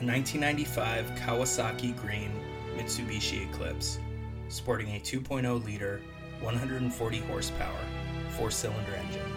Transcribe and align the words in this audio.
a 0.00 0.02
1995 0.02 1.10
Kawasaki 1.14 1.94
Green 1.94 2.32
Mitsubishi 2.74 3.46
Eclipse, 3.50 3.98
sporting 4.48 4.88
a 4.96 4.98
2.0 4.98 5.62
liter, 5.62 6.00
140 6.40 7.18
horsepower, 7.18 7.78
four 8.30 8.50
cylinder 8.50 8.94
engine. 8.94 9.30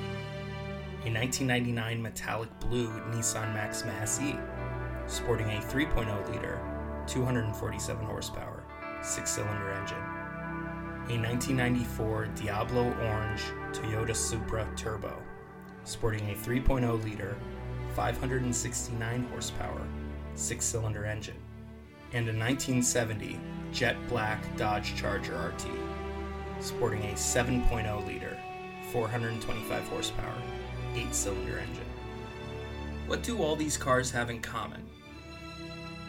A 1.04 1.12
1999 1.12 2.02
metallic 2.02 2.50
blue 2.62 2.88
Nissan 3.12 3.54
Maxima 3.54 4.08
SE, 4.08 4.40
sporting 5.06 5.48
a 5.48 5.60
3.0 5.60 6.32
liter, 6.32 6.58
247 7.08 8.06
horsepower, 8.06 8.64
six 9.02 9.32
cylinder 9.32 9.72
engine. 9.72 9.98
A 11.10 11.20
1994 11.20 12.28
Diablo 12.36 12.86
Orange 13.02 13.42
Toyota 13.74 14.16
Supra 14.16 14.66
Turbo, 14.78 15.22
sporting 15.84 16.30
a 16.30 16.36
3.0 16.36 17.04
liter, 17.04 17.36
569 17.96 19.28
horsepower, 19.30 19.86
six 20.36 20.66
cylinder 20.66 21.06
engine, 21.06 21.38
and 22.12 22.28
a 22.28 22.34
1970 22.34 23.40
jet 23.72 23.96
black 24.08 24.44
Dodge 24.58 24.96
Charger 24.96 25.36
RT, 25.36 25.68
sporting 26.60 27.04
a 27.04 27.14
7.0 27.14 28.06
liter, 28.06 28.38
425 28.92 29.84
horsepower, 29.88 30.42
eight 30.96 31.14
cylinder 31.14 31.60
engine. 31.60 31.86
What 33.08 33.24
do 33.24 33.42
all 33.42 33.56
these 33.56 33.78
cars 33.78 34.12
have 34.12 34.30
in 34.30 34.42
common? 34.42 34.84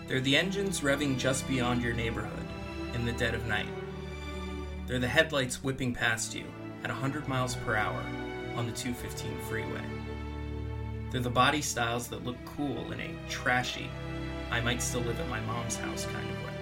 They're 0.06 0.20
the 0.20 0.36
engines 0.36 0.80
revving 0.80 1.18
just 1.18 1.48
beyond 1.48 1.82
your 1.82 1.94
neighborhood 1.94 2.46
in 2.94 3.04
the 3.04 3.12
dead 3.12 3.34
of 3.34 3.46
night. 3.46 3.68
They're 4.86 4.98
the 4.98 5.08
headlights 5.08 5.64
whipping 5.64 5.94
past 5.94 6.34
you 6.34 6.44
at 6.82 6.90
100 6.90 7.26
miles 7.26 7.56
per 7.56 7.74
hour 7.74 8.04
on 8.54 8.66
the 8.66 8.72
215 8.72 9.36
freeway. 9.48 9.80
They're 11.10 11.20
the 11.20 11.30
body 11.30 11.62
styles 11.62 12.08
that 12.08 12.24
look 12.24 12.36
cool 12.44 12.92
in 12.92 13.00
a 13.00 13.14
trashy, 13.28 13.88
I 14.50 14.60
might 14.60 14.82
still 14.82 15.00
live 15.02 15.18
at 15.20 15.28
my 15.28 15.40
mom's 15.40 15.76
house 15.76 16.06
kind 16.06 16.30
of 16.30 16.44
way. 16.44 16.52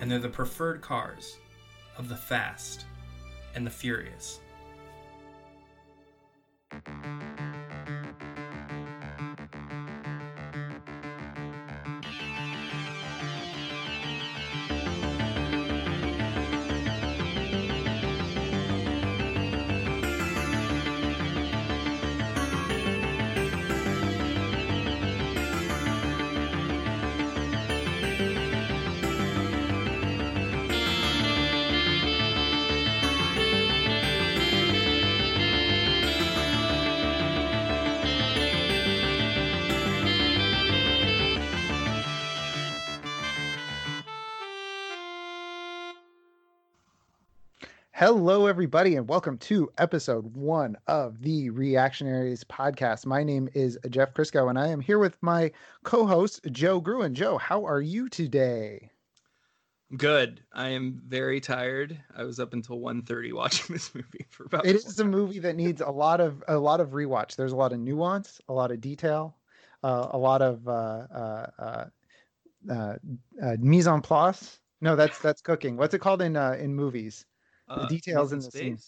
And 0.00 0.10
they're 0.10 0.18
the 0.18 0.28
preferred 0.28 0.80
cars 0.80 1.36
of 1.98 2.08
the 2.08 2.16
fast 2.16 2.86
and 3.54 3.66
the 3.66 3.70
furious. 3.70 4.40
Hello, 48.00 48.46
everybody, 48.46 48.96
and 48.96 49.06
welcome 49.06 49.36
to 49.36 49.70
episode 49.76 50.34
one 50.34 50.74
of 50.86 51.20
the 51.20 51.50
Reactionaries 51.50 52.42
podcast. 52.44 53.04
My 53.04 53.22
name 53.22 53.50
is 53.52 53.78
Jeff 53.90 54.14
Crisco, 54.14 54.48
and 54.48 54.58
I 54.58 54.68
am 54.68 54.80
here 54.80 54.98
with 54.98 55.18
my 55.20 55.52
co 55.84 56.06
host, 56.06 56.40
Joe 56.50 56.80
Gruen. 56.80 57.12
Joe, 57.12 57.36
how 57.36 57.66
are 57.66 57.82
you 57.82 58.08
today? 58.08 58.90
Good. 59.98 60.42
I 60.54 60.70
am 60.70 61.02
very 61.06 61.42
tired. 61.42 62.02
I 62.16 62.24
was 62.24 62.40
up 62.40 62.54
until 62.54 62.78
1.30 62.78 63.32
watching 63.34 63.74
this 63.74 63.94
movie 63.94 64.24
for 64.30 64.44
about. 64.44 64.64
It 64.64 64.76
is 64.76 64.98
a 64.98 65.04
movie 65.04 65.40
that 65.40 65.56
needs 65.56 65.82
a 65.82 65.90
lot 65.90 66.22
of 66.22 66.42
a 66.48 66.56
lot 66.56 66.80
of 66.80 66.92
rewatch. 66.92 67.36
There's 67.36 67.52
a 67.52 67.56
lot 67.56 67.74
of 67.74 67.80
nuance, 67.80 68.40
a 68.48 68.54
lot 68.54 68.70
of 68.70 68.80
detail, 68.80 69.36
uh, 69.82 70.06
a 70.12 70.16
lot 70.16 70.40
of 70.40 70.66
uh, 70.66 70.70
uh, 71.14 71.46
uh, 71.58 71.84
uh, 72.70 72.96
uh 73.42 73.56
mise 73.58 73.86
en 73.86 74.00
place. 74.00 74.58
No, 74.80 74.96
that's 74.96 75.18
that's 75.18 75.42
cooking. 75.42 75.76
What's 75.76 75.92
it 75.92 75.98
called 75.98 76.22
in 76.22 76.34
uh, 76.34 76.56
in 76.58 76.74
movies? 76.74 77.26
The 77.70 77.82
uh, 77.82 77.88
details 77.88 78.32
in 78.32 78.40
the 78.40 78.50
scene. 78.50 78.78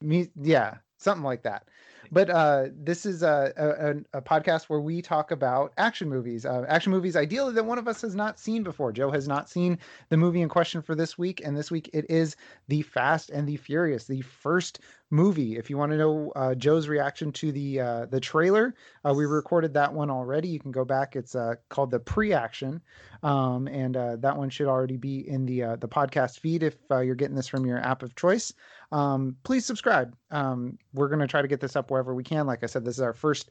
Me, 0.00 0.28
yeah, 0.40 0.76
something 0.98 1.24
like 1.24 1.42
that. 1.42 1.68
But 2.10 2.28
uh, 2.28 2.66
this 2.74 3.06
is 3.06 3.22
a, 3.22 3.52
a, 3.56 4.18
a, 4.18 4.22
podcast 4.22 4.64
where 4.64 4.80
we 4.80 5.00
talk 5.00 5.30
about 5.30 5.72
action 5.78 6.10
movies. 6.10 6.44
Uh, 6.44 6.64
action 6.68 6.92
movies, 6.92 7.16
ideally, 7.16 7.54
that 7.54 7.64
one 7.64 7.78
of 7.78 7.88
us 7.88 8.02
has 8.02 8.14
not 8.14 8.38
seen 8.38 8.62
before. 8.62 8.92
Joe 8.92 9.10
has 9.10 9.26
not 9.26 9.48
seen 9.48 9.78
the 10.10 10.16
movie 10.18 10.42
in 10.42 10.48
question 10.48 10.82
for 10.82 10.94
this 10.94 11.16
week, 11.16 11.40
and 11.42 11.56
this 11.56 11.70
week 11.70 11.88
it 11.94 12.04
is 12.10 12.36
The 12.68 12.82
Fast 12.82 13.30
and 13.30 13.48
the 13.48 13.56
Furious, 13.56 14.04
the 14.04 14.20
first 14.20 14.80
movie. 15.12 15.56
If 15.56 15.70
you 15.70 15.78
want 15.78 15.92
to 15.92 15.98
know 15.98 16.32
uh, 16.34 16.54
Joe's 16.54 16.88
reaction 16.88 17.30
to 17.32 17.52
the 17.52 17.80
uh, 17.80 18.06
the 18.06 18.18
trailer, 18.18 18.74
uh, 19.04 19.14
we 19.14 19.26
recorded 19.26 19.74
that 19.74 19.92
one 19.92 20.10
already. 20.10 20.48
You 20.48 20.58
can 20.58 20.72
go 20.72 20.84
back. 20.84 21.14
It's 21.14 21.36
uh, 21.36 21.54
called 21.68 21.90
the 21.90 22.00
pre-action, 22.00 22.80
um, 23.22 23.68
and 23.68 23.96
uh, 23.96 24.16
that 24.16 24.36
one 24.36 24.50
should 24.50 24.66
already 24.66 24.96
be 24.96 25.28
in 25.28 25.46
the 25.46 25.62
uh, 25.62 25.76
the 25.76 25.88
podcast 25.88 26.40
feed 26.40 26.62
if 26.62 26.76
you're 26.90 27.14
getting 27.14 27.36
this 27.36 27.46
from 27.46 27.64
your 27.64 27.78
app 27.78 28.02
of 28.02 28.16
choice. 28.16 28.52
Um, 28.90 29.36
please 29.44 29.64
subscribe. 29.64 30.16
Um, 30.30 30.78
we're 30.94 31.08
to 31.08 31.26
try 31.26 31.42
to 31.42 31.48
get 31.48 31.60
this 31.60 31.76
up 31.76 31.90
wherever 31.90 32.14
we 32.14 32.24
can. 32.24 32.46
Like 32.46 32.62
I 32.62 32.66
said, 32.66 32.84
this 32.84 32.96
is 32.96 33.02
our 33.02 33.12
first 33.12 33.50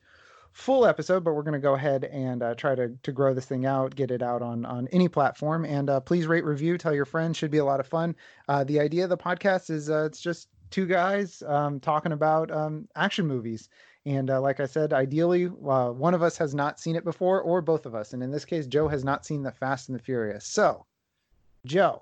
full 0.51 0.85
episode, 0.85 1.23
but 1.23 1.33
we're 1.33 1.43
going 1.43 1.53
to 1.53 1.59
go 1.59 1.75
ahead 1.75 2.03
and 2.05 2.43
uh, 2.43 2.55
try 2.55 2.75
to 2.75 2.89
to 3.03 3.11
grow 3.11 3.33
this 3.33 3.45
thing 3.45 3.65
out, 3.65 3.95
get 3.95 4.11
it 4.11 4.21
out 4.21 4.41
on 4.41 4.65
on 4.65 4.87
any 4.89 5.07
platform, 5.07 5.63
and 5.65 5.89
uh, 5.89 5.99
please 5.99 6.27
rate, 6.27 6.43
review, 6.43 6.77
tell 6.77 6.93
your 6.93 7.05
friends. 7.05 7.37
Should 7.37 7.51
be 7.51 7.59
a 7.59 7.65
lot 7.65 7.79
of 7.79 7.87
fun. 7.87 8.15
Uh, 8.49 8.63
the 8.63 8.79
idea 8.79 9.03
of 9.03 9.09
the 9.09 9.17
podcast 9.17 9.69
is 9.69 9.89
it's 9.89 10.19
just 10.19 10.47
two 10.71 10.87
guys 10.87 11.43
um, 11.45 11.79
talking 11.79 12.13
about 12.13 12.49
um, 12.51 12.87
action 12.95 13.27
movies. 13.27 13.69
And 14.05 14.31
uh, 14.31 14.41
like 14.41 14.59
I 14.59 14.65
said, 14.65 14.93
ideally, 14.93 15.45
uh, 15.45 15.91
one 15.91 16.15
of 16.15 16.23
us 16.23 16.35
has 16.37 16.55
not 16.55 16.79
seen 16.79 16.95
it 16.95 17.03
before, 17.03 17.41
or 17.41 17.61
both 17.61 17.85
of 17.85 17.93
us. 17.93 18.13
And 18.13 18.23
in 18.23 18.31
this 18.31 18.45
case, 18.45 18.65
Joe 18.65 18.87
has 18.87 19.03
not 19.03 19.25
seen 19.25 19.43
The 19.43 19.51
Fast 19.51 19.89
and 19.89 19.99
the 19.99 20.01
Furious. 20.01 20.45
So, 20.45 20.85
Joe, 21.65 22.01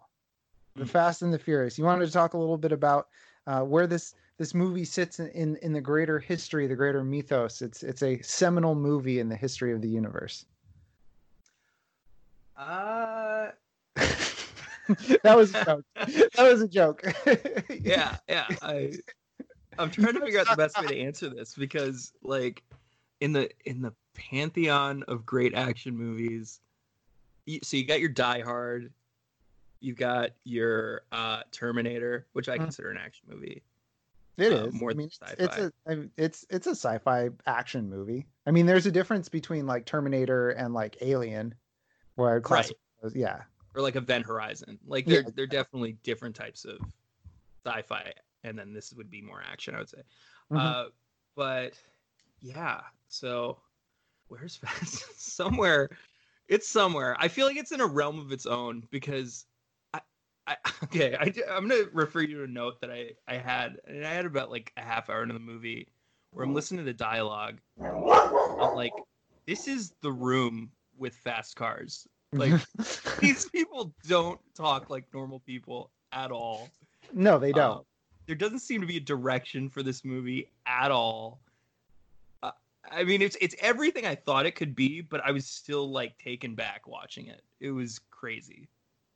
The 0.78 0.86
mm. 0.86 0.90
Fast 0.90 1.24
and 1.24 1.34
the 1.34 1.40
Furious, 1.40 1.78
you 1.78 1.84
wanted 1.84 2.06
to 2.06 2.12
talk 2.14 2.36
a 2.36 2.38
little 2.38 2.58
bit 2.58 2.72
about 2.72 3.10
uh, 3.48 3.62
where 3.62 3.88
this 3.88 4.16
this 4.38 4.54
movie 4.54 4.86
sits 4.86 5.20
in, 5.20 5.28
in, 5.32 5.58
in 5.58 5.74
the 5.74 5.82
greater 5.82 6.18
history, 6.18 6.66
the 6.66 6.76
greater 6.76 7.04
mythos. 7.04 7.62
It's 7.62 7.84
it's 7.84 8.04
a 8.04 8.22
seminal 8.22 8.74
movie 8.74 9.20
in 9.20 9.28
the 9.28 9.36
history 9.36 9.74
of 9.74 9.82
the 9.82 9.90
universe. 9.90 10.46
Uh 12.56 13.50
that 15.24 15.38
was 15.38 15.54
a 15.54 15.66
joke. 15.66 15.86
That 15.96 16.52
was 16.52 16.62
a 16.62 16.68
joke. 16.68 17.04
yeah, 17.70 18.18
yeah. 18.28 18.48
I 18.62 18.94
I'm 19.78 19.92
trying 19.92 20.14
to 20.14 20.22
figure 20.22 20.40
out 20.40 20.50
the 20.50 20.56
best 20.56 20.80
way 20.82 20.88
to 20.88 21.00
answer 21.00 21.30
this 21.30 21.54
because 21.54 22.12
like 22.24 22.64
in 23.22 23.34
the 23.34 23.50
in 23.66 23.82
the 23.82 23.94
pantheon 24.16 25.04
of 25.08 25.26
great 25.26 25.54
action 25.54 25.96
movies, 25.96 26.60
you, 27.46 27.60
so 27.64 27.78
you 27.78 27.86
got 27.86 28.00
your 28.00 28.10
Die 28.10 28.42
Hard, 28.42 28.92
you've 29.80 29.98
got 29.98 30.32
your 30.44 31.04
uh, 31.12 31.42
Terminator, 31.52 32.26
which 32.34 32.50
I 32.50 32.58
mm. 32.58 32.62
consider 32.62 32.90
an 32.90 32.98
action 32.98 33.28
movie. 33.30 33.62
It 34.38 34.54
uh, 34.54 34.68
is 34.68 34.74
more 34.74 34.92
I 34.92 34.94
mean, 34.96 35.10
sci-fi. 35.12 35.36
It's 35.38 35.58
a 35.58 35.72
I 35.86 35.96
mean, 35.96 36.12
it's 36.18 36.46
it's 36.50 36.66
a 36.66 36.72
sci-fi 36.72 37.30
action 37.46 37.90
movie. 37.90 38.26
I 38.48 38.52
mean, 38.52 38.66
there's 38.66 38.88
a 38.88 38.92
difference 38.92 39.30
between 39.30 39.68
like 39.68 39.86
Terminator 39.86 40.50
and 40.52 40.74
like 40.74 40.98
Alien, 41.02 41.54
where 42.16 42.36
I 42.36 42.40
classify 42.40 42.74
right. 42.74 43.04
those, 43.04 43.16
yeah 43.16 43.44
or 43.76 43.82
like 43.82 43.96
Event 43.96 44.26
Horizon. 44.26 44.80
Like 44.86 45.06
they're 45.06 45.24
yeah. 45.24 45.30
they're 45.36 45.48
definitely 45.48 45.98
different 46.04 46.36
types 46.36 46.66
of 46.66 46.80
sci-fi, 47.66 48.14
and 48.44 48.58
then 48.58 48.74
this 48.74 48.94
would 48.94 49.10
be 49.10 49.22
more 49.22 49.42
action, 49.50 49.76
I 49.76 49.80
would 49.80 49.90
say. 49.90 50.02
Mm-hmm. 50.52 50.58
Uh, 50.58 50.84
but 51.36 51.74
yeah, 52.42 52.82
so 53.08 53.60
where's 54.28 54.56
Fast? 54.58 55.22
somewhere, 55.22 55.90
it's 56.48 56.68
somewhere. 56.68 57.16
I 57.20 57.28
feel 57.28 57.46
like 57.46 57.58
it's 57.58 57.72
in 57.72 57.82
a 57.82 57.88
realm 57.88 58.20
of 58.20 58.32
its 58.32 58.46
own 58.46 58.84
because 58.90 59.46
I, 59.94 60.02
I 60.48 60.56
okay, 60.86 61.16
I, 61.20 61.34
I'm 61.52 61.68
gonna 61.68 61.86
refer 61.94 62.22
you 62.22 62.38
to 62.38 62.44
a 62.44 62.48
note 62.48 62.82
that 62.82 62.92
I 62.92 63.12
I 63.28 63.38
had, 63.38 63.78
and 63.86 64.06
I 64.06 64.14
had 64.14 64.26
about 64.26 64.52
like 64.52 64.72
a 64.78 64.82
half 64.82 65.10
hour 65.10 65.24
into 65.24 65.34
the 65.34 65.40
movie 65.40 65.88
where 66.32 66.46
I'm 66.46 66.54
listening 66.54 66.80
to 66.80 66.86
the 66.86 66.94
dialogue. 66.94 67.60
I'm 67.82 68.76
like, 68.76 68.94
this 69.48 69.68
is 69.68 69.94
the 70.02 70.12
room 70.12 70.70
with 70.98 71.16
fast 71.16 71.56
cars. 71.56 72.08
Like 72.34 72.54
these 73.20 73.50
people 73.50 73.94
don't 74.08 74.40
talk 74.56 74.90
like 74.90 75.06
normal 75.14 75.40
people 75.40 75.90
at 76.12 76.32
all. 76.32 76.70
No, 77.14 77.40
they 77.40 77.52
don't. 77.52 77.78
Um, 77.78 77.84
there 78.28 78.36
doesn't 78.36 78.60
seem 78.60 78.82
to 78.82 78.88
be 78.88 78.98
a 78.98 79.02
direction 79.02 79.70
for 79.70 79.82
this 79.82 80.06
movie 80.06 80.48
at 80.68 80.92
all. 80.92 81.40
Uh, 82.44 82.52
I 82.92 83.04
mean, 83.04 83.22
it's 83.22 83.36
it's 83.42 83.56
everything 83.60 84.06
I 84.06 84.16
thought 84.16 84.46
it 84.46 84.52
could 84.52 84.76
be, 84.76 85.02
but 85.02 85.22
I 85.26 85.32
was 85.32 85.48
still 85.48 85.90
like 85.90 86.18
taken 86.20 86.54
back 86.54 86.88
watching 86.88 87.28
it. 87.28 87.42
It 87.60 87.72
was 87.72 88.00
crazy. 88.12 88.68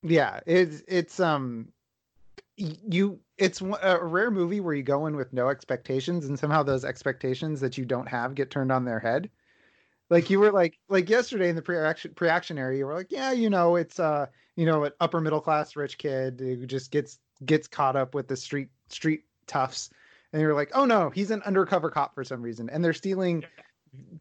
Yeah, 0.01 0.39
it's 0.47 0.81
it's 0.87 1.19
um 1.19 1.67
you 2.57 3.19
it's 3.37 3.61
a 3.61 4.03
rare 4.03 4.31
movie 4.31 4.59
where 4.59 4.75
you 4.75 4.83
go 4.83 5.05
in 5.05 5.15
with 5.15 5.33
no 5.33 5.49
expectations 5.49 6.25
and 6.25 6.37
somehow 6.37 6.63
those 6.63 6.85
expectations 6.85 7.59
that 7.61 7.77
you 7.77 7.85
don't 7.85 8.07
have 8.07 8.35
get 8.35 8.51
turned 8.51 8.71
on 8.71 8.85
their 8.85 8.99
head 8.99 9.29
Like 10.13 10.29
you 10.29 10.39
were 10.39 10.51
like 10.51 10.77
like 10.89 11.09
yesterday 11.09 11.49
in 11.49 11.55
the 11.55 11.61
pre-action 11.63 12.13
pre-action 12.13 12.59
area, 12.59 12.77
you 12.77 12.85
were 12.85 12.93
like, 12.93 13.11
yeah, 13.11 13.31
you 13.31 13.49
know, 13.49 13.75
it's 13.77 13.99
uh, 13.99 14.27
you 14.55 14.63
know, 14.63 14.83
an 14.83 14.91
upper 14.99 15.19
middle 15.19 15.41
class 15.41 15.75
rich 15.75 15.97
kid 15.97 16.39
who 16.39 16.67
just 16.67 16.91
gets 16.91 17.17
gets 17.47 17.67
caught 17.67 17.95
up 17.95 18.13
with 18.13 18.27
the 18.27 18.37
street 18.37 18.69
street 18.89 19.23
toughs, 19.47 19.89
and 20.31 20.39
you're 20.39 20.53
like, 20.53 20.69
oh 20.75 20.85
no, 20.85 21.09
he's 21.09 21.31
an 21.31 21.41
undercover 21.47 21.89
cop 21.89 22.13
for 22.13 22.23
some 22.23 22.43
reason, 22.43 22.69
and 22.69 22.85
they're 22.85 22.93
stealing 22.93 23.43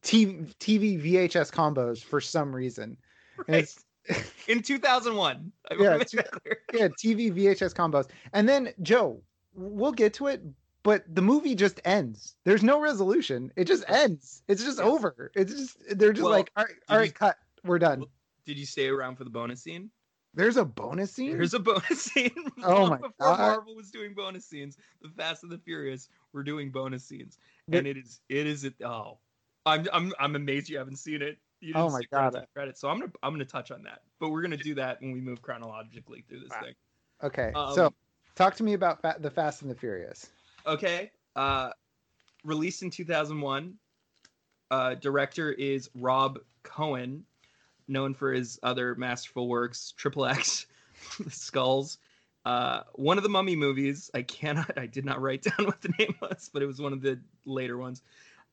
TV, 0.01 0.55
TV 0.57 0.99
VHS 0.99 1.53
combos 1.53 2.03
for 2.03 2.23
some 2.23 2.57
reason. 2.57 2.97
Right. 3.37 3.59
it's- 3.59 3.85
In 4.49 4.63
2001. 4.63 5.53
I 5.71 5.75
Yeah, 5.79 5.99
yeah, 6.73 6.89
TV 6.89 7.31
VHS 7.31 7.75
combos. 7.75 8.09
And 8.33 8.49
then 8.49 8.71
Joe, 8.81 9.21
we'll 9.55 9.93
get 9.93 10.15
to 10.15 10.27
it, 10.27 10.43
but 10.83 11.05
the 11.15 11.23
movie 11.23 11.55
just 11.55 11.81
ends. 11.85 12.37
There's 12.45 12.63
no 12.63 12.81
resolution. 12.81 13.53
It 13.57 13.65
just 13.65 13.85
ends. 13.89 14.43
It's 14.49 14.65
just 14.65 14.81
over. 14.81 15.31
It's 15.35 15.53
just 15.53 15.99
they're 15.99 16.13
just 16.13 16.25
Well, 16.25 16.33
like, 16.33 16.51
all 16.57 16.65
right, 16.65 16.75
all 16.89 16.97
right, 16.99 17.07
you- 17.07 17.13
cut. 17.13 17.37
We're 17.65 17.79
done. 17.79 18.01
Well, 18.01 18.11
Did 18.47 18.59
you 18.59 18.67
stay 18.67 18.89
around 18.89 19.17
for 19.17 19.25
the 19.25 19.31
bonus 19.31 19.63
scene? 19.63 19.91
There's 20.35 20.57
a 20.57 20.65
bonus 20.65 21.13
scene. 21.13 21.37
There's 21.37 21.55
a 21.55 21.59
bonus 21.61 22.03
scene. 22.13 22.31
Oh 22.65 22.87
my 22.89 22.97
before 22.97 23.11
God. 23.21 23.39
Marvel 23.39 23.77
was 23.77 23.91
doing 23.91 24.15
bonus 24.15 24.47
scenes, 24.47 24.77
the 25.03 25.11
Fast 25.11 25.43
and 25.43 25.53
the 25.53 25.59
Furious 25.59 26.09
were 26.33 26.43
doing 26.43 26.71
bonus 26.71 27.05
scenes, 27.05 27.39
and 27.71 27.87
it 27.87 27.97
is 27.99 28.21
it 28.29 28.47
is 28.47 28.65
it. 28.65 28.75
Oh, 28.85 29.19
I'm 29.67 29.87
I'm 29.93 30.13
I'm 30.19 30.35
amazed 30.37 30.69
you 30.69 30.79
haven't 30.79 30.97
seen 30.97 31.23
it. 31.23 31.39
You 31.61 31.75
Oh 31.77 31.91
my 31.91 32.01
God. 32.11 32.45
Credit. 32.57 32.77
So 32.79 32.89
I'm 32.89 32.99
gonna 32.99 33.13
I'm 33.23 33.33
gonna 33.33 33.45
touch 33.45 33.71
on 33.71 33.83
that, 33.85 34.01
but 34.19 34.31
we're 34.31 34.43
gonna 34.43 34.57
do 34.57 34.75
that 34.77 35.01
when 35.01 35.13
we 35.13 35.21
move 35.21 35.43
chronologically 35.43 36.25
through 36.29 36.41
this 36.41 36.51
Wow. 36.51 36.61
thing. 36.63 36.75
okay, 37.23 37.53
Um, 37.55 37.75
so 37.75 37.95
talk 38.35 38.57
to 38.57 38.65
me 38.65 38.73
about 38.73 39.01
fa- 39.03 39.17
the 39.21 39.31
Fast 39.31 39.63
and 39.63 39.71
the 39.71 39.75
Furious. 39.77 40.31
Okay. 40.67 41.11
Uh, 41.37 41.71
released 42.45 42.83
in 42.83 42.91
2001. 42.91 43.75
Uh, 44.71 44.95
director 44.95 45.53
is 45.53 45.91
Rob 45.95 46.39
Cohen, 46.63 47.25
known 47.89 48.15
for 48.15 48.33
his 48.33 48.59
other 48.63 48.95
masterful 48.95 49.49
works, 49.49 49.93
Triple 49.97 50.27
X, 50.27 50.67
Skulls. 51.29 51.99
Uh, 52.45 52.81
one 52.95 53.17
of 53.17 53.23
the 53.23 53.29
Mummy 53.29 53.55
movies. 53.55 54.11
I 54.15 54.23
cannot. 54.23 54.73
I 54.79 54.87
did 54.87 55.05
not 55.05 55.21
write 55.21 55.43
down 55.43 55.67
what 55.67 55.81
the 55.81 55.93
name 55.99 56.15
was, 56.21 56.51
but 56.53 56.63
it 56.63 56.67
was 56.67 56.81
one 56.81 56.93
of 56.93 57.03
the 57.03 57.19
later 57.45 57.79
ones. 57.79 58.03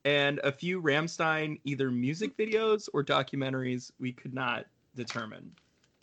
And 0.04 0.40
a 0.44 0.52
few 0.52 0.80
Rammstein 0.80 1.60
either 1.64 1.90
music 1.90 2.36
videos 2.36 2.88
or 2.94 3.04
documentaries. 3.04 3.90
We 3.98 4.12
could 4.12 4.32
not 4.32 4.66
determine. 4.94 5.50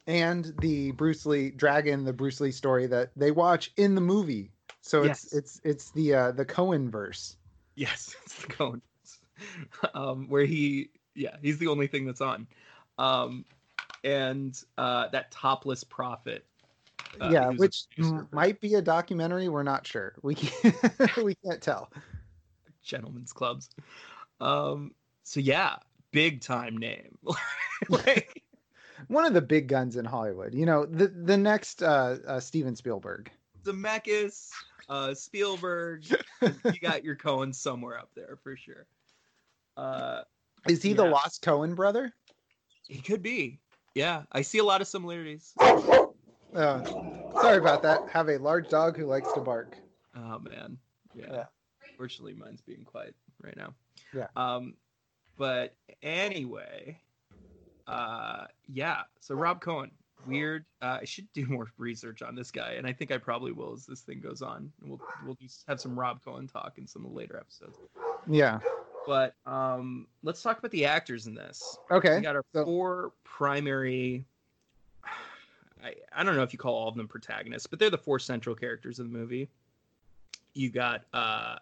And 0.05 0.53
the 0.61 0.91
Bruce 0.91 1.25
Lee 1.25 1.49
Dragon, 1.51 2.05
the 2.05 2.13
Bruce 2.13 2.39
Lee 2.39 2.51
story 2.51 2.87
that 2.87 3.11
they 3.15 3.31
watch 3.31 3.71
in 3.75 3.95
the 3.95 4.01
movie. 4.01 4.51
So 4.87 5.03
it's 5.03 5.25
Yes. 5.25 5.33
it's 5.33 5.61
it's 5.65 5.91
the 5.91 6.13
uh 6.15 6.31
the 6.31 6.45
Cohen 6.45 6.89
verse. 6.89 7.35
Yes, 7.75 8.15
it's 8.25 8.41
the 8.41 8.47
Cohen. 8.47 8.81
um, 9.93 10.27
where 10.29 10.45
he, 10.45 10.89
yeah, 11.13 11.35
he's 11.41 11.57
the 11.59 11.67
only 11.67 11.87
thing 11.87 12.05
that's 12.05 12.21
on. 12.21 12.47
Um, 12.97 13.45
and 14.03 14.59
uh, 14.77 15.09
that 15.09 15.29
topless 15.29 15.83
prophet. 15.83 16.45
uh, 17.19 17.29
yeah, 17.31 17.49
which 17.51 17.83
might 18.31 18.61
be 18.61 18.75
a 18.75 18.81
documentary. 18.81 19.49
We're 19.49 19.63
not 19.63 19.85
sure. 19.85 20.15
We 20.23 20.35
can't 20.35 21.17
we 21.23 21.35
can't 21.45 21.61
tell. 21.61 21.91
Gentlemen's 22.81 23.33
clubs. 23.33 23.69
Um, 24.39 24.93
so 25.23 25.41
yeah, 25.41 25.75
big 26.11 26.39
time 26.41 26.77
name. 26.77 27.17
like, 27.89 28.41
one 29.09 29.25
of 29.25 29.33
the 29.33 29.41
big 29.41 29.67
guns 29.67 29.97
in 29.97 30.05
Hollywood. 30.05 30.53
You 30.53 30.65
know, 30.65 30.85
the 30.85 31.07
the 31.07 31.37
next 31.37 31.83
uh, 31.83 32.17
uh 32.25 32.39
Steven 32.39 32.75
Spielberg. 32.75 33.29
Zemeckis, 33.67 34.51
uh, 34.89 35.13
Spielberg. 35.13 36.05
you 36.41 36.79
got 36.81 37.03
your 37.03 37.15
Cohen 37.15 37.53
somewhere 37.53 37.97
up 37.97 38.09
there 38.15 38.37
for 38.43 38.55
sure. 38.55 38.85
Uh, 39.75 40.21
Is 40.67 40.81
he 40.81 40.93
the 40.93 41.05
lost 41.05 41.41
Cohen 41.41 41.75
brother? 41.75 42.13
he 42.87 42.99
could 42.99 43.21
be. 43.21 43.59
Yeah, 43.95 44.23
I 44.31 44.41
see 44.41 44.59
a 44.59 44.63
lot 44.63 44.81
of 44.81 44.87
similarities. 44.87 45.53
Uh, 45.59 46.83
sorry 47.41 47.57
about 47.57 47.81
that. 47.83 48.07
Have 48.09 48.29
a 48.29 48.37
large 48.37 48.69
dog 48.69 48.97
who 48.97 49.05
likes 49.05 49.31
to 49.33 49.41
bark. 49.41 49.77
Oh 50.15 50.39
man, 50.39 50.77
yeah. 51.13 51.25
Yeah. 51.31 51.45
Fortunately, 51.97 52.33
mine's 52.33 52.61
being 52.61 52.83
quiet 52.83 53.15
right 53.41 53.57
now. 53.57 53.73
Yeah. 54.13 54.27
Um, 54.35 54.75
but 55.37 55.75
anyway, 56.03 56.99
uh, 57.87 58.45
yeah. 58.67 59.01
So 59.19 59.35
Rob 59.35 59.61
Cohen, 59.61 59.91
weird. 60.27 60.65
Uh, 60.81 60.99
I 61.01 61.05
should 61.05 61.31
do 61.33 61.45
more 61.49 61.67
research 61.77 62.21
on 62.21 62.35
this 62.35 62.51
guy, 62.51 62.73
and 62.73 62.85
I 62.85 62.93
think 62.93 63.11
I 63.11 63.17
probably 63.17 63.51
will 63.51 63.73
as 63.73 63.85
this 63.85 64.01
thing 64.01 64.19
goes 64.19 64.41
on. 64.41 64.71
And 64.81 64.89
we'll 64.91 65.01
we'll 65.25 65.37
just 65.41 65.63
have 65.67 65.79
some 65.79 65.97
Rob 65.97 66.23
Cohen 66.23 66.47
talk 66.47 66.73
in 66.77 66.85
some 66.87 67.05
of 67.05 67.11
the 67.11 67.17
later 67.17 67.37
episodes. 67.37 67.77
Yeah. 68.27 68.59
But 69.05 69.35
um, 69.45 70.05
let's 70.21 70.41
talk 70.41 70.59
about 70.59 70.71
the 70.71 70.85
actors 70.85 71.27
in 71.27 71.33
this. 71.35 71.77
Okay. 71.89 72.17
We 72.17 72.21
got 72.21 72.35
our 72.35 72.43
so- 72.53 72.65
four 72.65 73.11
primary. 73.23 74.25
I, 75.83 75.93
I 76.11 76.23
don't 76.23 76.35
know 76.35 76.43
if 76.43 76.51
you 76.53 76.59
call 76.59 76.73
all 76.73 76.89
of 76.89 76.95
them 76.95 77.07
protagonists, 77.07 77.67
but 77.67 77.79
they're 77.79 77.89
the 77.89 77.97
four 77.97 78.19
central 78.19 78.55
characters 78.55 78.99
of 78.99 79.09
the 79.11 79.17
movie. 79.17 79.47
You 80.55 80.69
got 80.71 81.03
uh, 81.13 81.57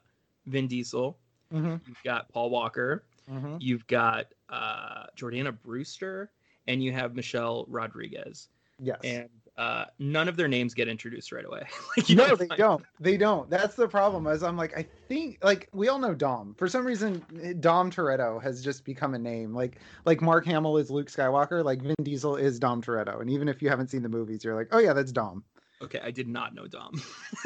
Vin 0.47 0.67
Diesel, 0.67 1.17
hmm 1.51 1.75
you've 1.85 2.01
got 2.03 2.29
Paul 2.29 2.49
Walker, 2.49 3.03
hmm 3.29 3.57
you've 3.59 3.85
got 3.87 4.27
uh, 4.49 5.07
Jordana 5.17 5.55
Brewster, 5.63 6.31
and 6.67 6.81
you 6.81 6.93
have 6.93 7.13
Michelle 7.13 7.65
Rodriguez. 7.67 8.47
Yes. 8.81 8.99
And 9.03 9.29
uh, 9.57 9.85
none 9.99 10.27
of 10.27 10.35
their 10.35 10.49
names 10.49 10.73
get 10.73 10.89
introduced 10.89 11.31
right 11.31 11.45
away. 11.45 11.63
Like, 11.97 12.09
you 12.09 12.15
no, 12.17 12.35
they 12.35 12.47
find- 12.47 12.57
don't. 12.59 12.85
They 12.99 13.15
don't. 13.15 13.49
That's 13.49 13.75
the 13.75 13.87
problem. 13.87 14.27
As 14.27 14.43
I'm 14.43 14.57
like, 14.57 14.77
I 14.77 14.85
think 15.07 15.37
like 15.41 15.69
we 15.73 15.87
all 15.87 15.97
know 15.97 16.13
Dom. 16.13 16.53
For 16.57 16.67
some 16.67 16.85
reason, 16.85 17.23
Dom 17.61 17.89
Toretto 17.89 18.41
has 18.43 18.61
just 18.61 18.83
become 18.83 19.13
a 19.13 19.19
name. 19.19 19.53
Like 19.53 19.79
like 20.03 20.21
Mark 20.21 20.45
Hamill 20.45 20.77
is 20.77 20.91
Luke 20.91 21.07
Skywalker. 21.09 21.63
Like 21.63 21.81
Vin 21.81 21.95
Diesel 22.03 22.35
is 22.35 22.59
Dom 22.59 22.81
Toretto. 22.81 23.21
And 23.21 23.29
even 23.29 23.47
if 23.47 23.61
you 23.61 23.69
haven't 23.69 23.89
seen 23.89 24.03
the 24.03 24.09
movies, 24.09 24.43
you're 24.43 24.55
like, 24.55 24.67
oh 24.73 24.79
yeah, 24.79 24.91
that's 24.93 25.13
Dom. 25.13 25.43
Okay, 25.81 25.99
I 26.03 26.11
did 26.11 26.27
not 26.27 26.53
know 26.53 26.67
Dom. 26.67 27.01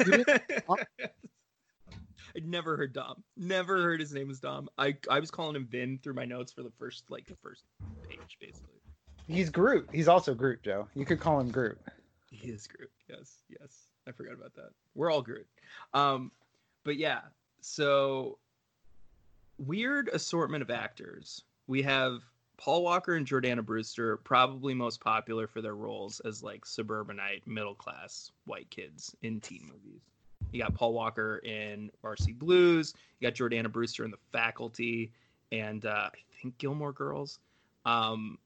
I'd 2.36 2.46
never 2.46 2.76
heard 2.76 2.92
Dom. 2.92 3.22
Never 3.36 3.82
heard 3.82 4.00
his 4.00 4.12
name 4.12 4.28
was 4.28 4.40
Dom. 4.40 4.68
I 4.78 4.96
I 5.08 5.20
was 5.20 5.30
calling 5.30 5.56
him 5.56 5.66
Vin 5.66 5.98
through 6.02 6.14
my 6.14 6.24
notes 6.24 6.52
for 6.52 6.62
the 6.62 6.72
first 6.78 7.04
like 7.08 7.26
the 7.26 7.36
first 7.36 7.64
page 8.08 8.36
basically. 8.40 8.79
He's 9.26 9.50
Groot. 9.50 9.88
He's 9.92 10.08
also 10.08 10.34
Groot, 10.34 10.62
Joe. 10.62 10.88
You 10.94 11.04
could 11.04 11.20
call 11.20 11.40
him 11.40 11.50
Groot. 11.50 11.78
He 12.30 12.48
is 12.48 12.66
Groot. 12.66 12.90
Yes, 13.08 13.38
yes. 13.48 13.84
I 14.06 14.12
forgot 14.12 14.34
about 14.34 14.54
that. 14.54 14.70
We're 14.94 15.10
all 15.10 15.22
Groot. 15.22 15.46
Um, 15.94 16.30
but 16.84 16.96
yeah. 16.96 17.20
So 17.60 18.38
weird 19.58 20.08
assortment 20.08 20.62
of 20.62 20.70
actors. 20.70 21.42
We 21.66 21.82
have 21.82 22.22
Paul 22.56 22.82
Walker 22.82 23.14
and 23.14 23.26
Jordana 23.26 23.64
Brewster, 23.64 24.18
probably 24.18 24.74
most 24.74 25.00
popular 25.00 25.46
for 25.46 25.62
their 25.62 25.76
roles 25.76 26.20
as 26.20 26.42
like 26.42 26.66
suburbanite, 26.66 27.46
middle 27.46 27.74
class 27.74 28.32
white 28.44 28.68
kids 28.70 29.14
in 29.22 29.40
teen 29.40 29.62
movies. 29.66 30.02
You 30.52 30.62
got 30.62 30.74
Paul 30.74 30.92
Walker 30.92 31.38
in 31.38 31.90
Varsity 32.02 32.32
Blues. 32.32 32.94
You 33.18 33.28
got 33.28 33.34
Jordana 33.34 33.70
Brewster 33.70 34.04
in 34.04 34.10
The 34.10 34.18
Faculty, 34.32 35.12
and 35.52 35.86
uh, 35.86 36.08
I 36.12 36.40
think 36.42 36.58
Gilmore 36.58 36.92
Girls. 36.92 37.38
Um, 37.86 38.38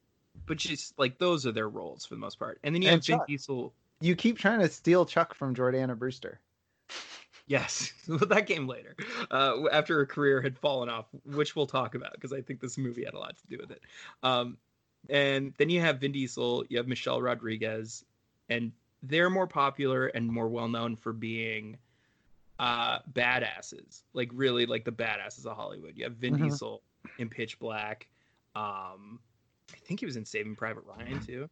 but 0.46 0.56
just 0.58 0.98
like 0.98 1.18
those 1.18 1.46
are 1.46 1.52
their 1.52 1.68
roles 1.68 2.04
for 2.04 2.14
the 2.14 2.20
most 2.20 2.38
part. 2.38 2.58
And 2.62 2.74
then 2.74 2.82
you 2.82 2.88
And 2.88 2.96
have 2.96 3.06
Vin 3.06 3.20
Diesel. 3.26 3.72
You 4.00 4.14
keep 4.16 4.38
trying 4.38 4.60
to 4.60 4.68
steal 4.68 5.06
Chuck 5.06 5.34
from 5.34 5.54
Jordana 5.54 5.96
Brewster. 5.98 6.40
Yes, 7.46 7.92
that 8.08 8.46
came 8.46 8.66
later, 8.66 8.96
uh, 9.30 9.68
after 9.70 9.96
her 9.96 10.06
career 10.06 10.40
had 10.40 10.58
fallen 10.58 10.88
off, 10.88 11.06
which 11.26 11.54
we'll 11.54 11.66
talk 11.66 11.94
about 11.94 12.12
because 12.14 12.32
I 12.32 12.40
think 12.40 12.60
this 12.60 12.78
movie 12.78 13.04
had 13.04 13.14
a 13.14 13.18
lot 13.18 13.36
to 13.36 13.46
do 13.48 13.58
with 13.60 13.70
it. 13.70 13.82
Um, 14.22 14.56
and 15.10 15.52
then 15.58 15.68
you 15.68 15.80
have 15.80 16.00
Vin 16.00 16.12
Diesel, 16.12 16.64
you 16.70 16.78
have 16.78 16.88
Michelle 16.88 17.20
Rodriguez, 17.20 18.04
and 18.48 18.72
they're 19.02 19.28
more 19.28 19.46
popular 19.46 20.06
and 20.06 20.26
more 20.32 20.48
well 20.48 20.68
known 20.68 20.96
for 20.96 21.12
being 21.12 21.76
uh, 22.58 23.00
badasses, 23.12 24.02
like 24.14 24.30
really 24.32 24.64
like 24.64 24.84
the 24.86 24.92
badasses 24.92 25.44
of 25.44 25.54
Hollywood. 25.56 25.92
You 25.96 26.04
have 26.04 26.14
Vin 26.14 26.36
Mhm. 26.36 26.44
Diesel 26.44 26.82
in 27.18 27.28
Pitch 27.28 27.58
Black. 27.58 28.08
Um, 28.56 29.18
I 29.74 29.76
think 29.86 30.00
he 30.00 30.06
was 30.06 30.16
in 30.16 30.24
Saving 30.24 30.54
Private 30.54 30.84
Ryan 30.86 31.20
too. 31.20 31.48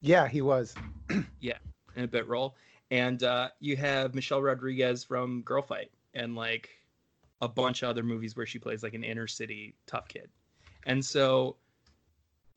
Yeah, 0.00 0.28
he 0.28 0.42
was. 0.42 0.74
Yeah, 1.40 1.58
in 1.96 2.04
a 2.04 2.08
bit 2.08 2.28
role. 2.28 2.54
And 2.90 3.22
uh, 3.22 3.48
you 3.58 3.76
have 3.76 4.14
Michelle 4.14 4.42
Rodriguez 4.42 5.02
from 5.02 5.42
Girl 5.42 5.62
Fight 5.62 5.90
and 6.14 6.36
like 6.36 6.70
a 7.40 7.48
bunch 7.48 7.82
of 7.82 7.88
other 7.88 8.02
movies 8.02 8.36
where 8.36 8.46
she 8.46 8.58
plays 8.58 8.82
like 8.82 8.94
an 8.94 9.02
inner 9.02 9.26
city 9.26 9.74
tough 9.86 10.06
kid. 10.08 10.28
And 10.84 11.04
so 11.04 11.56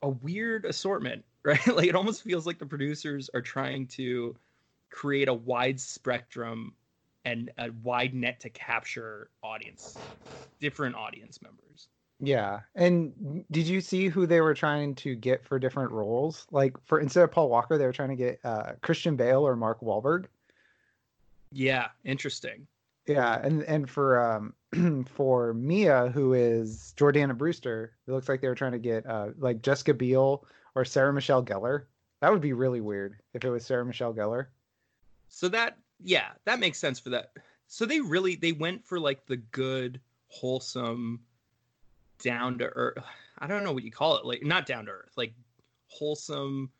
a 0.02 0.08
weird 0.08 0.64
assortment, 0.64 1.24
right? 1.44 1.66
like 1.66 1.88
it 1.88 1.94
almost 1.94 2.22
feels 2.22 2.46
like 2.46 2.58
the 2.58 2.66
producers 2.66 3.28
are 3.34 3.42
trying 3.42 3.86
to 3.88 4.36
create 4.90 5.28
a 5.28 5.34
wide 5.34 5.80
spectrum 5.80 6.74
and 7.24 7.50
a 7.58 7.70
wide 7.82 8.14
net 8.14 8.40
to 8.40 8.50
capture 8.50 9.30
audience, 9.42 9.98
different 10.60 10.94
audience 10.94 11.40
members. 11.42 11.88
Yeah. 12.18 12.60
And 12.74 13.44
did 13.50 13.66
you 13.66 13.80
see 13.80 14.08
who 14.08 14.26
they 14.26 14.40
were 14.40 14.54
trying 14.54 14.94
to 14.96 15.14
get 15.14 15.44
for 15.44 15.58
different 15.58 15.90
roles? 15.90 16.46
Like 16.50 16.76
for 16.86 17.00
instead 17.00 17.24
of 17.24 17.30
Paul 17.30 17.50
Walker, 17.50 17.76
they 17.76 17.84
were 17.84 17.92
trying 17.92 18.10
to 18.10 18.16
get 18.16 18.40
uh, 18.44 18.72
Christian 18.80 19.16
Bale 19.16 19.46
or 19.46 19.56
Mark 19.56 19.80
Wahlberg. 19.80 20.26
Yeah, 21.52 21.88
interesting. 22.04 22.66
Yeah, 23.06 23.40
and 23.42 23.62
and 23.64 23.88
for 23.88 24.20
um 24.20 25.04
for 25.14 25.54
Mia, 25.54 26.08
who 26.08 26.32
is 26.32 26.94
Jordana 26.96 27.36
Brewster, 27.36 27.92
it 28.06 28.10
looks 28.10 28.28
like 28.28 28.40
they 28.40 28.48
were 28.48 28.54
trying 28.54 28.72
to 28.72 28.78
get 28.78 29.06
uh, 29.06 29.28
like 29.38 29.62
Jessica 29.62 29.94
Biel 29.94 30.44
or 30.74 30.84
Sarah 30.84 31.12
Michelle 31.12 31.44
Gellar. 31.44 31.84
That 32.20 32.32
would 32.32 32.40
be 32.40 32.52
really 32.52 32.80
weird 32.80 33.16
if 33.34 33.44
it 33.44 33.50
was 33.50 33.64
Sarah 33.64 33.84
Michelle 33.84 34.12
Gellar. 34.12 34.46
So 35.28 35.48
that 35.48 35.78
yeah, 36.02 36.30
that 36.44 36.60
makes 36.60 36.78
sense 36.78 36.98
for 36.98 37.10
that. 37.10 37.32
So 37.68 37.84
they 37.86 38.00
really 38.00 38.36
they 38.36 38.52
went 38.52 38.84
for 38.84 38.98
like 38.98 39.26
the 39.26 39.36
good, 39.36 40.00
wholesome, 40.28 41.20
down 42.18 42.58
to 42.58 42.66
earth. 42.66 42.98
I 43.38 43.46
don't 43.46 43.64
know 43.64 43.72
what 43.72 43.82
you 43.84 43.90
call 43.90 44.16
it, 44.16 44.24
like 44.24 44.42
not 44.42 44.64
down 44.66 44.86
to 44.86 44.92
earth, 44.92 45.12
like 45.16 45.32
wholesome, 45.88 46.70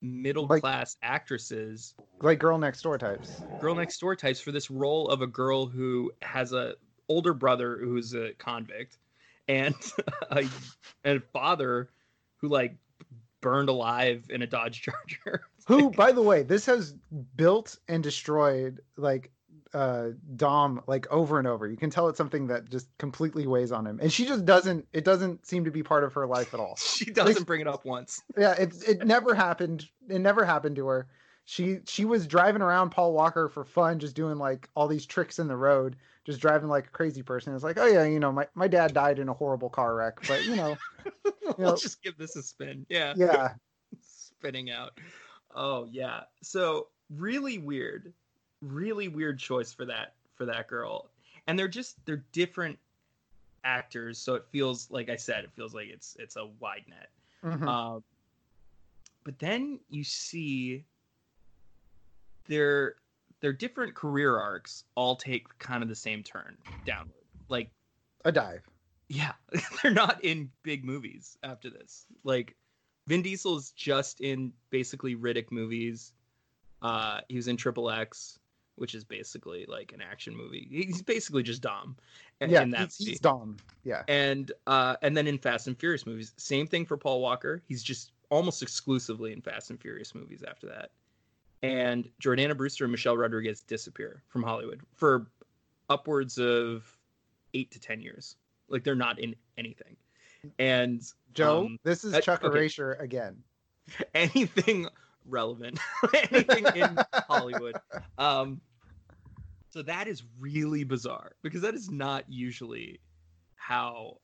middle 0.00 0.46
Like- 0.46 0.62
class 0.62 0.96
actresses, 1.02 1.94
Like 2.20 2.38
girl 2.38 2.58
next 2.58 2.82
door 2.82 2.96
types. 2.98 3.40
girl 3.60 3.74
next 3.74 3.98
door 4.00 4.16
types 4.16 4.40
for 4.40 4.52
this 4.52 4.70
role 4.70 5.08
of 5.08 5.20
a 5.22 5.26
girl 5.26 5.66
who 5.66 6.10
has 6.22 6.52
a 6.52 6.74
older 7.08 7.34
brother 7.34 7.76
who's 7.78 8.14
a 8.14 8.32
convict, 8.38 8.98
and 9.48 9.74
a, 10.30 10.48
and 11.04 11.18
a 11.18 11.20
father 11.20 11.90
who 12.38 12.48
like 12.48 12.74
burned 13.42 13.68
alive 13.68 14.24
in 14.30 14.40
a 14.42 14.46
Dodge 14.46 14.80
Charger. 15.20 15.42
Who, 15.66 15.90
by 15.90 16.10
the 16.12 16.22
way, 16.22 16.42
this 16.42 16.64
has 16.66 16.94
built 17.36 17.76
and 17.88 18.02
destroyed 18.02 18.80
like 18.96 19.30
uh 19.74 20.08
Dom 20.36 20.82
like 20.86 21.10
over 21.10 21.38
and 21.38 21.48
over. 21.48 21.66
You 21.66 21.76
can 21.76 21.90
tell 21.90 22.08
it's 22.08 22.18
something 22.18 22.46
that 22.48 22.68
just 22.70 22.88
completely 22.98 23.46
weighs 23.46 23.72
on 23.72 23.86
him. 23.86 23.98
And 24.02 24.12
she 24.12 24.26
just 24.26 24.44
doesn't 24.44 24.86
it 24.92 25.04
doesn't 25.04 25.46
seem 25.46 25.64
to 25.64 25.70
be 25.70 25.82
part 25.82 26.04
of 26.04 26.12
her 26.14 26.26
life 26.26 26.52
at 26.54 26.60
all. 26.60 26.76
she 26.82 27.06
doesn't 27.06 27.46
bring 27.46 27.60
it 27.60 27.68
up 27.68 27.84
once. 27.84 28.22
Yeah, 28.36 28.52
it 28.52 28.74
it 28.86 29.06
never 29.06 29.34
happened. 29.34 29.88
It 30.08 30.18
never 30.20 30.44
happened 30.44 30.76
to 30.76 30.86
her. 30.88 31.08
She 31.44 31.78
she 31.86 32.04
was 32.04 32.26
driving 32.26 32.62
around 32.62 32.90
Paul 32.90 33.12
Walker 33.14 33.48
for 33.48 33.64
fun, 33.64 33.98
just 33.98 34.14
doing 34.14 34.36
like 34.36 34.68
all 34.76 34.86
these 34.88 35.06
tricks 35.06 35.38
in 35.38 35.48
the 35.48 35.56
road, 35.56 35.96
just 36.24 36.40
driving 36.40 36.68
like 36.68 36.86
a 36.86 36.90
crazy 36.90 37.22
person. 37.22 37.54
It's 37.54 37.64
like, 37.64 37.78
oh 37.78 37.86
yeah, 37.86 38.04
you 38.04 38.20
know, 38.20 38.30
my, 38.30 38.46
my 38.54 38.68
dad 38.68 38.94
died 38.94 39.18
in 39.18 39.28
a 39.28 39.34
horrible 39.34 39.68
car 39.68 39.94
wreck, 39.96 40.18
but 40.28 40.44
you 40.44 40.54
know, 40.54 40.76
know- 41.58 41.70
Let's 41.70 41.82
just 41.82 42.02
give 42.02 42.16
this 42.16 42.36
a 42.36 42.42
spin. 42.42 42.86
Yeah. 42.88 43.14
yeah, 43.16 43.54
Spinning 44.02 44.70
out. 44.70 44.92
Oh 45.54 45.88
yeah. 45.90 46.20
So 46.42 46.88
really 47.10 47.58
weird. 47.58 48.12
Really 48.62 49.08
weird 49.08 49.38
choice 49.38 49.72
for 49.72 49.84
that 49.86 50.14
for 50.36 50.46
that 50.46 50.68
girl. 50.68 51.10
And 51.46 51.58
they're 51.58 51.68
just 51.68 51.96
they're 52.06 52.24
different 52.32 52.78
actors, 53.64 54.18
so 54.18 54.34
it 54.36 54.44
feels 54.50 54.90
like 54.90 55.10
I 55.10 55.16
said, 55.16 55.44
it 55.44 55.50
feels 55.54 55.74
like 55.74 55.88
it's 55.88 56.16
it's 56.18 56.36
a 56.36 56.46
wide 56.60 56.84
net. 56.88 57.10
Mhm. 57.44 57.66
Um, 57.66 58.04
but 59.24 59.38
then 59.38 59.80
you 59.90 60.04
see 60.04 60.84
their 62.46 62.94
their 63.40 63.52
different 63.52 63.94
career 63.94 64.36
arcs 64.38 64.84
all 64.94 65.16
take 65.16 65.46
kind 65.58 65.82
of 65.82 65.88
the 65.88 65.94
same 65.94 66.22
turn 66.22 66.56
downward. 66.86 67.12
Like 67.48 67.70
a 68.24 68.30
dive. 68.32 68.62
yeah, 69.08 69.32
they're 69.82 69.92
not 69.92 70.22
in 70.24 70.50
big 70.62 70.84
movies 70.84 71.36
after 71.42 71.68
this. 71.68 72.06
Like 72.22 72.54
Vin 73.08 73.22
Diesel 73.22 73.56
is 73.56 73.72
just 73.72 74.20
in 74.20 74.52
basically 74.70 75.16
Riddick 75.16 75.50
movies. 75.50 76.12
Uh, 76.82 77.20
he 77.28 77.36
was 77.36 77.48
in 77.48 77.56
Triple 77.56 77.90
X, 77.90 78.38
which 78.76 78.94
is 78.94 79.04
basically 79.04 79.66
like 79.68 79.92
an 79.92 80.00
action 80.00 80.36
movie. 80.36 80.66
He's 80.70 81.02
basically 81.02 81.42
just 81.42 81.62
Dom. 81.62 81.96
Yeah, 82.40 82.62
in 82.62 82.70
that 82.70 82.92
he's, 82.98 83.06
he's 83.06 83.20
Dom. 83.20 83.56
Yeah, 83.84 84.02
and 84.08 84.50
uh 84.66 84.96
and 85.02 85.16
then 85.16 85.26
in 85.26 85.38
Fast 85.38 85.66
and 85.66 85.78
Furious 85.78 86.06
movies, 86.06 86.32
same 86.36 86.66
thing 86.66 86.86
for 86.86 86.96
Paul 86.96 87.20
Walker. 87.20 87.62
He's 87.68 87.82
just 87.82 88.12
almost 88.30 88.62
exclusively 88.62 89.32
in 89.32 89.40
Fast 89.40 89.70
and 89.70 89.80
Furious 89.80 90.14
movies 90.14 90.42
after 90.48 90.66
that. 90.68 90.90
And 91.62 92.08
Jordana 92.20 92.56
Brewster 92.56 92.84
and 92.84 92.90
Michelle 92.90 93.16
Rodriguez 93.16 93.60
disappear 93.60 94.22
from 94.28 94.42
Hollywood 94.42 94.80
for 94.94 95.26
upwards 95.88 96.38
of 96.38 96.84
eight 97.54 97.70
to 97.72 97.80
ten 97.80 98.00
years. 98.00 98.36
Like 98.68 98.84
they're 98.84 98.94
not 98.94 99.18
in 99.18 99.36
anything. 99.58 99.96
And 100.58 101.02
Joe, 101.34 101.66
um, 101.66 101.78
this 101.84 102.04
is 102.04 102.14
uh, 102.14 102.20
Chuck 102.20 102.42
okay. 102.42 102.58
Erasure 102.58 102.94
again. 102.94 103.36
anything 104.14 104.88
relevant, 105.26 105.78
anything 106.30 106.66
in 106.74 106.98
Hollywood. 107.28 107.76
Um, 108.18 108.60
so 109.70 109.82
that 109.82 110.06
is 110.08 110.22
really 110.38 110.84
bizarre 110.84 111.32
because 111.42 111.62
that 111.62 111.74
is 111.74 111.90
not 111.90 112.24
usually 112.28 113.00
how 113.56 114.18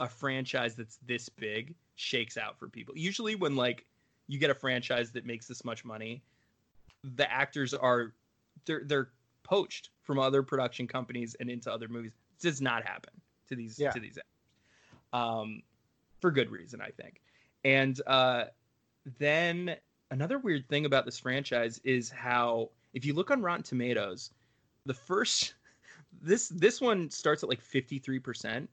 a 0.00 0.08
franchise 0.08 0.74
that's 0.74 0.98
this 1.06 1.28
big 1.28 1.74
shakes 1.96 2.36
out 2.36 2.58
for 2.58 2.68
people. 2.68 2.96
Usually, 2.96 3.34
when 3.34 3.56
like 3.56 3.84
you 4.28 4.38
get 4.38 4.50
a 4.50 4.54
franchise 4.54 5.10
that 5.12 5.26
makes 5.26 5.46
this 5.46 5.64
much 5.64 5.84
money, 5.84 6.22
the 7.16 7.30
actors 7.30 7.74
are 7.74 8.12
they're 8.64 8.82
they're 8.86 9.10
poached 9.42 9.90
from 10.02 10.18
other 10.18 10.42
production 10.42 10.86
companies 10.86 11.34
and 11.40 11.50
into 11.50 11.72
other 11.72 11.88
movies. 11.88 12.12
This 12.40 12.52
does 12.52 12.60
not 12.62 12.84
happen 12.84 13.12
to 13.48 13.56
these 13.56 13.78
Yeah. 13.78 13.90
to 13.90 14.00
these 14.00 14.18
actors, 14.18 15.12
um, 15.12 15.62
for 16.20 16.30
good 16.30 16.50
reason, 16.50 16.80
I 16.80 16.90
think. 16.90 17.20
And 17.64 18.00
uh, 18.06 18.44
then 19.18 19.76
another 20.12 20.38
weird 20.38 20.68
thing 20.68 20.84
about 20.84 21.04
this 21.06 21.18
franchise 21.18 21.80
is 21.84 22.10
how 22.10 22.70
if 22.92 23.04
you 23.04 23.14
look 23.14 23.30
on 23.30 23.40
Rotten 23.42 23.62
Tomatoes, 23.64 24.30
the 24.86 24.94
first 24.94 25.54
this 26.22 26.48
this 26.50 26.80
one 26.80 27.10
starts 27.10 27.42
at 27.42 27.48
like 27.48 27.62
53% 27.62 28.68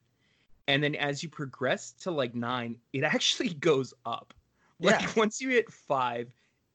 and 0.68 0.84
then 0.84 0.94
as 0.96 1.22
you 1.22 1.28
progress 1.28 1.92
to 1.92 2.10
like 2.10 2.34
9 2.34 2.76
it 2.92 3.02
actually 3.02 3.48
goes 3.70 3.94
up 4.04 4.34
like 4.78 5.00
Yeah. 5.00 5.10
once 5.16 5.40
you 5.40 5.48
hit 5.48 5.72
5 5.72 6.28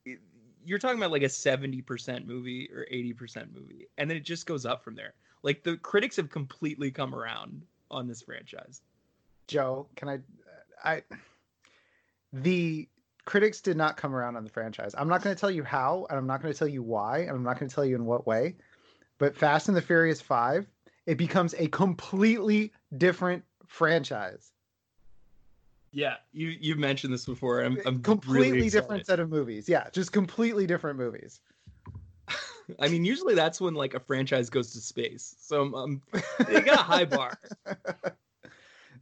it- 0.06 0.20
you're 0.68 0.80
talking 0.80 0.98
about 0.98 1.12
like 1.12 1.22
a 1.22 1.26
70% 1.28 2.26
movie 2.26 2.68
or 2.74 2.88
80% 2.92 3.54
movie 3.54 3.88
and 4.00 4.10
then 4.10 4.18
it 4.18 4.26
just 4.26 4.48
goes 4.48 4.66
up 4.66 4.84
from 4.84 4.96
there 4.96 5.14
like 5.44 5.64
the 5.64 5.78
critics 5.78 6.16
have 6.16 6.32
completely 6.32 6.90
come 6.90 7.14
around 7.14 7.62
on 7.92 8.08
this 8.08 8.24
franchise 8.24 8.82
Joe, 9.48 9.88
can 9.96 10.10
I? 10.10 10.20
I 10.84 11.04
the 12.34 12.90
critics 13.26 13.62
did 13.62 13.76
not 13.76 13.98
come 13.98 14.16
around 14.16 14.36
on 14.36 14.44
the 14.44 14.50
franchise. 14.50 14.96
I'm 14.98 15.10
not 15.10 15.22
going 15.24 15.36
to 15.36 15.40
tell 15.40 15.52
you 15.52 15.64
how, 15.64 16.06
and 16.10 16.18
I'm 16.18 16.28
not 16.28 16.42
going 16.42 16.54
to 16.54 16.58
tell 16.58 16.68
you 16.68 16.84
why, 16.84 17.20
and 17.20 17.32
I'm 17.32 17.44
not 17.44 17.60
going 17.60 17.68
to 17.70 17.76
tell 17.76 17.86
you 17.86 17.96
in 17.96 18.06
what 18.06 18.26
way. 18.26 18.56
But 19.18 19.36
Fast 19.36 19.68
and 19.68 19.76
the 19.76 19.82
Furious 19.82 20.22
Five, 20.22 20.68
it 21.06 21.18
becomes 21.18 21.54
a 21.58 21.68
completely 21.68 22.72
different 22.98 23.44
franchise. 23.68 24.52
yeah 25.92 26.16
you 26.34 26.50
you've 26.60 26.78
mentioned 26.78 27.12
this 27.14 27.26
before 27.26 27.62
i'm, 27.62 27.80
I'm 27.86 28.02
completely 28.02 28.52
really 28.52 28.70
different 28.70 29.06
set 29.06 29.20
of 29.20 29.30
movies. 29.30 29.68
Yeah, 29.68 29.90
just 29.92 30.12
completely 30.12 30.68
different 30.68 31.00
movies. 31.00 31.40
I 32.80 32.88
mean, 32.90 33.06
usually 33.06 33.36
that's 33.36 33.62
when 33.62 33.74
like 33.74 33.94
a 33.94 34.00
franchise 34.00 34.50
goes 34.50 34.72
to 34.74 34.80
space. 34.80 35.36
So 35.40 35.62
um, 35.62 35.76
um, 35.76 36.02
they 36.48 36.62
got 36.62 36.80
a 36.80 36.84
high 36.84 37.06
bar. 37.06 37.38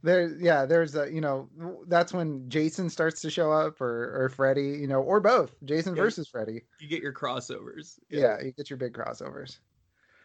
there 0.04 0.28
yeah 0.38 0.66
there's 0.66 0.94
a 0.94 1.10
you 1.12 1.20
know 1.20 1.48
that's 1.88 2.12
when 2.12 2.48
jason 2.50 2.88
starts 2.90 3.20
to 3.22 3.30
show 3.30 3.50
up 3.50 3.80
or 3.80 4.24
or 4.24 4.28
freddy 4.28 4.68
you 4.80 4.86
know 4.86 5.00
or 5.00 5.18
both 5.18 5.54
jason 5.64 5.96
Yeah. 5.96 6.02
versus 6.02 6.28
freddy 6.28 6.62
You 6.78 6.88
get 6.88 7.02
your 7.02 7.12
crossovers. 7.12 7.98
yeah. 8.10 8.40
you 8.42 8.52
get 8.52 8.68
your 8.70 8.76
big 8.76 8.92
crossovers 8.92 9.58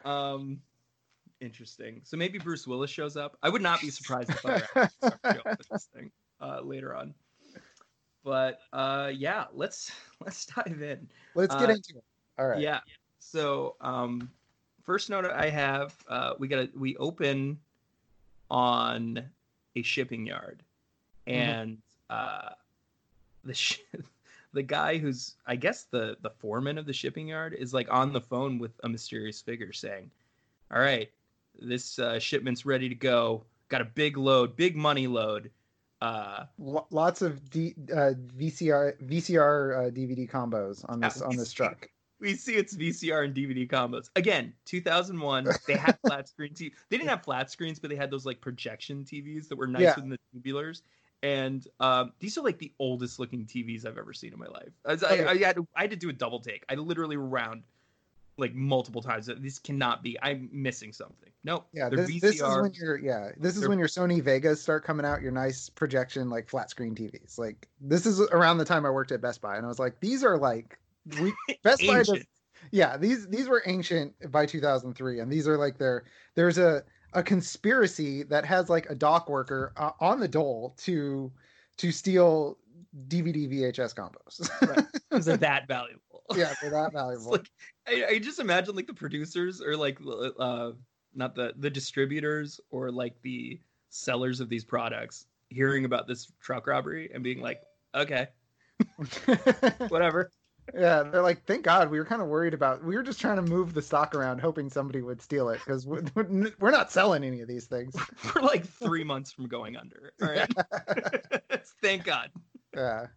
Um, 0.05 0.62
interesting. 1.41 2.01
So 2.03 2.17
maybe 2.17 2.38
Bruce 2.39 2.67
Willis 2.67 2.89
shows 2.91 3.15
up. 3.17 3.38
I 3.41 3.50
would 3.50 3.62
not 3.62 3.79
be 3.81 3.89
surprised 3.89 4.29
if 4.29 4.45
other 4.45 4.67
actors 4.75 4.93
start 4.98 5.19
show 5.36 5.50
up 5.51 5.59
this 5.71 5.86
thing 5.95 6.12
uh, 6.41 6.62
later 6.62 6.93
on. 6.95 7.13
But 8.24 8.59
uh, 8.74 9.12
yeah, 9.15 9.45
let's 9.53 9.91
let's 10.25 10.45
dive 10.45 10.81
in. 10.81 11.07
let's 11.36 11.55
get 11.55 11.69
Uh, 11.69 11.74
into 11.74 11.98
it 11.98 12.03
all 12.38 12.48
right 12.48 12.62
Yeah. 12.62 12.79
So 13.19 13.75
um, 13.81 14.29
first 14.83 15.09
note 15.09 15.25
I 15.25 15.50
have, 15.50 15.95
uh, 16.09 16.33
we 16.39 16.48
got 16.50 16.57
to 16.57 16.69
we 16.77 16.95
open 16.98 17.59
on 18.50 19.24
a 19.75 19.81
shipping 19.81 20.25
yard, 20.25 20.63
Mhm. 21.27 21.33
and 21.33 21.77
uh, 22.09 22.49
the 23.43 23.53
sh- 23.53 23.79
the 24.53 24.63
guy 24.63 24.97
who's 24.97 25.35
I 25.45 25.55
guess 25.55 25.83
the 25.85 26.17
the 26.21 26.29
foreman 26.31 26.77
of 26.77 26.85
the 26.85 26.93
shipping 26.93 27.27
yard 27.27 27.53
is 27.53 27.73
like 27.73 27.88
on 27.91 28.13
the 28.13 28.21
phone 28.21 28.57
with 28.59 28.71
a 28.83 28.89
mysterious 28.89 29.41
figure 29.41 29.71
saying, 29.73 30.09
"All 30.71 30.79
right, 30.79 31.11
this 31.59 31.99
uh, 31.99 32.19
shipment's 32.19 32.65
ready 32.65 32.89
to 32.89 32.95
go. 32.95 33.43
Got 33.69 33.81
a 33.81 33.85
big 33.85 34.17
load, 34.17 34.55
big 34.55 34.75
money 34.75 35.07
load." 35.07 35.51
Uh, 36.01 36.45
Lo- 36.57 36.88
lots 36.91 37.21
of 37.21 37.49
D, 37.49 37.75
uh, 37.91 38.13
vcr 38.38 38.97
vcr 39.05 39.88
uh, 39.88 39.91
dvd 39.91 40.29
combos 40.31 40.85
on 40.89 41.01
this 41.01 41.21
on 41.21 41.35
this 41.35 41.51
truck 41.51 41.89
we 42.19 42.35
see 42.35 42.55
it's 42.55 42.75
VCR 42.75 43.25
and 43.25 43.33
DVD 43.33 43.67
combos. 43.67 44.09
Again, 44.15 44.53
2001. 44.65 45.47
They 45.67 45.75
had 45.75 45.97
flat 46.05 46.27
screen 46.27 46.53
TV. 46.53 46.71
They 46.89 46.97
didn't 46.97 47.09
have 47.09 47.23
flat 47.23 47.49
screens, 47.51 47.79
but 47.79 47.89
they 47.89 47.95
had 47.95 48.11
those 48.11 48.25
like 48.25 48.41
projection 48.41 49.03
TVs 49.05 49.47
that 49.49 49.57
were 49.57 49.67
nice 49.67 49.81
Yeah. 49.81 49.95
the 49.95 50.19
tubulars. 50.35 50.81
And 51.21 51.67
um, 51.79 52.13
these 52.19 52.38
are 52.38 52.41
like 52.41 52.59
the 52.59 52.71
oldest 52.79 53.19
looking 53.19 53.45
TVs 53.45 53.85
I've 53.85 53.97
ever 53.97 54.13
seen 54.13 54.31
in 54.33 54.39
my 54.39 54.47
life. 54.47 54.69
I, 54.85 54.91
Okay. 54.93 55.25
I, 55.25 55.38
had 55.38 55.55
to, 55.57 55.67
I 55.75 55.81
had 55.81 55.89
to 55.91 55.97
do 55.97 56.09
a 56.09 56.13
double 56.13 56.39
take. 56.39 56.63
I 56.69 56.75
literally 56.75 57.17
round 57.17 57.63
like 58.38 58.53
multiple 58.55 59.01
times. 59.01 59.29
This 59.39 59.59
cannot 59.59 60.01
be. 60.01 60.17
I'm 60.21 60.49
missing 60.51 60.93
something. 60.93 61.29
Nope. 61.45 61.67
yeah 61.73 61.88
they're 61.89 62.05
this, 62.05 62.19
this 62.21 62.35
is 62.35 62.41
VCR. 62.41 62.61
when 62.63 62.73
your 62.73 62.97
yeah 62.99 63.29
this 63.38 63.55
is 63.55 63.65
when 63.65 63.79
your 63.79 63.88
sony 63.88 64.21
wegas 64.21 64.57
start 64.57 64.83
coming 64.83 65.05
out 65.05 65.21
your 65.21 65.31
nice 65.31 65.69
projection 65.69 66.29
like 66.29 66.49
flat 66.49 66.69
screen 66.69 66.93
tvs 66.93 67.38
like 67.39 67.69
this 67.79 68.05
is 68.05 68.19
around 68.19 68.57
the 68.57 68.65
time 68.65 68.85
i 68.85 68.89
worked 68.89 69.13
at 69.13 69.21
best 69.21 69.39
buy 69.39 69.55
and 69.55 69.65
i 69.65 69.69
was 69.69 69.79
like 69.79 69.97
these 70.01 70.21
are 70.21 70.38
like 70.38 70.77
we 71.21 71.33
best 71.63 71.85
buy 71.85 72.03
does, 72.03 72.23
yeah 72.71 72.97
these 72.97 73.27
these 73.27 73.47
were 73.47 73.63
ancient 73.65 74.13
by 74.31 74.45
2003 74.45 75.19
and 75.19 75.31
these 75.31 75.47
are 75.47 75.57
like 75.57 75.77
their 75.77 76.05
there's 76.35 76.57
a 76.57 76.83
a 77.13 77.23
conspiracy 77.23 78.23
that 78.23 78.45
has 78.45 78.69
like 78.69 78.89
a 78.89 78.95
dock 78.95 79.29
worker 79.29 79.73
uh, 79.77 79.91
on 79.99 80.19
the 80.19 80.27
dole 80.27 80.75
to 80.77 81.31
to 81.77 81.91
steal 81.91 82.57
DVD 83.07 83.49
VHS 83.49 83.95
combos. 83.95 84.49
Right. 84.67 84.85
Because 85.09 85.25
they're 85.25 85.37
that 85.37 85.67
valuable. 85.67 86.23
yeah, 86.35 86.53
they're 86.61 86.71
that 86.71 86.93
valuable. 86.93 87.31
like 87.31 87.49
I, 87.87 88.05
I 88.09 88.19
just 88.19 88.39
imagine 88.39 88.75
like 88.75 88.87
the 88.87 88.93
producers 88.93 89.61
or 89.61 89.75
like 89.75 89.99
uh 90.37 90.71
not 91.15 91.35
the 91.35 91.53
the 91.57 91.69
distributors 91.69 92.59
or 92.69 92.91
like 92.91 93.15
the 93.23 93.59
sellers 93.89 94.39
of 94.39 94.49
these 94.49 94.63
products 94.63 95.25
hearing 95.49 95.85
about 95.85 96.07
this 96.07 96.31
truck 96.39 96.67
robbery 96.67 97.09
and 97.13 97.23
being 97.23 97.41
like, 97.41 97.61
okay, 97.95 98.27
whatever. 99.87 100.31
Yeah, 100.73 101.03
they're 101.03 101.21
like, 101.21 101.45
thank 101.45 101.63
God. 101.63 101.89
We 101.89 101.99
were 101.99 102.05
kind 102.05 102.21
of 102.21 102.27
worried 102.27 102.53
about. 102.53 102.83
We 102.83 102.95
were 102.95 103.03
just 103.03 103.19
trying 103.19 103.38
to 103.38 103.41
move 103.41 103.73
the 103.73 103.81
stock 103.81 104.15
around, 104.15 104.39
hoping 104.39 104.69
somebody 104.69 105.01
would 105.01 105.21
steal 105.21 105.49
it 105.49 105.59
because 105.65 105.85
we're, 105.85 106.03
we're 106.15 106.71
not 106.71 106.91
selling 106.91 107.23
any 107.23 107.41
of 107.41 107.47
these 107.47 107.65
things. 107.65 107.95
We're 108.35 108.41
like 108.41 108.65
three 108.65 109.03
months 109.03 109.31
from 109.31 109.47
going 109.47 109.75
under. 109.77 110.13
All 110.21 110.29
right. 110.29 110.51
Thank 111.81 112.03
God. 112.03 112.29
Yeah. 112.75 113.07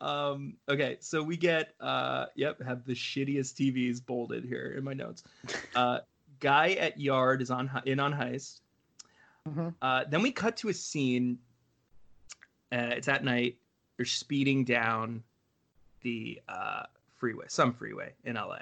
Um, 0.00 0.56
okay, 0.68 0.98
so 1.00 1.22
we 1.22 1.36
get 1.36 1.74
uh 1.80 2.26
yep, 2.34 2.60
have 2.62 2.84
the 2.84 2.92
shittiest 2.92 3.54
TVs 3.54 4.04
bolded 4.04 4.44
here 4.44 4.74
in 4.76 4.84
my 4.84 4.92
notes. 4.92 5.24
Uh 5.74 6.00
guy 6.38 6.72
at 6.72 7.00
yard 7.00 7.40
is 7.40 7.50
on 7.50 7.70
in 7.86 7.98
on 7.98 8.12
heist. 8.12 8.60
Mhm. 9.48 9.74
Uh 9.80 10.04
then 10.08 10.22
we 10.22 10.32
cut 10.32 10.56
to 10.58 10.68
a 10.68 10.74
scene. 10.74 11.38
Uh, 12.72 12.90
it's 12.92 13.08
at 13.08 13.24
night. 13.24 13.56
They're 13.96 14.04
speeding 14.04 14.64
down 14.64 15.22
the 16.02 16.40
uh 16.48 16.82
freeway, 17.16 17.46
some 17.48 17.72
freeway 17.72 18.12
in 18.24 18.36
LA. 18.36 18.58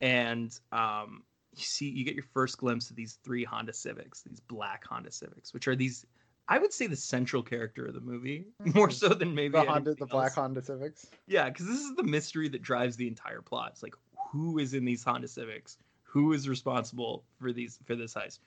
And 0.00 0.58
um 0.72 1.22
you 1.54 1.62
see 1.62 1.88
you 1.88 2.04
get 2.04 2.14
your 2.14 2.24
first 2.34 2.58
glimpse 2.58 2.90
of 2.90 2.96
these 2.96 3.18
three 3.24 3.44
Honda 3.44 3.72
Civics, 3.72 4.22
these 4.22 4.40
black 4.40 4.84
Honda 4.84 5.10
Civics, 5.10 5.54
which 5.54 5.68
are 5.68 5.76
these 5.76 6.06
I 6.48 6.58
would 6.58 6.72
say 6.72 6.86
the 6.86 6.96
central 6.96 7.42
character 7.42 7.86
of 7.86 7.94
the 7.94 8.00
movie, 8.00 8.46
more 8.74 8.90
so 8.90 9.08
than 9.08 9.34
maybe 9.34 9.52
The 9.52 9.64
Honda, 9.64 9.94
the 9.94 10.06
black. 10.06 10.34
Honda 10.34 10.62
Civics. 10.62 11.06
Yeah, 11.26 11.48
because 11.48 11.66
this 11.66 11.80
is 11.80 11.96
the 11.96 12.04
mystery 12.04 12.48
that 12.50 12.62
drives 12.62 12.96
the 12.96 13.08
entire 13.08 13.42
plot. 13.42 13.70
It's 13.72 13.82
like 13.82 13.94
who 14.30 14.58
is 14.58 14.74
in 14.74 14.84
these 14.84 15.02
Honda 15.02 15.28
Civics? 15.28 15.78
Who 16.04 16.32
is 16.32 16.48
responsible 16.48 17.24
for 17.40 17.52
these 17.52 17.78
for 17.84 17.96
this 17.96 18.14
heist? 18.14 18.38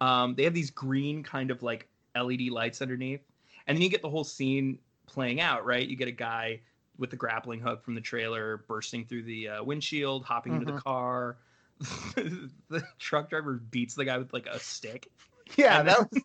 Um, 0.00 0.34
they 0.34 0.44
have 0.44 0.54
these 0.54 0.70
green 0.70 1.22
kind 1.22 1.50
of 1.50 1.62
like 1.62 1.88
LED 2.16 2.42
lights 2.50 2.80
underneath, 2.82 3.20
and 3.66 3.76
then 3.76 3.82
you 3.82 3.88
get 3.90 4.02
the 4.02 4.10
whole 4.10 4.24
scene 4.24 4.78
playing 5.06 5.40
out. 5.40 5.64
Right, 5.66 5.86
you 5.86 5.96
get 5.96 6.08
a 6.08 6.12
guy 6.12 6.60
with 7.02 7.10
the 7.10 7.16
grappling 7.16 7.60
hook 7.60 7.84
from 7.84 7.94
the 7.94 8.00
trailer 8.00 8.64
bursting 8.68 9.04
through 9.04 9.24
the 9.24 9.48
uh, 9.48 9.62
windshield, 9.64 10.24
hopping 10.24 10.54
into 10.54 10.64
the 10.64 10.72
Mhm. 10.78 10.82
car. 10.84 11.36
the 12.14 12.82
truck 12.98 13.28
driver 13.28 13.54
beats 13.70 13.94
the 13.94 14.04
guy 14.04 14.16
with 14.16 14.32
like 14.32 14.46
a 14.46 14.58
stick 14.58 15.08
Yeah, 15.56 15.80
And 15.80 15.88
that 15.88 15.98
then- 15.98 16.08
was 16.12 16.22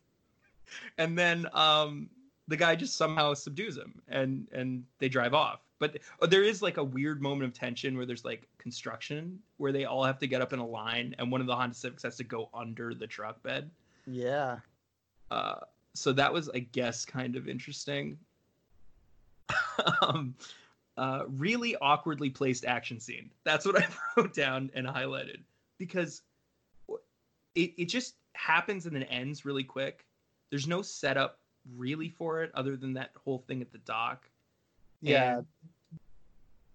and 1.00 1.18
then 1.18 1.48
um 1.54 2.10
the 2.48 2.56
guy 2.58 2.76
just 2.76 2.96
somehow 2.96 3.34
subdues 3.34 3.76
him 3.76 4.02
and 4.08 4.48
and 4.52 4.84
they 5.00 5.10
drive 5.10 5.34
off 5.34 5.62
but 5.80 5.98
uh, 6.22 6.28
there 6.28 6.44
is 6.44 6.62
like 6.62 6.78
a 6.78 6.84
weird 6.84 7.22
moment 7.22 7.50
of 7.50 7.58
tension 7.58 7.98
where 7.98 8.06
there's 8.06 8.24
like 8.26 8.48
construction 8.60 9.40
where 9.58 9.72
they 9.72 9.86
all 9.86 10.04
have 10.04 10.20
to 10.20 10.28
get 10.28 10.42
up 10.42 10.54
in 10.54 10.60
a 10.60 10.66
line 10.66 11.16
and 11.18 11.32
one 11.32 11.42
of 11.42 11.48
the 11.48 11.56
honda 11.56 11.74
civics 11.74 12.04
has 12.04 12.16
to 12.18 12.24
go 12.24 12.50
under 12.54 12.94
the 12.94 13.08
truck 13.08 13.42
bed 13.42 13.70
yeah. 14.06 14.60
uh 15.32 15.56
so 15.96 16.14
that 16.14 16.32
was 16.32 16.50
i 16.54 16.60
guess 16.60 17.04
kind 17.06 17.36
of 17.36 17.48
interesting 17.48 18.18
um 20.02 20.36
uh 20.98 21.24
really 21.28 21.76
awkwardly 21.78 22.30
placed 22.30 22.66
action 22.66 23.00
scene. 23.00 23.30
That's 23.44 23.66
what 23.66 23.78
i 23.82 23.88
wrote 24.16 24.34
down 24.34 24.72
and 24.74 24.88
highlighted 24.88 25.40
because 25.78 26.22
it, 27.56 27.74
it 27.78 27.86
just 27.86 28.16
happens 28.34 28.86
and 28.86 28.96
then 28.96 29.04
ends 29.04 29.46
really 29.46 29.64
quick. 29.64 30.06
There's 30.50 30.68
no 30.68 30.82
setup 30.82 31.40
really 31.76 32.10
for 32.10 32.44
it 32.44 32.52
other 32.54 32.78
than 32.78 32.94
that 32.94 33.12
whole 33.24 33.40
thing 33.48 33.62
at 33.62 33.72
the 33.72 33.80
dock. 33.80 34.30
Yeah. 35.02 35.38
And- 35.38 35.48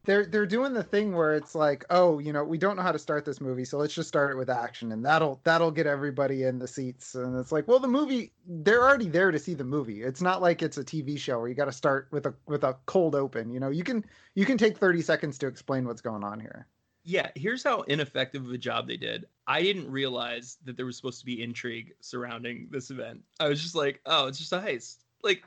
They're 0.05 0.27
they're 0.27 0.47
doing 0.47 0.73
the 0.73 0.83
thing 0.83 1.15
where 1.15 1.35
it's 1.37 1.55
like, 1.55 1.85
oh, 1.91 2.19
you 2.19 2.33
know, 2.33 2.43
we 2.43 2.59
don't 2.59 2.75
know 2.77 2.83
how 2.83 2.91
to 2.91 2.99
start 2.99 3.25
this 3.25 3.41
movie, 3.41 3.65
so 3.65 3.79
let's 3.79 3.95
just 3.95 4.09
start 4.09 4.33
it 4.33 4.37
with 4.37 4.51
action, 4.51 4.91
and 4.91 5.05
that'll 5.05 5.41
that'll 5.45 5.71
get 5.71 5.87
everybody 5.87 6.43
in 6.43 6.59
the 6.59 6.67
seats. 6.67 7.15
And 7.15 7.39
it's 7.39 7.53
like, 7.53 7.69
well, 7.69 7.79
the 7.79 7.87
movie, 7.87 8.33
they're 8.47 8.83
already 8.83 9.09
there 9.09 9.31
to 9.31 9.39
see 9.39 9.55
the 9.55 9.63
movie. 9.65 10.03
It's 10.03 10.21
not 10.21 10.43
like 10.43 10.61
it's 10.61 10.77
a 10.77 10.85
TV 10.85 11.17
show 11.19 11.39
where 11.39 11.49
you 11.49 11.55
got 11.55 11.67
to 11.67 11.73
start 11.73 12.09
with 12.11 12.27
a 12.27 12.35
with 12.47 12.65
a 12.65 12.77
cold 12.87 13.15
open. 13.15 13.51
You 13.53 13.61
know, 13.61 13.71
you 13.71 13.85
can 13.85 14.05
you 14.35 14.45
can 14.45 14.59
take 14.59 14.77
thirty 14.77 15.03
seconds 15.03 15.39
to 15.39 15.47
explain 15.47 15.87
what's 15.87 16.01
going 16.01 16.25
on 16.25 16.41
here. 16.41 16.67
yeah 17.05 17.31
here's 17.35 17.63
how 17.65 17.83
ineffective 17.83 18.45
of 18.45 18.53
a 18.53 18.59
job 18.59 18.87
they 18.87 18.97
did 18.97 19.27
i 19.49 19.61
didn't 19.63 19.91
realize 19.91 20.59
that 20.65 20.77
there 20.77 20.87
was 20.87 20.97
supposed 20.97 21.19
to 21.21 21.27
be 21.27 21.43
intrigue 21.43 21.93
surrounding 22.01 22.69
this 22.71 22.91
event 22.91 23.21
i 23.41 23.49
was 23.49 23.61
just 23.61 23.75
like 23.75 24.01
oh 24.07 24.27
it's 24.29 24.39
just 24.39 24.53
a 24.53 24.59
heist 24.59 24.99
like 25.23 25.43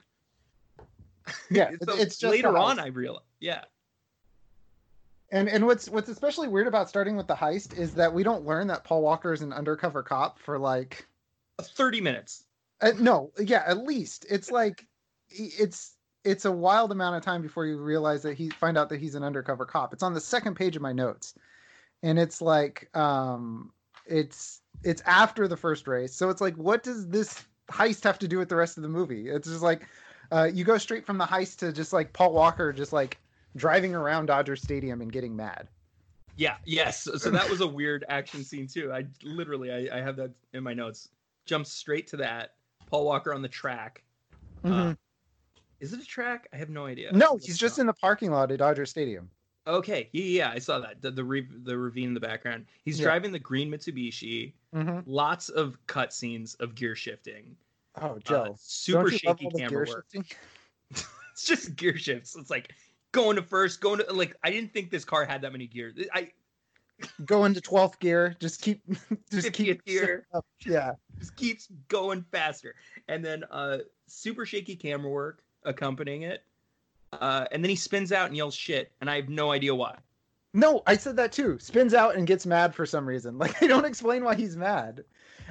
Yeah, 1.49 1.71
so 1.83 1.93
it's, 1.93 2.03
it's 2.03 2.17
just 2.17 2.31
later 2.31 2.57
on 2.57 2.79
i 2.79 2.87
realized 2.87 3.23
yeah 3.39 3.63
And 5.35 5.49
and 5.49 5.65
what's 5.65 5.89
what's 5.89 6.07
especially 6.07 6.47
weird 6.47 6.65
about 6.65 6.87
starting 6.87 7.17
with 7.17 7.27
the 7.27 7.35
heist 7.35 7.77
is 7.77 7.93
that 7.95 8.13
we 8.13 8.23
don't 8.23 8.45
learn 8.45 8.67
that 8.67 8.85
Paul 8.85 9.01
Walker 9.01 9.33
is 9.33 9.41
an 9.41 9.51
undercover 9.51 10.01
cop 10.01 10.39
for 10.39 10.57
like 10.57 11.05
30 11.61 11.99
minutes 11.99 12.45
Uh, 12.79 12.91
no, 12.99 13.31
yeah, 13.37 13.61
at 13.67 13.79
least 13.79 14.25
it's 14.29 14.49
like 14.49 14.87
it's 15.29 15.97
it's 16.23 16.45
a 16.45 16.51
wild 16.51 16.93
amount 16.93 17.17
of 17.17 17.21
time 17.21 17.41
before 17.41 17.65
you 17.65 17.77
realize 17.77 18.23
that 18.23 18.37
he 18.37 18.49
find 18.49 18.77
out 18.77 18.87
that 18.87 19.01
he's 19.01 19.13
an 19.13 19.23
undercover 19.23 19.65
cop. 19.65 19.91
It's 19.91 20.03
on 20.03 20.13
the 20.13 20.21
second 20.21 20.55
page 20.55 20.77
of 20.77 20.81
my 20.81 20.93
notes, 20.93 21.35
and 22.01 22.17
it's 22.17 22.41
like 22.41 22.89
um, 22.95 23.73
it's 24.05 24.61
it's 24.85 25.01
after 25.05 25.49
the 25.49 25.57
first 25.57 25.85
race, 25.85 26.15
so 26.15 26.29
it's 26.29 26.39
like 26.39 26.55
what 26.55 26.81
does 26.81 27.09
this 27.09 27.43
heist 27.69 28.05
have 28.05 28.19
to 28.19 28.27
do 28.29 28.37
with 28.37 28.47
the 28.47 28.55
rest 28.55 28.77
of 28.77 28.83
the 28.83 28.89
movie? 28.89 29.27
It's 29.27 29.49
just 29.49 29.61
like 29.61 29.85
uh, 30.31 30.49
you 30.53 30.63
go 30.63 30.77
straight 30.77 31.05
from 31.05 31.17
the 31.17 31.25
heist 31.25 31.57
to 31.57 31.73
just 31.73 31.91
like 31.91 32.13
Paul 32.13 32.31
Walker 32.31 32.71
just 32.71 32.93
like 32.93 33.19
driving 33.55 33.95
around 33.95 34.27
Dodger 34.27 34.55
Stadium 34.55 35.01
and 35.01 35.11
getting 35.11 35.35
mad. 35.35 35.67
Yeah, 36.37 36.55
yes. 36.65 37.07
So, 37.17 37.29
that 37.31 37.49
was 37.49 37.61
a 37.61 37.67
weird 37.67 38.03
action 38.09 38.43
scene 38.43 38.67
too. 38.67 38.91
I 38.91 39.05
literally 39.23 39.71
I, 39.89 39.97
I 39.97 40.01
have 40.01 40.17
that 40.17 40.31
in 40.53 40.63
my 40.63 40.73
notes. 40.73 41.09
Jumps 41.45 41.71
straight 41.71 42.07
to 42.07 42.17
that. 42.17 42.55
Paul 42.89 43.05
Walker 43.05 43.33
on 43.33 43.41
the 43.41 43.47
track. 43.47 44.03
Uh, 44.63 44.95
is 45.79 45.93
it 45.93 46.01
a 46.01 46.05
track? 46.05 46.47
I 46.53 46.57
have 46.57 46.69
no 46.69 46.85
idea. 46.85 47.11
no, 47.13 47.37
he's 47.37 47.57
just 47.57 47.79
in 47.79 47.85
the 47.85 47.93
parking 47.93 48.31
lot 48.31 48.51
at 48.51 48.59
Dodger 48.59 48.85
Stadium. 48.85 49.29
Okay, 49.67 50.09
yeah, 50.11 50.23
yeah, 50.23 50.51
I 50.51 50.59
saw 50.59 50.79
that. 50.79 51.01
The 51.01 51.09
the, 51.11 51.23
re- 51.23 51.47
the 51.63 51.77
ravine 51.77 52.09
in 52.09 52.13
the 52.13 52.19
background. 52.19 52.65
He's 52.83 52.99
Yeah. 52.99 53.05
driving 53.05 53.31
the 53.31 53.39
green 53.39 53.71
Mitsubishi. 53.71 54.53
hmm 54.73 54.99
Lots 55.05 55.49
of 55.49 55.77
cutscenes 55.87 56.59
of 56.59 56.75
gear 56.75 56.95
shifting. 56.95 57.55
Oh, 58.01 58.07
Uh, 58.15 58.19
Joe, 58.19 58.55
super 58.59 59.09
you 59.09 59.19
love 59.25 59.39
shaky 59.39 59.49
camera 59.57 59.85
work. 59.87 60.05
It's 61.31 61.45
just 61.45 61.75
gear 61.75 61.97
shifts. 61.97 62.35
It's 62.35 62.49
like 62.49 62.71
going 63.15 63.37
to 63.37 63.41
first, 63.43 63.81
going 63.81 63.99
to 63.99 64.13
like. 64.13 64.35
I 64.43 64.51
didn't 64.51 64.73
think 64.73 64.91
this 64.91 65.05
car 65.05 65.25
had 65.25 65.41
that 65.41 65.51
many 65.53 65.67
gears. 65.67 65.95
I 66.13 66.31
go 67.25 67.43
into 67.45 67.59
12th 67.61 67.99
gear 67.99 68.35
just 68.39 68.61
keep 68.61 68.81
just 69.31 69.51
50th 69.51 69.53
keep 69.53 69.85
gear. 69.85 70.27
up. 70.33 70.45
yeah 70.65 70.93
just 71.19 71.35
keeps 71.35 71.67
going 71.89 72.23
faster. 72.31 72.75
And 73.09 73.23
then 73.25 73.43
uh 73.51 73.79
super 74.07 74.45
shaky 74.45 74.75
camera 74.77 75.09
work 75.11 75.43
accompanying 75.63 76.23
it. 76.23 76.43
Uh 77.13 77.45
and 77.51 77.63
then 77.63 77.69
he 77.69 77.75
spins 77.75 78.11
out 78.13 78.27
and 78.27 78.37
yells 78.37 78.55
shit, 78.55 78.91
and 79.01 79.09
I 79.09 79.17
have 79.17 79.29
no 79.29 79.51
idea 79.51 79.75
why. 79.75 79.97
no 80.53 80.83
i 80.87 80.95
said 80.95 81.17
that 81.17 81.33
too 81.33 81.57
spins 81.59 81.93
out 81.93 82.15
and 82.15 82.27
gets 82.27 82.45
mad 82.45 82.73
for 82.75 82.85
some 82.85 83.05
reason 83.05 83.37
like 83.43 83.61
i 83.63 83.67
don't 83.67 83.85
explain 83.85 84.23
why 84.23 84.35
he's 84.35 84.55
mad 84.55 85.03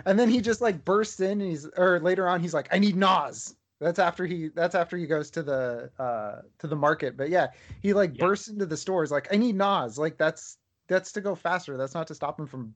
and 0.06 0.18
then 0.18 0.30
he 0.30 0.40
just 0.40 0.62
like 0.62 0.84
bursts 0.84 1.20
in 1.20 1.40
and 1.42 1.50
he's 1.50 1.66
or 1.76 2.00
later 2.00 2.26
on 2.28 2.40
he's 2.40 2.54
like 2.54 2.68
i 2.72 2.78
need 2.78 2.96
NOS 2.96 3.54
that's 3.84 3.98
after 3.98 4.26
he 4.26 4.48
that's 4.48 4.74
after 4.74 4.96
he 4.96 5.06
goes 5.06 5.30
to 5.30 5.42
the 5.42 5.90
uh 5.98 6.42
to 6.58 6.66
the 6.66 6.76
market 6.76 7.16
but 7.16 7.30
yeah 7.30 7.48
he 7.82 7.92
like 7.92 8.14
Yeah. 8.14 8.24
bursts 8.24 8.48
into 8.48 8.66
the 8.66 8.76
stores 8.76 9.10
like 9.10 9.32
i 9.32 9.36
need 9.36 9.54
NOS 9.56 9.98
like 9.98 10.16
that's 10.16 10.58
that's 10.88 11.12
to 11.12 11.20
go 11.20 11.34
faster 11.34 11.76
that's 11.76 11.94
not 11.94 12.06
to 12.08 12.14
stop 12.14 12.38
him 12.38 12.46
from 12.46 12.74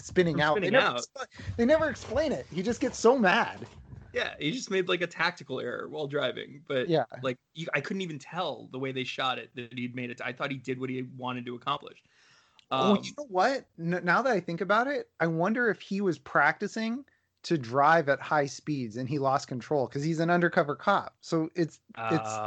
spinning 0.00 0.34
From 0.34 0.40
out 0.40 0.54
spinning 0.54 0.72
they, 0.72 0.78
never, 0.78 0.96
out. 0.96 1.06
they 1.56 1.64
never 1.64 1.88
explain 1.88 2.32
it 2.32 2.46
he 2.50 2.62
just 2.62 2.80
gets 2.80 2.98
so 2.98 3.18
mad 3.18 3.66
Yeah, 4.12 4.34
he 4.40 4.50
just 4.50 4.70
made 4.70 4.88
like 4.88 5.02
a 5.02 5.06
tactical 5.06 5.60
error 5.60 5.88
while 5.88 6.08
driving, 6.08 6.62
but 6.66 6.88
yeah 6.88 7.04
like 7.22 7.38
you, 7.54 7.68
I 7.74 7.80
couldn't 7.80 8.00
even 8.02 8.18
tell 8.18 8.68
the 8.72 8.78
way 8.78 8.92
they 8.92 9.04
shot 9.04 9.38
it 9.38 9.50
that 9.54 9.72
he'd 9.78 9.94
made 9.94 10.10
it. 10.10 10.20
I 10.20 10.32
thought 10.32 10.50
he 10.50 10.56
did 10.56 10.80
what 10.80 10.90
he 10.90 11.02
wanted 11.16 11.46
to 11.46 11.54
accomplish. 11.54 12.02
Um, 12.72 12.96
you 13.02 13.12
know 13.18 13.26
what? 13.28 13.66
N- 13.78 14.00
now 14.04 14.22
that 14.22 14.32
I 14.32 14.40
think 14.40 14.60
about 14.60 14.86
it, 14.88 15.08
I 15.20 15.26
wonder 15.26 15.68
if 15.70 15.80
he 15.80 16.00
was 16.00 16.18
practicing 16.18 17.04
to 17.42 17.56
drive 17.56 18.08
at 18.08 18.20
high 18.20 18.46
speeds 18.46 18.96
and 18.96 19.08
he 19.08 19.18
lost 19.18 19.48
control 19.48 19.86
because 19.86 20.02
he's 20.02 20.20
an 20.20 20.30
undercover 20.30 20.76
cop. 20.76 21.14
So 21.20 21.48
it's 21.54 21.80
it's 22.10 22.38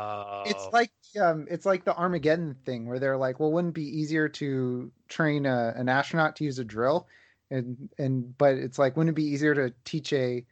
it's 0.46 0.66
oh. 0.66 0.70
like 0.72 0.92
um 1.20 1.48
it's 1.50 1.66
like 1.66 1.84
the 1.84 1.96
Armageddon 1.96 2.56
thing 2.66 2.88
where 2.88 3.00
they're 3.00 3.18
like, 3.18 3.40
well, 3.40 3.52
wouldn't 3.52 3.72
it 3.72 3.76
be 3.76 4.00
easier 4.00 4.30
to 4.30 4.92
train 5.08 5.46
a, 5.46 5.74
an 5.76 5.90
astronaut 5.90 6.36
to 6.38 6.44
use 6.44 6.60
a 6.60 6.64
drill? 6.64 7.08
And 7.50 7.90
and 7.98 8.38
but 8.38 8.56
it's 8.56 8.78
like, 8.78 8.96
wouldn't 8.96 9.14
it 9.14 9.16
be 9.16 9.26
easier 9.26 9.56
to 9.56 9.74
teach 9.84 10.14
a 10.14 10.46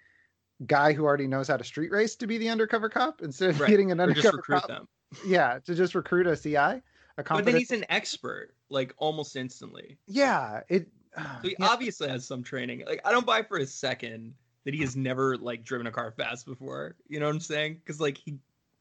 guy 0.66 0.94
who 0.94 1.06
already 1.06 1.28
knows 1.28 1.48
how 1.48 1.58
to 1.58 1.64
street 1.64 1.92
race 1.92 2.16
to 2.16 2.28
be 2.28 2.38
the 2.38 2.50
undercover 2.50 2.90
cop 2.90 3.22
instead 3.22 3.52
of 3.52 3.60
Right. 3.60 3.70
getting 3.70 3.92
an 3.92 4.00
or 4.00 4.04
undercover 4.04 4.38
recruit 4.38 4.62
cop? 4.62 4.68
them. 4.68 4.88
Yeah, 5.26 5.60
to 5.66 5.76
just 5.76 5.94
recruit 5.94 6.26
a 6.28 6.36
CI, 6.38 6.56
a 6.56 6.82
But 7.18 7.46
then 7.46 7.56
he's 7.56 7.72
an 7.72 7.86
expert, 7.90 8.56
like 8.70 8.94
almost 8.98 9.36
instantly. 9.36 9.98
yeah 10.08 10.62
it 10.70 10.88
So 11.42 11.48
he 11.50 11.56
yeah, 11.60 11.68
obviously 11.68 12.08
has 12.10 12.26
some 12.26 12.44
training. 12.44 12.84
Like 12.86 13.02
I 13.06 13.12
don't 13.12 13.26
buy 13.26 13.42
for 13.44 13.58
a 13.58 13.66
second 13.66 14.34
that 14.64 14.74
he 14.74 14.82
has 14.82 14.96
never 14.96 15.38
like 15.38 15.64
driven 15.64 15.88
a 15.88 15.92
car 15.92 16.12
fast 16.12 16.46
before. 16.46 16.96
You 17.08 17.20
know 17.20 17.26
what 17.26 17.34
I'm 17.36 17.40
saying? 17.42 17.76
Because 17.76 18.00
like 18.00 18.18
he 18.18 18.36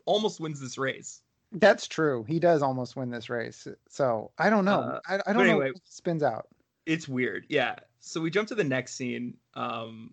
almost 0.04 0.38
wins 0.40 0.60
this 0.60 0.78
race. 0.78 1.22
that's 1.52 1.88
true. 1.88 2.24
He 2.28 2.38
does 2.38 2.62
almost 2.62 2.94
win 2.96 3.10
this 3.10 3.28
race. 3.30 3.66
So 3.88 4.30
I 4.38 4.48
don't 4.50 4.64
know. 4.64 4.80
Uh, 4.80 5.00
I, 5.08 5.14
I 5.14 5.32
don't 5.32 5.44
know 5.46 5.50
anyway- 5.50 5.72
what 5.72 5.80
spins 5.84 6.22
out. 6.22 6.46
It's 6.86 7.08
weird. 7.08 7.46
Yeah. 7.48 7.76
So 8.00 8.20
we 8.20 8.30
jump 8.30 8.48
to 8.48 8.54
the 8.54 8.64
next 8.64 8.94
scene, 8.94 9.36
um, 9.54 10.12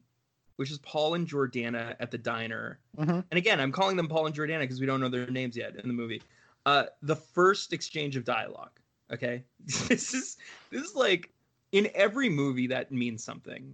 which 0.57 0.69
is 0.71 0.77
Paul 0.79 1.13
and 1.13 1.27
Jordana 1.27 1.95
at 1.99 2.11
the 2.11 2.17
diner. 2.17 2.79
Mhm. 2.97 3.23
And 3.31 3.37
again, 3.37 3.59
I'm 3.59 3.71
calling 3.71 3.95
them 3.95 4.07
Paul 4.07 4.25
and 4.25 4.35
Jordana 4.35 4.59
because 4.59 4.79
we 4.79 4.85
don't 4.85 4.99
know 4.99 5.09
their 5.09 5.29
names 5.29 5.55
yet 5.55 5.75
in 5.75 5.87
the 5.87 5.93
movie. 5.93 6.21
Uh, 6.65 6.85
the 7.01 7.15
first 7.15 7.73
exchange 7.73 8.15
of 8.17 8.25
dialogue. 8.25 8.71
Okay, 9.13 9.43
this 9.87 10.13
is 10.13 10.37
this 10.69 10.81
is 10.83 10.95
like 10.95 11.31
in 11.71 11.89
every 11.95 12.29
movie 12.29 12.67
that 12.67 12.91
means 12.91 13.23
something, 13.23 13.73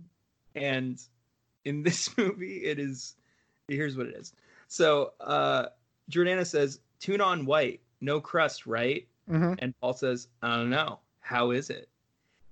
and 0.56 1.02
in 1.66 1.84
this 1.84 2.10
movie, 2.18 2.58
it 2.64 2.80
is. 2.80 3.16
Here's 3.68 3.96
what 3.96 4.08
it 4.08 4.16
is. 4.16 4.34
So 4.68 5.14
uh, 5.22 5.68
Jordana 6.12 6.46
says, 6.46 6.80
"Tuna 7.00 7.24
on 7.24 7.46
white, 7.46 7.82
no 8.02 8.20
crust, 8.20 8.66
right?" 8.66 9.08
Mhm. 9.30 9.56
And 9.60 9.74
Paul 9.80 9.94
says, 9.94 10.28
"I 10.42 10.58
don't 10.58 10.70
know. 10.70 11.00
How 11.22 11.52
is 11.52 11.70
it?" 11.70 11.88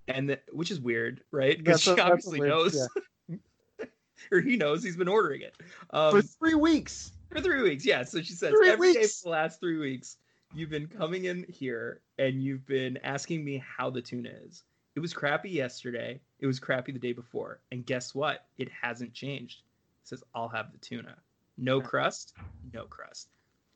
And 0.07 0.29
the, 0.29 0.39
which 0.51 0.71
is 0.71 0.79
weird, 0.79 1.23
right? 1.31 1.57
Because 1.57 1.81
she 1.81 1.91
obviously 1.91 2.39
weird- 2.39 2.49
knows, 2.51 2.87
or 4.31 4.39
he 4.39 4.55
knows 4.57 4.83
he's 4.83 4.95
been 4.97 5.07
ordering 5.07 5.41
it. 5.41 5.55
Um, 5.91 6.11
For 6.11 6.21
three 6.21 6.55
weeks. 6.55 7.11
for 7.29 7.41
three 7.41 7.61
weeks, 7.61 7.85
yeah. 7.85 8.03
So 8.03 8.21
she 8.21 8.33
says 8.33 8.51
Three 8.51 8.69
every 8.69 8.93
day 8.93 8.99
weeks. 9.01 9.19
for 9.21 9.25
the 9.25 9.31
last 9.31 9.59
three 9.59 9.77
weeks, 9.77 10.17
you've 10.53 10.69
been 10.69 10.87
coming 10.87 11.25
in 11.25 11.45
here 11.49 12.01
and 12.17 12.41
you've 12.43 12.65
been 12.65 12.97
asking 13.03 13.43
me 13.45 13.63
how 13.65 13.89
the 13.89 14.01
tuna 14.01 14.29
is. 14.45 14.63
It 14.95 14.99
was 14.99 15.13
crappy 15.13 15.49
yesterday. 15.49 16.19
It 16.39 16.47
was 16.47 16.59
crappy 16.59 16.91
the 16.91 16.99
day 16.99 17.13
before. 17.13 17.59
And 17.71 17.85
guess 17.85 18.13
what? 18.13 18.45
It 18.57 18.69
hasn't 18.69 19.13
changed. 19.13 19.61
It 20.03 20.07
says 20.09 20.23
I'll 20.35 20.49
have 20.49 20.71
the 20.71 20.77
tuna. 20.79 21.15
No 21.57 21.79
crust, 21.79 22.33
no 22.73 22.85
crust. 22.85 23.29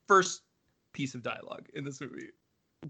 First 0.07 0.41
piece 0.93 1.15
of 1.15 1.23
dialogue 1.23 1.67
in 1.73 1.83
this 1.83 2.01
movie. 2.01 2.29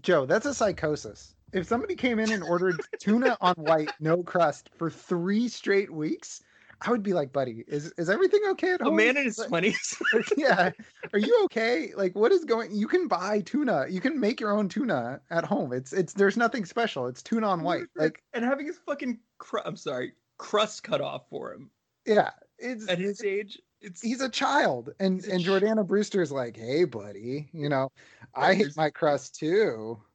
Joe, 0.02 0.26
that's 0.26 0.46
a 0.46 0.54
psychosis. 0.54 1.34
If 1.52 1.66
somebody 1.66 1.94
came 1.94 2.18
in 2.18 2.32
and 2.32 2.42
ordered 2.42 2.80
tuna 2.98 3.36
on 3.40 3.54
white, 3.54 3.92
no 4.00 4.22
crust 4.22 4.70
for 4.76 4.90
three 4.90 5.48
straight 5.48 5.92
weeks, 5.92 6.42
I 6.82 6.90
would 6.90 7.02
be 7.02 7.12
like, 7.12 7.32
buddy, 7.32 7.64
is 7.66 7.92
is 7.96 8.10
everything 8.10 8.40
okay 8.50 8.72
at 8.72 8.80
home? 8.80 8.94
A 8.94 8.96
man 8.96 9.16
in 9.16 9.24
his 9.24 9.36
twenties. 9.36 9.96
yeah. 10.36 10.70
Are 11.12 11.18
you 11.18 11.42
okay? 11.44 11.92
Like 11.96 12.14
what 12.14 12.32
is 12.32 12.44
going 12.44 12.72
you 12.72 12.86
can 12.86 13.08
buy 13.08 13.40
tuna. 13.40 13.86
You 13.88 14.00
can 14.00 14.18
make 14.18 14.40
your 14.40 14.52
own 14.52 14.68
tuna 14.68 15.20
at 15.30 15.44
home. 15.44 15.72
It's 15.72 15.92
it's 15.92 16.12
there's 16.12 16.36
nothing 16.36 16.64
special. 16.64 17.06
It's 17.06 17.22
tuna 17.22 17.48
on 17.48 17.62
white. 17.62 17.86
Like 17.96 18.22
and 18.34 18.44
having 18.44 18.66
his 18.66 18.78
fucking 18.86 19.18
cru- 19.38 19.62
I'm 19.64 19.76
sorry, 19.76 20.12
crust 20.38 20.82
cut 20.82 21.00
off 21.00 21.28
for 21.30 21.52
him 21.52 21.70
yeah. 22.06 22.30
It's 22.58 22.88
at 22.88 22.98
his 22.98 23.22
age. 23.22 23.58
It's 23.82 24.00
he's 24.00 24.22
a 24.22 24.28
child. 24.28 24.94
And 24.98 25.22
a 25.26 25.32
and 25.32 25.44
ch- 25.44 25.46
Jordana 25.46 25.86
Brewster's 25.86 26.32
like, 26.32 26.56
hey 26.56 26.84
buddy, 26.84 27.48
you 27.52 27.68
know, 27.68 27.90
I 28.34 28.54
hate 28.54 28.76
my 28.76 28.90
crust 28.90 29.34
too. 29.34 30.00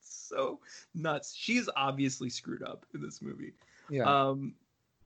It's 0.00 0.28
so 0.28 0.58
nuts. 0.94 1.34
She's 1.36 1.68
obviously 1.76 2.30
screwed 2.30 2.62
up 2.62 2.86
in 2.94 3.02
this 3.02 3.20
movie. 3.20 3.52
Yeah. 3.90 4.04
Um, 4.04 4.54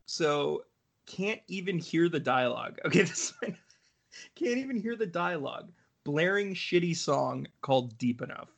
so 0.06 0.64
can't 1.06 1.40
even 1.48 1.78
hear 1.78 2.08
the 2.08 2.20
dialogue. 2.20 2.78
Okay, 2.86 3.02
this 3.02 3.32
one. 3.40 3.56
can't 4.34 4.58
even 4.58 4.76
hear 4.80 4.96
the 4.96 5.06
dialogue. 5.06 5.70
Blaring 6.04 6.54
shitty 6.54 6.96
song 6.96 7.46
called 7.60 7.98
"Deep 7.98 8.22
Enough." 8.22 8.48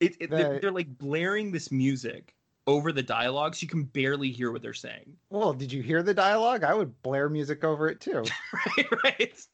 It, 0.00 0.16
it 0.20 0.30
they're, 0.30 0.60
they're 0.60 0.70
like 0.72 0.98
blaring 0.98 1.52
this 1.52 1.70
music 1.70 2.34
over 2.66 2.92
the 2.92 3.02
dialogue, 3.02 3.54
so 3.54 3.62
you 3.62 3.68
can 3.68 3.84
barely 3.84 4.30
hear 4.30 4.50
what 4.50 4.60
they're 4.60 4.74
saying. 4.74 5.16
well, 5.30 5.52
did 5.52 5.72
you 5.72 5.82
hear 5.82 6.02
the 6.02 6.14
dialogue? 6.14 6.64
I 6.64 6.74
would 6.74 7.00
blare 7.02 7.28
music 7.28 7.64
over 7.64 7.88
it 7.88 8.00
too. 8.00 8.24
right, 8.76 8.86
right. 9.04 9.46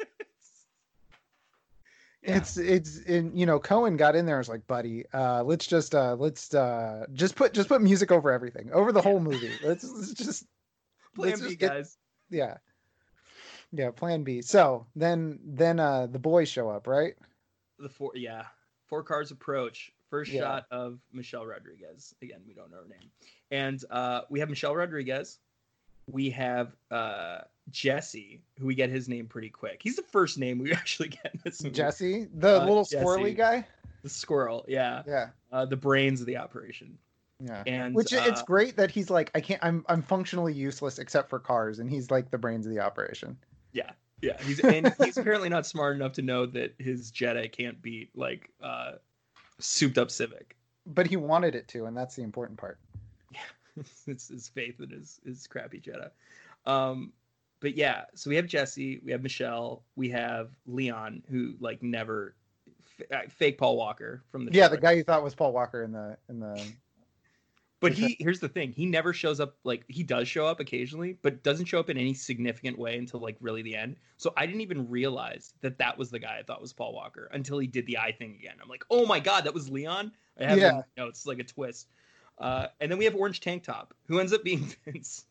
Yeah. 2.22 2.36
It's 2.36 2.56
it's 2.56 2.98
in 3.00 3.36
you 3.36 3.46
know 3.46 3.58
Cohen 3.58 3.96
got 3.96 4.14
in 4.14 4.26
there 4.26 4.36
and 4.36 4.40
was 4.40 4.48
like, 4.48 4.66
buddy, 4.68 5.04
uh, 5.12 5.42
let's 5.42 5.66
just 5.66 5.94
uh 5.94 6.14
let's 6.18 6.54
uh 6.54 7.04
just 7.12 7.34
put 7.34 7.52
just 7.52 7.68
put 7.68 7.82
music 7.82 8.12
over 8.12 8.30
everything, 8.30 8.70
over 8.72 8.92
the 8.92 9.02
whole 9.02 9.18
movie. 9.18 9.50
Let's, 9.64 9.82
let's 9.90 10.12
just 10.14 10.44
Plan 11.16 11.30
let's 11.30 11.40
B, 11.40 11.46
just 11.48 11.58
get- 11.58 11.70
guys. 11.70 11.98
yeah. 12.30 12.56
Yeah, 13.72 13.90
plan 13.90 14.22
B. 14.22 14.42
So 14.42 14.86
then 14.94 15.40
then 15.44 15.80
uh 15.80 16.06
the 16.06 16.18
boys 16.18 16.48
show 16.48 16.68
up, 16.68 16.86
right? 16.86 17.14
The 17.78 17.88
four, 17.88 18.12
yeah, 18.14 18.44
four 18.86 19.02
cars 19.02 19.30
approach. 19.30 19.90
First 20.10 20.30
Yeah. 20.30 20.40
shot 20.42 20.66
of 20.70 20.98
Michelle 21.12 21.46
Rodriguez. 21.46 22.14
Again, 22.22 22.42
we 22.46 22.52
don't 22.54 22.70
know 22.70 22.76
her 22.82 22.88
name, 22.88 23.10
and 23.50 23.82
uh, 23.90 24.20
we 24.28 24.40
have 24.40 24.50
Michelle 24.50 24.76
Rodriguez. 24.76 25.38
We 26.06 26.28
have 26.30 26.76
uh, 26.90 27.38
Jesse, 27.70 28.40
who 28.58 28.66
we 28.66 28.74
get 28.74 28.90
his 28.90 29.08
name 29.08 29.26
pretty 29.26 29.48
quick. 29.48 29.80
He's 29.82 29.96
the 29.96 30.02
first 30.02 30.38
name 30.38 30.58
we 30.58 30.72
actually 30.72 31.08
get 31.10 31.30
in 31.34 31.40
this 31.44 31.62
movie. 31.62 31.74
Jesse, 31.74 32.26
the 32.34 32.60
Uh, 32.62 32.66
little 32.66 32.84
Jesse. 32.84 33.04
squirrely 33.04 33.36
guy. 33.36 33.66
the 34.02 34.08
squirrel. 34.08 34.64
Yeah, 34.68 35.02
Yeah. 35.06 35.28
uh, 35.52 35.64
the 35.66 35.76
brains 35.76 36.20
of 36.20 36.26
the 36.26 36.36
operation. 36.36 36.98
Yeah. 37.44 37.62
And 37.66 37.94
Which 37.94 38.12
it's 38.12 38.40
uh, 38.40 38.44
great 38.44 38.76
that 38.76 38.90
he's 38.90 39.10
like, 39.10 39.30
I 39.34 39.40
can't 39.40 39.62
I'm 39.64 39.84
I'm 39.88 40.02
functionally 40.02 40.52
useless 40.54 40.98
except 41.00 41.28
for 41.28 41.38
cars, 41.40 41.78
and 41.80 41.90
he's 41.90 42.10
like 42.10 42.30
the 42.30 42.38
brains 42.38 42.66
of 42.66 42.72
the 42.72 42.78
operation. 42.80 43.36
yeah, 43.72 43.90
yeah. 44.20 44.40
he's 44.42 44.60
and 44.60 44.94
he's 45.04 45.16
apparently 45.16 45.48
not 45.48 45.66
smart 45.66 45.96
enough 45.96 46.12
to 46.14 46.22
know 46.22 46.46
that 46.46 46.74
his 46.78 47.10
Jetta 47.10 47.48
can't 47.48 47.82
beat 47.82 48.10
like 48.16 48.50
uh, 48.62 48.92
souped 49.58 49.98
up 49.98 50.10
Civic. 50.12 50.56
But 50.86 51.06
he 51.08 51.16
wanted 51.16 51.54
it 51.56 51.66
to, 51.68 51.86
and 51.86 51.96
that's 51.96 52.14
the 52.14 52.22
important 52.22 52.58
part. 52.60 52.78
Yeah, 53.32 53.40
it's 54.06 54.28
his 54.28 54.48
faith 54.48 54.80
in 54.80 54.90
his 54.90 55.20
his 55.24 55.46
crappy 55.48 55.80
Jetta. 55.80 56.12
Um, 56.64 57.12
but 57.62 57.76
yeah, 57.76 58.04
so 58.14 58.28
we 58.28 58.36
have 58.36 58.46
Jesse, 58.46 59.00
we 59.04 59.12
have 59.12 59.22
Michelle, 59.22 59.84
we 59.94 60.10
have 60.10 60.50
Leon, 60.66 61.22
who 61.30 61.54
like 61.60 61.82
never 61.82 62.34
f- 63.10 63.32
fake 63.32 63.56
Paul 63.56 63.76
Walker 63.76 64.24
from 64.30 64.44
the 64.44 64.52
Yeah, 64.52 64.68
the 64.68 64.76
guy 64.76 64.92
you 64.92 65.04
thought 65.04 65.22
was 65.22 65.34
Paul 65.34 65.52
Walker 65.52 65.84
in 65.84 65.92
the 65.92 66.18
in 66.28 66.40
the 66.40 66.60
But 67.80 67.92
he 67.92 68.16
here's 68.18 68.40
the 68.40 68.48
thing: 68.48 68.72
he 68.72 68.84
never 68.84 69.12
shows 69.12 69.38
up. 69.38 69.56
Like 69.62 69.84
he 69.86 70.02
does 70.02 70.26
show 70.26 70.44
up 70.44 70.58
occasionally, 70.58 71.16
but 71.22 71.44
doesn't 71.44 71.66
show 71.66 71.78
up 71.78 71.88
in 71.88 71.96
any 71.96 72.14
significant 72.14 72.76
way 72.76 72.98
until 72.98 73.20
like 73.20 73.36
really 73.40 73.62
the 73.62 73.76
end. 73.76 73.96
So 74.16 74.32
I 74.36 74.44
didn't 74.44 74.60
even 74.62 74.90
realize 74.90 75.54
that 75.60 75.78
that 75.78 75.96
was 75.96 76.10
the 76.10 76.18
guy 76.18 76.38
I 76.40 76.42
thought 76.42 76.60
was 76.60 76.72
Paul 76.72 76.92
Walker 76.92 77.30
until 77.32 77.58
he 77.58 77.68
did 77.68 77.86
the 77.86 77.98
eye 77.98 78.12
thing 78.12 78.34
again. 78.38 78.56
I'm 78.60 78.68
like, 78.68 78.84
oh 78.90 79.06
my 79.06 79.20
god, 79.20 79.44
that 79.44 79.54
was 79.54 79.70
Leon. 79.70 80.10
I 80.40 80.44
have 80.44 80.58
Yeah. 80.58 80.82
no, 80.96 81.06
it's 81.06 81.26
like 81.26 81.38
a 81.38 81.44
twist. 81.44 81.86
Uh, 82.38 82.66
and 82.80 82.90
then 82.90 82.98
we 82.98 83.04
have 83.04 83.14
Orange 83.14 83.38
Tank 83.38 83.62
Top, 83.62 83.94
who 84.08 84.18
ends 84.18 84.32
up 84.32 84.42
being 84.42 84.74
Vince. 84.84 85.26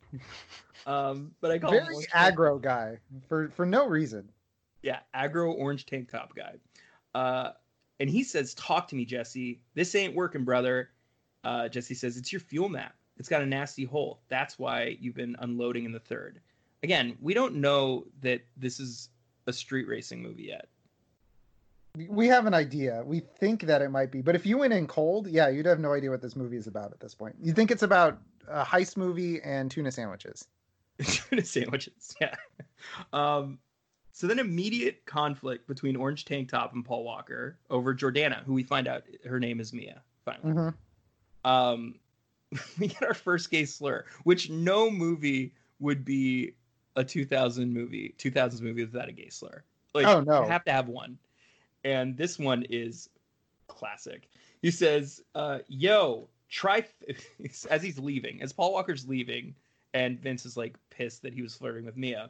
Um, 0.87 1.31
but 1.41 1.51
I 1.51 1.59
call 1.59 1.73
him 1.73 1.83
very 1.85 2.05
Tank 2.05 2.35
aggro 2.37 2.59
guy 2.59 2.97
for 3.29 3.49
for 3.49 3.65
no 3.65 3.87
reason. 3.87 4.29
yeah, 4.81 4.99
aggro 5.15 5.53
orange 5.53 5.85
tank 5.85 6.09
top 6.09 6.35
guy. 6.35 6.55
Uh, 7.13 7.51
and 7.99 8.09
he 8.09 8.23
says, 8.23 8.55
"Talk 8.55 8.87
to 8.87 8.95
me, 8.95 9.05
Jesse. 9.05 9.61
This 9.75 9.93
ain't 9.93 10.15
working, 10.15 10.43
brother." 10.43 10.89
Uh, 11.43 11.67
Jesse 11.69 11.93
says, 11.93 12.17
"It's 12.17 12.33
your 12.33 12.39
fuel 12.39 12.67
map. 12.67 12.95
It's 13.17 13.29
got 13.29 13.43
a 13.43 13.45
nasty 13.45 13.83
hole. 13.83 14.21
That's 14.29 14.57
why 14.57 14.97
you've 14.99 15.13
been 15.13 15.35
unloading 15.39 15.85
in 15.85 15.91
the 15.91 15.99
third. 15.99 16.39
Again, 16.81 17.15
we 17.21 17.35
don't 17.35 17.55
know 17.55 18.07
that 18.21 18.41
this 18.57 18.79
is 18.79 19.09
a 19.45 19.53
street 19.53 19.87
racing 19.87 20.23
movie 20.23 20.43
yet. 20.43 20.67
We 22.07 22.27
have 22.27 22.45
an 22.47 22.53
idea. 22.53 23.03
We 23.05 23.19
think 23.19 23.63
that 23.63 23.81
it 23.81 23.89
might 23.91 24.11
be, 24.11 24.21
but 24.21 24.33
if 24.33 24.45
you 24.45 24.57
went 24.57 24.73
in 24.73 24.87
cold, 24.87 25.27
yeah, 25.27 25.49
you'd 25.49 25.65
have 25.65 25.79
no 25.79 25.93
idea 25.93 26.09
what 26.09 26.21
this 26.21 26.35
movie 26.35 26.57
is 26.57 26.65
about 26.65 26.91
at 26.91 26.99
this 26.99 27.13
point. 27.13 27.35
You 27.41 27.53
think 27.53 27.69
it's 27.69 27.83
about 27.83 28.19
a 28.47 28.63
heist 28.63 28.97
movie 28.97 29.41
and 29.41 29.69
tuna 29.71 29.91
sandwiches. 29.91 30.47
Tuna 31.01 31.43
sandwiches, 31.43 32.15
yeah. 32.21 32.35
Um, 33.13 33.57
so 34.11 34.27
then 34.27 34.37
immediate 34.39 35.05
conflict 35.05 35.67
between 35.67 35.95
Orange 35.95 36.25
Tank 36.25 36.49
Top 36.49 36.73
and 36.73 36.85
Paul 36.85 37.03
Walker 37.03 37.57
over 37.69 37.95
Jordana, 37.95 38.43
who 38.43 38.53
we 38.53 38.61
find 38.63 38.87
out 38.87 39.03
her 39.25 39.39
name 39.39 39.59
is 39.59 39.73
Mia. 39.73 40.01
Finally. 40.25 40.53
Mm-hmm. 40.53 41.49
um 41.49 41.95
we 42.79 42.87
get 42.87 43.01
our 43.03 43.13
first 43.15 43.49
gay 43.49 43.65
slur 43.65 44.05
which 44.23 44.49
no 44.51 44.91
movie 44.91 45.55
would 45.79 46.03
be 46.05 46.53
a 46.97 47.03
2000 47.03 47.73
movie 47.73 48.13
2000s 48.19 48.61
movie 48.61 48.83
without 48.85 49.07
a 49.09 49.11
gay 49.13 49.29
slur 49.29 49.63
like 49.95 50.05
Oh, 50.05 50.19
no. 50.19 50.43
you 50.43 50.49
have 50.49 50.63
to 50.65 50.71
have 50.71 50.87
one 50.89 51.17
and 51.85 52.15
this 52.17 52.37
one 52.37 52.63
is 52.69 53.09
classic 53.67 54.27
he 54.61 54.69
says 54.69 55.21
uh 55.33 55.59
yo 55.69 56.27
try 56.51 56.85
as 57.69 57.81
he's 57.81 57.97
leaving 57.97 58.41
as 58.41 58.53
paul 58.53 58.73
walker's 58.73 59.07
leaving 59.07 59.55
and 59.93 60.19
vince 60.19 60.45
is 60.45 60.55
like 60.55 60.75
pissed 60.89 61.23
that 61.23 61.33
he 61.33 61.41
was 61.41 61.55
flirting 61.55 61.85
with 61.85 61.97
mia 61.97 62.29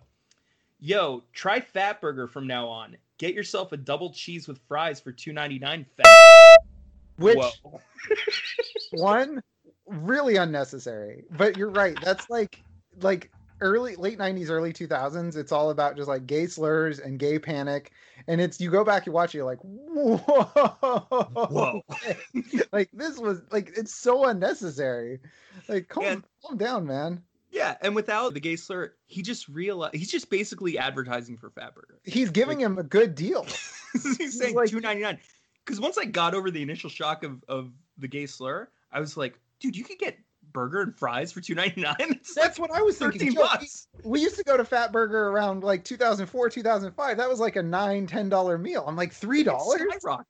yo 0.79 1.21
try 1.33 1.59
fat 1.59 1.99
burger 1.99 2.27
from 2.27 2.47
now 2.47 2.67
on 2.67 2.95
get 3.17 3.33
yourself 3.33 3.71
a 3.73 3.77
double 3.77 4.11
cheese 4.11 4.47
with 4.47 4.59
fries 4.67 4.99
for 4.99 5.11
2.99 5.11 5.85
fat 5.97 6.07
Which 7.17 7.61
one 8.91 9.43
really 9.91 10.37
unnecessary. 10.37 11.25
But 11.31 11.57
you're 11.57 11.69
right. 11.69 11.97
That's 12.03 12.29
like 12.29 12.63
like 13.01 13.31
early 13.61 13.95
late 13.95 14.17
90s 14.17 14.49
early 14.49 14.73
2000s 14.73 15.35
it's 15.37 15.51
all 15.51 15.69
about 15.69 15.95
just 15.95 16.07
like 16.07 16.25
gay 16.25 16.47
slurs 16.47 16.99
and 16.99 17.19
gay 17.19 17.37
panic 17.39 17.91
and 18.27 18.41
it's 18.41 18.59
you 18.59 18.69
go 18.71 18.83
back 18.83 19.05
and 19.05 19.13
watch 19.13 19.33
it 19.33 19.37
you're 19.37 19.45
like 19.45 19.59
whoa 19.61 20.17
Whoa. 21.51 21.81
like 22.71 22.89
this 22.93 23.17
was 23.17 23.41
like 23.51 23.71
it's 23.77 23.93
so 23.93 24.25
unnecessary 24.25 25.19
like 25.67 25.87
calm, 25.87 26.05
And- 26.05 26.23
calm 26.45 26.57
down, 26.57 26.85
man. 26.87 27.21
Yeah, 27.53 27.75
and 27.81 27.93
without 27.93 28.33
the 28.33 28.39
gay 28.39 28.55
slur, 28.55 28.93
he 29.07 29.21
just 29.21 29.49
realized 29.49 29.93
he's 29.93 30.09
just 30.09 30.29
basically 30.29 30.77
advertising 30.77 31.35
for 31.35 31.49
Fatburger. 31.49 31.97
He's 32.05 32.29
giving 32.29 32.61
him 32.61 32.77
a 32.77 32.83
good 32.83 33.13
deal. 33.13 33.45
he's 33.93 34.39
saying 34.39 34.55
like- 34.55 34.69
two 34.69 34.79
ninety 34.79 35.01
nine. 35.03 35.19
Because 35.65 35.81
once 35.81 35.97
I 35.97 36.05
got 36.05 36.33
over 36.33 36.49
the 36.49 36.61
initial 36.61 36.89
shock 36.89 37.25
of 37.25 37.43
of 37.49 37.71
the 37.97 38.07
gay 38.07 38.25
slur, 38.25 38.69
I 38.93 39.01
was 39.01 39.17
like, 39.17 39.37
dude, 39.59 39.75
you 39.75 39.83
could 39.83 39.99
get 39.99 40.17
burger 40.53 40.81
and 40.81 40.95
fries 40.97 41.31
for 41.31 41.41
two 41.41 41.55
ninety 41.55 41.81
nine. 41.81 41.95
It's 41.99 42.35
like 42.35 42.45
That's 42.47 42.59
what 42.59 42.71
I 42.71 42.81
was 42.81 42.97
thinking. 42.97 43.33
Joe, 43.33 43.41
bucks. 43.41 43.87
we 44.03 44.21
used 44.21 44.37
to 44.37 44.43
go 44.43 44.57
to 44.57 44.65
Fat 44.65 44.91
Burger 44.91 45.29
around 45.29 45.63
like 45.63 45.83
2004, 45.83 46.49
2005. 46.49 47.17
That 47.17 47.29
was 47.29 47.39
like 47.39 47.55
a 47.55 47.63
nine, 47.63 48.07
ten 48.07 48.29
dollar 48.29 48.57
meal. 48.57 48.85
I'm 48.87 48.95
like 48.95 49.13
three 49.13 49.43
dollars. 49.43 49.81
Skyrocketed. 50.03 50.25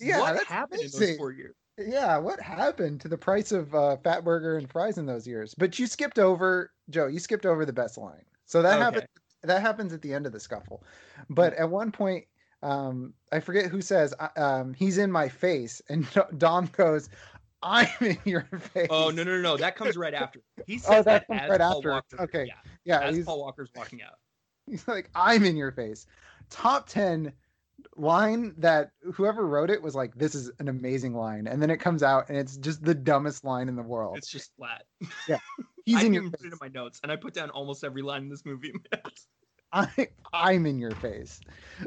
Yeah, 0.00 0.20
what 0.20 0.34
that's 0.34 0.48
happened 0.48 0.82
in 0.82 0.90
those 0.90 1.16
four 1.16 1.32
years? 1.32 1.54
Yeah, 1.78 2.18
what 2.18 2.40
happened 2.40 3.00
to 3.00 3.08
the 3.08 3.18
price 3.18 3.50
of 3.52 3.74
uh, 3.74 3.96
Fat 3.96 4.24
Burger 4.24 4.56
and 4.56 4.70
fries 4.70 4.96
in 4.98 5.06
those 5.06 5.26
years? 5.26 5.54
But 5.54 5.78
you 5.78 5.86
skipped 5.86 6.18
over 6.18 6.72
Joe. 6.90 7.06
You 7.06 7.18
skipped 7.18 7.46
over 7.46 7.64
the 7.64 7.72
best 7.72 7.98
line. 7.98 8.24
So 8.46 8.62
that 8.62 8.74
Okay. 8.74 8.82
happens. 8.82 9.06
That 9.42 9.60
happens 9.60 9.92
at 9.92 10.00
the 10.00 10.14
end 10.14 10.26
of 10.26 10.32
the 10.32 10.40
scuffle. 10.40 10.84
But 11.28 11.52
at 11.54 11.68
one 11.68 11.92
point, 11.92 12.24
um, 12.62 13.12
I 13.30 13.40
forget 13.40 13.66
who 13.66 13.82
says 13.82 14.14
uh, 14.18 14.28
um, 14.36 14.72
he's 14.72 14.98
in 14.98 15.12
my 15.12 15.28
face, 15.28 15.82
and 15.88 16.06
Dom 16.38 16.66
goes, 16.66 17.08
"I'm 17.64 17.88
in 18.00 18.18
your 18.24 18.42
face." 18.72 18.88
Oh 18.90 19.10
no 19.10 19.24
no 19.24 19.36
no 19.36 19.42
no! 19.42 19.56
That 19.56 19.74
comes 19.76 19.96
right 19.96 20.14
after. 20.14 20.40
He 20.66 20.78
says 20.78 21.00
Oh, 21.00 21.02
that 21.02 21.26
that 21.28 21.44
as 21.44 21.50
right 21.50 21.60
Paul 21.60 21.78
after. 21.78 21.90
Walker. 21.90 22.20
Okay. 22.20 22.44
Yeah, 22.46 22.54
Yeah, 22.84 23.00
as 23.00 23.16
he's, 23.16 23.24
Paul 23.24 23.40
Walker's 23.40 23.70
walking 23.74 24.02
out. 24.02 24.18
he's 24.66 24.86
like, 24.86 25.10
"I'm 25.14 25.44
in 25.44 25.56
your 25.56 25.72
face." 25.72 26.06
Top 26.50 26.88
ten 26.88 27.32
line 27.96 28.54
that 28.58 28.90
whoever 29.14 29.46
wrote 29.46 29.70
it 29.70 29.82
was 29.82 29.94
like, 29.94 30.14
"This 30.14 30.34
is 30.34 30.50
an 30.58 30.68
amazing 30.68 31.14
line," 31.14 31.46
and 31.46 31.60
then 31.60 31.70
it 31.70 31.78
comes 31.78 32.02
out 32.02 32.28
and 32.28 32.38
it's 32.38 32.56
just 32.58 32.84
the 32.84 32.94
dumbest 32.94 33.44
line 33.44 33.68
in 33.68 33.76
the 33.76 33.82
world. 33.82 34.16
It's 34.18 34.28
just 34.28 34.54
flat. 34.56 34.84
Yeah, 35.26 35.38
he's 35.86 35.96
I 35.96 36.02
in 36.02 36.12
your 36.14 36.22
even 36.24 36.32
put 36.32 36.46
it 36.46 36.52
in 36.52 36.58
my 36.60 36.68
notes, 36.68 37.00
and 37.02 37.10
I 37.10 37.16
put 37.16 37.34
down 37.34 37.50
almost 37.50 37.82
every 37.82 38.02
line 38.02 38.22
in 38.22 38.28
this 38.28 38.44
movie. 38.44 38.72
I, 39.72 40.08
I'm 40.32 40.66
in 40.66 40.78
your 40.78 40.92
face. 40.92 41.40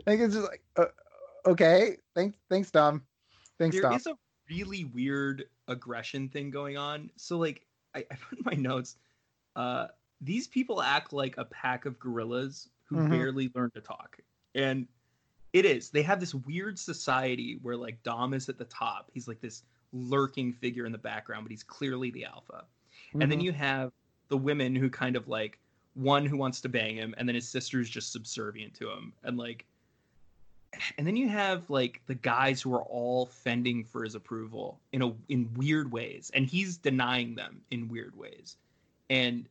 Like 0.06 0.20
it's 0.20 0.34
just 0.34 0.48
like, 0.48 0.62
uh, 0.76 0.88
okay, 1.46 1.98
thanks, 2.16 2.38
thanks, 2.50 2.70
Dom. 2.70 3.04
Thanks, 3.58 3.76
There 3.76 3.84
Dom. 3.84 3.94
is 3.94 4.08
a 4.08 4.16
really 4.50 4.84
weird 4.84 5.46
aggression 5.68 6.30
thing 6.30 6.50
going 6.50 6.78
on. 6.78 7.10
So 7.16 7.38
like 7.38 7.66
I, 7.96 8.00
I 8.12 8.16
put 8.16 8.38
in 8.40 8.44
my 8.46 8.54
notes, 8.54 8.96
uh, 9.56 9.88
these 10.22 10.48
people 10.48 10.82
act 10.82 11.14
like 11.14 11.38
a 11.38 11.46
pack 11.46 11.86
of 11.86 12.00
gorillas 12.00 12.70
who 12.86 12.98
Mhm. 12.98 13.10
barely 13.10 13.52
learn 13.54 13.72
to 13.72 13.82
talk. 13.82 14.18
And 14.56 14.88
it 15.54 15.66
is. 15.66 15.90
They 15.90 16.02
have 16.04 16.20
this 16.20 16.34
weird 16.34 16.78
society 16.78 17.60
where 17.62 17.78
like 17.78 18.02
Dom 18.04 18.34
is 18.34 18.50
at 18.50 18.58
the 18.58 18.66
top. 18.66 19.10
He's 19.14 19.28
like 19.28 19.42
this 19.42 19.64
lurking 19.94 20.54
figure 20.54 20.86
in 20.86 20.92
the 20.92 20.98
background, 20.98 21.46
but 21.46 21.52
he's 21.52 21.64
clearly 21.64 22.12
the 22.12 22.26
alpha. 22.26 22.66
And 23.20 23.32
then 23.32 23.40
Mhm. 23.40 23.44
you 23.44 23.52
have 23.54 23.92
the 24.28 24.38
women 24.38 24.76
who 24.76 24.90
kind 24.90 25.16
of 25.16 25.28
like 25.28 25.60
one 25.94 26.26
who 26.26 26.38
wants 26.38 26.62
to 26.62 26.70
bang 26.70 26.96
him, 26.96 27.16
and 27.18 27.28
then 27.28 27.36
his 27.36 27.48
sister's 27.50 27.90
just 27.90 28.12
subservient 28.12 28.74
to 28.76 28.92
him. 28.92 29.14
And 29.24 29.38
like 29.38 29.66
and 30.98 31.06
then 31.06 31.16
you 31.16 31.28
have 31.30 31.70
like 31.70 32.02
the 32.08 32.16
guys 32.16 32.62
who 32.62 32.74
are 32.74 32.84
all 32.84 33.28
fending 33.28 33.84
for 33.84 34.04
his 34.04 34.16
approval 34.16 34.80
in 34.92 35.02
a 35.02 35.14
in 35.30 35.50
weird 35.56 35.92
ways, 35.92 36.32
and 36.34 36.46
he's 36.46 36.78
denying 36.78 37.36
them 37.36 37.62
in 37.72 37.88
weird 37.88 38.16
ways. 38.16 38.58
And 39.10 39.48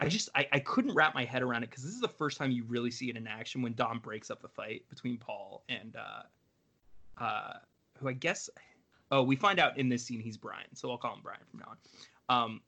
I 0.00 0.08
just 0.08 0.28
I, 0.34 0.48
I 0.52 0.58
couldn't 0.58 0.94
wrap 0.94 1.14
my 1.14 1.24
head 1.24 1.42
around 1.42 1.62
it 1.62 1.70
because 1.70 1.84
this 1.84 1.94
is 1.94 2.00
the 2.00 2.08
first 2.08 2.36
time 2.36 2.50
you 2.50 2.64
really 2.64 2.90
see 2.90 3.08
it 3.08 3.16
in 3.16 3.26
action 3.26 3.62
when 3.62 3.74
Dom 3.74 4.00
breaks 4.00 4.30
up 4.30 4.42
the 4.42 4.48
fight 4.48 4.82
between 4.88 5.16
Paul 5.16 5.62
and 5.68 5.96
uh 5.96 7.22
uh 7.22 7.52
who 7.98 8.08
I 8.08 8.12
guess 8.12 8.50
oh 9.10 9.22
we 9.22 9.36
find 9.36 9.58
out 9.58 9.78
in 9.78 9.88
this 9.88 10.04
scene 10.04 10.20
he's 10.20 10.36
Brian, 10.36 10.74
so 10.74 10.90
I'll 10.90 10.98
call 10.98 11.14
him 11.14 11.20
Brian 11.22 11.40
from 11.50 11.60
now 11.60 11.72
on. 12.28 12.44
Um 12.44 12.60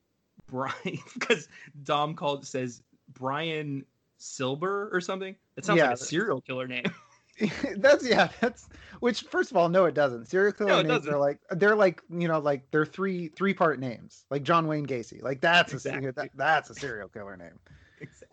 Brian 0.50 0.98
because 1.14 1.48
Dom 1.84 2.14
called 2.14 2.44
says 2.44 2.82
Brian 3.12 3.84
Spilner 4.20 4.92
or 4.92 5.00
something. 5.00 5.34
That 5.56 5.64
sounds 5.64 5.78
Yeah. 5.78 5.86
like 5.86 5.94
a 5.94 5.98
serial 5.98 6.40
killer 6.40 6.68
name. 6.68 6.84
that's 7.76 8.06
yeah, 8.06 8.28
that's 8.40 8.68
which 9.00 9.22
first 9.22 9.50
of 9.50 9.56
all, 9.56 9.68
no, 9.70 9.86
it 9.86 9.94
doesn't. 9.94 10.26
Serial 10.26 10.52
killer 10.52 10.68
No, 10.70 10.76
names 10.82 10.88
doesn't. 11.04 11.14
are 11.14 11.18
like 11.18 11.38
they're 11.52 11.74
like 11.76 12.02
you 12.10 12.28
know 12.28 12.38
like 12.38 12.70
they're 12.70 12.84
three 12.84 13.28
three 13.28 13.54
part 13.54 13.80
names, 13.80 14.26
like 14.30 14.42
John 14.42 14.66
Wayne 14.66 14.86
Gacy. 14.86 15.22
Like 15.22 15.40
that's 15.40 15.72
a 15.72 15.76
Exactly. 15.76 16.10
that, 16.10 16.30
that's 16.36 16.68
a 16.70 16.74
serial 16.74 17.08
killer 17.08 17.36
name. 17.36 17.58
exactly. 18.00 18.26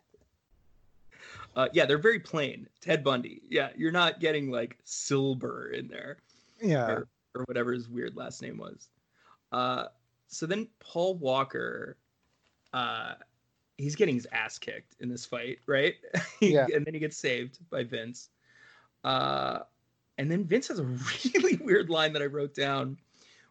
Uh, 1.55 1.69
yeah, 1.73 1.85
they're 1.85 1.97
very 1.97 2.19
plain. 2.19 2.67
Ted 2.81 3.03
Bundy. 3.03 3.41
Yeah, 3.49 3.69
you're 3.77 3.91
not 3.91 4.19
getting 4.19 4.51
like 4.51 4.77
Spilner 4.85 5.71
in 5.73 5.87
there 5.87 6.17
Yeah, 6.61 6.87
or, 6.87 7.07
or 7.33 7.43
whatever 7.45 7.71
his 7.73 7.87
weird 7.89 8.15
last 8.15 8.41
name 8.41 8.57
was. 8.57 8.89
Uh, 9.51 9.85
so 10.27 10.45
then 10.45 10.67
Paul 10.79 11.15
Walker, 11.15 11.97
uh, 12.73 13.13
he's 13.77 13.95
getting 13.95 14.15
his 14.15 14.27
ass 14.31 14.57
kicked 14.57 14.95
in 14.99 15.09
this 15.09 15.25
fight, 15.25 15.59
right? 15.65 15.95
Yeah. 16.41 16.67
and 16.73 16.85
then 16.85 16.93
he 16.93 16.99
gets 16.99 17.17
saved 17.17 17.57
by 17.69 17.83
Vince. 17.83 18.29
Uh, 19.03 19.59
and 20.17 20.29
then 20.29 20.45
Vince 20.45 20.67
has 20.67 20.79
a 20.79 20.83
really 21.35 21.55
weird 21.57 21.89
line 21.89 22.13
that 22.13 22.21
I 22.21 22.25
wrote 22.25 22.53
down, 22.53 22.97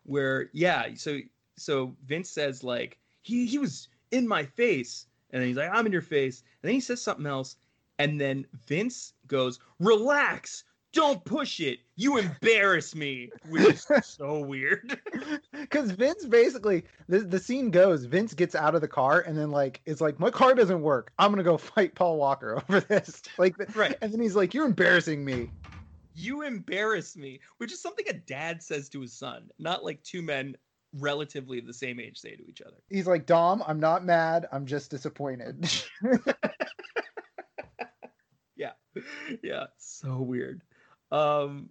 where 0.05 0.51
yeah, 0.53 0.87
so 0.95 1.19
so 1.57 1.95
Vince 2.05 2.31
says 2.31 2.62
like 2.62 2.99
he 3.23 3.47
he 3.47 3.59
was 3.59 3.89
in 4.11 4.27
my 4.27 4.45
face, 4.45 5.07
and 5.31 5.41
then 5.41 5.49
he's 5.49 5.57
like 5.57 5.71
I'm 5.73 5.87
in 5.87 5.93
your 5.93 6.03
face, 6.03 6.43
and 6.62 6.69
then 6.69 6.75
he 6.75 6.81
says 6.81 7.03
something 7.03 7.27
else, 7.27 7.57
and 7.99 8.21
then 8.21 8.47
Vince 8.67 9.15
goes 9.27 9.59
relax. 9.81 10.65
Don't 10.96 11.22
push 11.26 11.61
it. 11.61 11.80
You 11.96 12.16
embarrass 12.16 12.94
me, 12.94 13.30
which 13.50 13.66
is 13.66 13.87
so 14.04 14.40
weird. 14.40 14.98
because 15.52 15.90
Vince 15.90 16.24
basically 16.24 16.85
the 17.06 17.18
the 17.18 17.38
scene 17.38 17.70
goes. 17.70 18.06
Vince 18.06 18.32
gets 18.32 18.54
out 18.54 18.74
of 18.74 18.80
the 18.80 18.88
car 18.88 19.20
and 19.20 19.37
then 19.37 19.50
like 19.50 19.82
it's 19.85 20.00
like 20.00 20.18
my 20.18 20.30
car 20.30 20.54
doesn't 20.54 20.80
work. 20.80 21.12
I'm 21.18 21.30
gonna 21.30 21.42
go 21.42 21.59
fight 21.74 21.94
Paul 21.94 22.16
Walker 22.16 22.56
over 22.56 22.80
this. 22.80 23.20
Like 23.37 23.56
Right. 23.76 23.94
and 24.00 24.11
then 24.11 24.20
he's 24.20 24.35
like, 24.35 24.54
"You're 24.54 24.64
embarrassing 24.64 25.22
me." 25.22 25.50
You 26.14 26.40
embarrass 26.42 27.14
me, 27.14 27.40
which 27.59 27.72
is 27.72 27.82
something 27.82 28.06
a 28.09 28.14
dad 28.14 28.62
says 28.62 28.88
to 28.88 29.02
his 29.02 29.12
son, 29.12 29.50
not 29.59 29.85
like 29.85 30.02
two 30.02 30.22
men 30.22 30.56
relatively 30.94 31.61
the 31.61 31.74
same 31.74 32.00
age 32.00 32.16
say 32.18 32.35
to 32.37 32.48
each 32.48 32.62
other. 32.62 32.78
He's 32.88 33.06
like, 33.06 33.26
"Dom, 33.26 33.62
I'm 33.66 33.78
not 33.80 34.02
mad. 34.02 34.46
I'm 34.50 34.64
just 34.64 34.90
disappointed." 34.90 35.70
yeah 38.56 38.72
yeah 39.42 39.66
so 39.76 40.16
weird 40.16 40.62
um 41.12 41.69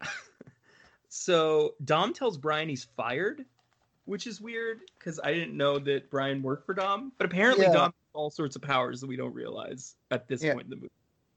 so 1.08 1.74
dom 1.84 2.12
tells 2.12 2.36
brian 2.36 2.68
he's 2.68 2.84
fired 2.96 3.44
which 4.04 4.26
is 4.26 4.40
weird 4.40 4.80
because 4.98 5.20
i 5.22 5.32
didn't 5.32 5.56
know 5.56 5.78
that 5.78 6.10
brian 6.10 6.42
worked 6.42 6.66
for 6.66 6.74
dom 6.74 7.12
but 7.18 7.24
apparently 7.24 7.66
Yeah. 7.66 7.72
dom 7.72 7.84
has 7.86 7.92
all 8.14 8.30
sorts 8.30 8.56
of 8.56 8.62
powers 8.62 9.00
that 9.00 9.06
we 9.06 9.16
don't 9.16 9.34
realize 9.34 9.96
at 10.10 10.28
this 10.28 10.42
Yeah. 10.42 10.52
point 10.54 10.64
in 10.64 10.70
the 10.70 10.76
movie 10.76 10.90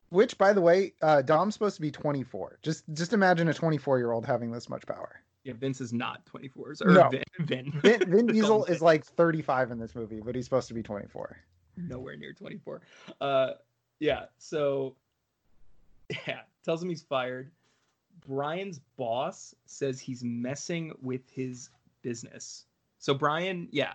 Which, 0.09 0.37
by 0.37 0.53
the 0.53 0.61
way, 0.61 0.93
uh, 1.01 1.21
Dom's 1.21 1.53
supposed 1.55 1.75
to 1.75 1.81
be 1.81 1.91
24. 1.91 2.59
Just 2.63 2.85
just 2.93 3.11
imagine 3.11 3.49
a 3.49 3.53
24 3.53 3.97
year 3.97 4.13
old 4.13 4.25
having 4.25 4.51
this 4.51 4.69
much 4.69 4.85
power. 4.85 5.19
yeah 5.43 5.51
vince 5.53 5.81
is 5.81 5.91
not 5.91 6.25
24 6.25 6.75
or 6.81 6.91
No. 6.93 7.09
vin, 7.09 7.23
vin. 7.45 7.71
Vin, 7.81 8.09
Vin 8.09 8.27
Diesel 8.31 8.63
is 8.65 8.81
like 8.81 9.03
35 9.05 9.71
in 9.71 9.79
this 9.79 9.95
movie, 9.95 10.21
but 10.21 10.33
he's 10.33 10.45
supposed 10.45 10.69
to 10.69 10.73
be 10.73 10.81
24. 10.83 11.37
nowhere 11.75 12.15
near 12.15 12.31
24 12.33 12.81
uh 13.21 13.51
yeah 13.99 14.25
so 14.37 14.95
yeah 16.25 16.39
tells 16.67 16.83
him 16.83 16.89
he's 16.89 17.01
fired. 17.01 17.49
Brian's 18.27 18.79
boss 18.97 19.55
says 19.65 19.99
he's 20.01 20.21
messing 20.23 20.91
with 21.01 21.21
his 21.29 21.69
business. 22.01 22.65
So 22.99 23.13
brian 23.13 23.69
yeah 23.71 23.93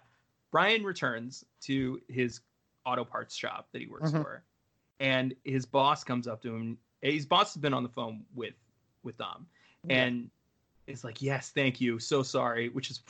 brian 0.51 0.83
returns 0.85 1.45
to 1.63 2.01
his 2.09 2.41
auto 2.87 3.05
parts 3.05 3.35
shop 3.37 3.69
that 3.73 3.81
he 3.83 3.87
works 3.89 4.11
Mhm. 4.11 4.23
for 4.23 4.43
and 5.01 5.35
his 5.45 5.67
boss 5.67 6.03
comes 6.05 6.27
up 6.27 6.41
to 6.43 6.55
him. 6.55 6.79
His 7.03 7.27
boss 7.27 7.53
has 7.55 7.61
been 7.61 7.75
on 7.75 7.83
the 7.83 7.89
phone 7.89 8.25
with 8.35 8.55
with 9.03 9.19
dom 9.19 9.47
Yeah. 9.89 10.05
and 10.05 10.31
is 10.87 11.05
like 11.05 11.21
yes 11.21 11.51
thank 11.51 11.81
you. 11.81 11.99
So 11.99 12.23
sorry 12.23 12.69
which 12.71 12.91
is 12.91 13.03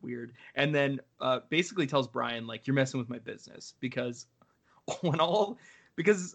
weird. 0.00 0.32
And 0.56 0.74
then 0.74 1.00
uh, 1.20 1.40
basically 1.48 1.86
tells 1.86 2.08
brian 2.08 2.46
like 2.46 2.66
you're 2.66 2.74
messing 2.74 2.98
with 2.98 3.08
my 3.08 3.18
business 3.20 3.74
because 3.78 4.26
when 5.02 5.20
all 5.20 5.58
because 5.96 6.34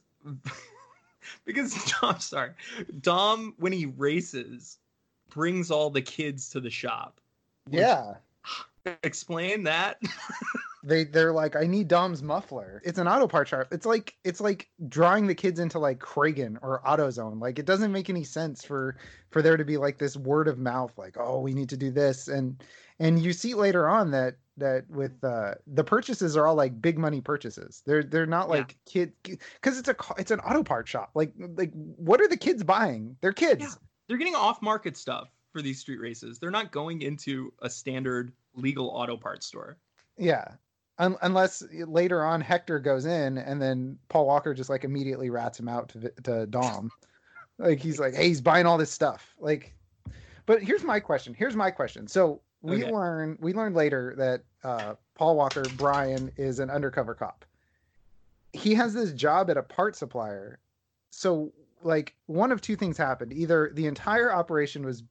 because 1.45 1.73
Dom 2.01 2.19
sorry 2.19 2.51
Dom 3.01 3.53
when 3.57 3.71
he 3.71 3.85
races 3.85 4.77
brings 5.29 5.71
all 5.71 5.89
the 5.89 6.01
kids 6.01 6.49
to 6.49 6.59
the 6.59 6.69
shop 6.69 7.21
Yeah. 7.67 8.15
explain 9.03 9.63
that 9.63 10.01
They 10.83 11.03
they're 11.03 11.31
like, 11.31 11.55
I 11.55 11.67
need 11.67 11.87
Dom's 11.87 12.23
muffler. 12.23 12.81
It's 12.83 12.97
an 12.97 13.07
auto 13.07 13.27
part 13.27 13.47
shop. 13.47 13.67
It's 13.71 13.85
like 13.85 14.15
it's 14.23 14.41
like 14.41 14.67
drawing 14.87 15.27
the 15.27 15.35
kids 15.35 15.59
into 15.59 15.77
like 15.77 15.99
Kragen 15.99 16.57
or 16.63 16.81
AutoZone. 16.83 17.39
Like 17.39 17.59
it 17.59 17.67
doesn't 17.67 17.91
make 17.91 18.09
any 18.09 18.23
sense 18.23 18.63
for 18.63 18.97
for 19.29 19.43
there 19.43 19.57
to 19.57 19.65
be 19.65 19.77
like 19.77 19.99
this 19.99 20.17
word 20.17 20.47
of 20.47 20.57
mouth, 20.57 20.97
like, 20.97 21.17
oh, 21.19 21.39
we 21.39 21.53
need 21.53 21.69
to 21.69 21.77
do 21.77 21.91
this. 21.91 22.27
And 22.27 22.63
and 22.99 23.19
you 23.19 23.31
see 23.31 23.53
later 23.53 23.87
on 23.87 24.09
that 24.11 24.37
that 24.61 24.89
with 24.89 25.23
uh 25.23 25.55
the 25.67 25.83
purchases 25.83 26.37
are 26.37 26.47
all 26.47 26.55
like 26.55 26.81
big 26.81 26.97
money 26.97 27.19
purchases. 27.21 27.83
They're 27.85 28.03
they're 28.03 28.25
not 28.25 28.47
Yeah. 28.47 28.55
like 28.55 28.77
kid 28.85 29.13
because 29.23 29.77
it's 29.77 29.89
a 29.89 29.95
it's 30.17 30.31
an 30.31 30.39
auto 30.39 30.63
part 30.63 30.87
shop. 30.87 31.11
Like 31.13 31.33
like 31.37 31.71
what 31.73 32.21
are 32.21 32.27
the 32.27 32.37
kids 32.37 32.63
buying? 32.63 33.17
They're 33.21 33.33
kids. 33.33 33.61
Yeah. 33.61 33.69
they're 34.07 34.17
getting 34.17 34.35
off 34.35 34.61
market 34.61 34.95
stuff 34.97 35.29
for 35.51 35.61
these 35.61 35.79
street 35.79 35.99
races 35.99 36.39
they're 36.39 36.49
not 36.49 36.71
going 36.71 37.01
into 37.01 37.51
a 37.61 37.69
standard 37.69 38.31
legal 38.55 38.87
auto 38.89 39.17
parts 39.17 39.45
store. 39.45 39.77
Yeah. 40.17 40.45
Un- 40.97 41.17
unless 41.23 41.63
later 41.87 42.23
on 42.23 42.41
Hector 42.41 42.79
goes 42.79 43.05
in 43.05 43.37
and 43.37 43.61
then 43.61 43.97
Paul 44.09 44.27
Walker 44.27 44.53
just 44.53 44.69
like 44.69 44.83
immediately 44.83 45.29
rats 45.29 45.59
him 45.59 45.67
out 45.67 45.89
to, 45.89 46.11
to 46.23 46.45
Dom. 46.47 46.91
like 47.57 47.79
he's 47.79 47.99
like, 47.99 48.13
hey, 48.13 48.27
he's 48.27 48.41
buying 48.41 48.65
all 48.65 48.77
this 48.77 48.91
stuff. 48.91 49.33
Like, 49.39 49.73
but 50.45 50.61
here's 50.61 50.83
my 50.83 50.99
question. 50.99 51.33
Here's 51.33 51.55
my 51.55 51.71
question. 51.71 52.07
So 52.07 52.41
we 52.61 52.83
Okay. 52.83 52.91
learn 52.91 53.37
we 53.41 53.53
learn 53.53 53.73
later 53.73 54.13
that 54.17 54.43
uh, 54.63 54.95
Paul 55.15 55.35
Walker 55.35 55.69
Brian 55.69 56.31
is 56.37 56.59
an 56.59 56.69
undercover 56.69 57.13
cop. 57.15 57.45
He 58.53 58.73
has 58.75 58.93
this 58.93 59.13
job 59.13 59.49
at 59.49 59.57
a 59.57 59.63
part 59.63 59.95
supplier. 59.95 60.59
So 61.11 61.51
like 61.81 62.15
one 62.27 62.51
of 62.51 62.61
two 62.61 62.75
things 62.75 62.97
happened. 62.97 63.33
Either 63.33 63.71
the 63.73 63.87
entire 63.87 64.31
operation 64.31 64.85
was 64.85 65.03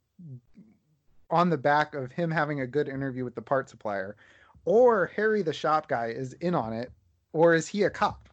on 1.30 1.50
the 1.50 1.58
back 1.58 1.94
of 1.94 2.12
him 2.12 2.30
having 2.30 2.60
a 2.60 2.66
good 2.66 2.88
interview 2.88 3.24
with 3.24 3.34
the 3.34 3.42
part 3.42 3.68
supplier, 3.68 4.16
or 4.64 5.06
Harry 5.16 5.42
the 5.42 5.52
shop 5.52 5.88
guy 5.88 6.06
is 6.06 6.32
in 6.34 6.54
on 6.54 6.72
it, 6.72 6.92
or 7.32 7.54
is 7.54 7.66
he 7.66 7.82
a 7.84 7.90
cop? 7.90 8.28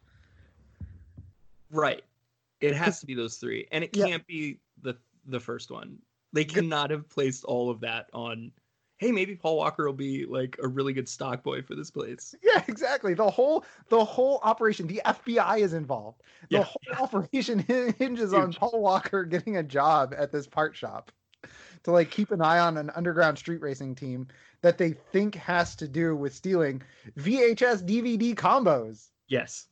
Right. 1.70 2.04
It 2.60 2.74
has 2.74 3.00
to 3.00 3.06
be 3.06 3.14
those 3.14 3.36
three, 3.36 3.66
and 3.72 3.84
it 3.84 3.96
Yeah. 3.96 4.06
can't 4.06 4.26
be 4.26 4.60
the 4.82 4.96
the 5.26 5.40
first 5.40 5.70
one. 5.70 5.98
They 6.32 6.44
cannot 6.44 6.90
have 6.90 7.08
placed 7.08 7.44
all 7.44 7.70
of 7.70 7.80
that 7.80 8.08
on. 8.12 8.52
Hey, 8.98 9.12
maybe 9.12 9.36
Paul 9.36 9.56
Walker 9.56 9.86
will 9.86 9.92
be 9.92 10.26
like 10.26 10.58
a 10.62 10.66
really 10.68 10.92
good 10.92 11.08
stock 11.08 11.42
boy 11.44 11.62
for 11.62 11.74
this 11.74 11.90
place. 11.90 12.34
Yeah, 12.42 12.62
exactly. 12.68 13.14
The 13.14 13.30
whole 13.30 13.64
the 13.88 14.04
whole 14.04 14.40
operation, 14.42 14.86
the 14.86 15.00
FBI 15.04 15.60
is 15.60 15.72
involved. 15.72 16.22
The 16.50 16.58
Yeah, 16.58 16.62
whole 16.64 16.82
operation 17.04 17.60
hin- 17.60 17.94
hinges 17.98 18.32
on 18.32 18.52
Paul 18.52 18.80
Walker 18.80 19.24
getting 19.24 19.56
a 19.56 19.62
job 19.62 20.14
at 20.16 20.32
this 20.32 20.46
part 20.46 20.74
shop 20.76 21.12
to 21.84 21.92
like 21.92 22.10
keep 22.10 22.32
an 22.32 22.42
eye 22.42 22.58
on 22.58 22.76
an 22.76 22.90
underground 22.90 23.38
street 23.38 23.60
racing 23.60 23.94
team 23.94 24.26
that 24.62 24.78
they 24.78 24.92
think 25.12 25.36
has 25.36 25.76
to 25.76 25.86
do 25.86 26.16
with 26.16 26.34
stealing 26.34 26.82
VHS 27.18 27.84
DVD 27.88 28.34
combos. 28.34 29.10
Yes. 29.28 29.66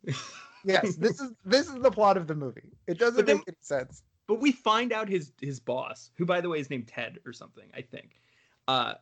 Yes, 0.65 0.95
this 1.01 1.21
is 1.21 1.33
this 1.45 1.67
is 1.69 1.75
the 1.83 1.91
plot 1.91 2.17
of 2.17 2.27
the 2.29 2.35
movie. 2.37 2.71
It 2.87 2.99
doesn't 2.99 3.25
then- 3.27 3.37
make 3.39 3.49
any 3.49 3.57
sense. 3.61 4.03
But 4.29 4.41
we 4.41 4.53
find 4.53 4.93
out 4.93 5.09
his 5.09 5.33
his 5.41 5.59
boss, 5.61 6.11
who 6.17 6.27
by 6.27 6.41
the 6.41 6.49
way 6.49 6.59
is 6.61 6.69
named 6.71 6.89
Ted 6.89 7.19
or 7.27 7.33
something, 7.33 7.69
I 7.75 7.81
think. 7.83 8.21
Uh 8.69 8.95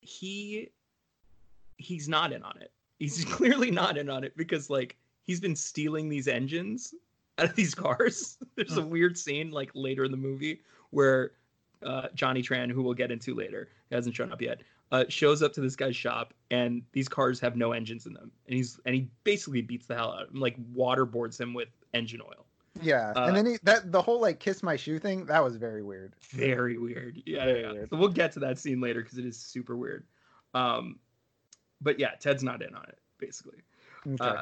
he 0.00 0.70
he's 1.76 2.08
not 2.08 2.32
in 2.32 2.42
on 2.42 2.56
it. 2.60 2.72
He's 2.98 3.24
clearly 3.28 3.70
not 3.70 3.96
in 3.96 4.08
on 4.08 4.24
it 4.24 4.36
because 4.36 4.70
like 4.70 4.96
he's 5.24 5.40
been 5.40 5.56
stealing 5.56 6.08
these 6.08 6.28
engines 6.28 6.94
out 7.38 7.46
of 7.46 7.56
these 7.56 7.74
cars. 7.74 8.38
There's 8.56 8.76
a 8.76 8.82
weird 8.82 9.16
scene 9.16 9.50
like 9.50 9.70
later 9.74 10.04
in 10.04 10.10
the 10.10 10.16
movie 10.16 10.60
where 10.90 11.32
uh, 11.84 12.08
Johnny 12.14 12.42
Tran, 12.42 12.70
who 12.70 12.82
we'll 12.82 12.94
get 12.94 13.10
into 13.10 13.34
later, 13.34 13.68
hasn't 13.90 14.14
shown 14.14 14.32
up 14.32 14.42
yet, 14.42 14.60
uh, 14.92 15.04
shows 15.08 15.42
up 15.42 15.52
to 15.54 15.60
this 15.60 15.76
guy's 15.76 15.96
shop 15.96 16.34
and 16.50 16.82
these 16.92 17.08
cars 17.08 17.40
have 17.40 17.56
no 17.56 17.72
engines 17.72 18.06
in 18.06 18.12
them, 18.12 18.30
and 18.46 18.56
he's 18.56 18.78
and 18.84 18.94
he 18.94 19.08
basically 19.24 19.62
beats 19.62 19.86
the 19.86 19.94
hell 19.94 20.12
out 20.12 20.24
of 20.24 20.34
him, 20.34 20.40
like 20.40 20.56
waterboards 20.74 21.40
him 21.40 21.54
with 21.54 21.68
engine 21.94 22.20
oil. 22.20 22.46
Yeah, 22.82 23.12
Uh, 23.16 23.26
and 23.26 23.36
then 23.36 23.46
he, 23.46 23.58
that 23.62 23.92
the 23.92 24.00
whole 24.02 24.20
like 24.20 24.40
kiss 24.40 24.62
my 24.62 24.76
shoe 24.76 24.98
thing 24.98 25.26
that 25.26 25.42
was 25.42 25.56
very 25.56 25.82
weird. 25.82 26.14
very 26.30 26.78
weird. 26.78 27.22
Yeah, 27.26 27.44
Very 27.44 27.60
yeah, 27.62 27.72
weird. 27.72 27.90
So 27.90 27.96
we'll 27.96 28.08
get 28.08 28.32
to 28.32 28.40
that 28.40 28.58
scene 28.58 28.80
later 28.80 29.02
because 29.02 29.18
it 29.18 29.26
is 29.26 29.36
super 29.36 29.76
weird. 29.76 30.04
Um, 30.54 30.98
but 31.80 31.98
yeah, 31.98 32.10
Ted's 32.20 32.42
not 32.42 32.62
in 32.62 32.74
on 32.74 32.84
it 32.84 32.98
basically. 33.18 33.58
Okay. 34.06 34.36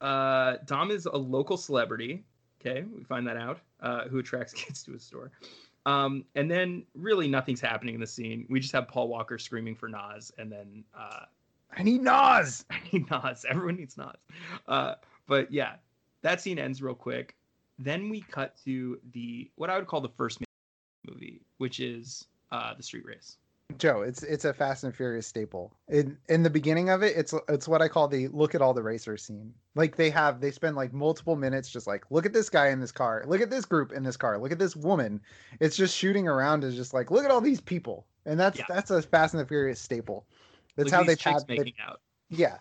Uh, 0.00 0.04
uh, 0.04 0.56
Dom 0.64 0.90
is 0.90 1.06
a 1.06 1.16
local 1.16 1.56
celebrity. 1.56 2.24
Okay, 2.60 2.84
we 2.94 3.04
find 3.04 3.26
that 3.26 3.36
out. 3.36 3.60
Uh, 3.80 4.08
who 4.08 4.18
attracts 4.18 4.52
kids 4.54 4.82
to 4.84 4.92
his 4.92 5.02
store. 5.02 5.30
Um, 5.86 6.24
and 6.34 6.50
then 6.50 6.84
really 6.94 7.28
nothing's 7.28 7.60
happening 7.60 7.94
in 7.94 8.00
the 8.00 8.06
scene. 8.06 8.46
We 8.50 8.60
just 8.60 8.72
have 8.72 8.88
Paul 8.88 9.08
Walker 9.08 9.38
screaming 9.38 9.74
for 9.74 9.88
NOS, 9.88 10.30
and 10.38 10.50
then 10.52 10.84
uh, 10.98 11.24
I 11.76 11.82
need 11.82 12.02
NOS. 12.02 12.64
I 12.70 12.80
need 12.92 13.10
NOS. 13.10 13.44
Everyone 13.48 13.76
needs 13.76 13.96
NOS. 13.96 14.16
Uh, 14.68 14.94
but 15.26 15.50
yeah, 15.52 15.74
that 16.22 16.40
scene 16.40 16.58
ends 16.58 16.82
real 16.82 16.94
quick. 16.94 17.36
Then 17.78 18.10
we 18.10 18.20
cut 18.20 18.56
to 18.64 18.98
the 19.12 19.50
what 19.56 19.70
I 19.70 19.76
would 19.76 19.86
call 19.86 20.00
the 20.00 20.08
first 20.10 20.38
movie, 21.08 21.40
which 21.58 21.80
is 21.80 22.26
uh, 22.52 22.74
the 22.74 22.82
street 22.82 23.04
race. 23.06 23.38
Joe, 23.78 24.02
it's 24.02 24.24
it's 24.24 24.44
a 24.44 24.52
Fast 24.52 24.82
and 24.82 24.94
Furious 24.94 25.26
staple. 25.28 25.72
In 25.88 26.18
in 26.28 26.42
the 26.42 26.50
beginning 26.50 26.90
of 26.90 27.02
it, 27.04 27.16
it's 27.16 27.32
it's 27.48 27.68
what 27.68 27.80
I 27.80 27.86
call 27.88 28.08
the 28.08 28.26
look 28.28 28.54
at 28.56 28.60
all 28.60 28.74
the 28.74 28.82
racers 28.82 29.22
scene. 29.22 29.54
Like 29.76 29.94
they 29.96 30.10
have 30.10 30.40
they 30.40 30.50
spend 30.50 30.74
like 30.74 30.92
multiple 30.92 31.36
minutes 31.36 31.70
just 31.70 31.86
like 31.86 32.04
look 32.10 32.26
at 32.26 32.32
this 32.32 32.50
guy 32.50 32.68
in 32.70 32.80
this 32.80 32.90
car, 32.90 33.22
look 33.28 33.40
at 33.40 33.48
this 33.48 33.64
group 33.64 33.92
in 33.92 34.02
this 34.02 34.16
car, 34.16 34.38
look 34.38 34.50
at 34.50 34.58
this 34.58 34.74
woman. 34.74 35.20
It's 35.60 35.76
just 35.76 35.96
shooting 35.96 36.26
around 36.26 36.64
is 36.64 36.74
just 36.74 36.92
like 36.92 37.12
look 37.12 37.24
at 37.24 37.30
all 37.30 37.40
these 37.40 37.60
people, 37.60 38.06
and 38.26 38.38
that's 38.40 38.58
Yeah. 38.58 38.64
that's 38.68 38.90
a 38.90 39.00
Fast 39.02 39.34
and 39.34 39.40
the 39.40 39.46
Furious 39.46 39.80
staple. 39.80 40.26
That's 40.76 40.90
how 40.90 41.04
they've 41.04 41.16
chicks 41.18 41.44
they- 41.44 41.72
out. 41.86 42.00
yeah, 42.28 42.56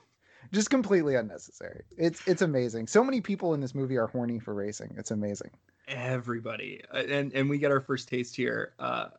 just 0.52 0.70
completely 0.70 1.16
unnecessary. 1.16 1.84
It's 1.98 2.26
it's 2.28 2.42
amazing. 2.42 2.88
So 2.88 3.04
many 3.04 3.22
people 3.22 3.54
in 3.54 3.62
this 3.62 3.74
movie 3.76 3.98
are 3.98 4.08
horny 4.08 4.40
for 4.40 4.54
racing. 4.54 4.96
It's 4.98 5.12
amazing. 5.12 5.52
Everybody, 5.88 6.82
Uh, 6.94 6.98
and 7.10 7.34
and 7.34 7.50
we 7.50 7.58
get 7.58 7.72
our 7.72 7.82
first 7.82 8.08
taste 8.08 8.36
here. 8.36 8.74
Uh, 8.80 9.10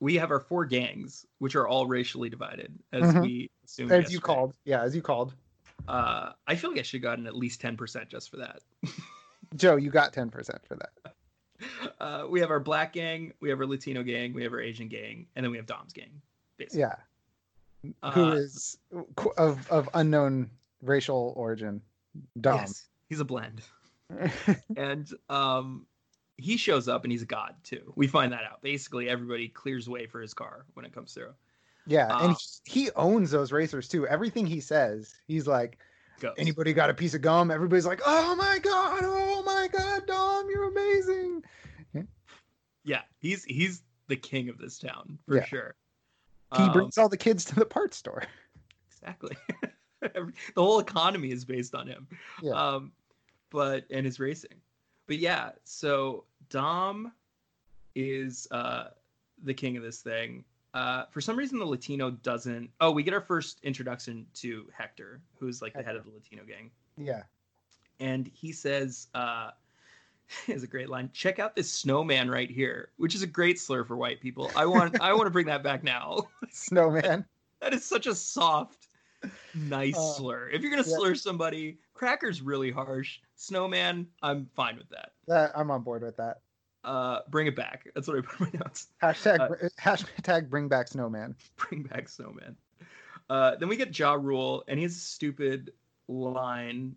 we 0.00 0.14
have 0.16 0.30
our 0.30 0.40
four 0.40 0.64
gangs, 0.64 1.26
which 1.38 1.54
are 1.54 1.66
all 1.68 1.86
racially 1.86 2.28
divided, 2.28 2.78
as 2.92 3.02
Mhm. 3.14 3.22
we 3.22 3.50
assumed. 3.64 3.92
As 3.92 4.12
you 4.12 4.20
called, 4.20 4.54
yeah, 4.64 4.82
as 4.82 4.94
you 4.96 5.02
called, 5.02 5.34
Uh, 5.88 6.32
I 6.46 6.56
feel 6.56 6.70
like 6.70 6.78
I 6.78 6.82
should 6.82 6.98
have 6.98 7.02
gotten 7.02 7.26
at 7.26 7.36
least 7.36 7.60
ten 7.60 7.76
percent 7.76 8.08
just 8.08 8.30
for 8.30 8.38
that. 8.38 8.60
Joe. 9.56 9.76
You 9.76 9.90
got 9.90 10.12
ten 10.12 10.30
percent 10.30 10.66
for 10.66 10.76
that. 10.76 11.14
Uh, 12.00 12.26
we 12.28 12.40
have 12.40 12.50
our 12.50 12.60
black 12.60 12.92
gang, 12.92 13.32
we 13.40 13.48
have 13.50 13.58
our 13.60 13.66
Latino 13.66 14.02
gang, 14.02 14.32
we 14.34 14.42
have 14.42 14.52
our 14.52 14.60
Asian 14.60 14.88
gang, 14.88 15.26
and 15.36 15.44
then 15.44 15.50
we 15.50 15.56
have 15.56 15.66
Dom's 15.66 15.92
gang. 15.92 16.20
Basically. 16.56 16.80
Yeah. 16.80 16.96
Who 18.12 18.24
Uh, 18.24 18.32
is 18.34 18.78
of 19.36 19.70
of 19.70 19.88
unknown 19.94 20.50
racial 20.84 21.32
origin? 21.36 21.80
Dom. 22.40 22.60
Yes, 22.60 22.86
he's 23.08 23.20
a 23.20 23.24
blend. 23.24 23.62
and 24.76 25.10
um 25.28 25.86
he 26.36 26.56
shows 26.56 26.88
up 26.88 27.04
and 27.04 27.12
he's 27.12 27.22
a 27.22 27.26
god 27.26 27.54
too. 27.64 27.92
We 27.96 28.06
find 28.06 28.32
that 28.32 28.42
out. 28.44 28.60
Basically, 28.62 29.08
everybody 29.08 29.48
clears 29.48 29.88
way 29.88 30.06
for 30.06 30.20
his 30.20 30.34
car 30.34 30.66
when 30.74 30.84
it 30.84 30.92
comes 30.92 31.12
through. 31.14 31.32
yeah, 31.86 32.08
and 32.22 32.32
Uh, 32.32 32.36
he, 32.64 32.82
he 32.86 32.90
owns 32.96 33.30
those 33.30 33.52
racers 33.52 33.88
too. 33.88 34.06
Everything 34.06 34.44
he 34.46 34.60
says, 34.60 35.14
he's 35.26 35.46
like, 35.46 35.78
Goes. 36.20 36.34
anybody 36.38 36.72
got 36.72 36.90
a 36.90 36.94
piece 36.94 37.14
of 37.14 37.20
gum? 37.22 37.50
Everybody's 37.50 37.86
like, 37.86 38.00
oh 38.04 38.34
my 38.36 38.58
god, 38.58 39.00
oh 39.02 39.42
my 39.44 39.68
god, 39.72 40.06
Dom, 40.06 40.48
you're 40.50 40.68
amazing. 40.70 41.42
Yeah, 42.86 43.00
he's 43.18 43.44
he's 43.44 43.82
the 44.08 44.16
king 44.16 44.50
of 44.50 44.58
this 44.58 44.78
town 44.78 45.18
for 45.26 45.36
Yeah. 45.36 45.44
sure. 45.46 45.74
He 46.54 46.64
Um, 46.64 46.72
brings 46.72 46.98
all 46.98 47.08
the 47.08 47.16
kids 47.16 47.44
to 47.46 47.54
the 47.54 47.64
parts 47.64 47.96
store. 47.96 48.24
exactly. 48.90 49.34
The 50.54 50.62
whole 50.62 50.78
economy 50.80 51.30
is 51.32 51.44
based 51.44 51.74
on 51.74 51.86
him. 51.86 52.06
Yeah. 52.42 52.52
Um, 52.52 52.92
but 53.50 53.84
and 53.90 54.04
his 54.04 54.18
racing. 54.20 54.54
But 55.06 55.18
yeah, 55.18 55.50
so 55.64 56.24
Dom 56.50 57.12
is 57.94 58.48
uh 58.50 58.88
the 59.42 59.54
king 59.54 59.76
of 59.76 59.82
this 59.82 60.00
thing. 60.00 60.44
Uh, 60.72 61.04
for 61.10 61.20
some 61.20 61.36
reason, 61.36 61.58
the 61.60 61.64
Latino 61.64 62.10
doesn't. 62.10 62.68
Oh, 62.80 62.90
we 62.90 63.02
get 63.04 63.14
our 63.14 63.20
first 63.20 63.60
introduction 63.62 64.26
to 64.34 64.66
Hector, 64.76 65.20
who's 65.38 65.62
like 65.62 65.72
the 65.72 65.82
head 65.82 65.94
of 65.94 66.04
the 66.04 66.10
Latino 66.10 66.42
gang. 66.44 66.70
Yeah. 66.96 67.22
and 68.00 68.28
he 68.34 68.50
says 68.52 69.08
uh 69.14 69.50
is 70.48 70.62
a 70.62 70.66
great 70.66 70.88
line 70.88 71.10
check 71.12 71.38
out 71.38 71.54
this 71.54 71.70
snowman 71.70 72.30
right 72.30 72.50
here 72.50 72.88
which 72.96 73.14
is 73.14 73.22
a 73.22 73.26
great 73.26 73.58
slur 73.60 73.84
for 73.84 73.96
white 73.96 74.20
people 74.20 74.50
i 74.56 74.64
want 74.64 75.00
i 75.00 75.12
want 75.12 75.26
to 75.26 75.30
bring 75.30 75.46
that 75.46 75.62
back 75.62 75.82
now 75.84 76.18
Snowman. 76.50 77.24
that 77.60 77.74
is 77.74 77.84
such 77.84 78.06
a 78.06 78.14
soft 78.14 78.86
nice 79.54 79.96
Uh, 79.96 80.12
slur. 80.14 80.48
If 80.50 80.62
you're 80.62 80.70
gonna 80.70 80.88
yeah. 80.88 80.96
slur 80.96 81.14
somebody 81.14 81.78
cracker's 81.94 82.42
really 82.42 82.70
harsh. 82.70 83.20
Snowman 83.36 84.06
i'm 84.22 84.48
fine 84.54 84.76
with 84.76 84.88
that. 84.90 85.12
That 85.26 85.52
I'm 85.56 85.70
on 85.70 85.82
board 85.82 86.02
with 86.02 86.16
that. 86.16 86.40
uh 86.84 87.20
bring 87.30 87.46
it 87.46 87.56
back. 87.56 87.86
That's 87.94 88.06
what 88.08 88.18
i 88.18 88.20
put 88.20 88.40
in 88.52 88.58
my 88.60 88.64
notes. 88.64 88.88
Hashtag 89.02 89.40
Uh, 89.40 89.68
hashtag 89.80 90.48
bring 90.50 90.68
back 90.68 90.88
snowman. 90.88 91.34
bring 91.56 91.82
back 91.84 92.08
snowman. 92.08 92.56
Uh 93.30 93.56
then 93.56 93.68
we 93.68 93.76
get 93.76 93.96
ja 93.98 94.14
rule 94.14 94.64
and 94.68 94.78
he 94.78 94.82
has 94.82 94.92
a 94.96 95.00
stupid 95.00 95.72
line 96.08 96.94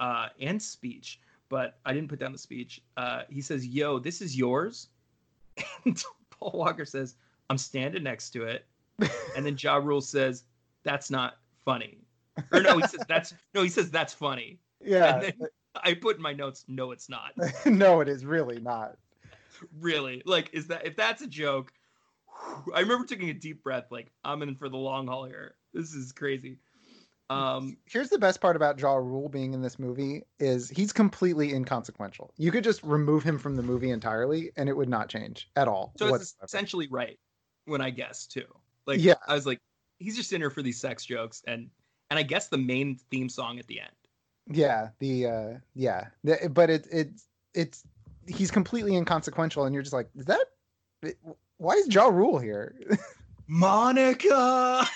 uh 0.00 0.28
and 0.40 0.60
speech 0.60 1.20
but 1.48 1.78
i 1.84 1.92
didn't 1.92 2.08
put 2.08 2.18
down 2.20 2.32
the 2.32 2.38
speech. 2.38 2.82
Uh 2.96 3.22
he 3.30 3.40
says 3.40 3.66
yo 3.66 3.98
this 3.98 4.20
is 4.20 4.36
yours? 4.36 4.88
And 5.84 6.02
paul 6.30 6.52
walker 6.54 6.84
says 6.84 7.16
i'm 7.50 7.58
standing 7.58 8.02
next 8.02 8.30
to 8.30 8.44
it. 8.44 8.66
And 9.36 9.44
then 9.46 9.56
ja 9.58 9.76
rule 9.76 10.00
says 10.02 10.44
that's 10.84 11.10
not 11.10 11.38
funny 11.64 11.98
or 12.52 12.60
no 12.62 12.76
he 12.78 12.82
says 12.86 13.04
that's 13.08 13.34
no 13.54 13.62
he 13.62 13.68
says 13.68 13.90
that's 13.90 14.12
funny 14.14 14.58
Yeah. 14.84 15.14
and 15.14 15.22
then 15.22 15.32
i 15.84 15.94
put 15.94 16.16
in 16.16 16.22
my 16.22 16.32
notes 16.32 16.64
no 16.68 16.90
it's 16.92 17.08
not 17.08 17.32
no, 17.66 18.00
it 18.00 18.08
is 18.08 18.24
really 18.24 18.58
not. 18.60 18.96
really 19.78 20.22
like 20.24 20.50
is 20.52 20.66
that 20.68 20.86
if 20.86 20.96
that's 20.96 21.20
a 21.22 21.26
joke 21.26 21.72
whew, 22.64 22.72
i 22.74 22.80
remember 22.80 23.06
taking 23.06 23.28
a 23.30 23.34
deep 23.34 23.62
breath 23.62 23.86
like 23.90 24.10
i'm 24.24 24.42
in 24.42 24.54
for 24.56 24.68
the 24.68 24.76
long 24.76 25.06
haul 25.06 25.24
here 25.24 25.54
this 25.74 25.92
is 25.92 26.12
crazy 26.12 26.58
um 27.28 27.76
Here's 27.84 28.08
the 28.08 28.18
best 28.18 28.40
part 28.40 28.56
about 28.56 28.80
Ja 28.80 28.94
Rule 28.94 29.28
being 29.28 29.54
in 29.54 29.62
this 29.62 29.78
movie 29.78 30.22
is 30.40 30.68
he's 30.68 30.92
completely 30.92 31.52
inconsequential. 31.54 32.32
You 32.36 32.50
could 32.50 32.64
just 32.64 32.82
remove 32.82 33.22
him 33.22 33.38
from 33.38 33.54
the 33.54 33.62
movie 33.62 33.90
entirely 33.90 34.50
and 34.56 34.68
it 34.68 34.76
would 34.76 34.88
not 34.88 35.08
change 35.08 35.48
at 35.54 35.68
all. 35.68 35.92
so 35.96 36.12
it's 36.14 36.34
essentially 36.42 36.88
right 36.90 37.18
when 37.66 37.80
i 37.80 37.90
guess 37.90 38.26
too 38.26 38.46
like 38.86 39.00
Yeah. 39.00 39.14
i 39.28 39.34
was 39.34 39.46
like 39.46 39.60
he's 40.00 40.16
just 40.16 40.32
in 40.32 40.40
here 40.40 40.50
for 40.50 40.62
these 40.62 40.80
sex 40.80 41.04
jokes 41.04 41.42
and 41.46 41.70
and 42.10 42.18
I 42.18 42.24
guess 42.24 42.48
the 42.48 42.58
main 42.58 42.98
theme 43.10 43.28
song 43.28 43.60
at 43.60 43.68
the 43.68 43.80
end. 43.80 43.90
Yeah, 44.50 44.88
the 44.98 45.26
uh 45.26 45.52
yeah, 45.74 46.08
the, 46.24 46.50
but 46.50 46.70
it 46.70 46.88
it's 46.90 47.28
it's 47.54 47.84
he's 48.26 48.50
completely 48.50 48.96
inconsequential, 48.96 49.64
and 49.64 49.74
you're 49.74 49.82
just 49.82 49.92
like, 49.92 50.08
is 50.16 50.26
that 50.26 50.44
why 51.58 51.74
is 51.74 51.86
Ja 51.94 52.06
Rule 52.06 52.38
here? 52.38 52.74
Monica. 53.46 54.86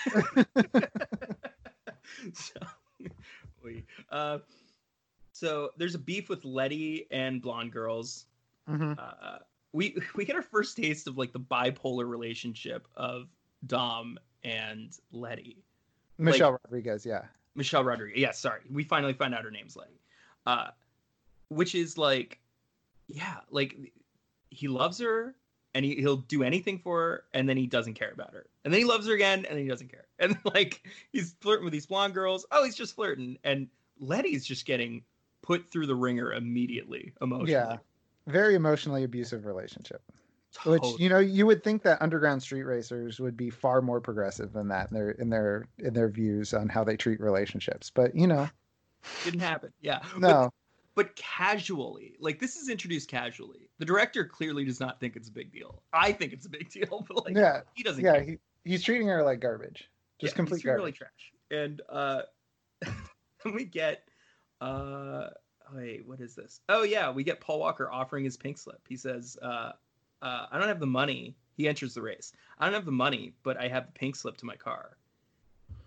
so, 2.33 2.59
uh, 4.09 4.39
so 5.31 5.69
there's 5.77 5.95
a 5.95 5.99
beef 5.99 6.29
with 6.29 6.45
Letty 6.45 7.07
and 7.11 7.41
Blonde 7.41 7.71
Girls. 7.71 8.25
Mm-hmm. 8.69 8.93
Uh, 8.97 9.37
we 9.73 9.97
we 10.15 10.25
get 10.25 10.35
our 10.35 10.41
first 10.41 10.77
taste 10.77 11.07
of 11.07 11.17
like 11.17 11.33
the 11.33 11.39
bipolar 11.39 12.09
relationship 12.09 12.87
of 12.95 13.27
Dom 13.67 14.17
and 14.45 14.97
Letty. 15.11 15.57
Michelle 16.17 16.51
like, 16.51 16.61
Rodriguez, 16.63 17.05
yeah. 17.05 17.23
Michelle 17.55 17.83
Rodriguez. 17.83 18.21
Yeah, 18.21 18.31
sorry. 18.31 18.61
We 18.71 18.83
finally 18.83 19.13
find 19.13 19.33
out 19.33 19.43
her 19.43 19.51
name's 19.51 19.75
Letty. 19.75 19.99
Uh, 20.45 20.67
which 21.49 21.75
is 21.75 21.97
like, 21.97 22.39
yeah, 23.07 23.37
like 23.49 23.75
he 24.49 24.67
loves 24.67 24.99
her 24.99 25.35
and 25.73 25.83
he, 25.83 25.95
he'll 25.95 26.17
do 26.17 26.43
anything 26.43 26.79
for 26.79 26.99
her 26.99 27.23
and 27.33 27.49
then 27.49 27.57
he 27.57 27.65
doesn't 27.65 27.95
care 27.95 28.11
about 28.11 28.33
her. 28.33 28.45
And 28.63 28.73
then 28.73 28.79
he 28.79 28.85
loves 28.85 29.07
her 29.07 29.13
again 29.13 29.39
and 29.45 29.57
then 29.57 29.63
he 29.63 29.69
doesn't 29.69 29.89
care. 29.91 30.05
And 30.17 30.37
like 30.45 30.87
he's 31.11 31.35
flirting 31.41 31.65
with 31.65 31.73
these 31.73 31.87
blonde 31.87 32.13
girls. 32.13 32.45
Oh, 32.49 32.63
he's 32.63 32.75
just 32.77 32.95
flirting. 32.95 33.37
And 33.43 33.67
Letty's 33.99 34.45
just 34.45 34.65
getting 34.65 35.03
put 35.41 35.69
through 35.69 35.87
the 35.87 35.95
ringer 35.95 36.31
immediately 36.31 37.11
emotionally. 37.21 37.51
Yeah. 37.51 37.77
Very 38.27 38.55
emotionally 38.55 39.03
abusive 39.03 39.45
relationship. 39.45 40.01
Which 40.63 40.83
you 40.99 41.09
know 41.09 41.19
you 41.19 41.45
would 41.45 41.63
think 41.63 41.83
that 41.83 42.01
underground 42.01 42.41
street 42.41 42.63
racers 42.63 43.19
would 43.19 43.35
be 43.35 43.49
far 43.49 43.81
more 43.81 43.99
progressive 43.99 44.53
than 44.53 44.67
that 44.69 44.89
in 44.89 44.95
their 44.95 45.11
in 45.11 45.29
their 45.29 45.67
in 45.79 45.93
their 45.93 46.09
views 46.09 46.53
on 46.53 46.69
how 46.69 46.83
they 46.83 46.95
treat 46.95 47.19
relationships, 47.19 47.91
but 47.93 48.15
you 48.15 48.27
know, 48.27 48.49
didn't 49.23 49.41
happen. 49.41 49.71
Yeah, 49.81 50.01
no. 50.17 50.51
But, 50.95 51.07
but 51.07 51.15
casually, 51.15 52.15
like 52.19 52.39
this 52.39 52.55
is 52.55 52.69
introduced 52.69 53.09
casually. 53.09 53.69
The 53.79 53.85
director 53.85 54.23
clearly 54.25 54.65
does 54.65 54.79
not 54.79 54.99
think 54.99 55.15
it's 55.15 55.29
a 55.29 55.31
big 55.31 55.51
deal. 55.51 55.81
I 55.91 56.11
think 56.11 56.31
it's 56.31 56.45
a 56.45 56.49
big 56.49 56.69
deal, 56.71 57.05
but 57.07 57.25
like 57.25 57.35
yeah, 57.35 57.61
he 57.73 57.83
doesn't. 57.83 58.03
Yeah, 58.03 58.21
he, 58.21 58.37
he's 58.63 58.83
treating 58.83 59.07
her 59.07 59.23
like 59.23 59.39
garbage, 59.39 59.89
just 60.19 60.33
yeah, 60.33 60.37
complete 60.37 60.63
garbage. 60.63 60.79
Really 60.79 60.91
trash. 60.91 61.33
And 61.51 61.81
uh, 61.89 62.21
we 63.53 63.65
get 63.65 64.07
uh 64.61 65.27
wait, 65.73 66.07
what 66.07 66.19
is 66.19 66.35
this? 66.35 66.61
Oh 66.69 66.83
yeah, 66.83 67.11
we 67.11 67.23
get 67.23 67.39
Paul 67.41 67.59
Walker 67.59 67.89
offering 67.91 68.23
his 68.23 68.37
pink 68.37 68.57
slip. 68.57 68.81
He 68.87 68.97
says, 68.97 69.37
uh, 69.41 69.71
uh, 70.25 70.47
I 70.51 70.57
don't 70.57 70.67
have 70.67 70.79
the 70.79 70.87
money. 70.87 71.35
He 71.55 71.67
enters 71.67 71.93
the 71.93 72.01
race. 72.01 72.33
I 72.59 72.65
don't 72.65 72.73
have 72.73 72.85
the 72.85 72.91
money, 72.91 73.33
but 73.43 73.57
I 73.57 73.67
have 73.67 73.85
the 73.85 73.91
pink 73.91 74.15
slip 74.15 74.37
to 74.37 74.45
my 74.45 74.55
car. 74.55 74.97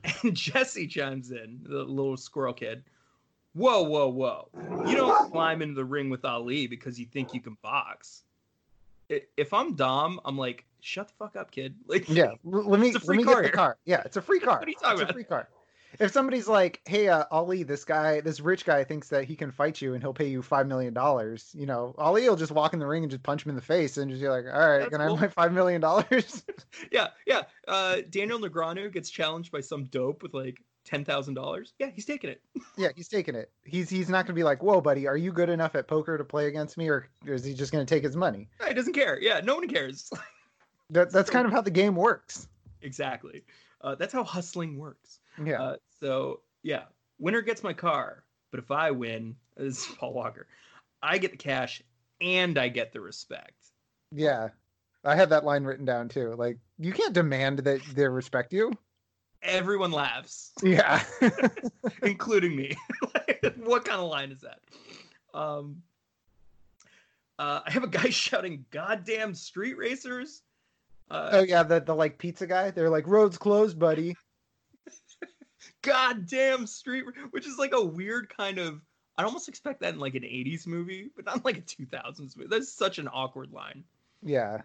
And 0.22 0.34
Jesse 0.34 0.86
chimes 0.86 1.32
in, 1.32 1.58
the 1.64 1.82
little 1.82 2.16
squirrel 2.16 2.54
kid. 2.54 2.84
Whoa, 3.54 3.82
whoa, 3.82 4.08
whoa. 4.08 4.48
You 4.86 4.96
don't 4.96 5.30
climb 5.32 5.60
into 5.60 5.74
the 5.74 5.84
ring 5.84 6.08
with 6.08 6.24
Ali 6.24 6.68
because 6.68 7.00
you 7.00 7.06
think 7.06 7.34
you 7.34 7.40
can 7.40 7.58
box. 7.62 8.22
If 9.08 9.52
I'm 9.52 9.74
Dom, 9.74 10.20
I'm 10.24 10.38
like, 10.38 10.64
shut 10.80 11.08
the 11.08 11.14
fuck 11.18 11.34
up, 11.34 11.50
kid. 11.50 11.74
Like, 11.88 12.08
yeah, 12.08 12.32
let 12.44 12.78
me 12.78 12.92
let 12.92 13.16
me 13.16 13.24
get 13.24 13.42
the 13.42 13.50
car. 13.50 13.76
Yeah, 13.84 14.02
it's 14.04 14.16
a 14.16 14.22
free 14.22 14.38
car. 14.48 14.60
what 14.60 14.68
are 14.68 14.70
you 14.70 14.76
talking 14.76 14.92
it's 14.92 15.02
about? 15.02 15.10
a 15.10 15.14
free 15.14 15.24
car 15.24 15.48
if 15.98 16.12
somebody's 16.12 16.48
like, 16.48 16.80
"Hey, 16.86 17.08
uh, 17.08 17.24
Ali, 17.30 17.62
this 17.62 17.84
guy, 17.84 18.20
this 18.20 18.40
rich 18.40 18.64
guy 18.64 18.84
thinks 18.84 19.08
that 19.08 19.24
he 19.24 19.36
can 19.36 19.50
fight 19.50 19.80
you 19.80 19.94
and 19.94 20.02
he'll 20.02 20.14
pay 20.14 20.28
you 20.28 20.42
five 20.42 20.66
million 20.66 20.94
dollars," 20.94 21.50
you 21.54 21.66
know, 21.66 21.94
Ali 21.98 22.28
will 22.28 22.36
just 22.36 22.52
walk 22.52 22.72
in 22.72 22.78
the 22.78 22.86
ring 22.86 23.04
and 23.04 23.10
just 23.10 23.22
punch 23.22 23.44
him 23.44 23.50
in 23.50 23.56
the 23.56 23.62
face 23.62 23.96
and 23.96 24.10
just 24.10 24.22
be 24.22 24.28
like, 24.28 24.44
"All 24.46 24.52
right, 24.52 24.78
That's 24.78 24.90
can 24.90 24.98
cool. 24.98 25.16
I 25.16 25.20
have 25.20 25.20
my 25.20 25.28
five 25.28 25.52
million 25.52 25.80
dollars?" 25.80 26.44
yeah, 26.92 27.08
yeah. 27.26 27.42
Uh, 27.66 27.98
Daniel 28.10 28.38
Negreanu 28.38 28.92
gets 28.92 29.10
challenged 29.10 29.52
by 29.52 29.60
some 29.60 29.84
dope 29.84 30.22
with 30.22 30.34
like 30.34 30.62
ten 30.84 31.04
thousand 31.04 31.34
dollars. 31.34 31.74
Yeah, 31.78 31.90
he's 31.90 32.04
taking 32.04 32.30
it. 32.30 32.42
yeah, 32.76 32.88
he's 32.96 33.08
taking 33.08 33.34
it. 33.34 33.50
He's 33.64 33.90
he's 33.90 34.08
not 34.08 34.26
gonna 34.26 34.34
be 34.34 34.44
like, 34.44 34.62
"Whoa, 34.62 34.80
buddy, 34.80 35.06
are 35.06 35.16
you 35.16 35.32
good 35.32 35.50
enough 35.50 35.74
at 35.74 35.86
poker 35.86 36.16
to 36.18 36.24
play 36.24 36.46
against 36.46 36.76
me, 36.76 36.88
or, 36.88 37.08
or 37.26 37.34
is 37.34 37.44
he 37.44 37.54
just 37.54 37.72
gonna 37.72 37.84
take 37.84 38.02
his 38.02 38.16
money?" 38.16 38.48
He 38.66 38.74
doesn't 38.74 38.94
care. 38.94 39.20
Yeah, 39.20 39.40
no 39.40 39.56
one 39.56 39.68
cares. 39.68 40.10
that 40.90 41.12
that's 41.12 41.30
kind 41.30 41.46
of 41.46 41.52
how 41.52 41.60
the 41.60 41.70
game 41.70 41.96
works. 41.96 42.48
Exactly. 42.82 43.44
Uh, 43.80 43.94
that's 43.94 44.12
how 44.12 44.24
hustling 44.24 44.78
works. 44.78 45.20
Yeah. 45.44 45.62
Uh, 45.62 45.76
so 46.00 46.40
yeah, 46.62 46.84
winner 47.18 47.42
gets 47.42 47.62
my 47.62 47.72
car. 47.72 48.24
But 48.50 48.60
if 48.60 48.70
I 48.70 48.90
win, 48.90 49.36
this 49.56 49.88
is 49.88 49.96
Paul 49.96 50.14
Walker, 50.14 50.46
I 51.02 51.18
get 51.18 51.32
the 51.32 51.36
cash 51.36 51.82
and 52.20 52.58
I 52.58 52.68
get 52.68 52.92
the 52.92 53.00
respect. 53.00 53.54
Yeah. 54.12 54.48
I 55.04 55.14
had 55.14 55.30
that 55.30 55.44
line 55.44 55.64
written 55.64 55.84
down 55.84 56.08
too. 56.08 56.34
Like, 56.34 56.58
you 56.78 56.92
can't 56.92 57.12
demand 57.12 57.60
that 57.60 57.80
they 57.94 58.08
respect 58.08 58.52
you. 58.52 58.72
Everyone 59.42 59.92
laughs. 59.92 60.52
Yeah. 60.62 61.02
including 62.02 62.56
me. 62.56 62.76
what 63.58 63.84
kind 63.84 64.00
of 64.00 64.08
line 64.10 64.32
is 64.32 64.40
that? 64.40 64.60
Um, 65.32 65.82
uh, 67.38 67.60
I 67.64 67.70
have 67.70 67.84
a 67.84 67.88
guy 67.88 68.10
shouting 68.10 68.64
"goddamn 68.70 69.34
street 69.34 69.76
racers." 69.76 70.42
Uh, 71.10 71.30
oh 71.32 71.42
yeah, 71.42 71.62
the 71.62 71.80
the 71.80 71.94
like 71.94 72.18
pizza 72.18 72.46
guy. 72.46 72.70
They're 72.72 72.90
like, 72.90 73.06
"Roads 73.06 73.38
closed, 73.38 73.78
buddy." 73.78 74.16
Goddamn 75.82 76.66
street, 76.66 77.04
which 77.30 77.46
is 77.46 77.58
like 77.58 77.72
a 77.74 77.84
weird 77.84 78.28
kind 78.34 78.58
of. 78.58 78.80
I'd 79.16 79.24
almost 79.24 79.48
expect 79.48 79.80
that 79.80 79.94
in 79.94 80.00
like 80.00 80.14
an 80.14 80.22
80s 80.22 80.66
movie, 80.66 81.10
but 81.16 81.24
not 81.24 81.44
like 81.44 81.58
a 81.58 81.62
2000s 81.62 82.36
movie. 82.36 82.48
That's 82.48 82.72
such 82.72 82.98
an 82.98 83.08
awkward 83.12 83.52
line. 83.52 83.82
Yeah. 84.22 84.62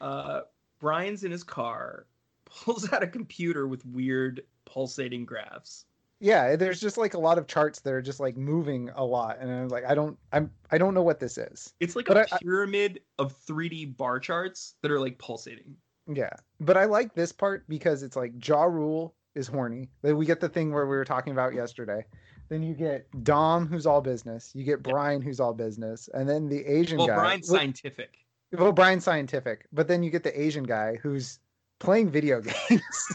Uh, 0.00 0.42
Brian's 0.78 1.24
in 1.24 1.32
his 1.32 1.42
car, 1.42 2.06
pulls 2.44 2.92
out 2.92 3.02
a 3.02 3.06
computer 3.06 3.66
with 3.66 3.84
weird 3.86 4.42
pulsating 4.64 5.24
graphs. 5.24 5.86
Yeah, 6.20 6.54
there's 6.54 6.80
just 6.80 6.98
like 6.98 7.14
a 7.14 7.18
lot 7.18 7.36
of 7.36 7.48
charts 7.48 7.80
that 7.80 7.92
are 7.92 8.00
just 8.00 8.20
like 8.20 8.36
moving 8.36 8.90
a 8.94 9.04
lot, 9.04 9.38
and 9.40 9.50
I'm 9.50 9.68
like, 9.68 9.84
I 9.84 9.94
don't, 9.96 10.16
I'm, 10.32 10.52
I 10.70 10.78
don't 10.78 10.94
know 10.94 11.02
what 11.02 11.18
this 11.18 11.36
is. 11.36 11.74
It's 11.80 11.96
like 11.96 12.06
but 12.06 12.16
a 12.16 12.34
I, 12.34 12.38
pyramid 12.38 13.00
I, 13.18 13.24
of 13.24 13.34
3D 13.44 13.96
bar 13.96 14.20
charts 14.20 14.76
that 14.82 14.92
are 14.92 15.00
like 15.00 15.18
pulsating. 15.18 15.74
Yeah, 16.06 16.30
but 16.60 16.76
I 16.76 16.84
like 16.84 17.14
this 17.14 17.32
part 17.32 17.68
because 17.68 18.04
it's 18.04 18.14
like 18.14 18.34
Ja 18.46 18.62
Rule 18.62 19.16
is 19.34 19.46
horny. 19.46 19.88
Then 20.02 20.16
we 20.16 20.26
get 20.26 20.40
the 20.40 20.48
thing 20.48 20.72
where 20.72 20.86
we 20.86 20.96
were 20.96 21.04
talking 21.04 21.32
about 21.32 21.54
yesterday. 21.54 22.04
Then 22.48 22.62
you 22.62 22.74
get 22.74 23.06
Dom, 23.24 23.66
who's 23.66 23.86
all 23.86 24.00
business. 24.00 24.52
You 24.54 24.64
get 24.64 24.82
Brian, 24.82 25.22
who's 25.22 25.40
all 25.40 25.54
business, 25.54 26.08
and 26.12 26.28
then 26.28 26.48
the 26.48 26.64
Asian 26.66 26.98
well, 26.98 27.06
guy. 27.06 27.16
Well, 27.16 27.24
Brian's 27.24 27.48
scientific. 27.48 28.18
Well, 28.52 28.72
Brian's 28.72 29.04
scientific, 29.04 29.66
but 29.72 29.88
then 29.88 30.02
you 30.02 30.10
get 30.10 30.22
the 30.22 30.38
Asian 30.38 30.64
guy 30.64 30.96
who's 30.96 31.38
playing 31.78 32.10
video 32.10 32.40
games. 32.68 33.14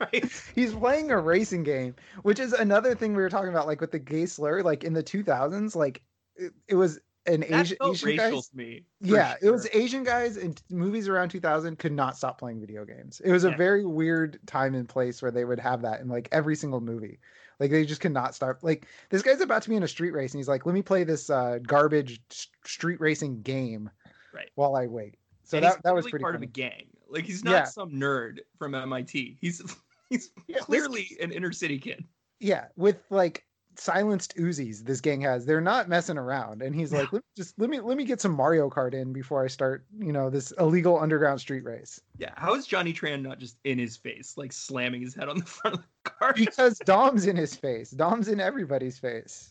right? 0.00 0.32
He's 0.54 0.74
playing 0.74 1.12
a 1.12 1.18
racing 1.18 1.62
game, 1.62 1.94
which 2.22 2.40
is 2.40 2.52
another 2.52 2.94
thing 2.94 3.14
we 3.14 3.22
were 3.22 3.30
talking 3.30 3.50
about, 3.50 3.66
like 3.66 3.80
with 3.80 3.92
the 3.92 4.00
gay 4.00 4.26
slur. 4.26 4.62
Like 4.62 4.82
in 4.82 4.92
the 4.92 5.02
2000s, 5.02 5.76
like 5.76 6.02
it, 6.34 6.52
it 6.66 6.74
was 6.74 6.98
an 7.26 7.44
Asian, 7.44 7.76
Asian 7.82 8.16
guys. 8.16 8.50
me, 8.54 8.82
yeah, 9.00 9.36
sure. 9.38 9.48
it 9.48 9.50
was 9.52 9.68
Asian 9.72 10.02
guys 10.02 10.36
in 10.36 10.54
movies 10.70 11.08
around 11.08 11.28
2000 11.28 11.78
could 11.78 11.92
not 11.92 12.16
stop 12.16 12.38
playing 12.38 12.60
video 12.60 12.84
games. 12.84 13.20
It 13.24 13.30
was 13.30 13.44
a 13.44 13.50
very 13.50 13.84
weird 13.84 14.40
time 14.46 14.74
and 14.74 14.88
place 14.88 15.22
where 15.22 15.30
they 15.30 15.44
would 15.44 15.60
have 15.60 15.82
that 15.82 16.00
in 16.00 16.08
like 16.08 16.28
every 16.32 16.56
single 16.56 16.80
movie. 16.80 17.18
Like 17.60 17.70
they 17.70 17.84
just 17.84 18.00
could 18.00 18.12
not 18.12 18.34
stop. 18.34 18.58
Like 18.62 18.86
this 19.10 19.22
guy's 19.22 19.40
about 19.40 19.62
to 19.62 19.68
be 19.68 19.76
in 19.76 19.84
a 19.84 19.88
street 19.88 20.10
race 20.10 20.32
and 20.32 20.40
he's 20.40 20.48
like, 20.48 20.66
"Let 20.66 20.74
me 20.74 20.82
play 20.82 21.04
this 21.04 21.30
uh, 21.30 21.58
garbage 21.64 22.20
street 22.64 23.00
racing 23.00 23.42
game." 23.42 23.88
Right. 24.34 24.50
While 24.56 24.74
I 24.74 24.86
wait. 24.86 25.16
So 25.44 25.58
and 25.58 25.64
that 25.64 25.82
that 25.84 25.94
was 25.94 26.08
pretty 26.08 26.22
part 26.22 26.34
funny. 26.34 26.46
of 26.46 26.50
a 26.50 26.52
gang. 26.52 26.86
Like 27.08 27.24
he's 27.24 27.44
not 27.44 27.52
yeah. 27.52 27.64
some 27.64 27.90
nerd 27.92 28.38
from 28.58 28.74
MIT. 28.74 29.36
He's 29.40 29.62
he's 30.10 30.30
yeah, 30.48 30.58
clearly 30.58 31.16
an 31.20 31.30
inner 31.30 31.52
city 31.52 31.78
kid. 31.78 32.04
Yeah, 32.40 32.64
with 32.74 32.98
like 33.10 33.44
silenced 33.76 34.36
Uzis 34.36 34.84
this 34.84 35.00
gang 35.00 35.20
has. 35.22 35.46
They're 35.46 35.60
not 35.60 35.88
messing 35.88 36.18
around. 36.18 36.62
And 36.62 36.74
he's 36.74 36.92
like, 36.92 37.12
let 37.12 37.22
just 37.36 37.58
let 37.58 37.70
me 37.70 37.80
let 37.80 37.96
me 37.96 38.04
get 38.04 38.20
some 38.20 38.32
Mario 38.32 38.68
Kart 38.68 38.94
in 38.94 39.12
before 39.12 39.44
I 39.44 39.48
start, 39.48 39.84
you 39.98 40.12
know, 40.12 40.30
this 40.30 40.52
illegal 40.58 40.98
underground 40.98 41.40
street 41.40 41.64
race. 41.64 42.00
Yeah. 42.18 42.32
How 42.36 42.54
is 42.54 42.66
Johnny 42.66 42.92
Tran 42.92 43.22
not 43.22 43.38
just 43.38 43.56
in 43.64 43.78
his 43.78 43.96
face, 43.96 44.36
like 44.36 44.52
slamming 44.52 45.02
his 45.02 45.14
head 45.14 45.28
on 45.28 45.38
the 45.38 45.44
front 45.46 45.76
of 45.76 45.82
the 45.82 46.10
car? 46.10 46.32
Because 46.34 46.78
Dom's 46.80 47.26
in 47.26 47.36
his 47.36 47.54
face. 47.54 47.90
Dom's 47.90 48.28
in 48.28 48.40
everybody's 48.40 48.98
face. 48.98 49.50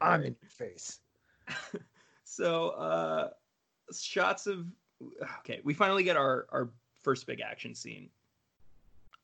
I'm 0.00 0.22
in 0.24 0.36
your 0.40 0.50
face. 0.50 1.00
so 2.24 2.70
uh 2.70 3.30
shots 3.92 4.46
of 4.46 4.66
okay, 5.40 5.60
we 5.64 5.74
finally 5.74 6.04
get 6.04 6.16
our 6.16 6.46
our 6.50 6.70
first 7.02 7.26
big 7.26 7.40
action 7.40 7.74
scene. 7.74 8.08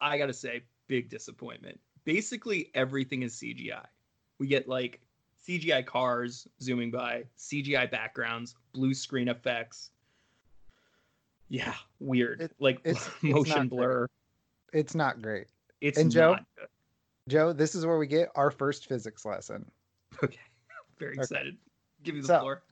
I 0.01 0.17
gotta 0.17 0.33
say, 0.33 0.63
big 0.87 1.09
disappointment 1.09 1.79
basically 2.05 2.71
everything 2.75 3.23
is 3.23 3.35
CGI. 3.35 3.85
We 4.39 4.47
get 4.47 4.69
like 4.69 5.01
CGI 5.47 5.85
cars 5.85 6.47
zooming 6.63 6.91
by, 6.91 7.25
CGI 7.39 7.91
backgrounds, 7.91 8.55
blue 8.73 8.95
screen 8.95 9.29
effects. 9.29 9.91
Yeah, 11.49 11.75
weird. 11.99 12.43
It, 12.43 12.53
like 12.59 12.81
it's, 12.85 13.09
motion 13.23 13.63
it's 13.63 13.71
blur. 13.71 14.07
Great. 14.71 14.81
It's 14.81 14.95
not 14.95 15.21
great. 15.21 15.49
It's 15.81 15.99
and 15.99 16.11
Joe, 16.11 16.37
Joe, 17.29 17.53
this 17.53 17.75
is 17.75 17.87
where 17.87 17.99
we 17.99 18.07
get 18.07 18.29
our 18.35 18.51
first 18.51 18.87
physics 18.87 19.25
lesson. 19.25 19.69
Okay, 20.23 20.39
very 20.99 21.15
excited. 21.15 21.55
Okay. 21.55 21.57
Give 22.05 22.17
you 22.17 22.23
the 22.23 22.29
so, 22.29 22.39
floor. 22.41 22.63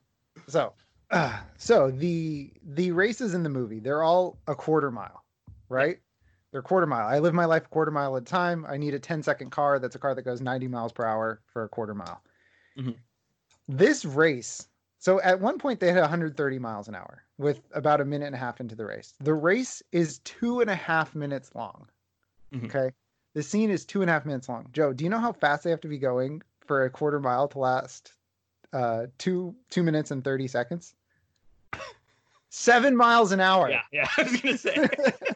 So, 0.47 0.73
uh, 1.11 1.39
so 1.57 1.91
the 1.91 2.51
the 2.63 2.91
races 2.91 3.33
in 3.33 3.43
the 3.43 3.49
movie 3.49 3.79
they're 3.79 4.03
all 4.03 4.37
a 4.47 4.55
quarter 4.55 4.91
mile, 4.91 5.23
right? 5.67 5.99
They're 6.51 6.61
quarter 6.61 6.87
mile. 6.87 7.07
I 7.07 7.19
live 7.19 7.33
my 7.33 7.45
life 7.45 7.65
a 7.65 7.69
quarter 7.69 7.91
mile 7.91 8.15
at 8.17 8.23
a 8.23 8.25
time. 8.25 8.65
I 8.67 8.77
need 8.77 8.93
a 8.93 8.99
10 8.99 9.21
second 9.21 9.51
car. 9.51 9.77
That's 9.79 9.95
a 9.95 9.99
car 9.99 10.15
that 10.15 10.23
goes 10.23 10.41
90 10.41 10.67
miles 10.67 10.91
per 10.91 11.05
hour 11.05 11.41
for 11.45 11.63
a 11.63 11.69
quarter 11.69 11.93
mile. 11.93 12.21
Mhm. 12.77 12.95
This 13.67 14.03
race, 14.03 14.67
so 14.97 15.21
at 15.21 15.39
one 15.39 15.59
point 15.59 15.79
they 15.79 15.91
had 15.91 16.01
130 16.01 16.57
miles 16.57 16.87
an 16.87 16.95
hour 16.95 17.23
with 17.37 17.61
about 17.73 18.01
a 18.01 18.05
minute 18.05 18.25
and 18.25 18.35
a 18.35 18.39
half 18.39 18.59
into 18.59 18.75
the 18.75 18.85
race. 18.85 19.13
The 19.19 19.33
race 19.33 19.83
is 19.91 20.19
two 20.19 20.61
and 20.61 20.69
a 20.69 20.75
half 20.75 21.13
minutes 21.13 21.53
long. 21.53 21.87
Mhm. 22.51 22.65
Okay. 22.65 22.91
The 23.35 23.43
scene 23.43 23.69
is 23.69 23.85
two 23.85 24.01
and 24.01 24.09
a 24.09 24.13
half 24.13 24.25
minutes 24.25 24.49
long. 24.49 24.67
Joe, 24.71 24.91
do 24.91 25.03
you 25.03 25.09
know 25.09 25.19
how 25.19 25.31
fast 25.31 25.63
they 25.63 25.69
have 25.69 25.81
to 25.81 25.87
be 25.87 25.99
going 25.99 26.41
for 26.61 26.85
a 26.85 26.89
quarter 26.89 27.19
mile 27.19 27.47
to 27.49 27.59
last 27.59 28.13
uh, 28.73 29.05
two 29.19 29.55
two 29.69 29.83
minutes 29.83 30.09
and 30.09 30.23
30 30.23 30.47
seconds? 30.47 30.95
Seven 32.49 32.95
miles 32.97 33.31
an 33.31 33.39
hour. 33.39 33.69
Yeah, 33.69 33.81
yeah. 33.91 34.07
I 34.17 34.23
was 34.23 34.41
gonna 34.41 34.57
say. 34.57 34.89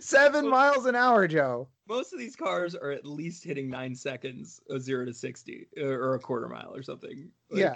Seven 0.00 0.48
miles 0.48 0.86
an 0.86 0.94
hour, 0.94 1.26
Joe. 1.28 1.68
Most 1.88 2.12
of 2.12 2.18
these 2.18 2.36
cars 2.36 2.74
are 2.74 2.90
at 2.90 3.04
least 3.04 3.44
hitting 3.44 3.68
nine 3.68 3.94
seconds, 3.94 4.60
a 4.70 4.80
zero 4.80 5.04
to 5.04 5.12
sixty, 5.12 5.66
or 5.76 5.92
or 5.92 6.14
a 6.14 6.18
quarter 6.18 6.48
mile 6.48 6.74
or 6.74 6.82
something. 6.82 7.30
Like, 7.50 7.60
yeah. 7.60 7.74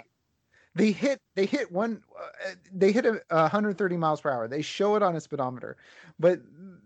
They 0.75 0.91
hit 0.91 1.19
they 1.35 1.45
hit 1.45 1.71
one 1.71 2.03
uh, 2.17 2.51
they 2.71 2.91
hit 2.91 3.05
a, 3.05 3.21
a 3.31 3.41
130 3.41 3.97
miles 3.97 4.21
per 4.21 4.31
hour. 4.31 4.47
They 4.47 4.61
show 4.61 4.95
it 4.95 5.03
on 5.03 5.15
a 5.15 5.19
speedometer, 5.19 5.77
but 6.19 6.39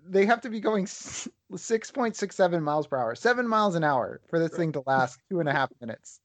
they 0.08 0.26
have 0.26 0.42
to 0.42 0.50
be 0.50 0.60
going 0.60 0.84
s- 0.84 1.28
6.67 1.52 2.62
miles 2.62 2.88
per 2.88 2.98
hour, 2.98 3.14
seven 3.16 3.48
miles 3.48 3.76
an 3.76 3.84
hour 3.84 4.22
for 4.30 4.40
this 4.40 4.52
thing 4.52 4.72
to 4.74 4.84
last 4.86 5.20
two 5.30 5.40
and 5.40 5.50
a 5.50 5.52
half 5.52 5.70
minutes. 5.82 6.22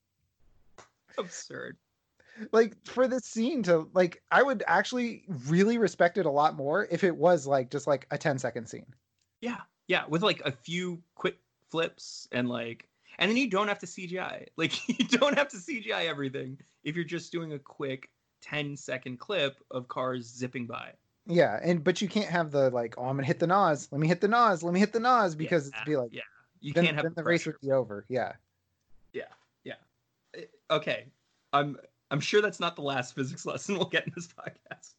absurd. 1.18 1.76
Like 2.52 2.76
for 2.84 3.08
this 3.08 3.24
scene 3.24 3.62
to 3.64 3.88
like, 3.94 4.22
I 4.30 4.42
would 4.42 4.62
actually 4.66 5.24
really 5.46 5.78
respect 5.78 6.18
it 6.18 6.26
a 6.26 6.30
lot 6.30 6.56
more 6.56 6.86
if 6.90 7.04
it 7.04 7.16
was 7.16 7.46
like 7.46 7.70
just 7.70 7.86
like 7.86 8.06
a 8.10 8.18
10 8.18 8.38
second 8.38 8.66
scene. 8.66 8.86
Yeah, 9.40 9.58
yeah, 9.86 10.04
with 10.08 10.22
like 10.22 10.42
a 10.44 10.52
few 10.52 11.02
quick 11.14 11.38
flips 11.70 12.28
and 12.32 12.48
like, 12.48 12.88
and 13.18 13.30
then 13.30 13.36
you 13.36 13.50
don't 13.50 13.68
have 13.68 13.80
to 13.80 13.86
CGI. 13.86 14.46
Like 14.56 14.88
you 14.88 15.06
don't 15.06 15.36
have 15.36 15.48
to 15.48 15.56
CGI 15.56 16.08
everything 16.08 16.58
if 16.84 16.96
you're 16.96 17.04
just 17.04 17.32
doing 17.32 17.52
a 17.52 17.58
quick 17.58 18.10
10 18.42 18.76
second 18.76 19.18
clip 19.18 19.56
of 19.70 19.88
cars 19.88 20.26
zipping 20.26 20.66
by. 20.66 20.92
Yeah, 21.26 21.60
and 21.62 21.84
but 21.84 22.00
you 22.00 22.08
can't 22.08 22.30
have 22.30 22.50
the 22.50 22.70
like, 22.70 22.94
oh, 22.96 23.04
I'm 23.04 23.16
gonna 23.16 23.26
hit 23.26 23.38
the 23.38 23.46
NOS. 23.46 23.88
Let 23.92 24.00
me 24.00 24.08
hit 24.08 24.20
the 24.20 24.28
NOS. 24.28 24.62
Let 24.62 24.72
me 24.72 24.80
hit 24.80 24.92
the 24.92 25.00
NOS 25.00 25.34
because 25.34 25.68
Yeah, 25.68 25.78
it's 25.78 25.88
be 25.88 25.96
like, 25.96 26.10
yeah, 26.12 26.22
You 26.60 26.72
then, 26.72 26.84
can't 26.86 26.96
have 26.96 27.04
then 27.04 27.12
the, 27.14 27.22
the 27.22 27.28
race 27.28 27.44
would 27.44 27.60
be 27.60 27.70
over. 27.70 28.06
Yeah. 28.08 28.32
yeah, 29.12 29.24
yeah. 29.62 29.74
Eh, 30.34 30.44
okay, 30.70 31.04
I'm 31.52 31.76
I'm 32.10 32.20
sure 32.20 32.40
that's 32.40 32.60
not 32.60 32.74
the 32.76 32.82
last 32.82 33.14
physics 33.14 33.44
lesson 33.50 33.76
we'll 33.76 33.86
get 33.88 34.06
in 34.06 34.12
this 34.14 34.28
podcast. 34.28 34.94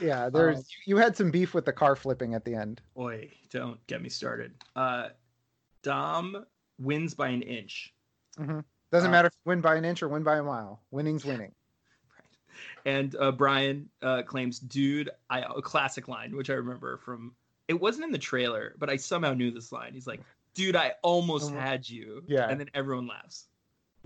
Yeah, 0.00 0.28
there's 0.28 0.58
Um, 0.58 0.64
you 0.86 0.96
had 0.96 1.16
some 1.16 1.30
beef 1.30 1.54
with 1.54 1.64
the 1.64 1.72
car 1.72 1.96
flipping 1.96 2.34
at 2.34 2.44
the 2.44 2.54
end. 2.54 2.80
Boy, 2.94 3.30
don't 3.50 3.84
get 3.88 4.00
me 4.00 4.08
started. 4.08 4.52
Uh, 4.76 5.08
Dom 5.82 6.44
wins 6.78 7.14
by 7.14 7.28
an 7.28 7.42
inch. 7.42 7.92
Doesn't 8.36 8.64
Uh, 8.92 9.10
matter 9.10 9.26
if 9.28 9.34
you 9.34 9.50
win 9.50 9.60
by 9.60 9.74
an 9.76 9.84
inch 9.84 10.02
or 10.02 10.08
win 10.08 10.22
by 10.22 10.36
a 10.38 10.42
mile. 10.42 10.80
Winning's 10.90 11.24
winning. 11.24 11.52
And 12.86 13.14
uh, 13.16 13.30
Brian 13.32 13.88
uh, 14.02 14.22
claims, 14.22 14.58
"Dude, 14.58 15.10
I 15.30 15.40
a 15.42 15.60
classic 15.62 16.08
line, 16.08 16.34
which 16.34 16.48
I 16.50 16.54
remember 16.54 16.96
from. 16.98 17.34
It 17.68 17.74
wasn't 17.78 18.04
in 18.06 18.12
the 18.12 18.18
trailer, 18.18 18.74
but 18.78 18.88
I 18.88 18.96
somehow 18.96 19.34
knew 19.34 19.50
this 19.50 19.72
line. 19.72 19.92
He's 19.94 20.06
like, 20.06 20.20
"Dude, 20.54 20.74
I 20.74 20.94
almost 21.02 21.46
Almost- 21.46 21.60
had 21.62 21.88
you." 21.88 22.22
Yeah. 22.26 22.48
And 22.48 22.58
then 22.58 22.70
everyone 22.74 23.06
laughs, 23.06 23.47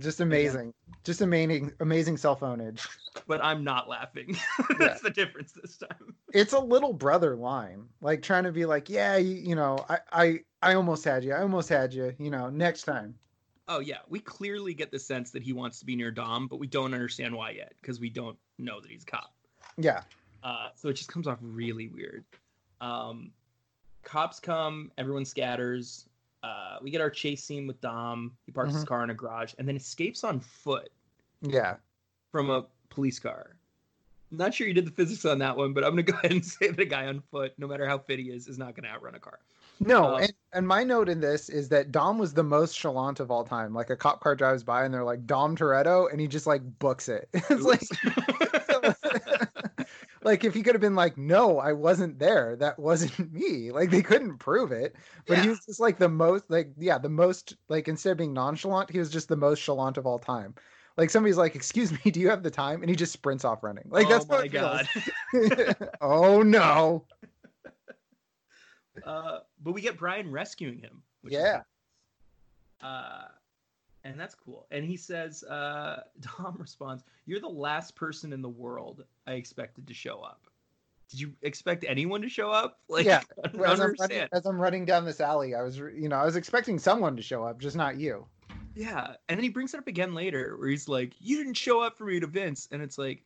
Just 0.03 0.21
amazing. 0.21 0.75
Just 1.05 1.21
amazing 1.21 1.73
amazing 1.81 2.17
cell 2.17 2.37
phoneage. 2.37 2.87
but 3.27 3.43
I'm 3.43 3.65
not 3.65 3.89
laughing. 3.89 4.37
Yeah. 4.71 4.89
That's 4.89 5.03
the 5.03 5.11
difference 5.11 5.53
this 5.53 5.77
time. 5.77 6.15
It's 6.33 6.53
a 6.53 6.59
little 6.59 6.93
brother 6.93 7.37
line. 7.37 7.85
Like 8.01 8.23
trying 8.23 8.45
to 8.45 8.53
be 8.53 8.65
like, 8.65 8.89
yeah, 8.89 9.17
you, 9.17 9.35
you 9.35 9.55
know, 9.55 9.85
I, 9.89 9.99
I 10.13 10.41
I 10.63 10.75
almost 10.75 11.05
had 11.05 11.25
you. 11.25 11.33
I 11.33 11.43
almost 11.43 11.69
had 11.69 11.93
you, 11.93 12.15
you 12.19 12.31
know, 12.31 12.49
next 12.51 12.83
time. 12.83 13.15
Oh 13.69 13.81
yeah, 13.81 13.99
we 14.09 14.19
clearly 14.19 14.75
get 14.75 14.91
the 14.91 14.99
sense 14.99 15.31
that 15.33 15.43
he 15.43 15.53
wants 15.53 15.79
to 15.81 15.87
be 15.87 15.95
near 15.95 16.11
Dom, 16.11 16.49
but 16.49 16.57
we 16.59 16.67
don't 16.67 16.95
understand 16.95 17.35
why 17.35 17.51
yet 17.51 17.75
because 17.81 18.01
we 18.01 18.09
don't 18.11 18.37
know 18.59 18.81
that 18.81 18.91
he's 18.91 19.03
a 19.03 19.07
cop. 19.07 19.35
Yeah. 19.77 20.03
Uh, 20.43 20.69
so 20.75 20.89
it 20.89 20.95
just 20.95 21.09
comes 21.11 21.27
off 21.27 21.39
really 21.41 21.89
weird. 21.89 22.25
Um, 22.81 23.31
cops 24.03 24.41
come, 24.41 24.91
everyone 24.99 25.25
scatters. 25.25 26.07
Uh, 26.43 26.79
we 26.83 26.91
get 26.91 27.01
our 27.01 27.11
chase 27.11 27.45
scene 27.45 27.67
with 27.67 27.81
Dom. 27.81 28.37
He 28.47 28.53
parks 28.53 28.75
his 28.75 28.85
Mhm. 28.85 28.89
car 28.89 29.05
in 29.05 29.11
a 29.11 29.15
garage 29.15 29.55
and 29.59 29.69
then 29.69 29.77
escapes 29.77 30.25
on 30.25 30.41
foot 30.41 30.91
Yeah. 31.41 31.77
from 32.33 32.51
a 32.51 32.67
police 32.91 33.19
car. 33.19 33.57
Not 34.31 34.55
sure 34.55 34.67
you 34.67 34.75
did 34.75 34.87
the 34.87 34.91
physics 34.93 35.25
on 35.25 35.39
that 35.41 35.57
one, 35.57 35.73
but 35.73 35.85
I'm 35.85 35.91
gonna 35.91 36.03
go 36.13 36.17
ahead 36.19 36.33
and 36.33 36.45
say 36.45 36.69
that 36.69 36.81
a 36.81 36.85
guy 36.85 37.07
on 37.07 37.21
foot, 37.31 37.53
no 37.59 37.67
matter 37.69 37.87
how 37.87 37.99
fit 37.99 38.19
he 38.19 38.31
is, 38.31 38.49
is 38.49 38.59
not 38.59 38.75
gonna 38.75 38.89
outrun 38.89 39.15
a 39.15 39.21
car. 39.21 39.39
No, 39.79 40.15
Uh, 40.15 40.19
and, 40.23 40.33
and 40.53 40.67
my 40.69 40.85
note 40.85 41.09
in 41.09 41.21
this 41.21 41.49
is 41.49 41.69
that 41.71 41.93
Dom 41.93 42.19
was 42.19 42.33
the 42.35 42.43
most 42.43 42.79
chalant 42.79 43.21
of 43.21 43.31
all 43.31 43.45
time. 43.45 43.75
Like 43.75 43.91
a 43.91 43.97
cop 43.97 44.21
car 44.21 44.35
drives 44.37 44.63
by 44.63 44.85
and 44.85 44.93
they're 44.95 45.05
like 45.05 45.27
Dom 45.27 45.57
Toretto, 45.57 46.11
and 46.11 46.21
he 46.21 46.27
just 46.29 46.47
like 46.47 46.63
books 46.79 47.09
it. 47.09 47.29
It's 47.51 47.63
like 47.65 47.83
like 50.25 50.45
if 50.45 50.55
he 50.55 50.63
could 50.63 50.75
have 50.75 50.81
been 50.81 50.95
like, 50.95 51.17
no, 51.17 51.59
I 51.59 51.73
wasn't 51.73 52.19
there. 52.19 52.57
That 52.57 52.79
wasn't 52.79 53.33
me. 53.33 53.71
Like 53.71 53.91
they 53.91 54.03
couldn't 54.03 54.39
prove 54.39 54.73
it. 54.73 54.95
But 55.27 55.39
he 55.39 55.49
was 55.49 55.65
just 55.67 55.81
like 55.81 55.99
the 55.99 56.09
most 56.09 56.45
like 56.49 56.73
yeah, 56.79 56.99
the 56.99 57.09
most 57.09 57.57
like 57.69 57.89
instead 57.89 58.13
of 58.13 58.19
being 58.19 58.33
nonchalant, 58.33 58.91
he 58.91 58.99
was 58.99 59.11
just 59.11 59.29
the 59.29 59.37
most 59.37 59.61
chalant 59.61 59.97
of 59.97 60.07
all 60.07 60.19
time. 60.19 60.55
Like 60.97 61.11
somebody's 61.11 61.39
like, 61.39 61.55
excuse 61.55 61.93
me, 61.93 62.11
do 62.11 62.21
you 62.21 62.29
have 62.29 62.43
the 62.43 62.51
time? 62.51 62.83
And 62.83 62.91
he 62.91 62.97
just 62.97 63.13
sprints 63.13 63.45
off 63.45 63.63
running. 63.63 63.89
Like 63.89 64.09
that's 64.09 64.27
oh 64.29 64.35
how 64.35 64.41
my 64.43 64.49
god. 64.49 64.89
oh 66.01 66.43
no. 66.43 67.07
Uh, 69.05 69.39
but 69.63 69.73
we 69.73 69.81
get 69.81 69.97
Brian 69.97 70.31
rescuing 70.31 70.79
him. 70.79 71.03
Which 71.23 71.35
is 71.35 71.41
Yeah. 71.41 71.63
Uh, 72.83 73.25
and 74.05 74.19
that's 74.19 74.35
cool. 74.35 74.67
And 74.71 74.85
he 74.85 74.97
says, 74.97 75.45
uh, 75.45 76.03
Dom 76.21 76.57
responds, 76.59 77.05
You're 77.27 77.41
the 77.41 77.49
last 77.49 77.95
person 77.95 78.33
in 78.33 78.43
the 78.43 78.49
world 78.49 79.05
I 79.27 79.33
expected 79.33 79.87
to 79.89 79.95
show 79.95 80.21
up. 80.21 80.41
Did 81.11 81.21
you 81.21 81.33
expect 81.43 81.85
anyone 81.87 82.23
to 82.23 82.29
show 82.29 82.51
up? 82.51 82.79
Like, 82.89 83.07
Yeah. 83.07 83.23
As 83.45 83.81
I'm, 83.81 83.95
running, 83.99 84.29
as 84.33 84.47
I'm 84.47 84.61
running 84.61 84.85
down 84.85 85.05
this 85.05 85.21
alley, 85.21 85.55
I 85.55 85.63
was, 85.63 85.79
you 85.79 86.09
know, 86.09 86.17
I 86.17 86.25
was 86.25 86.37
expecting 86.37 86.79
someone 86.79 87.17
to 87.17 87.23
show 87.23 87.45
up, 87.45 87.61
just 87.61 87.77
not 87.77 87.99
you. 87.99 88.27
Yeah. 88.75 89.15
And 89.29 89.39
then 89.39 89.45
he 89.45 89.51
brings 89.51 89.75
it 89.75 89.79
up 89.79 89.87
again 89.87 90.15
later 90.15 90.57
where 90.59 90.69
he's 90.69 90.89
like, 90.89 91.15
You 91.19 91.37
didn't 91.37 91.55
show 91.55 91.81
up 91.81 91.99
for 91.99 92.05
me 92.05 92.21
to 92.21 92.27
Vince. 92.27 92.69
And 92.71 92.83
it's 92.83 92.99
like, 92.99 93.25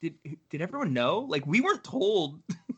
did 0.00 0.14
did 0.50 0.62
everyone 0.62 0.92
know? 0.92 1.20
Like 1.20 1.46
we 1.46 1.60
weren't 1.60 1.84
told. 1.84 2.40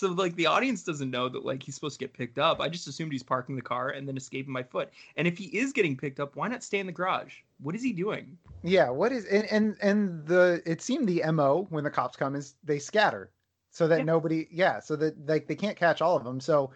so 0.00 0.08
like 0.08 0.34
the 0.34 0.46
audience 0.46 0.82
doesn't 0.82 1.10
know 1.10 1.28
that 1.28 1.44
like 1.44 1.62
he's 1.62 1.74
supposed 1.74 2.00
to 2.00 2.04
get 2.04 2.14
picked 2.14 2.38
up. 2.38 2.58
I 2.58 2.68
just 2.68 2.88
assumed 2.88 3.12
he's 3.12 3.22
parking 3.22 3.54
the 3.54 3.62
car 3.62 3.90
and 3.90 4.08
then 4.08 4.16
escaping 4.16 4.54
by 4.54 4.62
foot. 4.62 4.88
And 5.16 5.28
if 5.28 5.36
he 5.36 5.44
is 5.46 5.72
getting 5.72 5.94
picked 5.94 6.20
up, 6.20 6.36
why 6.36 6.48
not 6.48 6.64
stay 6.64 6.78
in 6.78 6.86
the 6.86 6.92
garage? 6.92 7.34
What 7.62 7.74
is 7.74 7.82
he 7.82 7.92
doing? 7.92 8.38
Yeah. 8.62 8.88
What 8.88 9.12
is 9.12 9.26
and 9.26 9.44
and, 9.44 9.76
and 9.82 10.26
the 10.26 10.62
it 10.64 10.80
seemed 10.80 11.06
the 11.06 11.22
mo 11.30 11.66
when 11.68 11.84
the 11.84 11.90
cops 11.90 12.16
come 12.16 12.34
is 12.34 12.54
they 12.64 12.78
scatter 12.78 13.30
so 13.70 13.86
that 13.88 13.98
Yeah. 13.98 14.04
nobody. 14.04 14.48
Yeah. 14.50 14.80
So 14.80 14.96
that 14.96 15.28
like 15.28 15.46
they 15.46 15.54
can't 15.54 15.76
catch 15.76 16.00
all 16.00 16.16
of 16.16 16.24
them. 16.24 16.40
So 16.40 16.70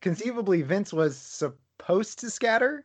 conceivably, 0.00 0.62
Vince 0.62 0.92
was 0.92 1.16
supposed 1.16 2.20
to 2.20 2.30
scatter. 2.30 2.84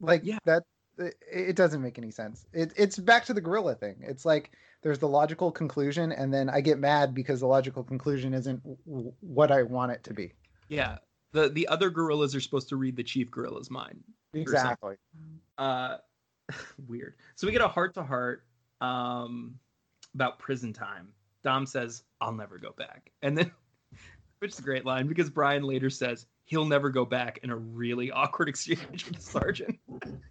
Like 0.00 0.22
Yeah. 0.24 0.38
that. 0.44 0.62
It, 0.98 1.14
it 1.30 1.56
doesn't 1.56 1.82
make 1.82 1.98
any 1.98 2.10
sense. 2.10 2.46
It, 2.52 2.72
it's 2.76 2.98
back 2.98 3.24
to 3.26 3.34
the 3.34 3.40
gorilla 3.40 3.74
thing. 3.74 3.96
It's 4.00 4.24
like 4.24 4.52
there's 4.82 4.98
the 4.98 5.08
logical 5.08 5.50
conclusion, 5.50 6.12
and 6.12 6.32
then 6.32 6.48
I 6.48 6.60
get 6.60 6.78
mad 6.78 7.14
because 7.14 7.40
the 7.40 7.46
logical 7.46 7.82
conclusion 7.82 8.32
isn't 8.34 8.62
w- 8.86 9.12
what 9.20 9.50
I 9.50 9.62
want 9.62 9.92
it 9.92 10.04
to 10.04 10.14
be. 10.14 10.32
Yeah. 10.68 10.98
The 11.32 11.48
the 11.48 11.68
other 11.68 11.90
gorillas 11.90 12.34
are 12.34 12.40
supposed 12.40 12.68
to 12.70 12.76
read 12.76 12.96
the 12.96 13.02
chief 13.02 13.30
gorilla's 13.30 13.70
mind. 13.70 14.02
Exactly. 14.32 14.96
Uh 15.58 15.96
weird. 16.86 17.14
So 17.34 17.46
we 17.46 17.52
get 17.52 17.62
a 17.62 17.68
heart 17.68 17.94
to 17.94 18.02
heart 18.02 18.44
um 18.80 19.58
about 20.14 20.38
prison 20.38 20.72
time. 20.72 21.08
Dom 21.42 21.66
says, 21.66 22.02
I'll 22.20 22.32
never 22.32 22.58
go 22.58 22.72
back. 22.76 23.12
And 23.22 23.36
then 23.36 23.52
which 24.38 24.52
is 24.52 24.58
a 24.58 24.62
great 24.62 24.84
line 24.86 25.06
because 25.06 25.30
Brian 25.30 25.62
later 25.62 25.90
says 25.90 26.26
he'll 26.46 26.64
never 26.64 26.88
go 26.90 27.04
back 27.04 27.40
in 27.42 27.50
a 27.50 27.56
really 27.56 28.10
awkward 28.12 28.48
exchange 28.48 29.04
with 29.04 29.16
the 29.16 29.20
sergeant. 29.20 29.78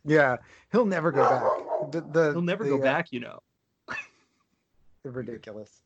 Yeah, 0.04 0.38
he'll 0.72 0.86
never 0.86 1.12
go 1.12 1.22
back. 1.22 1.92
The, 1.92 2.02
the 2.02 2.32
He'll 2.32 2.42
never 2.42 2.64
the, 2.64 2.72
go 2.72 2.80
uh, 2.80 2.82
back, 2.82 3.12
you 3.12 3.20
know. 3.20 3.40
ridiculous. 5.04 5.82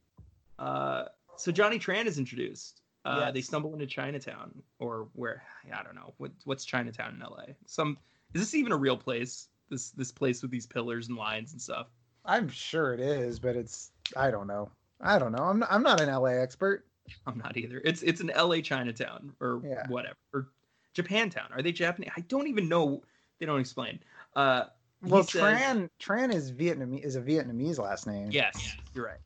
Uh, 0.58 1.06
so 1.36 1.52
Johnny 1.52 1.78
Tran 1.78 2.06
is 2.06 2.18
introduced. 2.18 2.82
Uh, 3.06 3.18
Yes. 3.26 3.34
They 3.34 3.42
stumble 3.42 3.74
into 3.74 3.86
Chinatown, 3.86 4.52
or 4.78 5.08
where 5.14 5.44
I 5.74 5.84
don't 5.84 5.96
know 5.96 6.14
what 6.18 6.32
what's 6.44 6.66
Chinatown 6.66 7.16
in 7.16 7.20
LA. 7.20 7.54
Some 7.66 7.98
is 8.34 8.42
this 8.42 8.54
even 8.54 8.72
a 8.72 8.78
real 8.78 8.98
place? 8.98 9.48
This 9.70 9.92
this 9.92 10.12
place 10.12 10.42
with 10.42 10.52
these 10.52 10.68
pillars 10.68 11.08
and 11.08 11.18
lines 11.18 11.54
and 11.54 11.62
stuff. 11.62 11.88
I'm 12.26 12.50
sure 12.50 12.94
it 12.94 13.00
is, 13.00 13.40
but 13.40 13.56
it's 13.56 13.92
I 14.18 14.32
don't 14.32 14.48
know. 14.48 14.70
I 15.02 15.18
don't 15.18 15.32
know. 15.32 15.44
I'm 15.44 15.60
not, 15.60 15.70
I'm 15.72 15.82
not 15.82 16.02
an 16.02 16.10
LA 16.10 16.32
expert. 16.42 16.86
I'm 17.28 17.38
not 17.38 17.58
either. 17.58 17.82
It's 17.84 18.02
it's 18.02 18.22
an 18.22 18.32
LA 18.36 18.62
Chinatown 18.62 19.34
or 19.40 19.62
Yeah. 19.64 19.88
whatever 19.88 20.16
or 20.34 20.48
Japantown. 20.96 21.52
Are 21.56 21.62
they 21.62 21.72
Japanese? 21.72 22.12
I 22.18 22.22
don't 22.22 22.48
even 22.48 22.68
know. 22.70 23.04
They 23.40 23.46
don't 23.46 23.60
explain. 23.60 24.00
Uh, 24.36 24.66
he 25.04 25.10
Well, 25.10 25.24
says- 25.24 25.42
Tran 25.42 25.90
Tran 26.00 26.34
is 26.34 26.52
Vietnamese 26.52 27.04
is 27.06 27.16
a 27.16 27.22
Vietnamese 27.22 27.78
last 27.80 28.06
name. 28.08 28.30
Yes, 28.32 28.76
you're 28.94 29.06
right. 29.06 29.20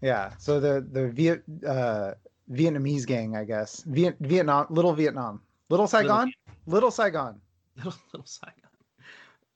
Yeah. 0.00 0.32
So 0.38 0.58
the 0.60 0.86
the 0.90 1.08
Viet 1.10 1.42
uh, 1.66 2.14
Vietnamese 2.50 3.06
gang, 3.06 3.36
I 3.36 3.44
guess. 3.44 3.82
Viet, 3.84 4.16
Vietnam, 4.20 4.66
Little 4.70 4.92
Vietnam, 4.94 5.40
Little 5.68 5.86
Saigon, 5.86 6.32
Little, 6.66 6.90
Saigon, 6.90 7.40
Little 7.76 7.94
Little 8.12 8.26
Saigon. 8.26 8.56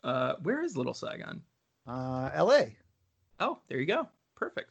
Uh, 0.05 0.37
where 0.43 0.63
is 0.63 0.77
Little 0.77 0.95
Saigon? 0.95 1.43
uh, 1.89 2.31
L.A. 2.35 2.77
Oh, 3.41 3.59
there 3.69 3.79
you 3.79 3.87
go. 3.87 4.09
Perfect. 4.37 4.71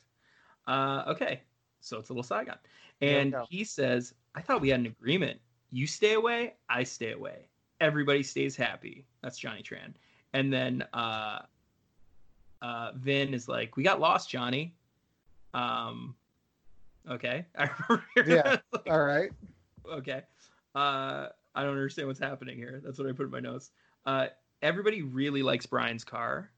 Uh, 0.66 1.04
okay, 1.08 1.42
so 1.82 2.00
it's 2.00 2.10
Little 2.10 2.24
Saigon, 2.24 2.58
And 3.02 3.36
he 3.50 3.64
says, 3.64 4.14
"I 4.36 4.42
thought 4.42 4.62
we 4.62 4.70
had 4.70 4.80
an 4.80 4.86
agreement. 4.86 5.40
You 5.72 5.86
stay 5.88 6.14
away, 6.14 6.54
I 6.70 6.84
stay 6.84 7.12
away. 7.12 7.50
Everybody 7.82 8.24
stays 8.24 8.56
happy." 8.56 9.06
That's 9.22 9.38
Johnny 9.38 9.62
Tran. 9.64 9.94
And 10.34 10.52
then 10.52 10.84
uh, 10.94 11.40
uh, 12.62 12.92
Vin 12.96 13.34
is 13.34 13.48
like, 13.48 13.76
"We 13.78 13.84
got 13.84 14.00
lost, 14.00 14.30
Johnny." 14.30 14.76
Um, 15.54 16.16
okay. 17.10 17.46
Yeah. 18.26 18.58
All 18.90 19.04
right. 19.04 19.32
okay. 19.92 20.24
Uh, 20.74 21.28
I 21.54 21.64
don't 21.64 21.72
understand 21.72 22.08
what's 22.08 22.20
happening 22.20 22.58
here. 22.58 22.82
That's 22.84 22.98
what 23.00 23.08
I 23.08 23.12
put 23.14 23.26
in 23.26 23.32
my 23.32 23.40
notes. 23.40 23.72
Uh, 24.06 24.28
everybody 24.62 25.02
really 25.04 25.42
likes 25.44 25.66
Brian's 25.66 26.04
car. 26.04 26.52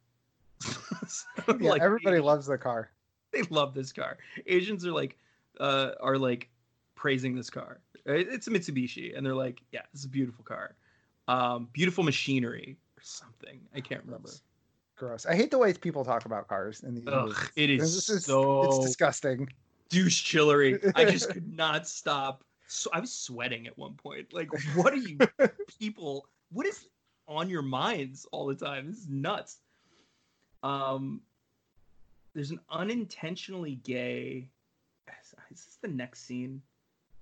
So, 1.07 1.55
Yeah, 1.59 1.69
like, 1.69 1.81
everybody 1.81 2.19
loves 2.19 2.47
the 2.47 2.57
car. 2.57 2.91
they 3.31 3.43
love 3.43 3.73
this 3.73 3.93
car. 3.93 4.17
Asians 4.45 4.85
are 4.85 4.91
like, 4.91 5.17
uh, 5.59 5.91
are 5.99 6.17
like 6.17 6.49
praising 6.95 7.35
this 7.35 7.49
car. 7.49 7.79
It's 8.05 8.47
a 8.47 8.49
Mitsubishi, 8.49 9.15
and 9.17 9.25
they're 9.25 9.35
like, 9.35 9.61
yeah, 9.71 9.81
this 9.91 10.01
is 10.01 10.05
a 10.05 10.09
beautiful 10.09 10.43
car, 10.43 10.75
um, 11.27 11.67
beautiful 11.73 12.03
machinery 12.03 12.77
or 12.97 13.01
something. 13.03 13.59
I 13.75 13.81
can't 13.81 14.03
remember. 14.05 14.29
Gross. 14.95 15.25
I 15.25 15.35
hate 15.35 15.51
the 15.51 15.57
way 15.57 15.73
people 15.73 16.03
talk 16.03 16.25
about 16.25 16.47
cars 16.47 16.83
in 16.83 16.95
these 16.95 17.03
Ugh, 17.07 17.27
movies. 17.27 17.51
it 17.55 17.69
is 17.69 17.97
It's, 17.97 18.09
it's, 18.09 18.25
so 18.25 18.63
it's 18.63 18.79
disgusting. 18.79 19.47
douche 19.89 20.23
chillery. 20.23 20.79
I 20.95 21.05
just 21.05 21.29
could 21.33 21.55
not 21.55 21.87
stop. 21.87 22.43
So 22.67 22.89
I 22.93 22.99
was 22.99 23.13
sweating 23.13 23.67
at 23.67 23.77
one 23.77 23.93
point. 23.93 24.33
Like, 24.33 24.49
what 24.75 24.93
are 24.93 24.97
you 24.97 25.17
people? 25.79 26.27
What 26.51 26.65
is 26.65 26.87
on 27.27 27.49
your 27.49 27.61
minds 27.61 28.25
all 28.31 28.47
the 28.47 28.55
time? 28.55 28.87
This 28.87 28.99
is 28.99 29.07
nuts. 29.09 29.57
Um, 30.63 31.21
there's 32.33 32.51
an 32.51 32.59
unintentionally 32.69 33.75
gay. 33.83 34.49
Is 35.51 35.65
this 35.65 35.77
the 35.81 35.87
next 35.87 36.25
scene? 36.25 36.61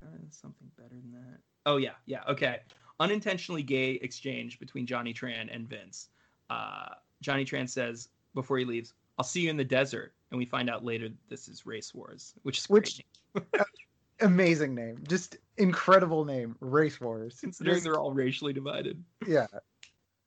Uh, 0.04 0.08
something 0.30 0.70
better 0.78 0.96
than 0.96 1.12
that. 1.14 1.40
Oh 1.66 1.78
yeah, 1.78 1.92
yeah. 2.06 2.24
Okay. 2.30 2.60
Unintentionally 3.00 3.64
gay 3.64 3.92
exchange 4.02 4.60
between 4.60 4.86
Johnny 4.86 5.14
Tran 5.14 5.54
and 5.54 5.68
Vince. 5.68 6.10
Uh, 6.50 6.90
Johnny 7.22 7.44
Tran 7.46 7.68
says 7.68 8.10
before 8.36 8.58
he 8.58 8.66
leaves, 8.66 8.94
"I'll 9.18 9.26
see 9.26 9.42
you 9.42 9.50
in 9.50 9.58
the 9.58 9.64
desert," 9.64 10.14
and 10.32 10.38
we 10.38 10.46
find 10.46 10.70
out 10.70 10.84
later 10.86 11.10
this 11.30 11.48
is 11.48 11.66
Race 11.66 11.94
Wars, 11.94 12.34
which 12.44 12.60
is 12.60 12.70
Which- 12.70 13.02
great. 13.34 13.46
Amazing 14.22 14.74
name. 14.76 15.04
Just 15.10 15.38
incredible 15.58 16.24
name. 16.24 16.56
Race 16.62 17.02
Wars. 17.02 17.38
considering 17.42 17.76
Just- 17.76 17.84
they're 17.84 18.00
all 18.00 18.14
racially 18.14 18.54
divided. 18.54 19.04
yeah. 19.28 19.48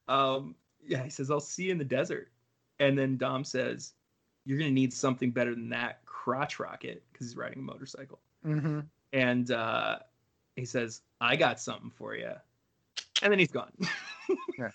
Um, 0.09 0.55
yeah, 0.87 1.03
he 1.05 1.11
says, 1.11 1.31
"I'll 1.31 1.41
see 1.41 1.65
you 1.65 1.73
in 1.73 1.79
the 1.79 1.85
desert," 1.85 2.31
and 2.81 2.99
then 2.99 3.17
Dom 3.17 3.45
says, 3.45 3.93
"You're 4.45 4.59
gonna 4.59 4.71
need 4.71 4.93
something 4.93 5.31
better 5.31 5.55
than 5.55 5.69
that 5.71 6.05
crotch 6.29 6.59
rocket," 6.59 7.03
because 7.13 7.29
he's 7.29 7.37
riding 7.37 7.61
a 7.61 7.63
motorcycle. 7.63 8.19
hmm 8.43 8.81
And 9.13 9.51
uh, 9.51 9.99
he 10.57 10.65
says, 10.67 11.03
"I 11.21 11.37
got 11.37 11.59
something 11.61 11.91
for 11.91 12.15
you," 12.15 12.33
and 13.23 13.33
then 13.33 13.39
he's 13.39 13.51
gone. 13.53 13.73
Yeah. 14.59 14.69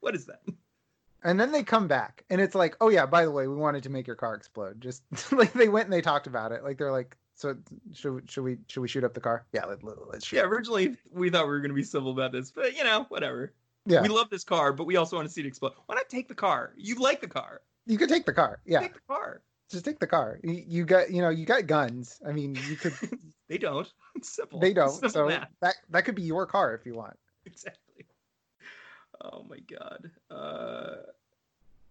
what 0.00 0.16
is 0.16 0.26
that? 0.26 0.40
And 1.22 1.38
then 1.38 1.52
they 1.52 1.62
come 1.62 1.86
back, 1.86 2.24
and 2.28 2.40
it's 2.40 2.56
like, 2.56 2.76
oh 2.80 2.88
yeah, 2.88 3.06
by 3.06 3.24
the 3.24 3.30
way, 3.30 3.46
we 3.46 3.54
wanted 3.54 3.84
to 3.84 3.88
make 3.90 4.08
your 4.08 4.16
car 4.16 4.34
explode. 4.34 4.80
Just 4.80 5.04
like 5.32 5.52
they 5.52 5.68
went 5.68 5.84
and 5.86 5.92
they 5.92 6.00
talked 6.00 6.26
about 6.26 6.50
it. 6.50 6.64
Like 6.64 6.76
they're 6.78 6.90
like, 6.90 7.16
so 7.36 7.56
should 7.92 8.28
should 8.28 8.42
we 8.42 8.58
should 8.66 8.80
we 8.80 8.88
shoot 8.88 9.04
up 9.04 9.14
the 9.14 9.20
car? 9.20 9.46
Yeah, 9.52 9.66
let, 9.66 9.84
let, 9.84 9.96
let's 10.08 10.26
shoot. 10.26 10.38
Yeah, 10.38 10.42
originally 10.42 10.96
we 11.12 11.30
thought 11.30 11.44
we 11.44 11.50
were 11.52 11.60
gonna 11.60 11.74
be 11.74 11.84
civil 11.84 12.10
about 12.10 12.32
this, 12.32 12.50
but 12.50 12.76
you 12.76 12.82
know, 12.82 13.06
whatever. 13.10 13.52
yeah. 13.86 14.02
We 14.02 14.08
love 14.08 14.28
this 14.30 14.42
car, 14.42 14.72
but 14.72 14.84
we 14.84 14.96
also 14.96 15.14
want 15.14 15.28
to 15.28 15.32
see 15.32 15.42
it 15.42 15.46
explode. 15.46 15.74
Why 15.86 15.94
not 15.94 16.08
take 16.08 16.26
the 16.26 16.34
car? 16.34 16.72
You 16.76 16.96
like 16.96 17.20
the 17.20 17.28
car? 17.28 17.60
You 17.86 17.98
could 17.98 18.08
take 18.08 18.26
the 18.26 18.32
car. 18.32 18.58
Yeah, 18.64 18.80
Take 18.80 18.94
the 18.94 19.00
car. 19.06 19.42
Just 19.72 19.84
take 19.84 19.98
the 19.98 20.06
car. 20.06 20.38
You, 20.44 20.62
you 20.66 20.84
got 20.84 21.10
you 21.10 21.22
know 21.22 21.30
you 21.30 21.46
got 21.46 21.66
guns. 21.66 22.20
I 22.26 22.32
mean, 22.32 22.54
you 22.68 22.76
could. 22.76 22.94
They 23.48 23.58
don't. 23.58 23.92
It's 24.14 24.30
simple. 24.34 24.60
they 24.60 24.72
don't. 24.72 24.88
Simple 24.88 25.10
So 25.10 25.26
math. 25.26 25.48
that 25.60 25.74
that 25.90 26.04
could 26.06 26.14
be 26.14 26.22
your 26.22 26.46
car 26.46 26.74
if 26.74 26.86
you 26.86 26.94
want. 26.94 27.18
exactly. 27.44 28.06
Oh 29.20 29.44
my 29.48 29.58
god. 29.58 30.10
Uh, 30.30 31.02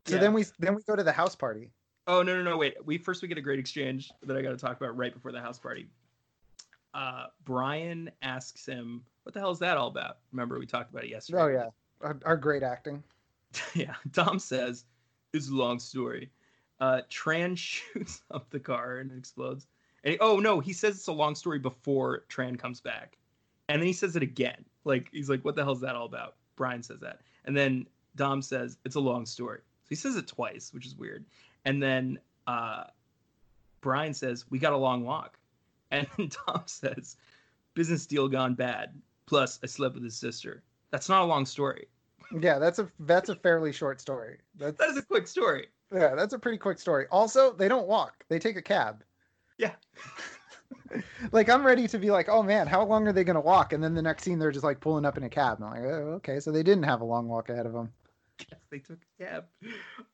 So 0.07 0.15
yeah. 0.15 0.17
then 0.21 0.34
we 0.34 0.45
then 0.57 0.73
we 0.73 0.82
go 0.84 0.95
to 0.95 1.03
the 1.03 1.11
house 1.11 1.36
party. 1.36 1.69
Oh 2.07 2.23
no 2.23 2.36
no 2.36 2.41
no 2.41 2.57
wait. 2.57 2.84
We 2.84 2.97
first 2.97 3.21
we 3.21 3.27
get 3.27 3.38
a 3.38 3.41
great 3.41 3.59
exchange 3.59 4.11
that 4.23 4.36
I 4.36 4.41
got 4.41 4.51
to 4.51 4.57
talk 4.57 4.75
about 4.77 4.97
right 4.97 5.13
before 5.13 5.32
the 5.32 5.39
house 5.41 5.59
party. 5.59 5.88
Uh, 6.95 7.27
Brian 7.45 8.09
asks 8.23 8.65
him, 8.65 9.03
"What 9.23 9.34
the 9.34 9.39
hell 9.39 9.51
is 9.51 9.59
that 9.59 9.77
all 9.77 9.88
about?" 9.88 10.17
Remember 10.32 10.57
we 10.57 10.65
talked 10.65 10.89
about 10.91 11.03
it 11.03 11.09
yesterday. 11.11 11.41
Oh 11.41 11.47
yeah, 11.47 11.67
our, 12.01 12.17
our 12.25 12.38
great 12.38 12.63
acting. 12.63 13.03
yeah. 13.75 13.93
Dom 14.13 14.39
says, 14.39 14.86
"It's 15.34 15.49
a 15.49 15.53
long 15.53 15.79
story." 15.79 16.32
Uh, 16.82 17.01
Tran 17.09 17.57
shoots 17.57 18.21
up 18.32 18.49
the 18.49 18.59
car 18.59 18.97
and 18.97 19.11
it 19.11 19.17
explodes. 19.17 19.67
And 20.03 20.13
he- 20.13 20.19
oh 20.19 20.39
no, 20.39 20.59
he 20.59 20.73
says 20.73 20.95
it's 20.97 21.07
a 21.07 21.13
long 21.13 21.36
story 21.36 21.59
before 21.59 22.25
Tran 22.27 22.59
comes 22.59 22.82
back, 22.82 23.17
and 23.69 23.79
then 23.82 23.88
he 23.88 23.93
says 23.93 24.15
it 24.17 24.23
again. 24.23 24.65
Like 24.84 25.07
he's 25.13 25.29
like, 25.29 25.45
"What 25.45 25.55
the 25.55 25.63
hell 25.63 25.73
is 25.73 25.82
that 25.82 25.95
all 25.95 26.07
about?" 26.07 26.36
Brian 26.55 26.82
says 26.84 26.99
that, 27.01 27.21
and 27.45 27.55
then 27.55 27.86
Dom 28.15 28.41
says 28.41 28.77
it's 28.84 28.95
a 28.95 28.99
long 28.99 29.25
story. 29.25 29.59
So 29.84 29.89
he 29.89 29.95
says 29.95 30.15
it 30.15 30.27
twice, 30.27 30.73
which 30.73 30.86
is 30.86 30.95
weird. 30.95 31.23
And 31.65 31.82
then 31.82 32.19
uh, 32.47 32.86
Brian 33.82 34.13
says, 34.13 34.45
"We 34.49 34.57
got 34.57 34.73
a 34.73 34.77
long 34.77 35.05
walk," 35.05 35.38
and 35.91 36.07
Dom 36.17 36.63
says, 36.65 37.15
"Business 37.75 38.07
deal 38.07 38.27
gone 38.27 38.55
bad. 38.55 38.99
Plus, 39.27 39.59
I 39.63 39.67
slept 39.67 39.93
with 39.95 40.03
his 40.03 40.15
sister." 40.17 40.63
That's 40.89 41.07
not 41.07 41.21
a 41.21 41.25
long 41.25 41.45
story. 41.45 41.88
Yeah, 42.38 42.57
that's 42.59 42.79
a 42.79 42.89
that's 43.01 43.29
a 43.29 43.36
fairly 43.36 43.71
short 43.71 44.01
story. 44.01 44.39
That's 44.55 44.77
That 44.77 44.89
is 44.89 44.97
a 44.97 45.03
quick 45.03 45.27
story. 45.27 45.67
Yeah, 45.93 46.15
that's 46.15 46.33
a 46.33 46.39
pretty 46.39 46.57
quick 46.57 46.79
story. 46.79 47.05
Also, 47.11 47.53
they 47.53 47.67
don't 47.67 47.87
walk; 47.87 48.25
they 48.29 48.39
take 48.39 48.57
a 48.57 48.61
cab. 48.61 49.03
Yeah. 49.57 49.73
like 51.31 51.49
I'm 51.49 51.65
ready 51.65 51.87
to 51.87 51.97
be 51.97 52.11
like, 52.11 52.29
oh 52.29 52.43
man, 52.43 52.67
how 52.67 52.83
long 52.83 53.07
are 53.07 53.13
they 53.13 53.23
gonna 53.23 53.41
walk? 53.41 53.73
And 53.73 53.83
then 53.83 53.93
the 53.93 54.01
next 54.01 54.23
scene, 54.23 54.39
they're 54.39 54.51
just 54.51 54.65
like 54.65 54.79
pulling 54.79 55.05
up 55.05 55.17
in 55.17 55.23
a 55.23 55.29
cab. 55.29 55.57
And 55.59 55.67
I'm 55.67 55.71
like, 55.71 55.91
oh, 55.91 56.13
okay, 56.15 56.39
so 56.39 56.51
they 56.51 56.63
didn't 56.63 56.83
have 56.83 57.01
a 57.01 57.05
long 57.05 57.27
walk 57.27 57.49
ahead 57.49 57.65
of 57.65 57.73
them. 57.73 57.91
Yes, 58.39 58.59
they 58.69 58.79
took 58.79 58.99
a 59.19 59.23
cab. 59.23 59.45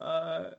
Uh, 0.02 0.52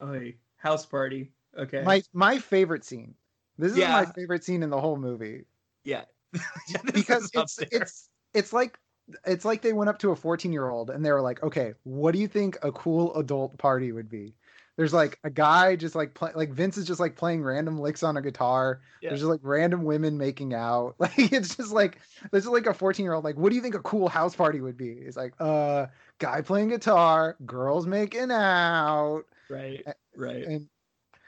oh, 0.00 0.20
house 0.56 0.86
party. 0.86 1.32
Okay. 1.58 1.82
My 1.82 2.02
my 2.12 2.38
favorite 2.38 2.84
scene. 2.84 3.14
This 3.58 3.72
is 3.72 3.78
my 3.78 4.06
favorite 4.06 4.42
scene 4.42 4.64
in 4.64 4.70
the 4.70 4.80
whole 4.80 4.96
movie 4.96 5.44
yeah. 5.84 6.04
Yeah, 6.68 6.80
because 6.92 7.30
it's 7.32 7.58
it's 7.70 8.08
it's 8.32 8.52
like 8.52 8.78
it's 9.26 9.44
like 9.44 9.62
they 9.62 9.72
went 9.72 9.90
up 9.90 9.98
to 10.00 10.10
a 10.10 10.16
14 10.16 10.52
year 10.52 10.68
old 10.68 10.90
and 10.90 11.04
they 11.04 11.12
were 11.12 11.20
like, 11.22 11.42
okay, 11.42 11.74
what 11.84 12.12
do 12.12 12.18
you 12.18 12.28
think 12.28 12.58
a 12.62 12.72
cool 12.72 13.14
adult 13.16 13.56
party 13.58 13.92
would 13.92 14.08
be? 14.08 14.34
There's 14.76 14.92
like 14.92 15.20
a 15.22 15.30
guy 15.30 15.76
just 15.76 15.94
like 15.94 16.14
play, 16.14 16.32
like 16.34 16.50
Vince 16.50 16.76
is 16.76 16.84
just 16.84 16.98
like 16.98 17.14
playing 17.14 17.44
random 17.44 17.78
licks 17.78 18.02
on 18.02 18.16
a 18.16 18.22
guitar. 18.22 18.80
Yeah. 19.00 19.10
There's 19.10 19.20
just 19.20 19.30
like 19.30 19.40
random 19.44 19.84
women 19.84 20.18
making 20.18 20.52
out. 20.52 20.96
Like 20.98 21.32
it's 21.32 21.54
just 21.56 21.70
like 21.72 22.00
this 22.32 22.44
is 22.44 22.50
like 22.50 22.66
a 22.66 22.74
14 22.74 23.04
year 23.04 23.12
old 23.14 23.24
like, 23.24 23.36
what 23.36 23.50
do 23.50 23.56
you 23.56 23.62
think 23.62 23.74
a 23.76 23.80
cool 23.82 24.08
house 24.08 24.34
party 24.34 24.60
would 24.60 24.76
be? 24.76 24.90
It's 24.90 25.16
like 25.16 25.34
uh 25.38 25.86
guy 26.18 26.40
playing 26.40 26.70
guitar, 26.70 27.36
girls 27.46 27.86
making 27.86 28.30
out, 28.32 29.24
right. 29.48 29.84
Right. 30.16 30.44
and 30.44 30.68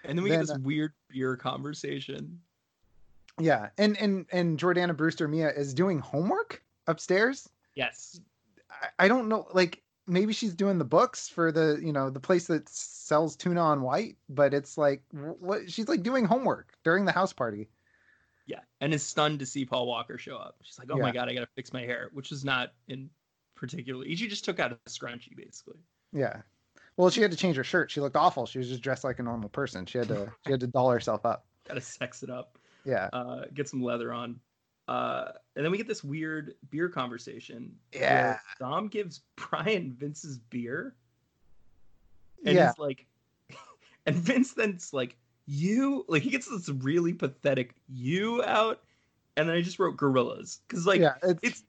And 0.05 0.18
then 0.18 0.22
we 0.24 0.31
then, 0.31 0.41
get 0.41 0.47
this 0.49 0.57
uh, 0.57 0.61
weird 0.62 0.93
beer 1.11 1.37
conversation. 1.37 2.41
yeah, 3.41 3.68
and 3.79 3.97
and 4.01 4.27
and 4.33 4.59
Jordana 4.59 4.97
Brewster 4.97 5.29
Mia 5.29 5.51
is 5.51 5.74
doing 5.74 5.99
homework 6.01 6.62
upstairs. 6.87 7.49
Yes. 7.77 8.20
I, 8.70 9.05
I 9.05 9.09
don't 9.09 9.29
know 9.29 9.47
like 9.53 9.83
maybe 10.09 10.33
she's 10.33 10.55
doing 10.55 10.79
the 10.79 10.85
books 10.85 11.29
for 11.29 11.53
the 11.53 11.79
you 11.81 11.93
know 11.93 12.11
the 12.11 12.18
place 12.20 12.49
that 12.49 12.68
sells 12.68 13.37
tuna 13.37 13.61
on 13.61 13.83
white 13.83 14.16
but 14.29 14.55
it's 14.55 14.77
like 14.79 15.03
what 15.12 15.70
she's 15.70 15.89
like 15.89 16.03
doing 16.03 16.24
homework 16.24 16.72
during 16.85 17.05
the 17.05 17.12
house 17.12 17.33
party 17.33 17.68
Yeah. 18.47 18.61
And 18.81 18.93
is 18.95 19.03
stunned 19.03 19.39
to 19.41 19.47
see 19.47 19.64
Paul 19.64 19.87
Walker 19.87 20.18
show 20.18 20.37
up. 20.37 20.57
She's 20.62 20.79
like, 20.79 20.89
oh 20.93 20.99
my 20.99 21.11
God, 21.12 21.29
I 21.29 21.35
got 21.35 21.41
to 21.41 21.49
fix 21.57 21.72
my 21.72 21.83
hair, 21.83 22.11
which 22.12 22.31
is 22.33 22.45
not 22.45 22.72
in 22.89 23.11
particularly. 23.57 24.14
She 24.16 24.29
just 24.29 24.45
took 24.45 24.61
out 24.61 24.72
a 24.72 24.77
scrunchie, 24.89 25.37
basically. 25.37 25.79
yeah 26.12 26.43
well 26.97 27.11
she 27.11 27.20
had 27.20 27.31
to 27.31 27.37
change 27.37 27.57
her 27.57 27.64
shirt 27.64 27.91
she 27.91 28.01
looked 28.01 28.16
awful 28.16 28.47
she 28.47 28.59
was 28.59 28.68
just 28.68 28.81
dressed 28.83 29.05
like 29.05 29.18
a 29.18 29.22
normal 29.22 29.49
person 29.51 29.85
she 29.87 29.99
had 29.99 30.09
to 30.09 30.33
she 30.47 30.53
had 30.53 30.61
to 30.61 30.66
doll 30.66 30.89
herself 30.91 31.27
up 31.27 31.45
Got 31.68 31.74
to 31.74 31.81
sex 31.81 32.22
it 32.22 32.31
up. 32.31 32.59
yeah 32.85 33.09
uh, 33.12 33.43
get 33.53 33.68
some 33.68 33.83
leather 33.83 34.12
on. 34.12 34.39
Uh, 34.89 35.32
and 35.57 35.64
then 35.64 35.72
we 35.72 35.78
get 35.78 35.89
this 35.89 36.05
weird 36.05 36.55
beer 36.70 36.89
conversation. 36.89 37.74
Yeah. 37.93 38.39
Dom 38.59 38.89
gives 38.89 39.22
Brian 39.37 39.93
Vince's 39.93 40.39
beer. 40.39 40.95
And 42.45 42.55
yeah 42.55 42.68
he's 42.68 42.78
like, 42.78 43.07
and 44.07 44.16
Vince 44.16 44.53
then's 44.53 44.93
like, 44.93 45.16
you, 45.47 46.05
like, 46.09 46.22
he 46.22 46.30
gets 46.30 46.49
this 46.49 46.68
really 46.68 47.12
pathetic 47.12 47.74
you 47.89 48.43
out. 48.45 48.82
And 49.37 49.49
then 49.49 49.57
I 49.57 49.62
just 49.62 49.78
wrote 49.78 49.97
gorillas. 49.97 50.61
Cause, 50.68 50.87
like, 50.87 51.01
yeah 51.01 51.14
it's, 51.22 51.41
it's, 51.43 51.64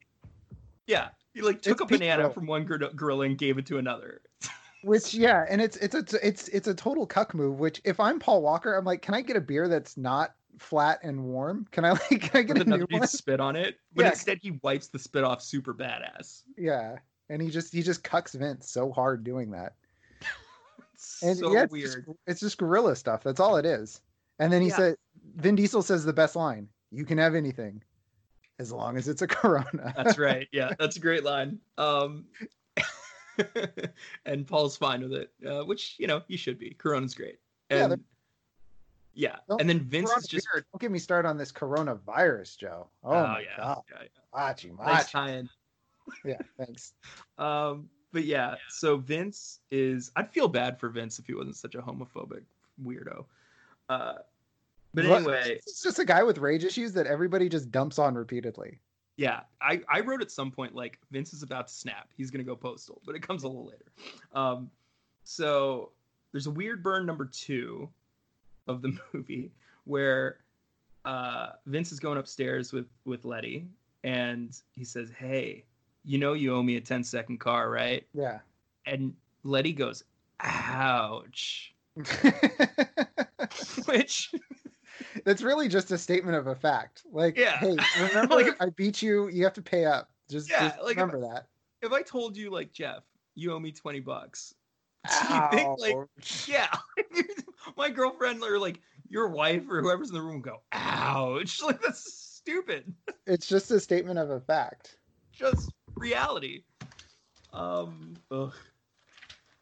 yeah, 0.86 1.08
he 1.34 1.42
like 1.42 1.60
took 1.62 1.80
a 1.80 1.86
banana 1.86 2.30
from 2.30 2.46
one 2.46 2.64
gor- 2.64 2.78
gorilla 2.78 3.26
and 3.26 3.38
gave 3.38 3.58
it 3.58 3.66
to 3.66 3.78
another. 3.78 4.22
which 4.82 5.12
yeah 5.12 5.44
and 5.48 5.60
it's 5.60 5.76
it's 5.78 5.94
a 5.94 6.26
it's 6.26 6.46
it's 6.48 6.68
a 6.68 6.74
total 6.74 7.04
cuck 7.04 7.34
move 7.34 7.58
which 7.58 7.80
if 7.84 7.98
i'm 7.98 8.20
paul 8.20 8.40
walker 8.40 8.74
i'm 8.74 8.84
like 8.84 9.02
can 9.02 9.12
i 9.12 9.20
get 9.20 9.36
a 9.36 9.40
beer 9.40 9.66
that's 9.66 9.96
not 9.96 10.36
flat 10.58 11.00
and 11.02 11.24
warm. 11.24 11.66
Can 11.70 11.84
I 11.84 11.90
like 12.10 12.20
can 12.20 12.30
I 12.34 12.42
get 12.42 12.58
With 12.58 12.68
a 12.68 12.76
new 12.78 12.86
one? 12.90 13.06
spit 13.06 13.40
on 13.40 13.56
it, 13.56 13.78
but 13.94 14.02
Yeah. 14.04 14.10
instead 14.10 14.38
he 14.42 14.58
wipes 14.62 14.88
the 14.88 14.98
spit 14.98 15.24
off 15.24 15.42
super 15.42 15.74
badass. 15.74 16.42
Yeah. 16.56 16.96
And 17.30 17.40
he 17.42 17.50
just 17.50 17.72
he 17.72 17.82
just 17.82 18.02
cucks 18.04 18.32
Vince 18.38 18.70
so 18.70 18.90
hard 18.92 19.24
doing 19.24 19.50
that. 19.52 19.74
It's 20.94 21.22
And 21.22 21.36
so 21.38 21.52
yeah, 21.52 21.64
it's 21.64 21.72
weird. 21.72 22.04
just, 22.06 22.18
it's 22.26 22.40
just 22.40 22.58
gorilla 22.58 22.96
stuff. 22.96 23.22
That's 23.22 23.40
all 23.40 23.56
it 23.56 23.66
is. 23.66 24.00
And 24.38 24.52
then 24.52 24.62
he 24.62 24.68
Yeah. 24.68 24.76
said 24.76 24.96
Vin 25.36 25.54
Diesel 25.56 25.82
says 25.82 26.04
the 26.04 26.12
best 26.12 26.36
line. 26.36 26.68
You 26.90 27.04
can 27.04 27.18
have 27.18 27.34
anything 27.34 27.82
as 28.58 28.72
long 28.72 28.96
as 28.96 29.08
it's 29.08 29.22
a 29.22 29.26
corona. 29.26 29.92
That's 29.96 30.18
right. 30.18 30.48
Yeah, 30.52 30.72
that's 30.78 30.96
a 30.96 31.00
great 31.00 31.22
line. 31.24 31.58
Um, 31.76 32.24
and 34.26 34.46
Paul's 34.46 34.76
fine 34.76 35.00
with 35.02 35.12
it, 35.12 35.30
uh, 35.46 35.64
which 35.64 35.94
you 35.98 36.06
know 36.06 36.22
he 36.26 36.36
should 36.36 36.58
be. 36.58 36.70
Corona's 36.70 37.14
great. 37.14 37.36
Yeah, 37.70 37.82
And 37.84 37.92
they're- 37.92 38.00
yeah, 39.18 39.36
Don't- 39.48 39.60
and 39.60 39.68
then 39.68 39.80
Vince 39.80 40.10
is 40.16 40.26
just 40.28 40.46
beer. 40.54 40.64
Don't 40.72 40.80
get 40.80 40.92
me 40.92 41.00
started 41.00 41.28
on 41.28 41.36
this 41.36 41.50
coronavirus, 41.50 42.56
Joe. 42.56 42.86
Oh, 43.02 43.10
my 43.10 43.40
yeah, 43.40 43.56
god. 43.56 43.82
yeah, 43.90 44.02
yeah. 44.02 44.40
Machi, 44.40 44.70
machi. 44.70 45.10
tie-in. 45.10 45.48
Yeah, 46.24 46.38
thanks. 46.56 46.94
Um, 47.38 47.88
but 48.12 48.24
yeah, 48.24 48.54
so 48.68 48.96
Vince 48.96 49.58
is. 49.70 50.10
I'd 50.16 50.30
feel 50.32 50.48
bad 50.48 50.78
for 50.80 50.88
Vince 50.88 51.18
if 51.18 51.26
he 51.26 51.34
wasn't 51.34 51.56
such 51.56 51.74
a 51.74 51.78
homophobic 51.82 52.42
weirdo. 52.82 53.24
Uh, 53.88 54.14
but 54.94 55.04
anyway, 55.04 55.58
it's 55.66 55.82
just 55.82 55.98
a 55.98 56.04
guy 56.04 56.22
with 56.22 56.38
rage 56.38 56.64
issues 56.64 56.92
that 56.94 57.06
everybody 57.06 57.48
just 57.48 57.70
dumps 57.70 57.98
on 57.98 58.14
repeatedly. 58.14 58.78
yeah, 59.16 59.40
I, 59.60 59.80
I 59.92 60.00
wrote 60.00 60.22
at 60.22 60.30
some 60.30 60.50
point 60.50 60.74
like 60.74 60.98
Vince 61.10 61.32
is 61.34 61.42
about 61.42 61.66
to 61.68 61.74
snap. 61.74 62.08
He's 62.16 62.30
gonna 62.30 62.44
go 62.44 62.56
postal, 62.56 63.02
but 63.04 63.14
it 63.14 63.22
comes 63.22 63.42
a 63.42 63.48
little 63.48 63.66
later. 63.66 63.92
Um, 64.32 64.70
so 65.24 65.90
there's 66.32 66.46
a 66.46 66.50
weird 66.50 66.82
burn 66.82 67.04
number 67.04 67.26
two 67.26 67.88
of 68.68 68.82
the 68.82 68.96
movie 69.12 69.50
where 69.84 70.38
uh, 71.04 71.50
Vince 71.66 71.90
is 71.92 71.98
going 72.00 72.18
upstairs 72.18 72.72
with 72.72 72.86
with 73.04 73.24
Letty, 73.24 73.66
and 74.04 74.56
he 74.72 74.84
says, 74.84 75.10
"Hey, 75.16 75.64
you 76.04 76.18
know 76.18 76.34
you 76.34 76.54
owe 76.54 76.62
me 76.62 76.76
a 76.76 76.80
10 76.80 77.02
second 77.04 77.38
car, 77.38 77.70
right?" 77.70 78.06
Yeah. 78.14 78.38
And 78.86 79.14
Letty 79.44 79.72
goes, 79.72 80.04
"Ouch," 80.40 81.74
which 83.86 84.32
That's 85.24 85.42
really 85.42 85.68
just 85.68 85.90
a 85.90 85.98
statement 85.98 86.36
of 86.36 86.46
a 86.48 86.54
fact. 86.54 87.02
Like, 87.10 87.36
Yeah. 87.36 87.56
hey, 87.58 87.76
remember 88.00 88.34
Like 88.36 88.46
if- 88.46 88.54
I 88.60 88.70
beat 88.70 89.00
you. 89.02 89.28
You 89.28 89.44
have 89.44 89.54
to 89.54 89.62
pay 89.62 89.84
up. 89.84 90.10
Just, 90.30 90.50
Yeah, 90.50 90.68
just 90.68 90.82
like 90.82 90.96
if- 90.96 91.02
remember 91.02 91.20
that. 91.20 91.46
if 91.82 91.92
I 91.92 92.02
told 92.02 92.36
you 92.36 92.50
like 92.50 92.72
Jeff, 92.72 93.04
you 93.34 93.52
owe 93.52 93.58
me 93.60 93.72
20 93.72 94.00
bucks. 94.00 94.54
Do 95.28 95.34
you 95.36 95.48
think 95.50 95.78
like 95.78 95.96
yeah, 96.46 96.68
my 97.76 97.88
girlfriend 97.90 98.42
or 98.42 98.58
like 98.58 98.80
your 99.08 99.28
wife 99.28 99.62
or 99.70 99.80
whoever's 99.80 100.08
in 100.10 100.14
the 100.14 100.22
room 100.22 100.40
go, 100.40 100.62
ouch. 100.72 101.60
Like 101.64 101.80
that's 101.80 102.12
stupid. 102.34 102.92
it's 103.26 103.46
just 103.46 103.70
a 103.70 103.80
statement 103.80 104.18
of 104.18 104.30
a 104.30 104.40
fact. 104.40 104.96
Just 105.32 105.70
reality. 105.96 106.62
Um 107.52 108.14
ugh. 108.30 108.52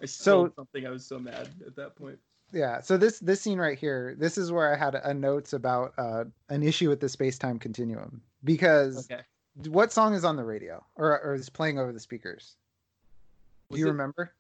I 0.03 0.07
So- 0.07 0.53
something. 0.57 0.87
I 0.87 0.91
was 0.91 1.07
so 1.07 1.19
mad 1.19 1.49
at 1.67 1.77
that 1.77 1.97
point. 1.97 2.19
Yeah. 2.53 2.81
So 2.81 2.97
this 2.97 3.19
this 3.19 3.41
scene 3.41 3.59
right 3.59 3.79
here, 3.79 4.15
this 4.19 4.39
is 4.39 4.53
where 4.53 4.73
I 4.73 4.77
had 4.77 4.95
a 4.95 5.13
notes 5.13 5.53
about 5.53 5.93
uh, 5.99 6.25
an 6.49 6.63
issue 6.63 6.89
with 6.89 7.01
the 7.01 7.09
space 7.09 7.39
time 7.39 7.59
continuum 7.59 8.23
because 8.45 9.11
Okay. 9.11 9.23
what 9.69 9.93
song 9.93 10.15
is 10.15 10.25
on 10.25 10.37
the 10.37 10.45
radio 10.45 10.85
or 10.97 11.21
or 11.21 11.35
is 11.35 11.49
playing 11.49 11.79
over 11.79 11.93
the 11.93 12.01
speakers? 12.01 12.57
Do 13.71 13.79
you 13.79 13.87
it 13.87 13.91
remember? 13.91 14.33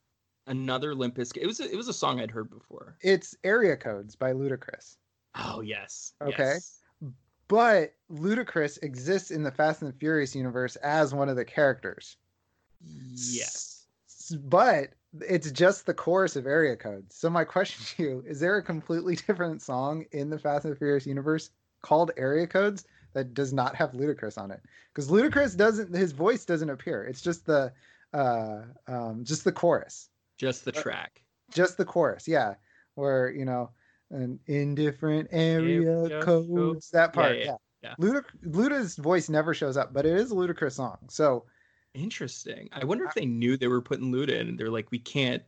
Another 0.46 0.94
Limp 0.94 1.16
Bizkit. 1.16 1.42
It 1.42 1.46
was 1.46 1.60
a, 1.60 1.70
it 1.70 1.76
was 1.76 1.88
a 1.88 1.92
song 1.92 2.20
I'd 2.20 2.30
heard 2.30 2.50
before. 2.50 2.96
It's 3.00 3.36
Area 3.42 3.76
Codes 3.76 4.14
by 4.14 4.32
Ludacris. 4.32 4.96
Oh 5.34 5.60
yes. 5.60 6.12
Okay. 6.22 6.34
yes. 6.38 6.80
But 7.48 7.94
Ludacris 8.10 8.82
exists 8.82 9.30
in 9.30 9.42
the 9.42 9.52
Fast 9.52 9.82
and 9.82 9.92
the 9.92 9.98
Furious 9.98 10.34
universe 10.34 10.76
as 10.76 11.14
one 11.14 11.28
of 11.28 11.36
the 11.36 11.44
characters. 11.44 12.16
Yes. 12.80 13.86
But 14.44 14.90
it's 15.20 15.50
just 15.50 15.86
the 15.86 15.94
chorus 15.94 16.36
of 16.36 16.46
Area 16.46 16.76
Codes. 16.76 17.16
So 17.16 17.30
my 17.30 17.44
question 17.44 17.84
to 17.96 18.02
you, 18.02 18.24
is 18.26 18.40
there 18.40 18.56
a 18.56 18.62
completely 18.62 19.16
different 19.26 19.62
song 19.62 20.06
in 20.12 20.30
the 20.30 20.38
Fast 20.38 20.64
and 20.64 20.74
the 20.74 20.78
Furious 20.78 21.06
universe 21.06 21.50
called 21.82 22.10
Area 22.16 22.46
Codes 22.46 22.84
that 23.12 23.34
does 23.34 23.52
not 23.52 23.76
have 23.76 23.92
Ludacris 23.92 24.38
on 24.38 24.50
it? 24.50 24.60
Because 24.92 25.10
Ludacris 25.10 25.56
doesn't 25.56 25.94
his 25.94 26.12
voice 26.12 26.44
doesn't 26.44 26.70
appear. 26.70 27.04
It's 27.04 27.22
just 27.22 27.46
the 27.46 27.72
uh 28.12 28.62
um 28.88 29.24
just 29.24 29.44
the 29.44 29.52
chorus. 29.52 30.08
Just 30.36 30.64
the 30.64 30.76
Uh, 30.76 30.80
track. 30.82 31.22
Just 31.52 31.76
the 31.76 31.84
chorus, 31.84 32.26
yeah. 32.28 32.54
Where, 32.94 33.30
you 33.30 33.44
know, 33.44 33.70
an 34.10 34.38
indifferent 34.46 35.28
area 35.32 36.20
codes, 36.22 36.48
codes. 36.48 36.90
that 36.90 37.12
part, 37.12 37.36
yeah, 37.38 37.44
yeah. 37.44 37.54
yeah. 37.82 37.94
Ludac- 38.00 38.36
Luda's 38.44 38.96
voice 38.96 39.28
never 39.28 39.52
shows 39.54 39.76
up, 39.76 39.92
but 39.92 40.06
it 40.06 40.14
is 40.16 40.30
a 40.32 40.34
Ludacris 40.34 40.72
song. 40.72 40.98
So 41.08 41.44
Interesting. 41.94 42.68
I 42.72 42.84
wonder 42.84 43.04
if 43.06 43.14
they 43.14 43.24
knew 43.24 43.56
they 43.56 43.68
were 43.68 43.80
putting 43.80 44.12
Luda 44.12 44.38
in 44.38 44.48
and 44.48 44.58
they're 44.58 44.70
like, 44.70 44.90
we 44.90 44.98
can't. 44.98 45.42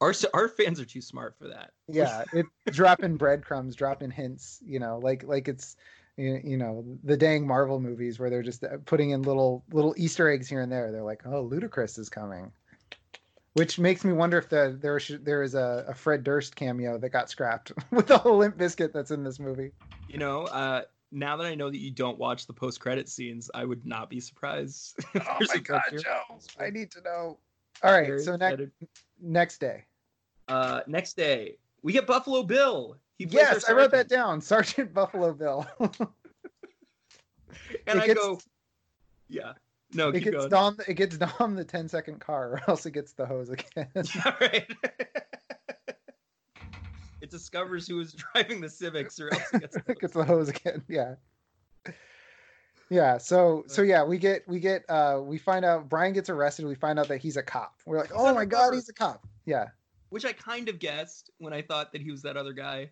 Our 0.00 0.12
our 0.34 0.48
fans 0.48 0.80
are 0.80 0.84
too 0.84 1.00
smart 1.00 1.36
for 1.38 1.46
that. 1.46 1.70
yeah 1.86 2.24
it 2.32 2.44
dropping 2.72 3.16
breadcrumbs 3.16 3.76
dropping 3.76 4.10
hints 4.10 4.58
you 4.66 4.80
know 4.80 4.98
like 4.98 5.22
like 5.22 5.46
it's 5.46 5.76
you 6.16 6.40
you 6.42 6.56
know 6.56 6.84
the 7.04 7.16
dang 7.16 7.46
marvel 7.46 7.78
movies 7.78 8.18
where 8.18 8.28
they're 8.28 8.42
just 8.42 8.64
uh, 8.64 8.78
putting 8.84 9.10
in 9.10 9.22
little 9.22 9.64
little 9.70 9.94
easter 9.96 10.28
eggs 10.28 10.48
here 10.48 10.60
and 10.60 10.72
there 10.72 10.90
they're 10.90 11.04
like 11.04 11.22
oh 11.24 11.48
ludacris 11.48 12.00
is 12.00 12.08
coming 12.08 12.50
which 13.54 13.78
makes 13.78 14.04
me 14.04 14.12
wonder 14.12 14.38
if 14.38 14.48
the, 14.48 14.76
there 14.80 14.98
should 14.98 15.24
there 15.24 15.42
is 15.42 15.54
a, 15.54 15.84
a 15.88 15.94
fred 15.94 16.24
durst 16.24 16.56
cameo 16.56 16.98
that 16.98 17.10
got 17.10 17.28
scrapped 17.30 17.72
with 17.90 18.06
the 18.06 18.18
whole 18.18 18.38
limp 18.38 18.56
bizkit 18.58 18.92
that's 18.92 19.10
in 19.10 19.22
this 19.22 19.38
movie. 19.38 19.72
You 20.08 20.18
know, 20.18 20.42
uh, 20.44 20.82
now 21.10 21.36
that 21.36 21.46
I 21.46 21.54
know 21.54 21.70
that 21.70 21.78
you 21.78 21.90
don't 21.90 22.18
watch 22.18 22.46
the 22.46 22.52
post 22.52 22.80
credit 22.80 23.08
scenes, 23.08 23.50
I 23.54 23.64
would 23.64 23.84
not 23.86 24.08
be 24.10 24.20
surprised. 24.20 24.98
oh 25.14 25.20
my 25.40 25.58
god 25.58 25.82
bunch 25.90 26.02
joe 26.04 26.20
i 26.60 26.70
need 26.70 26.90
to 26.92 27.02
know. 27.02 27.38
All 27.82 27.92
right 27.92 28.06
Very 28.06 28.22
so 28.22 28.36
next 28.36 28.62
next 29.20 29.58
day. 29.58 29.84
Uh, 30.48 30.80
next 30.86 31.16
day, 31.16 31.56
we 31.82 31.92
get 31.92 32.06
Buffalo 32.06 32.42
Bill. 32.42 32.96
He 33.18 33.26
plays 33.26 33.42
yes 33.42 33.68
i 33.68 33.72
wrote 33.72 33.92
that 33.92 34.08
down. 34.08 34.40
Sergeant 34.52 34.92
buffalo 34.92 35.32
bill. 35.32 35.66
And 37.86 37.98
It 37.98 38.02
I 38.02 38.06
gets- 38.06 38.20
go, 38.20 38.40
yeah. 39.28 39.52
No, 39.94 40.08
it 40.08 40.20
gets 40.20 40.36
going. 40.36 40.48
Dom. 40.48 40.76
It 40.88 40.94
gets 40.94 41.16
Dom 41.38 41.54
the 41.54 41.64
10 41.64 41.88
second 41.88 42.20
car, 42.20 42.52
or 42.52 42.60
else 42.68 42.86
it 42.86 42.92
gets 42.92 43.12
the 43.12 43.26
hose 43.26 43.50
again. 43.50 43.88
Right. 44.40 44.70
it 47.20 47.30
discovers 47.30 47.86
who 47.86 48.00
is 48.00 48.12
driving 48.12 48.60
the 48.60 48.68
Civics, 48.68 49.20
or 49.20 49.32
else 49.32 49.42
it 49.52 49.60
gets. 49.60 49.76
it 49.86 50.00
gets 50.00 50.14
the 50.14 50.24
hose 50.24 50.48
again. 50.48 50.82
Yeah. 50.88 51.14
Yeah. 52.90 53.18
So 53.18 53.64
so 53.66 53.82
yeah, 53.82 54.04
we 54.04 54.18
get 54.18 54.46
we 54.46 54.60
get 54.60 54.84
uh 54.88 55.20
we 55.22 55.38
find 55.38 55.64
out 55.64 55.88
Brian 55.88 56.12
gets 56.12 56.28
arrested. 56.28 56.66
We 56.66 56.74
find 56.74 56.98
out 56.98 57.08
that 57.08 57.18
he's 57.22 57.36
a 57.36 57.42
cop. 57.42 57.80
We're 57.86 57.98
like, 57.98 58.10
oh 58.14 58.34
my 58.34 58.44
god, 58.44 58.74
he's 58.74 58.88
a 58.88 58.92
cop. 58.94 59.26
Yeah. 59.46 59.68
Which 60.10 60.26
I 60.26 60.32
kind 60.32 60.68
of 60.68 60.78
guessed 60.78 61.30
when 61.38 61.52
I 61.54 61.62
thought 61.62 61.92
that 61.92 62.02
he 62.02 62.10
was 62.10 62.22
that 62.22 62.36
other 62.36 62.52
guy. 62.52 62.90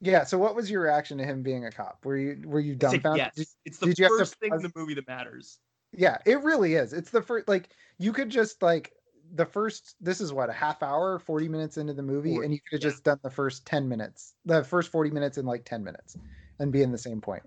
Yeah. 0.00 0.24
So 0.24 0.38
what 0.38 0.54
was 0.54 0.70
your 0.70 0.80
reaction 0.80 1.18
to 1.18 1.24
him 1.24 1.42
being 1.42 1.66
a 1.66 1.70
cop? 1.70 2.04
Were 2.04 2.16
you 2.16 2.42
were 2.46 2.60
you 2.60 2.74
dumbfounded? 2.74 3.18
yes. 3.18 3.34
Did- 3.34 3.48
it's 3.66 3.78
the 3.78 4.08
first 4.08 4.36
thing 4.36 4.52
in 4.54 4.62
the 4.62 4.72
movie 4.74 4.94
that 4.94 5.06
matters. 5.06 5.58
Yeah, 5.92 6.18
it 6.26 6.42
really 6.42 6.74
is. 6.74 6.92
It's 6.92 7.10
the 7.10 7.22
first 7.22 7.48
like 7.48 7.70
you 7.98 8.12
could 8.12 8.30
just 8.30 8.62
like 8.62 8.92
the 9.34 9.46
first 9.46 9.96
this 10.00 10.20
is 10.20 10.32
what 10.32 10.48
a 10.48 10.52
half 10.52 10.82
hour 10.82 11.18
40 11.18 11.48
minutes 11.48 11.76
into 11.78 11.92
the 11.92 12.02
movie 12.02 12.36
Or- 12.36 12.44
and 12.44 12.52
you 12.52 12.60
could 12.60 12.76
have 12.76 12.84
yeah. 12.84 12.90
just 12.90 13.04
done 13.04 13.18
the 13.22 13.30
first 13.30 13.66
10 13.66 13.88
minutes 13.88 14.34
the 14.44 14.62
first 14.62 14.92
40 14.92 15.10
minutes 15.10 15.36
in 15.36 15.44
like 15.46 15.64
10 15.64 15.82
minutes 15.82 16.16
and 16.60 16.70
be 16.70 16.82
in 16.82 16.92
the 16.92 16.98
same 16.98 17.20
point 17.20 17.42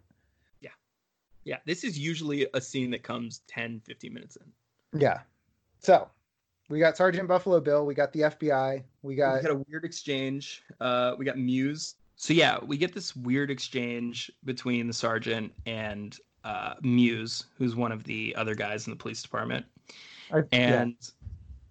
Yeah, 0.59 0.71
yeah 1.45 1.57
this 1.65 1.85
is 1.85 1.97
usually 1.97 2.47
a 2.53 2.59
scene 2.59 2.91
that 2.91 3.03
comes 3.03 3.43
10, 3.47 3.81
15 3.85 4.13
minutes 4.13 4.35
in. 4.35 4.99
Yeah. 4.99 5.21
So 5.79 6.09
we 6.69 6.79
got 6.79 6.97
Sergeant 6.97 7.27
Buffalo 7.27 7.59
Bill. 7.61 7.85
We 7.85 7.93
got 7.95 8.11
the 8.11 8.21
FBI. 8.21 8.83
We 9.01 9.15
got 9.15 9.35
we 9.37 9.41
got 9.41 9.51
a 9.51 9.63
weird 9.69 9.85
exchange. 9.85 10.63
Uh, 10.81 11.15
we 11.17 11.25
got 11.25 11.37
Muse. 11.37 11.95
So 12.15 12.33
yeah, 12.33 12.57
we 12.63 12.77
get 12.77 12.93
this 12.93 13.15
weird 13.15 13.49
exchange 13.49 14.29
between 14.43 14.87
the 14.87 14.93
sergeant 14.93 15.53
and 15.65 16.17
uh, 16.43 16.75
Muse, 16.81 17.45
who's 17.57 17.75
one 17.75 17.91
of 17.91 18.03
the 18.03 18.35
other 18.35 18.55
guys 18.55 18.87
in 18.87 18.91
the 18.91 18.97
police 18.97 19.21
department, 19.21 19.65
I- 20.33 20.37
yeah. 20.51 20.81
and 20.81 20.95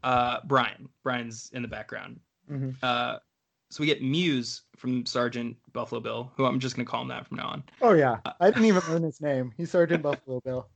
uh, 0.03 0.39
Brian. 0.45 0.89
Brian's 1.03 1.51
in 1.53 1.63
the 1.63 1.69
background. 1.69 2.21
Mhm. 2.51 2.75
Uh, 2.83 3.19
so 3.71 3.81
we 3.83 3.87
get 3.87 4.03
Muse 4.03 4.63
from 4.77 5.05
Sergeant 5.05 5.57
Buffalo 5.73 6.01
Bill, 6.01 6.33
who 6.37 6.45
I'm 6.47 6.59
just 6.61 6.75
gonna 6.77 6.87
call 6.87 7.03
him 7.03 7.09
that 7.09 7.27
from 7.27 7.37
now 7.39 7.49
on. 7.49 7.63
Oh 7.83 7.93
yeah. 7.93 8.19
Uh, 8.25 8.33
I 8.41 8.51
didn't 8.51 8.65
even 8.65 8.83
learn 8.89 9.03
his 9.03 9.21
name. 9.21 9.53
He's 9.57 9.71
Sergeant 9.71 10.03
Buffalo 10.03 10.41
Bill. 10.45 10.69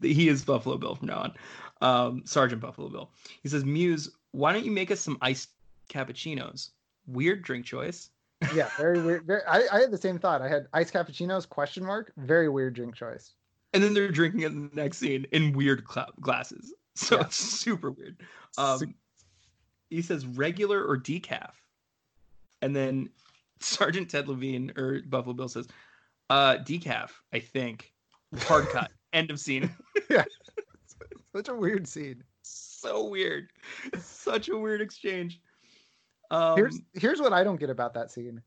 He 0.00 0.28
is 0.28 0.44
Buffalo 0.44 0.78
Bill 0.78 0.94
from 0.94 1.08
now 1.08 1.18
on. 1.18 1.34
Um, 1.82 2.22
Sergeant 2.24 2.62
Buffalo 2.62 2.88
Bill. 2.88 3.10
He 3.42 3.48
says, 3.50 3.64
Muse, 3.66 4.10
why 4.32 4.52
don't 4.54 4.64
you 4.64 4.70
make 4.70 4.90
us 4.90 5.00
some 5.00 5.18
iced 5.20 5.50
cappuccinos? 5.90 6.70
Weird 7.06 7.42
drink 7.42 7.66
choice. 7.66 8.08
Yeah, 8.54 8.70
very 8.78 9.00
weird. 9.04 9.26
Very, 9.26 9.42
I, 9.46 9.64
I 9.70 9.80
had 9.80 9.90
the 9.90 9.98
same 9.98 10.18
thought. 10.18 10.40
I 10.40 10.48
had 10.48 10.66
iced 10.72 10.94
cappuccinos 10.94 11.46
question 11.48 11.84
mark. 11.84 12.12
Very 12.16 12.48
weird 12.48 12.74
drink 12.74 12.94
choice. 12.94 13.34
And 13.74 13.82
then 13.82 13.94
they're 13.94 14.10
drinking 14.10 14.40
it 14.42 14.52
in 14.52 14.68
the 14.68 14.74
next 14.76 14.98
scene 14.98 15.26
in 15.32 15.52
weird 15.52 15.84
cla- 15.84 16.12
glasses. 16.20 16.72
So 16.96 17.14
Yeah. 17.16 17.22
it's 17.26 17.36
super 17.36 17.92
weird. 17.92 18.20
Um, 18.56 18.92
he 19.88 20.02
says 20.02 20.26
regular 20.26 20.82
or 20.84 20.96
decaf, 20.98 21.52
and 22.60 22.74
then 22.74 23.10
Sergeant 23.60 24.10
Ted 24.10 24.26
Levine 24.26 24.72
or 24.76 25.00
Buffalo 25.06 25.32
Bill 25.32 25.48
says, 25.48 25.68
Uh, 26.28 26.56
decaf, 26.56 27.10
I 27.32 27.38
think. 27.38 27.92
Hard 28.40 28.68
cut. 28.72 28.90
End 29.12 29.30
of 29.30 29.38
scene. 29.38 29.70
yeah. 30.10 30.24
Such 31.32 31.48
a 31.48 31.54
weird 31.54 31.86
scene. 31.86 32.24
So 32.42 33.06
weird. 33.06 33.50
Such 34.00 34.48
a 34.48 34.58
weird 34.58 34.80
exchange. 34.80 35.40
Um, 36.32 36.56
here's 36.56 36.80
here's 36.94 37.20
what 37.20 37.32
I 37.32 37.44
don't 37.44 37.60
get 37.60 37.70
about 37.70 37.94
that 37.94 38.10
scene. 38.10 38.42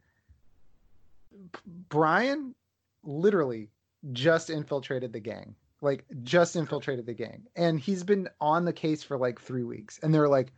Brian 1.89 2.53
literally 3.03 3.69
just 4.11 4.49
infiltrated 4.49 5.13
the 5.13 5.19
gang. 5.19 5.55
Like 5.81 6.05
just 6.23 6.55
infiltrated 6.55 7.05
the 7.05 7.13
gang. 7.13 7.43
And 7.55 7.79
he's 7.79 8.03
been 8.03 8.29
on 8.39 8.65
the 8.65 8.73
case 8.73 9.03
for 9.03 9.17
like 9.17 9.41
3 9.41 9.63
weeks 9.63 9.99
and 10.03 10.13
they're 10.13 10.29
like 10.29 10.51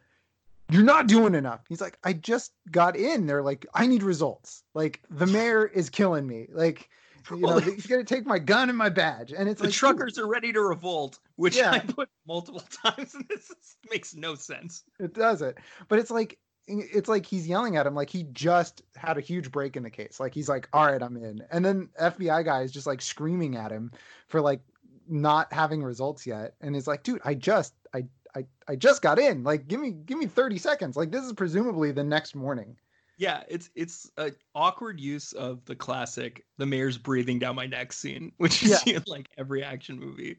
you're 0.70 0.84
not 0.84 1.08
doing 1.08 1.36
enough. 1.36 1.62
He's 1.68 1.82
like 1.82 1.98
I 2.04 2.14
just 2.14 2.54
got 2.72 2.96
in. 2.96 3.26
They're 3.28 3.44
like 3.44 3.66
I 3.74 3.88
need 3.88 4.04
results. 4.04 4.64
Like 4.74 5.02
the 5.10 5.28
mayor 5.28 5.66
is 5.66 5.89
killing 5.89 6.26
me. 6.26 6.48
Like 6.52 6.89
you 7.30 7.38
know, 7.38 7.60
he's 7.60 7.88
gonna 7.88 8.04
take 8.04 8.26
my 8.26 8.39
gun 8.39 8.70
and 8.70 8.78
my 8.78 8.89
badge, 8.89 9.32
and 9.32 9.48
it's 9.48 9.62
the 9.62 9.68
like, 9.68 9.76
truckers 9.76 10.14
dude. 10.14 10.26
are 10.26 10.28
ready 10.28 10.52
to 10.52 10.62
revolt, 10.62 11.20
which 11.36 11.56
yeah. 11.56 11.72
I 11.72 11.80
put 11.80 12.10
multiple 12.28 12.64
times, 12.84 13.14
and 13.14 13.26
this 13.30 13.50
is, 13.50 13.78
makes 13.89 14.14
no 14.14 14.36
sense. 14.36 14.84
It 15.00 15.14
doesn't, 15.14 15.58
but 15.88 16.00
it's 16.00 16.12
like 16.12 16.38
it's 16.68 17.09
like 17.09 17.26
he's 17.26 17.47
yelling 17.47 17.76
at 17.76 17.86
him 17.86 17.95
like 17.95 18.09
he 18.09 18.24
just 18.32 18.84
had 18.95 19.18
a 19.18 19.22
huge 19.22 19.51
break 19.51 19.76
in 19.76 19.84
the 19.84 19.89
case. 19.89 20.20
Like 20.20 20.34
he's 20.34 20.49
like, 20.49 20.70
"All 20.74 20.86
right, 20.86 21.01
I'm 21.01 21.18
in," 21.18 21.43
and 21.51 21.64
then 21.64 21.89
FBI 21.99 22.45
guy 22.45 22.61
is 22.61 22.72
just 22.72 22.88
like 22.88 23.01
screaming 23.01 23.55
at 23.55 23.72
him 23.72 23.91
for 24.28 24.41
like 24.41 24.61
not 25.07 25.51
having 25.51 25.84
results 25.84 26.26
yet, 26.26 26.55
and 26.61 26.76
it's 26.76 26.88
like, 26.88 27.03
"Dude, 27.03 27.22
I 27.26 27.34
just 27.34 27.74
I 27.93 28.05
I 28.36 28.45
I 28.68 28.76
just 28.76 29.01
got 29.01 29.20
in. 29.20 29.43
Like, 29.43 29.68
give 29.68 29.80
me 29.80 29.91
give 29.91 30.18
me 30.18 30.26
30 30.26 30.57
seconds. 30.57 30.95
Like 30.95 31.11
this 31.11 31.24
is 31.24 31.34
presumably 31.34 31.91
the 31.91 32.03
next 32.03 32.36
morning." 32.36 32.78
Yeah, 33.18 33.43
it's 33.47 33.70
it's 33.76 34.09
an 34.18 34.36
awkward 34.55 34.99
use 34.99 35.34
of 35.34 35.64
the 35.66 35.76
classic 35.76 36.45
"the 36.57 36.66
mayor's 36.66 36.97
breathing 36.97 37.39
down 37.39 37.55
my 37.55 37.68
neck" 37.68 37.93
scene, 37.93 38.32
which 38.38 38.64
you 38.64 38.72
yeah. 38.72 38.78
see 38.78 38.93
in 38.93 39.03
like 39.07 39.30
every 39.38 39.64
action 39.64 39.99
movie. 39.99 40.38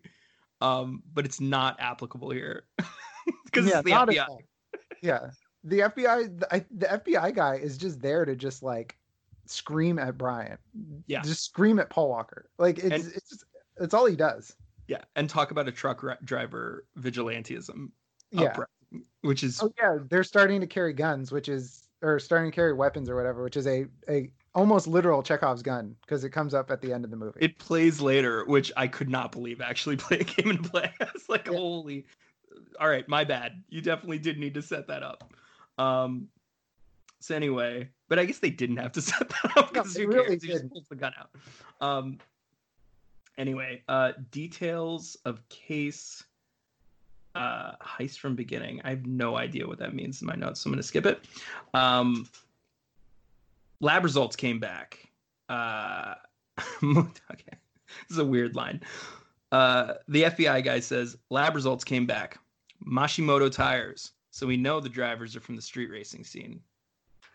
Um, 0.60 1.02
but 1.12 1.26
it's 1.26 1.40
not 1.40 1.76
applicable 1.80 2.30
here 2.30 2.64
because 3.44 3.66
yeah, 3.66 3.80
it's 3.80 3.84
the 3.84 3.90
FBI. 3.90 4.38
Yeah, 5.02 5.30
the 5.64 5.80
FBI, 5.80 6.38
the, 6.38 6.64
the 6.70 6.86
FBI 6.86 7.34
guy 7.34 7.56
is 7.56 7.76
just 7.76 8.00
there 8.00 8.24
to 8.24 8.36
just 8.36 8.62
like 8.62 8.96
scream 9.46 9.98
at 9.98 10.16
Brian. 10.18 10.58
Yeah, 11.06 11.22
just 11.22 11.44
scream 11.44 11.78
at 11.78 11.90
Paul 11.90 12.10
Walker. 12.10 12.48
Like 12.58 12.78
it's 12.78 13.04
and, 13.04 13.14
it's 13.14 13.28
just, 13.28 13.44
it's 13.78 13.94
all 13.94 14.06
he 14.06 14.16
does. 14.16 14.54
Yeah, 14.86 15.02
and 15.16 15.28
talk 15.28 15.50
about 15.50 15.66
a 15.66 15.72
truck 15.72 16.04
driver 16.24 16.84
vigilantism. 16.98 17.90
Yeah, 18.30 18.56
which 19.22 19.42
is 19.42 19.62
oh 19.62 19.72
yeah, 19.78 19.98
they're 20.08 20.24
starting 20.24 20.60
to 20.60 20.66
carry 20.66 20.92
guns, 20.92 21.32
which 21.32 21.48
is 21.48 21.88
or 22.02 22.18
starting 22.18 22.50
to 22.50 22.54
carry 22.54 22.72
weapons 22.74 23.08
or 23.08 23.16
whatever, 23.16 23.42
which 23.42 23.56
is 23.56 23.66
a 23.66 23.86
a 24.08 24.30
almost 24.54 24.86
literal 24.86 25.22
Chekhov's 25.22 25.62
gun 25.62 25.96
because 26.02 26.24
it 26.24 26.30
comes 26.30 26.54
up 26.54 26.70
at 26.70 26.80
the 26.80 26.92
end 26.92 27.04
of 27.04 27.10
the 27.10 27.16
movie. 27.16 27.38
It 27.40 27.58
plays 27.58 28.00
later, 28.00 28.44
which 28.44 28.70
I 28.76 28.86
could 28.86 29.08
not 29.08 29.32
believe 29.32 29.60
actually 29.60 29.96
play 29.98 30.18
came 30.18 30.50
into 30.50 30.68
play. 30.68 30.92
it's 31.00 31.28
like 31.28 31.46
yeah. 31.46 31.56
holy. 31.56 32.04
All 32.78 32.88
right, 32.88 33.08
my 33.08 33.24
bad. 33.24 33.62
You 33.68 33.80
definitely 33.80 34.18
did 34.18 34.38
need 34.38 34.54
to 34.54 34.62
set 34.62 34.86
that 34.88 35.02
up. 35.02 35.32
Um. 35.78 36.28
So 37.20 37.34
anyway, 37.34 37.88
but 38.08 38.18
I 38.18 38.26
guess 38.26 38.38
they 38.38 38.50
didn't 38.50 38.76
have 38.76 38.92
to 38.92 39.02
set 39.02 39.28
that 39.28 39.56
up 39.56 39.72
because 39.72 39.96
no, 39.96 40.04
who 40.04 40.08
really 40.12 40.28
cares? 40.38 40.42
He 40.42 40.48
just 40.48 40.70
pulls 40.70 40.88
the 40.88 40.96
gun 40.96 41.12
out. 41.18 41.30
Um. 41.80 42.18
Anyway, 43.36 43.82
uh, 43.88 44.12
details 44.30 45.16
of 45.24 45.46
case 45.48 46.22
uh, 47.34 47.72
heist 47.82 48.18
from 48.18 48.34
beginning. 48.34 48.80
I 48.84 48.90
have 48.90 49.06
no 49.06 49.36
idea 49.36 49.66
what 49.66 49.78
that 49.78 49.94
means 49.94 50.20
in 50.22 50.26
my 50.26 50.34
notes, 50.34 50.60
so 50.60 50.68
I'm 50.68 50.72
going 50.72 50.82
to 50.82 50.86
skip 50.86 51.06
it. 51.06 51.24
Um, 51.72 52.28
lab 53.80 54.04
results 54.04 54.36
came 54.36 54.60
back. 54.60 55.08
Uh, 55.48 56.14
okay, 56.84 57.56
this 58.08 58.10
is 58.10 58.18
a 58.18 58.24
weird 58.24 58.54
line. 58.54 58.80
Uh, 59.52 59.94
the 60.08 60.24
FBI 60.24 60.64
guy 60.64 60.80
says 60.80 61.16
lab 61.30 61.54
results 61.54 61.84
came 61.84 62.06
back. 62.06 62.38
Mashimoto 62.86 63.50
tires. 63.50 64.12
So 64.34 64.48
we 64.48 64.56
know 64.56 64.80
the 64.80 64.88
drivers 64.88 65.36
are 65.36 65.40
from 65.40 65.54
the 65.54 65.62
street 65.62 65.92
racing 65.92 66.24
scene. 66.24 66.60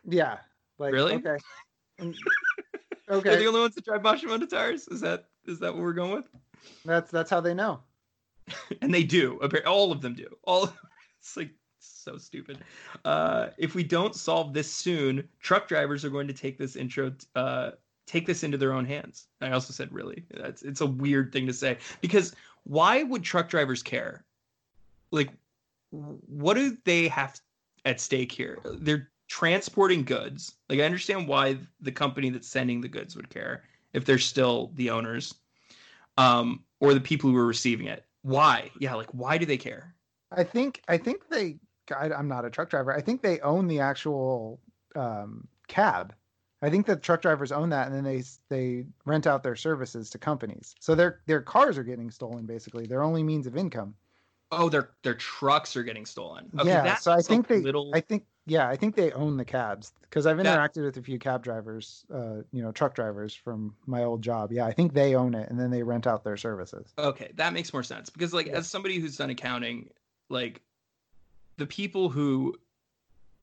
Yeah. 0.05 0.39
Like, 0.77 0.91
really? 0.91 1.15
Okay. 1.15 1.37
Okay. 3.11 3.29
They're 3.31 3.39
the 3.39 3.47
only 3.47 3.61
ones 3.61 3.73
that 3.73 3.85
drive 3.85 4.03
Mashimoto 4.03 4.47
tires. 4.47 4.87
Is 4.89 5.01
that 5.01 5.29
is 5.47 5.57
that 5.61 5.73
what 5.73 5.81
we're 5.81 5.93
going 5.93 6.11
with? 6.11 6.29
That's 6.85 7.09
that's 7.09 7.31
how 7.31 7.41
they 7.41 7.55
know. 7.55 7.79
and 8.83 8.93
they 8.93 9.01
do. 9.01 9.39
All 9.65 9.91
of 9.91 10.01
them 10.01 10.13
do. 10.13 10.27
All 10.43 10.65
it's 11.19 11.35
like 11.35 11.49
so 11.79 12.19
stupid. 12.19 12.59
Uh, 13.03 13.47
if 13.57 13.73
we 13.73 13.83
don't 13.83 14.13
solve 14.13 14.53
this 14.53 14.71
soon, 14.71 15.27
truck 15.39 15.67
drivers 15.67 16.05
are 16.05 16.11
going 16.11 16.27
to 16.27 16.33
take 16.33 16.59
this 16.59 16.75
intro. 16.75 17.11
Uh, 17.33 17.71
take 18.05 18.27
this 18.27 18.43
into 18.43 18.59
their 18.59 18.73
own 18.73 18.85
hands. 18.85 19.25
I 19.41 19.49
also 19.49 19.73
said, 19.73 19.91
really, 19.91 20.23
that's 20.29 20.61
it's 20.61 20.81
a 20.81 20.85
weird 20.85 21.33
thing 21.33 21.47
to 21.47 21.53
say 21.53 21.79
because 22.01 22.35
why 22.65 23.01
would 23.01 23.23
truck 23.23 23.49
drivers 23.49 23.81
care? 23.81 24.23
Like, 25.09 25.31
what 25.91 26.55
do 26.55 26.77
they 26.85 27.07
have 27.07 27.39
at 27.85 27.99
stake 27.99 28.31
here? 28.31 28.59
They're 28.79 29.09
transporting 29.27 30.03
goods. 30.03 30.55
Like, 30.69 30.79
I 30.79 30.83
understand 30.83 31.27
why 31.27 31.57
the 31.81 31.91
company 31.91 32.29
that's 32.29 32.47
sending 32.47 32.81
the 32.81 32.87
goods 32.87 33.15
would 33.15 33.29
care 33.29 33.63
if 33.93 34.05
they're 34.05 34.19
still 34.19 34.71
the 34.75 34.89
owners, 34.89 35.33
um, 36.17 36.63
or 36.79 36.93
the 36.93 37.01
people 37.01 37.29
who 37.29 37.37
are 37.37 37.45
receiving 37.45 37.87
it 37.87 38.05
why? 38.21 38.71
Yeah, 38.79 38.95
like 38.95 39.09
why 39.11 39.37
do 39.37 39.45
they 39.45 39.57
care? 39.57 39.95
I 40.31 40.43
think 40.43 40.81
I 40.87 40.97
think 40.97 41.27
they. 41.29 41.57
I, 41.95 42.09
am 42.11 42.27
not 42.27 42.45
a 42.45 42.51
truck 42.51 42.69
driver. 42.69 42.93
I 42.93 43.01
think 43.01 43.21
they 43.21 43.39
own 43.39 43.67
the 43.67 43.79
actual 43.79 44.59
um, 44.95 45.47
cab. 45.67 46.13
I 46.61 46.69
think 46.69 46.85
that 46.85 47.01
truck 47.01 47.21
drivers 47.21 47.51
own 47.51 47.69
that, 47.69 47.87
and 47.87 47.95
then 47.95 48.03
they 48.03 48.23
they 48.49 48.85
rent 49.05 49.25
out 49.25 49.43
their 49.43 49.55
services 49.55 50.09
to 50.11 50.17
companies. 50.17 50.75
So 50.79 50.93
their 50.93 51.21
their 51.25 51.41
cars 51.41 51.77
are 51.77 51.83
getting 51.83 52.11
stolen. 52.11 52.45
Basically, 52.45 52.85
their 52.85 53.01
only 53.01 53.23
means 53.23 53.47
of 53.47 53.57
income. 53.57 53.95
Oh, 54.51 54.69
their 54.69 54.91
their 55.03 55.13
trucks 55.13 55.75
are 55.75 55.83
getting 55.83 56.05
stolen. 56.05 56.49
Okay, 56.57 56.69
yeah, 56.69 56.95
so 56.95 57.11
I 57.11 57.21
think 57.21 57.47
they. 57.47 57.59
Little... 57.59 57.91
I 57.93 58.01
think 58.01 58.25
yeah, 58.47 58.67
I 58.67 58.75
think 58.75 58.95
they 58.95 59.11
own 59.11 59.37
the 59.37 59.45
cabs 59.45 59.93
because 60.01 60.25
I've 60.25 60.37
interacted 60.37 60.75
that... 60.75 60.85
with 60.85 60.97
a 60.97 61.03
few 61.03 61.19
cab 61.19 61.43
drivers, 61.43 62.05
uh, 62.11 62.37
you 62.51 62.63
know, 62.63 62.71
truck 62.71 62.95
drivers 62.95 63.35
from 63.35 63.75
my 63.85 64.03
old 64.03 64.23
job. 64.23 64.51
Yeah, 64.51 64.65
I 64.65 64.71
think 64.71 64.93
they 64.93 65.13
own 65.15 65.35
it 65.35 65.49
and 65.49 65.59
then 65.59 65.69
they 65.69 65.83
rent 65.83 66.07
out 66.07 66.23
their 66.23 66.37
services. 66.37 66.93
Okay, 66.97 67.31
that 67.35 67.53
makes 67.53 67.71
more 67.71 67.83
sense 67.83 68.09
because 68.09 68.33
like 68.33 68.47
yeah. 68.47 68.53
as 68.53 68.67
somebody 68.67 68.97
who's 68.99 69.17
done 69.17 69.29
accounting, 69.29 69.89
like 70.29 70.61
the 71.57 71.67
people 71.67 72.09
who 72.09 72.55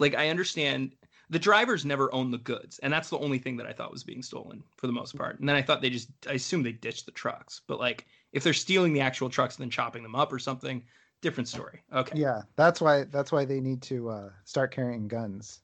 like 0.00 0.16
I 0.16 0.28
understand 0.28 0.92
the 1.30 1.38
drivers 1.38 1.84
never 1.84 2.12
own 2.12 2.30
the 2.30 2.38
goods 2.38 2.78
and 2.80 2.92
that's 2.92 3.10
the 3.10 3.18
only 3.18 3.38
thing 3.38 3.56
that 3.56 3.66
I 3.66 3.72
thought 3.72 3.92
was 3.92 4.04
being 4.04 4.22
stolen 4.22 4.62
for 4.76 4.88
the 4.88 4.92
most 4.92 5.16
part. 5.16 5.38
And 5.38 5.48
then 5.48 5.54
I 5.54 5.62
thought 5.62 5.82
they 5.82 5.90
just 5.90 6.08
I 6.28 6.32
assume 6.32 6.64
they 6.64 6.72
ditched 6.72 7.06
the 7.06 7.12
trucks. 7.12 7.60
But 7.68 7.78
like 7.78 8.06
if 8.36 8.44
they're 8.44 8.52
stealing 8.52 8.92
the 8.92 9.00
actual 9.00 9.30
trucks 9.30 9.56
and 9.56 9.62
then 9.62 9.70
chopping 9.70 10.02
them 10.02 10.14
up 10.14 10.30
or 10.30 10.38
something, 10.38 10.82
different 11.22 11.48
story. 11.48 11.80
Okay. 11.90 12.18
Yeah, 12.18 12.42
that's 12.54 12.82
why 12.82 13.04
that's 13.04 13.32
why 13.32 13.46
they 13.46 13.60
need 13.60 13.80
to 13.82 14.10
uh, 14.10 14.28
start 14.44 14.74
carrying 14.74 15.08
guns. 15.08 15.62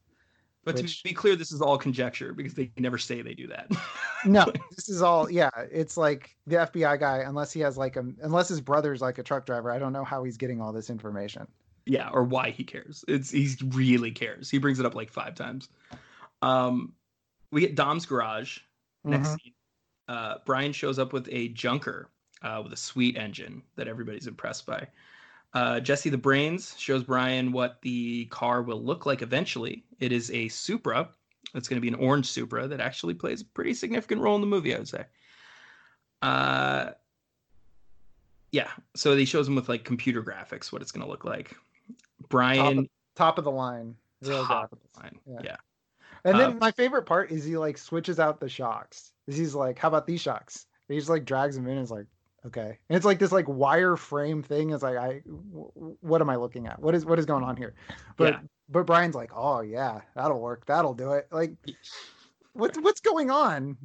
But 0.64 0.76
which... 0.76 0.98
to 0.98 1.04
be 1.04 1.12
clear, 1.12 1.36
this 1.36 1.52
is 1.52 1.60
all 1.60 1.76
conjecture 1.76 2.32
because 2.32 2.54
they 2.54 2.70
never 2.78 2.96
say 2.96 3.20
they 3.20 3.34
do 3.34 3.46
that. 3.48 3.70
no, 4.24 4.50
this 4.74 4.88
is 4.88 5.02
all 5.02 5.30
yeah. 5.30 5.50
It's 5.70 5.98
like 5.98 6.34
the 6.46 6.56
FBI 6.56 6.98
guy, 6.98 7.18
unless 7.18 7.52
he 7.52 7.60
has 7.60 7.76
like 7.76 7.96
a 7.96 8.06
unless 8.22 8.48
his 8.48 8.62
brother's 8.62 9.02
like 9.02 9.18
a 9.18 9.22
truck 9.22 9.44
driver. 9.44 9.70
I 9.70 9.78
don't 9.78 9.92
know 9.92 10.04
how 10.04 10.24
he's 10.24 10.38
getting 10.38 10.62
all 10.62 10.72
this 10.72 10.88
information. 10.88 11.46
Yeah, 11.84 12.08
or 12.08 12.24
why 12.24 12.52
he 12.52 12.64
cares. 12.64 13.04
It's 13.06 13.30
he 13.30 13.50
really 13.66 14.12
cares. 14.12 14.48
He 14.48 14.56
brings 14.56 14.80
it 14.80 14.86
up 14.86 14.94
like 14.94 15.10
five 15.10 15.34
times. 15.34 15.68
Um, 16.40 16.94
we 17.50 17.60
get 17.60 17.74
Dom's 17.74 18.06
garage 18.06 18.60
next 19.04 19.28
mm-hmm. 19.28 19.36
scene. 19.44 19.52
Uh, 20.08 20.34
Brian 20.46 20.72
shows 20.72 20.98
up 20.98 21.12
with 21.12 21.28
a 21.30 21.48
junker 21.48 22.08
uh, 22.42 22.60
with 22.62 22.72
a 22.72 22.76
sweet 22.76 23.16
engine 23.16 23.62
that 23.76 23.88
everybody's 23.88 24.26
impressed 24.26 24.66
by. 24.66 24.86
Uh, 25.54 25.80
Jesse 25.80 26.10
the 26.10 26.18
Brains 26.18 26.74
shows 26.78 27.04
Brian 27.04 27.52
what 27.52 27.80
the 27.82 28.24
car 28.26 28.62
will 28.62 28.82
look 28.82 29.06
like 29.06 29.22
eventually. 29.22 29.84
It 30.00 30.12
is 30.12 30.30
a 30.30 30.48
Supra. 30.48 31.08
It's 31.54 31.68
going 31.68 31.76
to 31.76 31.82
be 31.82 31.88
an 31.88 31.94
orange 32.06 32.26
Supra 32.26 32.66
that 32.68 32.80
actually 32.80 33.14
plays 33.14 33.42
a 33.42 33.44
pretty 33.44 33.74
significant 33.74 34.22
role 34.22 34.34
in 34.34 34.40
the 34.40 34.46
movie, 34.46 34.74
I 34.74 34.78
would 34.78 34.88
say. 34.88 35.04
Uh, 36.22 36.90
yeah. 38.50 38.68
So 38.94 39.14
he 39.14 39.24
shows 39.24 39.46
him 39.46 39.54
with 39.54 39.68
like 39.68 39.84
computer 39.84 40.22
graphics 40.22 40.72
what 40.72 40.80
it's 40.80 40.92
going 40.92 41.04
to 41.04 41.10
look 41.10 41.24
like. 41.24 41.54
Brian, 42.28 42.56
top 42.56 42.78
of, 42.78 42.88
top 43.14 43.38
of 43.38 43.44
the 43.44 43.50
line, 43.50 43.94
real 44.22 44.46
top 44.46 44.72
of 44.72 44.78
the 44.80 45.00
line. 45.00 45.18
Yeah. 45.26 45.40
yeah. 45.44 45.56
And 46.24 46.38
then 46.38 46.52
uh, 46.52 46.54
my 46.54 46.70
favorite 46.70 47.02
part 47.02 47.30
is 47.30 47.44
he 47.44 47.56
like 47.56 47.76
switches 47.76 48.20
out 48.20 48.40
the 48.40 48.48
shocks. 48.48 49.12
Is 49.26 49.36
he's 49.36 49.54
like, 49.54 49.78
"How 49.78 49.88
about 49.88 50.06
these 50.06 50.20
shocks?" 50.20 50.66
he 50.88 50.96
just 50.96 51.08
like 51.08 51.24
drags 51.24 51.56
them 51.56 51.66
in 51.66 51.72
and 51.72 51.82
is 51.82 51.90
like, 51.90 52.06
okay. 52.46 52.78
And 52.88 52.96
it's 52.96 53.06
like 53.06 53.18
this 53.18 53.32
like 53.32 53.46
wireframe 53.46 54.44
thing 54.44 54.70
is 54.70 54.82
like 54.82 54.96
i 54.96 55.22
w- 55.26 55.96
what 56.00 56.20
am 56.20 56.30
i 56.30 56.36
looking 56.36 56.66
at? 56.66 56.78
What 56.80 56.94
is 56.94 57.04
what 57.04 57.18
is 57.18 57.26
going 57.26 57.44
on 57.44 57.56
here? 57.56 57.74
But 58.16 58.34
yeah. 58.34 58.40
but 58.68 58.86
brian's 58.86 59.14
like 59.14 59.30
oh 59.34 59.60
yeah 59.60 60.00
that'll 60.14 60.40
work. 60.40 60.66
That'll 60.66 60.94
do 60.94 61.12
it. 61.12 61.28
Like 61.30 61.52
what's 62.52 62.78
what's 62.78 63.00
going 63.00 63.30
on? 63.30 63.76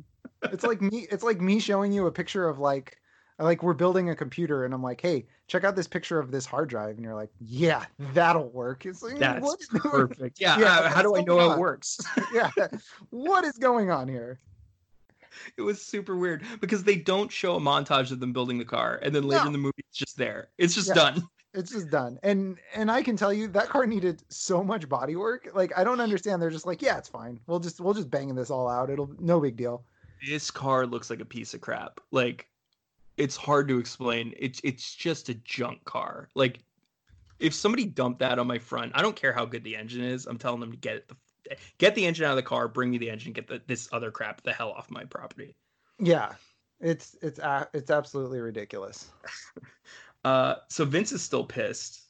It's 0.43 0.63
like 0.63 0.81
me 0.81 1.07
it's 1.11 1.23
like 1.23 1.41
me 1.41 1.59
showing 1.59 1.91
you 1.91 2.07
a 2.07 2.11
picture 2.11 2.47
of 2.47 2.59
like 2.59 2.97
like 3.39 3.63
we're 3.63 3.73
building 3.73 4.09
a 4.09 4.15
computer 4.15 4.65
and 4.65 4.73
i'm 4.73 4.81
like 4.81 4.99
hey 4.99 5.27
check 5.45 5.63
out 5.63 5.75
this 5.75 5.87
picture 5.87 6.19
of 6.19 6.31
this 6.31 6.45
hard 6.45 6.69
drive. 6.69 6.95
And 6.95 7.03
you're 7.03 7.15
like 7.15 7.29
yeah 7.39 7.85
that'll 8.13 8.49
work. 8.49 8.85
It's 8.85 9.01
like 9.01 9.17
that's 9.17 9.41
what, 9.41 9.59
perfect. 9.81 10.39
Yeah, 10.41 10.59
yeah 10.59 10.89
how, 10.89 10.95
how 10.95 11.01
do 11.01 11.15
i 11.15 11.21
know 11.21 11.39
on? 11.39 11.57
it 11.57 11.59
works? 11.59 11.99
Yeah. 12.33 12.51
What 13.09 13.45
is 13.45 13.53
going 13.53 13.89
on 13.89 14.07
here 14.07 14.39
it 15.57 15.61
was 15.61 15.81
super 15.81 16.15
weird 16.15 16.43
because 16.61 16.83
they 16.83 16.95
don't 16.95 17.31
show 17.31 17.55
a 17.55 17.59
montage 17.59 18.11
of 18.11 18.19
them 18.19 18.33
building 18.33 18.57
the 18.57 18.65
car, 18.65 18.99
and 19.01 19.13
then 19.13 19.23
later 19.23 19.43
No. 19.43 19.47
in 19.47 19.53
the 19.53 19.59
movie, 19.59 19.83
it's 19.89 19.97
just 19.97 20.17
there. 20.17 20.49
It's 20.57 20.75
just 20.75 20.89
Yeah. 20.89 20.93
done. 20.95 21.23
It's 21.53 21.71
just 21.71 21.89
done. 21.89 22.19
And 22.21 22.57
and 22.75 22.91
I 22.91 23.01
can 23.01 23.15
tell 23.17 23.33
you 23.33 23.47
that 23.47 23.67
car 23.69 23.87
needed 23.87 24.21
so 24.29 24.63
much 24.63 24.87
body 24.87 25.15
work. 25.15 25.49
Like 25.55 25.75
I 25.75 25.83
don't 25.83 25.99
understand. 26.01 26.41
They're 26.41 26.51
just 26.51 26.67
like, 26.67 26.81
yeah, 26.81 26.97
it's 26.97 27.09
fine. 27.09 27.39
We'll 27.47 27.59
just 27.59 27.79
we'll 27.79 27.95
just 27.95 28.11
bang 28.11 28.35
this 28.35 28.51
all 28.51 28.67
out. 28.67 28.89
It'll 28.91 29.09
no 29.19 29.39
big 29.39 29.55
deal. 29.55 29.83
This 30.27 30.51
car 30.51 30.85
looks 30.85 31.09
like 31.09 31.19
a 31.19 31.25
piece 31.25 31.53
of 31.53 31.61
crap. 31.61 31.99
Like, 32.11 32.47
it's 33.17 33.35
hard 33.35 33.67
to 33.69 33.79
explain. 33.79 34.33
It's 34.37 34.61
it's 34.63 34.93
just 34.93 35.29
a 35.29 35.33
junk 35.35 35.83
car. 35.85 36.29
Like, 36.35 36.59
if 37.39 37.53
somebody 37.55 37.85
dumped 37.85 38.19
that 38.19 38.37
on 38.37 38.45
my 38.45 38.59
front, 38.59 38.91
I 38.93 39.01
don't 39.01 39.15
care 39.15 39.33
how 39.33 39.45
good 39.45 39.63
the 39.63 39.75
engine 39.75 40.03
is. 40.03 40.27
I'm 40.27 40.37
telling 40.37 40.59
them 40.59 40.71
to 40.71 40.77
get 40.77 40.95
it 40.97 41.07
the 41.07 41.15
get 41.77 41.95
the 41.95 42.05
engine 42.05 42.25
out 42.25 42.31
of 42.31 42.35
the 42.37 42.43
car, 42.43 42.67
bring 42.67 42.91
me 42.91 42.97
the 42.97 43.09
engine, 43.09 43.33
get 43.33 43.47
the, 43.47 43.61
this 43.67 43.89
other 43.91 44.11
crap 44.11 44.41
the 44.43 44.53
hell 44.53 44.71
off 44.71 44.89
my 44.91 45.03
property. 45.05 45.55
Yeah. 45.99 46.33
It's 46.79 47.15
it's 47.21 47.39
a 47.39 47.67
it's 47.73 47.89
absolutely 47.91 48.39
ridiculous. 48.39 49.09
Uh, 50.25 50.55
so 50.67 50.83
Vince 50.83 51.13
is 51.13 51.21
still 51.21 51.45
pissed 51.45 52.01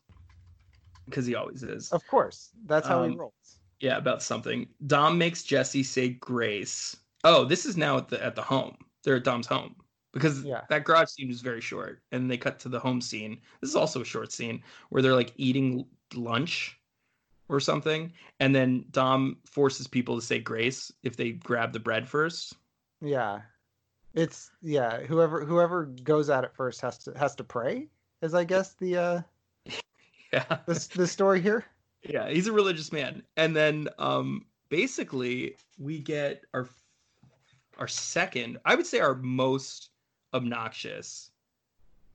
because 1.05 1.27
he 1.27 1.35
always 1.35 1.61
is. 1.61 1.91
Of 1.91 2.01
course. 2.07 2.49
That's 2.65 2.87
how 2.87 3.03
he 3.03 3.11
Um, 3.11 3.17
rolls. 3.17 3.59
Yeah, 3.79 3.97
about 3.97 4.23
something. 4.23 4.67
Dom 4.87 5.19
makes 5.19 5.43
Jesse 5.43 5.83
say 5.83 6.09
grace. 6.09 6.95
Oh, 7.23 7.45
this 7.45 7.65
is 7.65 7.77
now 7.77 7.97
at 7.97 8.07
the 8.07 8.23
at 8.23 8.35
the 8.35 8.41
home. 8.41 8.75
They're 9.03 9.17
at 9.17 9.23
Dom's 9.23 9.45
home 9.45 9.75
because 10.13 10.43
Yeah. 10.43 10.61
that 10.69 10.83
garage 10.83 11.09
scene 11.09 11.27
was 11.27 11.41
very 11.41 11.61
short, 11.61 12.01
and 12.11 12.31
they 12.31 12.37
cut 12.37 12.57
to 12.61 12.69
the 12.69 12.79
home 12.79 13.01
scene. 13.01 13.39
This 13.61 13.69
is 13.69 13.75
also 13.75 14.01
a 14.01 14.05
short 14.05 14.31
scene 14.31 14.63
where 14.89 15.03
they're 15.03 15.13
like 15.13 15.33
eating 15.35 15.85
lunch 16.15 16.76
or 17.49 17.59
something, 17.59 18.11
and 18.39 18.53
then 18.53 18.85
Dom 18.91 19.37
forces 19.45 19.87
people 19.87 20.15
to 20.15 20.21
say 20.25 20.39
grace 20.39 20.91
if 21.03 21.15
they 21.15 21.31
grab 21.31 21.73
the 21.73 21.79
bread 21.79 22.07
first. 22.07 22.55
Yeah. 23.01 23.41
It's 24.13 24.49
yeah, 24.61 25.01
whoever 25.01 25.45
whoever 25.45 25.85
goes 25.85 26.29
at 26.29 26.43
it 26.43 26.53
first 26.55 26.81
has 26.81 26.97
to 26.99 27.13
has 27.17 27.35
to 27.35 27.43
pray, 27.43 27.87
is 28.21 28.33
I 28.33 28.43
guess 28.45 28.73
the 28.73 28.97
uh 28.97 29.21
Yeah, 30.33 30.57
this 30.65 30.87
the 30.87 31.07
story 31.07 31.39
here. 31.41 31.65
yeah, 32.03 32.29
he's 32.29 32.47
a 32.47 32.51
religious 32.51 32.91
man, 32.91 33.23
and 33.35 33.55
then 33.55 33.87
um 33.99 34.45
basically 34.69 35.55
we 35.77 35.99
get 35.99 36.43
our 36.53 36.67
our 37.77 37.87
second, 37.87 38.57
I 38.65 38.73
would 38.75 38.87
say 38.87 38.99
our 38.99 39.15
most 39.15 39.91
obnoxious 40.33 41.29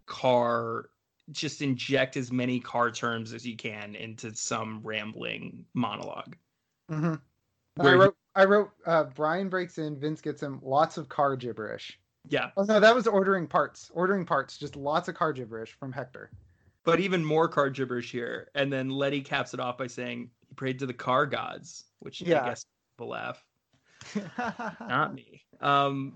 car. 0.07 0.89
Just 1.31 1.63
inject 1.63 2.17
as 2.17 2.33
many 2.33 2.59
car 2.61 2.91
terms 2.91 3.33
as 3.33 3.47
you 3.47 3.57
can 3.57 3.95
into 3.95 4.35
some 4.35 4.81
rambling 4.83 5.65
monologue. 5.75 6.37
Mm-hmm. 6.91 7.15
I 7.81 7.93
wrote 7.95 8.17
I 8.35 8.45
wrote 8.45 8.71
uh 8.87 9.05
Brian 9.05 9.49
breaks 9.49 9.79
in, 9.79 9.99
Vince 9.99 10.21
gets 10.21 10.43
him 10.43 10.59
lots 10.63 10.99
of 10.99 11.09
car 11.09 11.37
gibberish. 11.37 11.99
Yeah, 12.29 12.51
Oh 12.57 12.65
no, 12.65 12.79
that 12.81 12.95
was 12.95 13.07
ordering 13.07 13.47
parts. 13.47 13.91
Ordering 13.95 14.25
parts, 14.27 14.57
just 14.59 14.77
lots 14.77 15.09
of 15.09 15.15
car 15.15 15.33
gibberish 15.33 15.73
from 15.73 15.91
Hector. 15.93 16.31
but 16.85 17.01
even 17.01 17.25
more 17.25 17.49
car 17.49 17.71
gibberish 17.71 18.11
here. 18.13 18.49
And 18.55 18.73
then 18.73 18.91
Letty 18.91 19.21
caps 19.23 19.55
it 19.55 19.61
off 19.61 19.79
by 19.79 19.87
saying 19.87 20.31
he 20.49 20.55
prayed 20.55 20.79
to 20.81 20.87
the 20.87 20.93
car 20.95 21.27
gods, 21.27 21.85
which 22.01 22.21
Yeah. 22.21 22.43
I 22.45 22.49
guess 22.51 22.67
people 22.95 23.09
laugh. 23.09 23.43
not 24.81 25.15
me. 25.15 25.43
Um, 25.61 26.15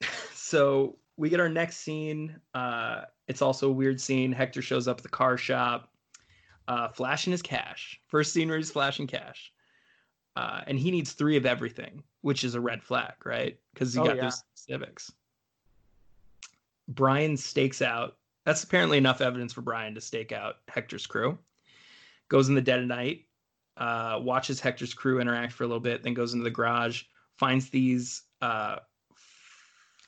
so 0.34 0.96
we 1.20 1.28
get 1.28 1.38
our 1.38 1.50
next 1.50 1.76
scene. 1.76 2.34
Uh, 2.54 3.02
it's 3.28 3.42
also 3.42 3.68
a 3.68 3.72
weird 3.72 4.00
scene. 4.00 4.32
Hector 4.32 4.62
shows 4.62 4.88
up 4.88 4.96
at 4.96 5.02
the 5.02 5.10
car 5.10 5.36
shop, 5.36 5.92
uh, 6.66 6.88
flashing 6.88 7.30
his 7.30 7.42
cash. 7.42 8.00
First 8.06 8.32
scene 8.32 8.48
where 8.48 8.56
he's 8.56 8.70
flashing 8.70 9.06
cash. 9.06 9.52
Uh, 10.34 10.62
and 10.66 10.78
he 10.78 10.90
needs 10.90 11.12
three 11.12 11.36
of 11.36 11.44
everything, 11.44 12.02
which 12.22 12.42
is 12.42 12.54
a 12.54 12.60
red 12.60 12.82
flag, 12.82 13.12
right? 13.26 13.58
Because 13.74 13.92
he 13.92 14.00
Oh, 14.00 14.04
got 14.04 14.16
yeah. 14.16 14.22
those 14.22 14.42
civics. 14.54 15.12
Brian 16.88 17.36
stakes 17.36 17.82
out. 17.82 18.16
That's 18.46 18.64
apparently 18.64 18.96
enough 18.96 19.20
evidence 19.20 19.52
for 19.52 19.60
Brian 19.60 19.94
to 19.96 20.00
stake 20.00 20.32
out 20.32 20.56
Hector's 20.68 21.06
crew. 21.06 21.38
Goes 22.30 22.48
in 22.48 22.54
the 22.54 22.62
dead 22.62 22.78
of 22.78 22.86
night, 22.86 23.26
uh, 23.76 24.20
watches 24.22 24.58
Hector's 24.58 24.94
crew 24.94 25.20
interact 25.20 25.52
for 25.52 25.64
a 25.64 25.66
little 25.66 25.80
bit, 25.80 26.02
then 26.02 26.14
goes 26.14 26.32
into 26.32 26.44
the 26.44 26.50
garage, 26.50 27.02
finds 27.36 27.68
these. 27.68 28.22
Uh, 28.40 28.76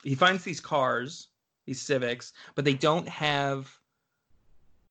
he 0.02 0.14
finds 0.14 0.44
these 0.44 0.60
cars, 0.60 1.28
these 1.66 1.80
Civics, 1.80 2.32
but 2.54 2.64
they 2.64 2.74
don't 2.74 3.08
have. 3.08 3.70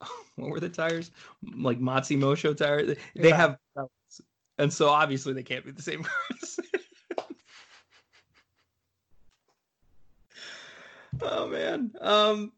What 0.37 0.49
were 0.49 0.59
the 0.59 0.69
tires? 0.69 1.11
Like 1.55 1.79
Matsu 1.79 2.17
Mosho 2.17 2.55
tires. 2.57 2.97
They 3.15 3.29
Yeah. 3.29 3.35
have, 3.37 3.57
and 4.57 4.73
so 4.73 4.89
obviously 4.89 5.33
they 5.33 5.43
can't 5.43 5.63
be 5.63 5.71
the 5.71 5.81
same 5.81 6.03
cars. 6.29 6.59
oh 11.21 11.47
man. 11.47 11.91
Um, 12.01 12.51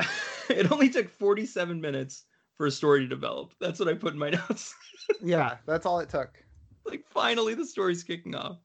it 0.48 0.72
only 0.72 0.88
took 0.88 1.08
47 1.08 1.80
minutes 1.80 2.24
for 2.56 2.66
a 2.66 2.70
story 2.70 3.00
to 3.00 3.06
develop. 3.06 3.52
That's 3.60 3.78
what 3.78 3.88
I 3.88 3.94
put 3.94 4.14
in 4.14 4.18
my 4.18 4.30
notes. 4.30 4.74
yeah, 5.22 5.58
that's 5.66 5.86
all 5.86 6.00
it 6.00 6.08
took. 6.08 6.42
like 6.86 7.04
finally 7.06 7.54
the 7.54 7.66
story's 7.66 8.02
kicking 8.02 8.34
off. 8.34 8.58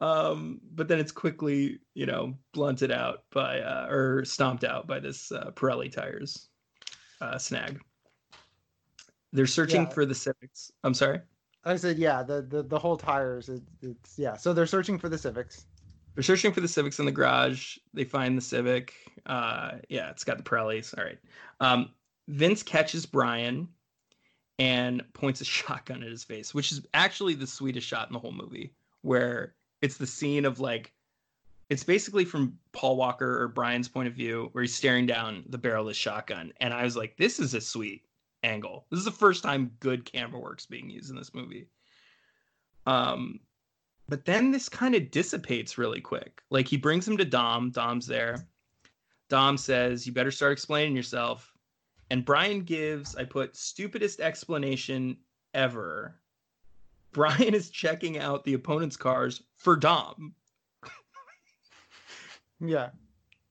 Um, 0.00 0.60
but 0.74 0.86
then 0.88 0.98
it's 1.00 1.10
quickly, 1.12 1.80
you 1.94 2.06
know, 2.06 2.34
blunted 2.52 2.92
out 2.92 3.24
by 3.32 3.60
uh, 3.60 3.88
or 3.90 4.24
stomped 4.24 4.64
out 4.64 4.86
by 4.86 5.00
this 5.00 5.32
uh, 5.32 5.50
Pirelli 5.54 5.90
tires 5.90 6.48
uh, 7.20 7.36
snag. 7.38 7.80
They're 9.32 9.46
searching 9.46 9.82
Yeah. 9.82 9.88
for 9.88 10.06
the 10.06 10.14
Civics. 10.14 10.70
I'm 10.84 10.94
sorry. 10.94 11.20
I 11.64 11.76
said, 11.76 11.98
yeah, 11.98 12.22
the 12.22 12.42
the, 12.42 12.62
the 12.62 12.78
whole 12.78 12.96
tires. 12.96 13.48
It, 13.48 13.62
it's 13.82 14.18
yeah. 14.18 14.36
So 14.36 14.52
they're 14.52 14.66
searching 14.66 14.98
for 14.98 15.08
the 15.08 15.18
Civics. 15.18 15.66
They're 16.14 16.22
searching 16.22 16.52
for 16.52 16.60
the 16.60 16.68
Civics 16.68 16.98
in 16.98 17.04
the 17.04 17.12
garage. 17.12 17.76
They 17.92 18.04
find 18.04 18.36
the 18.36 18.42
Civic. 18.42 18.94
Uh, 19.26 19.72
yeah, 19.88 20.10
it's 20.10 20.24
got 20.24 20.36
the 20.38 20.42
Pirellis. 20.44 20.96
All 20.96 21.04
right. 21.04 21.18
Um, 21.60 21.90
Vince 22.28 22.62
catches 22.62 23.04
Brian 23.06 23.68
and 24.58 25.02
points 25.12 25.40
a 25.40 25.44
shotgun 25.56 26.02
at 26.02 26.08
his 26.10 26.24
face, 26.24 26.54
which 26.54 26.72
is 26.72 26.86
actually 26.94 27.34
the 27.34 27.46
sweetest 27.46 27.86
shot 27.86 28.08
in 28.08 28.12
the 28.12 28.18
whole 28.18 28.32
movie, 28.32 28.74
where 29.02 29.54
it's 29.82 29.96
the 29.96 30.06
scene 30.06 30.44
of 30.44 30.60
like, 30.60 30.92
it's 31.70 31.84
basically 31.84 32.24
from 32.24 32.58
Paul 32.72 32.96
Walker 32.96 33.42
or 33.42 33.48
Brian's 33.48 33.88
point 33.88 34.08
of 34.08 34.14
view, 34.14 34.48
where 34.52 34.62
he's 34.62 34.74
staring 34.74 35.06
down 35.06 35.44
the 35.48 35.58
barrel 35.58 35.82
of 35.82 35.88
his 35.88 35.96
shotgun. 35.96 36.52
And 36.60 36.72
I 36.72 36.82
was 36.82 36.96
like, 36.96 37.16
this 37.16 37.38
is 37.38 37.54
a 37.54 37.60
sweet 37.60 38.06
angle. 38.42 38.86
This 38.90 38.98
is 38.98 39.04
the 39.04 39.10
first 39.10 39.42
time 39.42 39.72
good 39.80 40.04
camera 40.04 40.40
work's 40.40 40.66
being 40.66 40.88
used 40.88 41.10
in 41.10 41.16
this 41.16 41.34
movie. 41.34 41.68
Um, 42.86 43.40
but 44.08 44.24
then 44.24 44.50
this 44.50 44.68
kind 44.68 44.94
of 44.94 45.10
dissipates 45.10 45.76
really 45.76 46.00
quick. 46.00 46.42
Like 46.50 46.66
he 46.66 46.78
brings 46.78 47.06
him 47.06 47.18
to 47.18 47.24
Dom. 47.24 47.70
Dom's 47.70 48.06
there. 48.06 48.48
Dom 49.28 49.58
says, 49.58 50.06
"You 50.06 50.12
better 50.12 50.30
start 50.30 50.52
explaining 50.52 50.96
yourself." 50.96 51.52
And 52.10 52.24
Brian 52.24 52.62
gives, 52.62 53.14
I 53.16 53.24
put 53.24 53.54
stupidest 53.54 54.20
explanation 54.20 55.18
ever. 55.52 56.18
Brian 57.18 57.52
is 57.52 57.68
checking 57.68 58.16
out 58.16 58.44
the 58.44 58.54
opponent's 58.54 58.96
cars 58.96 59.42
for 59.56 59.74
Dom. 59.74 60.34
Yeah. 62.60 62.90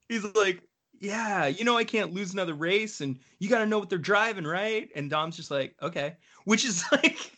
He's 0.07 0.23
like, 0.35 0.63
"Yeah, 0.99 1.47
you 1.47 1.65
know 1.65 1.77
I 1.77 1.83
can't 1.83 2.13
lose 2.13 2.31
another 2.31 2.53
race, 2.53 3.01
and 3.01 3.19
you 3.39 3.49
got 3.49 3.59
to 3.59 3.65
know 3.65 3.77
what 3.77 3.89
they're 3.89 3.97
driving, 3.97 4.45
right?" 4.45 4.89
And 4.95 5.09
Dom's 5.09 5.35
just 5.35 5.51
like, 5.51 5.75
"Okay," 5.81 6.15
which 6.45 6.63
is 6.63 6.83
like, 6.91 7.31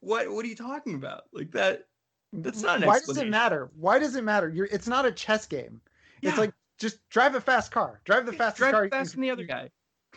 "What? 0.00 0.28
What 0.30 0.44
are 0.44 0.48
you 0.48 0.56
talking 0.56 0.94
about? 0.94 1.24
Like 1.32 1.52
that? 1.52 1.86
That's 2.32 2.62
not 2.62 2.84
Why 2.84 2.98
does 2.98 3.16
it 3.16 3.28
matter? 3.28 3.70
Why 3.76 4.00
does 4.00 4.16
it 4.16 4.24
matter? 4.24 4.48
You're. 4.48 4.66
It's 4.66 4.88
not 4.88 5.06
a 5.06 5.12
chess 5.12 5.46
game. 5.46 5.80
Yeah. 6.22 6.30
It's 6.30 6.38
like 6.38 6.52
just 6.78 7.08
drive 7.08 7.36
a 7.36 7.40
fast 7.40 7.70
car. 7.70 8.00
Drive 8.04 8.26
the 8.26 8.32
fastest 8.32 8.58
drive 8.58 8.72
car. 8.72 8.88
faster 8.88 9.12
than 9.12 9.22
the 9.22 9.30
other 9.30 9.44
guy." 9.44 9.70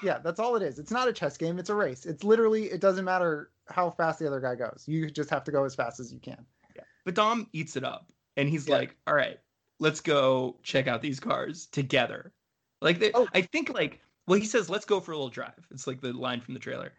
Yeah, 0.03 0.19
that's 0.19 0.39
all 0.39 0.55
it 0.55 0.63
is. 0.63 0.79
It's 0.79 0.91
not 0.91 1.07
a 1.07 1.13
chess 1.13 1.37
game. 1.37 1.59
It's 1.59 1.69
a 1.69 1.75
race. 1.75 2.05
It's 2.05 2.23
literally. 2.23 2.65
It 2.65 2.81
doesn't 2.81 3.05
matter 3.05 3.51
how 3.67 3.89
fast 3.89 4.19
the 4.19 4.27
other 4.27 4.39
guy 4.39 4.55
goes. 4.55 4.83
You 4.87 5.09
just 5.09 5.29
have 5.29 5.43
to 5.45 5.51
go 5.51 5.63
as 5.63 5.75
fast 5.75 5.99
as 5.99 6.11
you 6.11 6.19
can. 6.19 6.45
Yeah. 6.75 6.83
But 7.05 7.15
Dom 7.15 7.47
eats 7.53 7.75
it 7.75 7.83
up 7.83 8.11
and 8.37 8.49
he's 8.49 8.67
Yeah. 8.67 8.75
like, 8.77 8.95
all 9.07 9.13
right, 9.13 9.39
let's 9.79 9.99
go 10.01 10.57
check 10.63 10.87
out 10.87 11.01
these 11.01 11.19
cars 11.19 11.67
together. 11.67 12.33
Like, 12.81 12.99
they, 12.99 13.11
Oh. 13.13 13.27
I 13.33 13.41
think, 13.41 13.69
like, 13.73 14.01
well, 14.27 14.39
he 14.39 14.45
says, 14.45 14.69
let's 14.69 14.85
go 14.85 14.99
for 14.99 15.11
a 15.11 15.15
little 15.15 15.29
drive. 15.29 15.67
It's 15.71 15.87
like 15.87 16.01
the 16.01 16.13
line 16.13 16.41
from 16.41 16.53
the 16.53 16.59
trailer. 16.59 16.93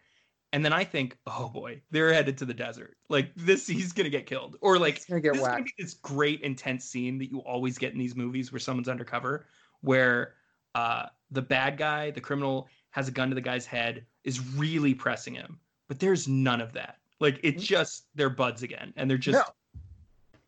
And 0.53 0.63
then 0.63 0.71
I 0.71 0.83
think, 0.83 1.17
oh 1.25 1.49
boy, 1.49 1.81
they're 1.91 2.13
headed 2.13 2.37
to 2.37 2.45
the 2.45 2.53
desert. 2.53 2.95
Like, 3.09 3.31
this, 3.35 3.65
he's 3.67 3.91
going 3.91 4.05
to 4.05 4.09
get 4.11 4.27
killed. 4.27 4.55
Or, 4.61 4.77
like, 4.77 4.97
It's 4.97 5.05
gonna 5.05 5.19
get 5.19 5.33
this 5.33 5.41
is 5.41 5.47
going 5.47 5.55
whacked. 5.57 5.67
to 5.69 5.73
be 5.77 5.83
this 5.83 5.93
great, 5.95 6.41
intense 6.41 6.85
scene 6.85 7.17
that 7.17 7.31
you 7.31 7.39
always 7.39 7.77
get 7.77 7.91
in 7.91 7.97
these 7.99 8.15
movies 8.15 8.51
where 8.51 8.59
someone's 8.59 8.87
undercover, 8.87 9.45
where 9.81 10.35
uh, 10.75 11.07
the 11.31 11.41
bad 11.41 11.77
guy, 11.77 12.11
the 12.11 12.21
criminal, 12.21 12.69
has 12.93 13.07
a 13.07 13.11
gun 13.11 13.29
to 13.29 13.35
the 13.35 13.41
guy's 13.41 13.65
head, 13.65 14.05
is 14.23 14.39
really 14.55 14.93
pressing 14.93 15.35
him. 15.35 15.59
But 15.87 15.99
there's 15.99 16.27
none 16.27 16.61
of 16.61 16.73
that. 16.73 16.97
Like, 17.19 17.39
it's 17.43 17.63
just, 17.63 18.05
they're 18.15 18.29
buds 18.29 18.63
again. 18.63 18.93
And 18.95 19.09
they're 19.09 19.17
just, 19.17 19.37
Mm. 19.37 19.45
No. 19.45 19.53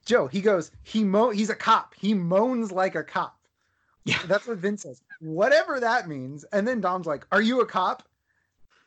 Joe, 0.06 0.28
he 0.28 0.40
goes. 0.40 0.72
He 0.84 1.04
mo. 1.04 1.32
He's 1.32 1.50
a 1.50 1.56
cop. 1.56 1.96
He 2.00 2.14
moans 2.14 2.72
like 2.72 2.96
a 2.96 3.04
cop. 3.04 3.40
Yeah. 4.04 4.20
That's 4.28 4.46
what 4.48 4.60
Vince 4.60 4.84
says. 4.84 5.02
Whatever 5.20 5.80
that 5.80 6.08
means. 6.08 6.44
And 6.54 6.68
then 6.68 6.80
Dom's 6.80 7.08
like, 7.08 7.26
"Are 7.32 7.42
you 7.42 7.62
a 7.62 7.66
cop?" 7.66 8.04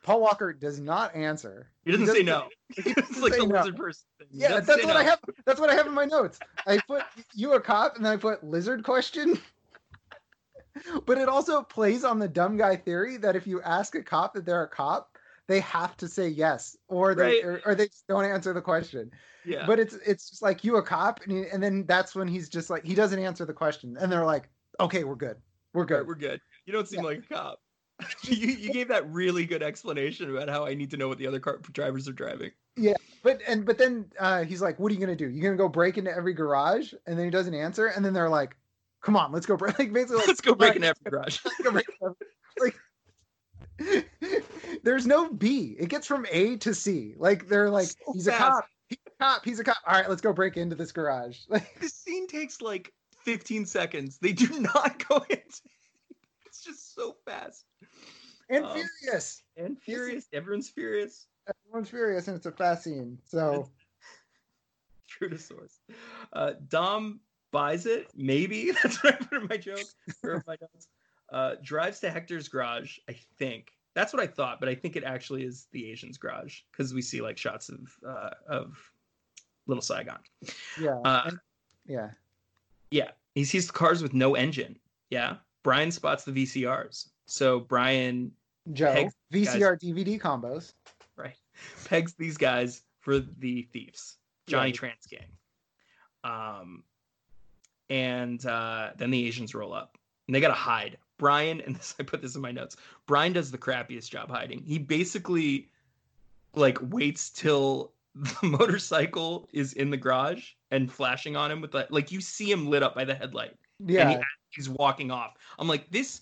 Paul 0.05 0.21
Walker 0.21 0.53
does 0.53 0.79
not 0.79 1.13
answer. 1.17 1.67
He 1.85 1.91
doesn't, 1.91 2.07
say 2.07 2.23
no. 2.23 2.49
He 2.77 2.91
it's 2.91 3.09
doesn't 3.09 3.23
like 3.23 3.33
the 3.33 3.47
no. 3.47 3.57
lizard 3.57 3.77
person. 3.77 4.05
thing. 4.19 4.29
Yeah, 4.31 4.61
that's 4.61 4.85
what 4.85 4.95
no. 4.95 4.95
I 4.95 5.03
have. 5.03 5.19
That's 5.45 5.59
what 5.59 5.71
I 5.71 5.75
have 5.75 5.89
in 5.89 5.93
my 5.95 6.05
notes. 6.05 6.39
I 6.69 6.79
put 6.87 7.03
you 7.35 7.55
a 7.55 7.61
cop, 7.61 7.97
and 7.97 8.05
then 8.05 8.13
I 8.13 8.17
put 8.17 8.45
lizard 8.45 8.85
question. 8.85 9.41
but 11.07 11.19
it 11.19 11.29
also 11.29 11.63
plays 11.63 12.05
on 12.05 12.19
the 12.19 12.29
dumb 12.29 12.57
guy 12.57 12.77
theory 12.77 13.17
that 13.19 13.37
if 13.37 13.47
you 13.47 13.61
ask 13.63 13.95
a 13.95 14.03
cop 14.03 14.35
that 14.35 14.45
they're 14.45 14.65
a 14.65 14.69
cop, 14.69 15.17
they 15.47 15.61
have 15.61 15.97
to 15.97 16.09
say 16.09 16.29
yes, 16.29 16.77
or 16.89 17.15
they 17.15 17.23
Right. 17.23 17.45
or, 17.45 17.63
or 17.65 17.75
they 17.75 17.87
just 17.87 18.07
don't 18.07 18.25
answer 18.25 18.53
the 18.53 18.61
question. 18.61 19.11
Yeah. 19.45 19.67
But 19.67 19.79
it's 19.79 19.95
it's 19.95 20.29
just 20.29 20.43
like 20.43 20.63
you 20.63 20.77
a 20.77 20.83
cop, 20.83 21.21
and, 21.23 21.33
he, 21.33 21.45
and 21.53 21.63
then 21.63 21.85
that's 21.87 22.15
when 22.15 22.29
he's 22.29 22.49
just 22.49 22.71
like 22.71 22.85
he 22.85 22.95
doesn't 22.95 23.19
answer 23.19 23.45
the 23.45 23.55
question, 23.55 23.97
and 23.99 24.13
they're 24.13 24.27
like, 24.27 24.49
okay, 24.79 25.05
we're 25.05 25.15
good, 25.17 25.37
we're 25.73 25.83
Right, 25.83 25.89
good. 25.89 26.07
we're 26.07 26.15
good. 26.15 26.41
You 26.67 26.73
don't 26.73 26.87
seem 26.87 27.01
Yeah. 27.01 27.07
like 27.07 27.19
a 27.19 27.35
cop. 27.35 27.61
you, 28.23 28.37
you 28.37 28.73
gave 28.73 28.89
that 28.89 29.11
really 29.11 29.45
good 29.45 29.63
explanation 29.63 30.31
about 30.31 30.49
how 30.49 30.65
I 30.65 30.75
need 30.75 30.91
to 30.93 30.97
know 30.97 31.09
what 31.09 31.19
the 31.19 31.27
other 31.27 31.41
car 31.41 31.59
drivers 31.73 32.09
are 32.09 32.13
driving. 32.13 32.53
Yeah, 32.77 32.95
but 33.23 33.41
and 33.49 33.65
but 33.65 33.79
then 33.79 34.13
uh, 34.21 34.45
he's 34.45 34.63
like, 34.63 34.79
"What 34.79 34.93
are 34.93 34.95
you 34.95 35.01
gonna 35.01 35.17
do? 35.17 35.29
You 35.29 35.43
gonna 35.43 35.57
go 35.57 35.69
break 35.69 35.99
into 35.99 36.15
every 36.15 36.35
garage?" 36.35 36.93
And 37.07 37.19
then 37.19 37.25
he 37.25 37.31
doesn't 37.31 37.55
answer, 37.55 37.87
and 37.87 38.05
then 38.05 38.13
they're 38.13 38.29
like, 38.29 38.55
"Come 39.03 39.17
on, 39.17 39.33
let's 39.33 39.47
go 39.47 39.57
break." 39.57 39.75
Like 39.79 39.93
basically, 39.93 40.17
like, 40.17 40.27
Let's 40.29 40.41
go 40.41 40.55
break 40.55 40.77
in 40.77 40.85
every 40.85 41.11
garage. 41.11 41.39
let's 41.45 41.61
go 41.63 41.71
break 41.73 41.87
into 42.01 42.15
every-" 42.61 42.73
like, 43.81 44.05
there's 44.83 45.07
no 45.07 45.31
B. 45.33 45.77
It 45.79 45.89
gets 45.89 46.07
from 46.07 46.27
A 46.31 46.57
to 46.59 46.75
C. 46.75 47.15
Like 47.17 47.49
they're 47.49 47.71
like, 47.71 47.87
So 47.89 48.13
"He's 48.13 48.27
a 48.27 48.33
cop. 48.33 48.65
He's 48.89 48.99
a 49.07 49.11
cop. 49.23 49.45
He's 49.45 49.61
a 49.61 49.65
cop." 49.65 49.77
All 49.87 49.95
right, 49.95 50.09
let's 50.09 50.21
go 50.21 50.33
break 50.33 50.57
into 50.57 50.75
this 50.77 50.93
garage. 50.93 51.39
Like, 51.49 51.79
This 51.81 51.95
scene 51.95 52.27
takes 52.27 52.61
like 52.61 52.93
15 53.25 53.67
seconds. 53.67 54.19
They 54.19 54.33
do 54.33 54.61
not 54.61 55.07
go 55.09 55.17
into. 55.29 55.61
It's 56.47 56.65
just 56.65 56.95
so 56.95 57.15
fast 57.27 57.65
and 58.51 58.65
Um, 58.65 58.73
furious. 59.03 59.43
and 59.57 59.79
furious. 59.81 60.27
Everyone's 60.33 60.71
furious. 60.71 61.27
Everyone's 61.67 61.89
furious, 61.91 62.27
and 62.29 62.37
it's 62.37 62.47
a 62.47 62.53
fast 62.53 62.85
scene. 62.85 63.19
So 63.25 63.71
True 65.07 65.29
to 65.31 65.39
source. 65.39 65.79
Uh, 66.33 66.53
Dom 66.69 67.21
buys 67.53 67.87
it. 67.87 68.09
Maybe 68.15 68.71
that's 68.83 69.03
what 69.03 69.15
I 69.15 69.17
put 69.19 69.43
in 69.43 69.49
my 69.49 69.57
joke 69.57 69.85
or 70.23 70.43
my 70.47 70.57
notes. 70.61 70.89
Uh, 71.33 71.55
drives 71.63 72.01
to 72.01 72.11
Hector's 72.11 72.49
garage. 72.49 72.99
I 73.09 73.17
think 73.39 73.73
that's 73.95 74.13
what 74.13 74.23
I 74.23 74.27
thought, 74.27 74.61
but 74.61 74.69
I 74.69 74.75
think 74.75 74.97
it 74.97 75.05
actually 75.05 75.45
is 75.45 75.67
the 75.73 75.91
Asian's 75.91 76.17
garage 76.19 76.61
because 76.73 76.95
we 76.95 77.03
see 77.03 77.21
like 77.21 77.37
shots 77.37 77.69
of 77.69 77.79
uh, 78.07 78.31
of 78.49 78.79
Little 79.67 79.83
Saigon. 79.83 80.19
yeah, 80.81 80.99
Uh, 81.05 81.31
yeah. 81.87 82.11
Yeah, 82.91 83.11
he 83.35 83.45
sees 83.45 83.67
the 83.67 83.73
cars 83.75 84.03
with 84.03 84.15
no 84.15 84.35
engine. 84.35 84.79
Yeah, 85.11 85.37
Brian 85.63 85.91
spots 85.91 86.25
the 86.25 86.33
VCRs. 86.33 87.09
So 87.27 87.61
Brian 87.61 88.33
Joe 88.73 88.93
Pegs, 88.95 89.15
guys. 89.33 89.47
VCR 89.57 89.79
DVD 89.79 90.19
combos. 90.19 90.73
Right. 91.17 91.37
Pegs 91.85 92.15
these 92.15 92.39
guys 92.39 92.83
for 93.01 93.19
the 93.19 93.69
thieves, 93.73 94.17
Johnny 94.47 94.71
Yeah. 94.71 94.77
Tran's 94.77 95.07
gang. 95.11 95.27
Um, 96.25 96.83
and 97.91 98.45
uh, 98.47 98.91
then 98.97 99.11
the 99.11 99.27
Asians 99.27 99.55
roll 99.55 99.73
up, 99.73 99.97
and 100.27 100.35
they 100.35 100.41
gotta 100.41 100.55
hide. 100.55 100.99
Brian 101.19 101.61
and 101.67 101.77
this, 101.77 101.95
I 101.99 102.03
put 102.03 102.23
this 102.23 102.37
in 102.37 102.43
my 102.43 102.53
notes. 102.53 102.77
Brian 103.07 103.33
does 103.33 103.51
the 103.51 103.59
crappiest 103.59 104.11
job 104.11 104.31
hiding. 104.31 104.63
He 104.63 104.79
basically 104.79 105.69
like 106.55 106.79
waits 106.81 107.31
till 107.31 107.93
the 108.15 108.47
motorcycle 108.47 109.49
is 109.53 109.75
in 109.75 109.91
the 109.91 109.97
garage 109.97 110.53
and 110.71 110.91
flashing 110.91 111.37
on 111.37 111.51
him 111.51 111.61
with 111.61 111.73
the 111.73 111.87
like 111.91 112.11
you 112.11 112.21
see 112.21 112.51
him 112.51 112.69
lit 112.69 112.83
up 112.83 112.95
by 112.95 113.05
the 113.05 113.15
headlight 113.15 113.57
Yeah, 113.85 114.11
and 114.11 114.19
he, 114.19 114.25
he's 114.51 114.69
walking 114.69 115.11
off. 115.11 115.35
I'm 115.59 115.69
like, 115.69 115.91
this 115.91 116.21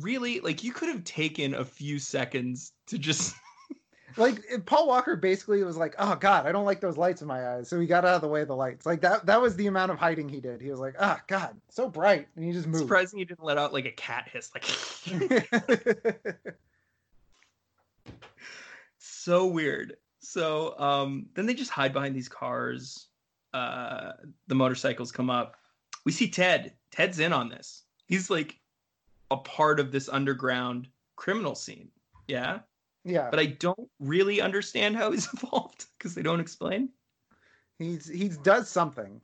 really 0.00 0.40
like 0.40 0.64
you 0.64 0.72
could 0.72 0.88
have 0.88 1.04
taken 1.04 1.54
a 1.54 1.64
few 1.64 1.98
seconds 1.98 2.72
to 2.86 2.98
just 2.98 3.34
like 4.16 4.42
Paul 4.66 4.86
Walker 4.88 5.16
basically 5.16 5.62
was 5.62 5.76
like, 5.76 5.94
"Oh 5.98 6.16
God, 6.16 6.46
I 6.46 6.52
don't 6.52 6.64
like 6.64 6.80
those 6.80 6.96
lights 6.96 7.22
in 7.22 7.28
my 7.28 7.54
eyes," 7.54 7.68
so 7.68 7.78
he 7.78 7.86
got 7.86 8.04
out 8.04 8.14
of 8.16 8.20
the 8.20 8.28
way 8.28 8.42
of 8.42 8.48
the 8.48 8.56
lights. 8.56 8.86
Like 8.86 9.00
that. 9.02 9.26
That 9.26 9.40
was 9.40 9.56
the 9.56 9.66
amount 9.66 9.90
of 9.90 9.98
hiding 9.98 10.28
he 10.28 10.40
did. 10.40 10.60
He 10.60 10.70
was 10.70 10.80
like, 10.80 10.94
"Ah, 10.98 11.20
God, 11.26 11.56
so 11.68 11.88
bright," 11.88 12.28
and 12.36 12.44
he 12.44 12.52
just 12.52 12.66
moved. 12.66 12.82
surprising 12.82 13.18
you 13.18 13.24
didn't 13.24 13.44
let 13.44 13.58
out 13.58 13.72
like 13.72 13.86
a 13.86 13.92
cat 13.92 14.28
hiss 14.32 14.50
like 14.54 14.64
so 18.98 19.46
weird 19.46 19.96
so 20.20 20.78
um 20.78 21.26
then 21.34 21.46
they 21.46 21.54
just 21.54 21.70
hide 21.70 21.92
behind 21.92 22.14
these 22.14 22.28
cars 22.28 23.08
uh 23.54 24.12
the 24.46 24.54
motorcycles 24.54 25.10
come 25.10 25.30
up 25.30 25.56
we 26.04 26.12
see 26.12 26.28
ted 26.28 26.72
ted's 26.90 27.18
in 27.18 27.32
on 27.32 27.48
this 27.48 27.84
he's 28.06 28.30
like 28.30 28.58
a 29.30 29.36
part 29.36 29.80
of 29.80 29.90
this 29.90 30.08
underground 30.08 30.86
criminal 31.16 31.54
scene 31.54 31.88
yeah 32.28 32.60
yeah, 33.04 33.28
but 33.30 33.38
i 33.40 33.46
don't 33.46 33.88
really 33.98 34.40
understand 34.40 34.96
how 34.96 35.10
he's 35.10 35.28
involved 35.34 35.86
because 35.98 36.14
they 36.14 36.22
don't 36.22 36.40
explain 36.40 36.88
he's 37.78 38.06
he's 38.08 38.36
does 38.38 38.68
something. 38.68 39.20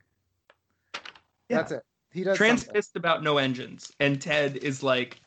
Yeah. 1.49 1.57
That's 1.57 1.71
it. 1.73 1.83
He 2.11 2.23
does. 2.23 2.37
Trans 2.37 2.61
something. 2.61 2.73
pissed 2.73 2.95
about 2.95 3.23
no 3.23 3.37
engines, 3.37 3.91
and 3.99 4.19
Ted 4.21 4.57
is 4.57 4.81
like, 4.83 5.21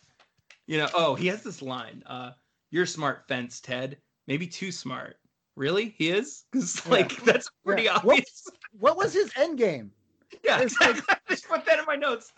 you 0.67 0.77
know, 0.79 0.89
oh, 0.95 1.15
he 1.15 1.29
has 1.29 1.43
this 1.43 1.63
line. 1.63 2.03
Uh, 2.07 2.33
"You're 2.71 2.87
smart 2.87 3.27
fence, 3.29 3.61
Ted. 3.61 3.97
Maybe 4.27 4.47
too 4.47 4.73
smart." 4.73 5.17
Really, 5.57 5.91
he 5.97 6.11
is? 6.11 6.45
Because 6.51 6.85
Yeah. 6.85 6.91
like 6.93 7.17
that's 7.25 7.49
pretty 7.65 7.85
Yeah. 7.85 7.97
obvious. 7.97 8.47
What 8.79 8.97
was 8.97 9.13
his 9.15 9.31
end 9.37 9.59
game? 9.59 9.93
yeah, 10.45 10.61
it's 10.61 10.79
like- 10.81 10.91
exactly. 10.99 11.17
I 11.29 11.31
just 11.33 11.49
put 11.49 11.65
that 11.67 11.79
in 11.79 11.85
my 11.87 11.97
notes. 11.97 12.33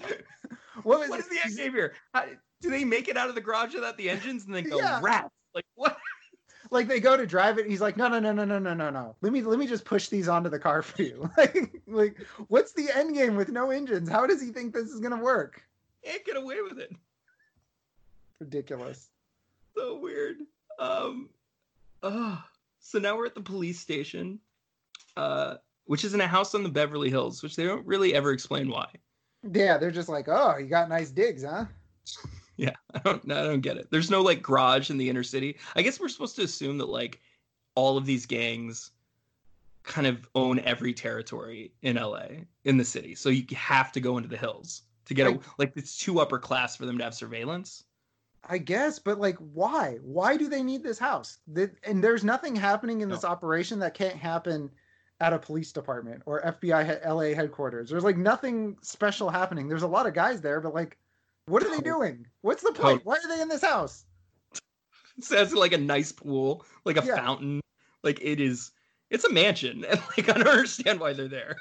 What 0.82 1.00
was 1.00 1.08
What 1.10 1.28
the 1.30 1.38
end 1.44 1.56
game 1.56 1.72
here? 1.72 1.94
How, 2.14 2.26
do 2.60 2.70
they 2.70 2.84
make 2.84 3.08
it 3.08 3.16
out 3.16 3.28
of 3.28 3.34
the 3.34 3.40
garage 3.40 3.74
without 3.74 3.96
the 3.96 4.08
engines 4.10 4.44
and 4.46 4.54
then 4.54 4.64
go 4.68 4.78
Yeah. 4.78 5.00
rats? 5.02 5.34
Like 5.54 5.66
what? 5.74 5.98
Like 6.72 6.88
they 6.88 7.00
go 7.00 7.18
to 7.18 7.26
drive 7.26 7.58
it. 7.58 7.66
He's 7.66 7.82
like, 7.82 7.98
"No, 7.98 8.08
no, 8.08 8.18
no, 8.18 8.32
no, 8.32 8.46
no, 8.46 8.58
no, 8.58 8.72
no, 8.72 8.88
no. 8.88 9.14
Let 9.20 9.30
me 9.30 9.42
let 9.42 9.58
me 9.58 9.66
just 9.66 9.84
push 9.84 10.08
these 10.08 10.26
onto 10.26 10.48
the 10.48 10.58
car 10.58 10.80
for 10.80 11.02
you." 11.02 11.30
Like, 11.36 11.82
like 11.86 12.16
what's 12.48 12.72
the 12.72 12.88
end 12.96 13.14
game 13.14 13.36
with 13.36 13.50
no 13.50 13.70
engines? 13.70 14.08
How 14.08 14.26
does 14.26 14.40
he 14.40 14.48
think 14.52 14.72
this 14.72 14.88
is 14.88 14.98
gonna 14.98 15.22
work? 15.22 15.62
Can't 16.02 16.24
get 16.24 16.36
away 16.38 16.62
with 16.62 16.78
it. 16.78 16.90
Ridiculous. 18.40 19.10
so 19.76 19.98
weird. 19.98 20.38
Um, 20.78 21.28
oh, 22.02 22.42
so 22.80 22.98
now 22.98 23.18
we're 23.18 23.26
at 23.26 23.34
the 23.34 23.42
police 23.42 23.78
station, 23.78 24.40
uh, 25.18 25.56
which 25.84 26.04
is 26.04 26.14
in 26.14 26.22
a 26.22 26.26
house 26.26 26.54
on 26.54 26.62
the 26.62 26.70
Beverly 26.70 27.10
Hills, 27.10 27.42
which 27.42 27.54
they 27.54 27.64
don't 27.64 27.86
really 27.86 28.14
ever 28.14 28.32
explain 28.32 28.70
why. 28.70 28.88
Yeah, 29.52 29.76
they're 29.76 29.90
just 29.90 30.08
like, 30.08 30.26
"Oh, 30.28 30.56
you 30.56 30.66
got 30.68 30.88
nice 30.88 31.10
digs, 31.10 31.44
huh?" 31.44 31.66
I 32.94 32.98
don't, 33.04 33.30
I 33.32 33.42
don't 33.44 33.60
get 33.60 33.76
it. 33.76 33.88
There's 33.90 34.10
no 34.10 34.22
like 34.22 34.42
garage 34.42 34.90
in 34.90 34.98
the 34.98 35.08
inner 35.08 35.22
city. 35.22 35.58
I 35.74 35.82
guess 35.82 35.98
we're 35.98 36.08
supposed 36.08 36.36
to 36.36 36.42
assume 36.42 36.78
that 36.78 36.88
like 36.88 37.20
all 37.74 37.96
of 37.96 38.06
these 38.06 38.26
gangs 38.26 38.90
kind 39.82 40.06
of 40.06 40.28
own 40.34 40.60
every 40.60 40.92
territory 40.92 41.72
in 41.82 41.96
LA 41.96 42.26
in 42.64 42.76
the 42.76 42.84
city, 42.84 43.14
so 43.14 43.28
you 43.30 43.44
have 43.56 43.90
to 43.92 44.00
go 44.00 44.16
into 44.16 44.28
the 44.28 44.36
hills 44.36 44.82
to 45.06 45.14
get 45.14 45.26
a, 45.26 45.40
Like- 45.58 45.72
it's 45.76 45.98
too 45.98 46.20
upper 46.20 46.38
class 46.38 46.76
for 46.76 46.86
them 46.86 46.98
to 46.98 47.04
have 47.04 47.14
surveillance. 47.14 47.84
I 48.48 48.58
guess, 48.58 48.98
but 48.98 49.20
like, 49.20 49.36
why? 49.36 49.98
Why 50.02 50.36
do 50.36 50.48
they 50.48 50.64
need 50.64 50.82
this 50.82 50.98
house? 50.98 51.38
And 51.84 52.02
there's 52.02 52.24
nothing 52.24 52.56
happening 52.56 53.00
in 53.00 53.08
this 53.08 53.24
operation 53.24 53.78
that 53.78 53.94
can't 53.94 54.16
happen 54.16 54.68
at 55.20 55.32
a 55.32 55.38
police 55.38 55.70
department 55.70 56.22
or 56.26 56.42
FBI 56.42 57.06
LA 57.06 57.34
headquarters. 57.36 57.88
There's 57.88 58.02
like 58.02 58.16
nothing 58.16 58.76
special 58.82 59.30
happening. 59.30 59.68
There's 59.68 59.84
a 59.84 59.88
lot 59.88 60.06
of 60.06 60.14
guys 60.14 60.40
there, 60.40 60.60
but 60.60 60.74
like, 60.74 60.98
what 61.46 61.62
are 61.62 61.70
they 61.70 61.80
doing? 61.80 62.26
What's 62.42 62.62
the 62.62 62.72
point? 62.72 63.04
Why 63.04 63.16
are 63.16 63.28
they 63.28 63.40
in 63.40 63.48
this 63.48 63.62
house? 63.62 64.04
It 65.18 65.28
has 65.36 65.52
like 65.52 65.72
a 65.74 65.78
nice 65.78 66.10
pool, 66.10 66.64
like 66.86 66.96
a 66.96 67.04
Yeah. 67.04 67.16
fountain. 67.16 67.60
Like 68.02 68.18
it 68.22 68.40
is, 68.40 68.70
it's 69.10 69.24
a 69.24 69.30
mansion, 69.32 69.84
and 69.88 70.00
like 70.16 70.28
I 70.28 70.32
don't 70.38 70.48
understand 70.48 71.00
why 71.00 71.12
they're 71.12 71.28
there. 71.28 71.56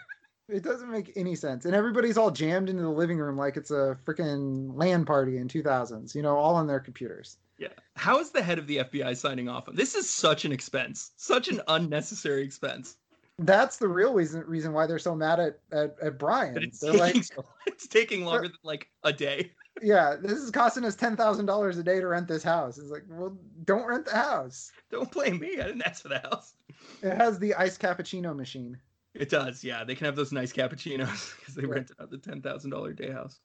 It 0.48 0.64
doesn't 0.64 0.90
make 0.90 1.12
any 1.18 1.36
sense. 1.36 1.66
And 1.66 1.76
everybody's 1.76 2.18
all 2.18 2.32
jammed 2.32 2.70
into 2.70 2.82
the 2.82 2.90
living 2.90 3.18
room 3.18 3.38
like 3.38 3.58
it's 3.58 3.72
a 3.72 3.98
freaking 4.06 4.72
LAN 4.74 5.06
party 5.06 5.38
in 5.38 5.48
2000s, 5.48 6.16
you 6.16 6.22
know, 6.22 6.36
all 6.38 6.56
on 6.56 6.66
their 6.68 6.80
computers. 6.80 7.38
Yeah. 7.58 7.70
How 7.96 8.20
is 8.20 8.32
the 8.32 8.42
head 8.42 8.58
of 8.58 8.68
the 8.68 8.78
FBI 8.78 9.16
signing 9.16 9.48
off? 9.48 9.68
This 9.74 9.96
is 9.96 10.10
such 10.10 10.46
an 10.46 10.52
expense, 10.52 11.12
such 11.18 11.48
an 11.50 11.62
unnecessary 11.68 12.44
expense. 12.44 12.98
That's 13.40 13.78
the 13.78 13.88
real 13.88 14.14
reason 14.14 14.44
reason 14.46 14.72
why 14.74 14.88
they're 14.88 15.00
so 15.00 15.16
mad 15.16 15.40
at 15.40 15.60
at, 15.72 15.96
at 16.02 16.18
Brian. 16.18 16.58
It's 16.58 16.80
They're 16.80 16.94
taking, 16.94 17.22
like, 17.38 17.46
it's 17.68 17.88
taking 17.88 18.26
longer 18.26 18.48
than 18.48 18.58
like 18.64 18.90
a 19.04 19.14
day. 19.14 19.52
Yeah, 19.82 20.16
this 20.22 20.34
is 20.40 20.52
costing 20.52 20.86
us 20.86 20.96
ten 20.96 21.16
thousand 21.18 21.46
dollars 21.46 21.78
a 21.78 21.84
day 21.84 22.00
to 22.00 22.08
rent 22.08 22.28
this 22.28 22.44
house. 22.44 22.78
It's 22.78 22.90
like, 22.92 23.04
well, 23.10 23.38
don't 23.66 23.86
rent 23.88 24.06
the 24.06 24.16
house. 24.16 24.72
Don't 24.92 25.12
blame 25.12 25.40
me. 25.40 25.60
I 25.60 25.64
didn't 25.68 25.82
ask 25.84 26.02
for 26.02 26.10
the 26.10 26.20
house. 26.20 26.54
It 27.02 27.16
has 27.16 27.40
the 27.40 27.54
iced 27.56 27.82
cappuccino 27.82 28.36
machine. 28.36 28.78
It 29.14 29.30
does. 29.30 29.64
Yeah, 29.64 29.84
they 29.84 29.96
can 29.96 30.06
have 30.06 30.16
those 30.16 30.32
nice 30.32 30.54
cappuccinos 30.54 31.36
because 31.40 31.56
they 31.56 31.64
Yeah. 31.64 31.68
rented 31.70 31.98
out 32.00 32.10
the 32.12 32.18
ten 32.18 32.42
thousand 32.42 32.72
dollar 32.72 32.94
day 32.94 33.12
house. 33.12 33.40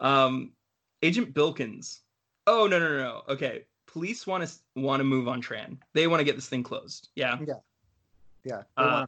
Um, 0.00 0.52
Agent 1.02 1.34
Bilkins. 1.34 2.00
Oh 2.46 2.66
no 2.66 2.78
no 2.78 2.88
no 2.88 2.98
no. 2.98 3.22
Okay, 3.28 3.64
police 3.86 4.26
want 4.26 4.46
to 4.46 4.54
want 4.80 5.00
to 5.00 5.04
move 5.04 5.28
on 5.28 5.42
Tran. 5.42 5.78
They 5.92 6.06
want 6.06 6.20
to 6.20 6.24
get 6.24 6.36
this 6.36 6.48
thing 6.48 6.62
closed. 6.62 7.08
Yeah. 7.16 7.38
Yeah, 7.46 7.54
Yeah. 8.44 8.62
Uh, 8.76 9.04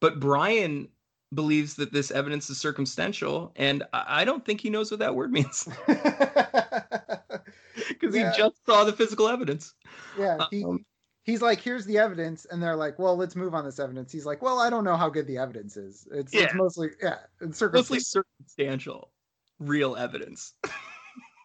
But 0.00 0.18
Brian 0.20 0.88
believes 1.34 1.74
that 1.76 1.92
this 1.92 2.10
evidence 2.10 2.50
is 2.50 2.58
circumstantial, 2.58 3.52
and 3.56 3.82
I 3.92 4.24
don't 4.24 4.44
think 4.44 4.60
he 4.60 4.70
knows 4.70 4.90
what 4.90 5.00
that 5.00 5.14
word 5.14 5.32
means 5.32 5.68
because 5.86 8.14
Yeah. 8.14 8.32
he 8.32 8.36
just 8.36 8.56
saw 8.66 8.84
the 8.84 8.92
physical 8.92 9.28
evidence. 9.28 9.74
Yeah, 10.18 10.46
he, 10.50 10.64
Um, 10.64 10.84
he's 11.24 11.42
like, 11.42 11.60
here's 11.60 11.86
the 11.86 11.98
evidence, 11.98 12.46
and 12.50 12.62
they're 12.62 12.76
like, 12.76 12.98
well, 12.98 13.16
let's 13.16 13.36
move 13.36 13.54
on 13.54 13.64
this 13.64 13.78
evidence. 13.78 14.12
He's 14.12 14.26
like, 14.26 14.42
well, 14.42 14.58
I 14.58 14.70
don't 14.70 14.84
know 14.84 14.96
how 14.96 15.08
good 15.08 15.26
the 15.26 15.38
evidence 15.38 15.76
is. 15.76 16.06
It's, 16.10 16.34
Yeah. 16.34 16.44
it's 16.44 16.54
mostly 16.54 16.90
yeah, 17.02 17.18
it's 17.40 17.60
mostly 17.60 18.00
circumstantial. 18.00 18.22
circumstantial, 18.38 19.10
real 19.58 19.96
evidence. 19.96 20.54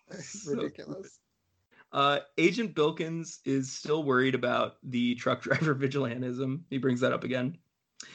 So 0.21 0.51
ridiculous. 0.51 1.19
Uh, 1.91 2.19
Agent 2.37 2.75
Bilkins 2.75 3.39
is 3.45 3.71
still 3.71 4.03
worried 4.03 4.35
about 4.35 4.75
the 4.83 5.15
truck 5.15 5.41
driver 5.41 5.73
vigilantism. 5.73 6.61
He 6.69 6.77
brings 6.77 6.99
that 6.99 7.13
up 7.13 7.23
again. 7.23 7.57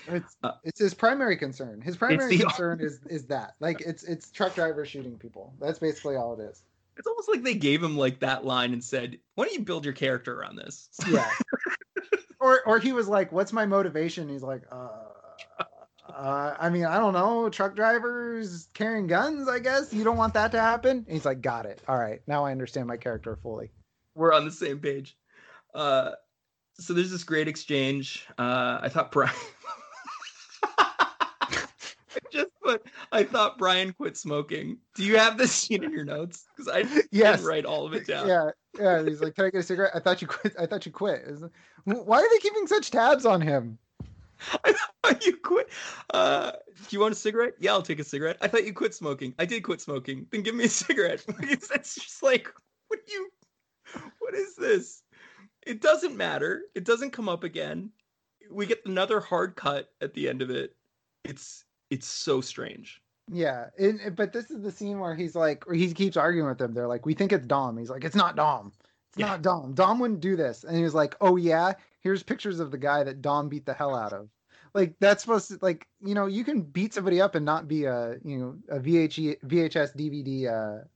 It's 0.09 0.37
Uh, 0.43 0.53
it's 0.65 0.81
his 0.81 0.95
primary 0.95 1.37
concern. 1.37 1.81
His 1.81 1.97
primary 1.97 2.37
the- 2.37 2.45
concern 2.45 2.81
is 2.83 3.01
is 3.09 3.27
that 3.27 3.55
like 3.61 3.81
it's 3.81 4.03
it's 4.05 4.31
truck 4.31 4.55
drivers 4.55 4.89
shooting 4.89 5.19
people. 5.19 5.55
That's 5.61 5.79
basically 5.79 6.17
all 6.17 6.39
it 6.39 6.43
is. 6.45 6.63
It's 6.97 7.07
almost 7.07 7.29
like 7.29 7.43
they 7.43 7.55
gave 7.55 7.83
him 7.83 7.97
like 7.97 8.21
that 8.21 8.45
line 8.45 8.73
and 8.73 8.83
said, 8.85 9.19
"Why 9.35 9.45
don't 9.45 9.55
you 9.55 9.61
build 9.61 9.85
your 9.85 9.95
character 9.95 10.39
around 10.39 10.57
this?" 10.57 10.89
Yeah. 11.09 11.31
or 12.41 12.61
or 12.67 12.79
he 12.79 12.93
was 12.93 13.09
like, 13.09 13.33
"What's 13.33 13.53
my 13.53 13.67
motivation?" 13.67 14.29
He's 14.29 14.43
like, 14.43 14.63
uh, 14.71 14.89
uh, 16.09 16.57
I 16.59 16.69
mean, 16.69 16.85
I 16.85 16.99
don't 16.99 17.15
know. 17.15 17.49
Truck 17.49 17.75
drivers 17.75 18.69
carrying 18.75 19.07
guns. 19.07 19.49
I 19.49 19.59
guess 19.61 19.95
you 19.95 20.05
don't 20.05 20.17
want 20.17 20.35
that 20.35 20.53
to 20.53 20.61
happen. 20.61 20.99
And 20.99 21.09
he's 21.09 21.25
like, 21.25 21.41
"Got 21.41 21.67
it. 21.67 21.81
All 21.89 21.97
right, 21.97 22.21
now 22.27 22.45
I 22.45 22.53
understand 22.53 22.87
my 22.87 22.97
character 22.97 23.39
fully." 23.43 23.71
We're 24.15 24.35
on 24.35 24.45
the 24.45 24.51
same 24.51 24.81
page. 24.81 25.17
Uh, 25.75 26.13
so 26.75 26.93
there's 26.93 27.11
this 27.11 27.25
great 27.25 27.49
exchange. 27.49 28.27
Uh, 28.39 28.81
I 28.83 28.89
thought 28.89 29.13
Brian. 29.13 29.33
I 30.79 31.67
just 32.33 32.51
put. 32.63 32.85
I 33.13 33.25
thought 33.25 33.59
Brian 33.59 33.93
quit 33.93 34.17
smoking. 34.17 34.79
Do 34.95 35.05
you 35.05 35.17
have 35.19 35.37
this 35.37 35.53
scene 35.53 35.83
in 35.83 35.93
your 35.93 36.05
notes? 36.05 36.45
Because 36.57 36.69
I 36.73 36.81
Yes. 37.11 37.39
didn't 37.39 37.47
write 37.47 37.65
all 37.65 37.85
of 37.87 37.93
it 37.93 38.07
down. 38.07 38.29
Yeah, 38.29 38.51
yeah. 38.79 39.03
He's 39.03 39.21
like, 39.21 39.35
"Can 39.35 39.47
I 39.47 39.51
get 39.51 39.59
a 39.59 39.63
cigarette?" 39.63 39.91
I 39.95 39.99
thought 40.01 40.23
you 40.23 40.29
quit. 40.29 40.55
I 40.59 40.67
thought 40.67 40.87
you 40.87 40.93
quit. 40.93 41.27
Like, 41.41 41.51
Why 42.07 42.19
are 42.21 42.29
they 42.31 42.39
keeping 42.39 42.67
such 42.67 42.91
tabs 42.91 43.27
on 43.27 43.41
him? 43.41 43.79
I 44.65 44.75
thought 45.03 45.27
you 45.27 45.37
quit. 45.39 45.69
Uh, 46.15 46.53
do 46.53 46.87
you 46.97 47.01
want 47.01 47.13
a 47.13 47.17
cigarette? 47.17 47.55
Yeah, 47.59 47.73
I'll 47.73 47.83
take 47.83 47.99
a 47.99 48.05
cigarette. 48.05 48.39
I 48.41 48.49
thought 48.49 48.65
you 48.65 48.73
quit 48.73 48.95
smoking. 48.95 49.35
I 49.39 49.45
did 49.45 49.63
quit 49.65 49.81
smoking. 49.81 50.27
Then 50.31 50.43
give 50.43 50.55
me 50.55 50.65
a 50.65 50.69
cigarette. 50.69 51.25
it's, 51.43 51.71
it's 51.71 51.95
just 51.97 52.23
like, 52.23 52.49
what 52.89 53.05
do 53.07 53.13
you, 53.13 53.31
what 54.21 54.35
is 54.35 54.55
this? 54.57 55.03
It 55.67 55.83
doesn't 55.83 56.17
matter. 56.17 56.63
It 56.75 56.85
doesn't 56.85 57.11
come 57.11 57.29
up 57.29 57.45
again. 57.45 57.91
We 58.51 58.67
get 58.67 58.81
another 58.87 59.21
hard 59.21 59.57
cut 59.57 59.91
at 60.01 60.15
the 60.15 60.29
end 60.29 60.41
of 60.43 60.49
it. 60.51 60.75
It's 61.25 61.65
it's 61.91 62.07
so 62.07 62.41
strange. 62.41 63.03
Yeah, 63.33 63.67
and, 63.79 64.01
and- 64.01 64.17
but 64.17 64.33
this 64.33 64.51
is 64.51 64.63
the 64.63 64.73
scene 64.73 64.99
where 64.99 65.15
he's 65.15 65.35
like, 65.37 65.67
or 65.69 65.75
he 65.75 65.93
keeps 65.93 66.17
arguing 66.17 66.49
with 66.49 66.59
them. 66.59 66.75
They're 66.75 66.89
like, 66.89 67.07
"We 67.07 67.15
think 67.15 67.33
it's 67.33 67.47
Dom." 67.47 67.77
He's 67.79 67.91
like, 67.91 68.05
"It's 68.05 68.17
not 68.17 68.35
Dom. 68.37 68.73
It's 69.11 69.19
Yeah. 69.19 69.27
not 69.27 69.43
Dom. 69.43 69.73
Dom 69.75 69.99
wouldn't 70.01 70.21
do 70.21 70.35
this." 70.37 70.65
And 70.65 70.77
he 70.77 70.83
was 70.83 70.95
like, 70.95 71.15
"Oh 71.21 71.37
yeah, 71.37 71.75
here's 72.01 72.23
pictures 72.23 72.59
of 72.61 72.71
the 72.71 72.79
guy 72.79 73.05
that 73.05 73.23
Dom 73.23 73.49
beat 73.49 73.67
the 73.67 73.75
hell 73.75 73.95
out 73.95 74.13
of." 74.13 74.29
Like 74.75 74.95
that's 75.01 75.23
supposed 75.23 75.49
to 75.51 75.59
like 75.63 75.87
you 76.05 76.15
know 76.15 76.27
you 76.27 76.45
can 76.45 76.61
beat 76.63 76.95
somebody 76.95 77.21
up 77.21 77.35
and 77.35 77.45
not 77.45 77.67
be 77.69 77.85
a 77.85 78.17
you 78.25 78.39
know 78.39 78.57
a 78.69 78.79
VH, 78.81 79.39
VHS 79.47 79.95
DVD 79.97 80.47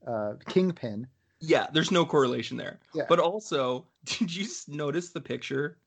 uh, 0.07 0.09
uh, 0.09 0.35
kingpin. 0.47 1.07
Yeah, 1.41 1.67
there's 1.73 1.91
no 1.91 2.05
correlation 2.05 2.57
there. 2.57 2.79
Yeah. 2.93 3.03
But 3.07 3.19
also, 3.19 3.85
did 4.05 4.33
you 4.35 4.45
notice 4.69 5.09
the 5.11 5.21
picture? 5.21 5.77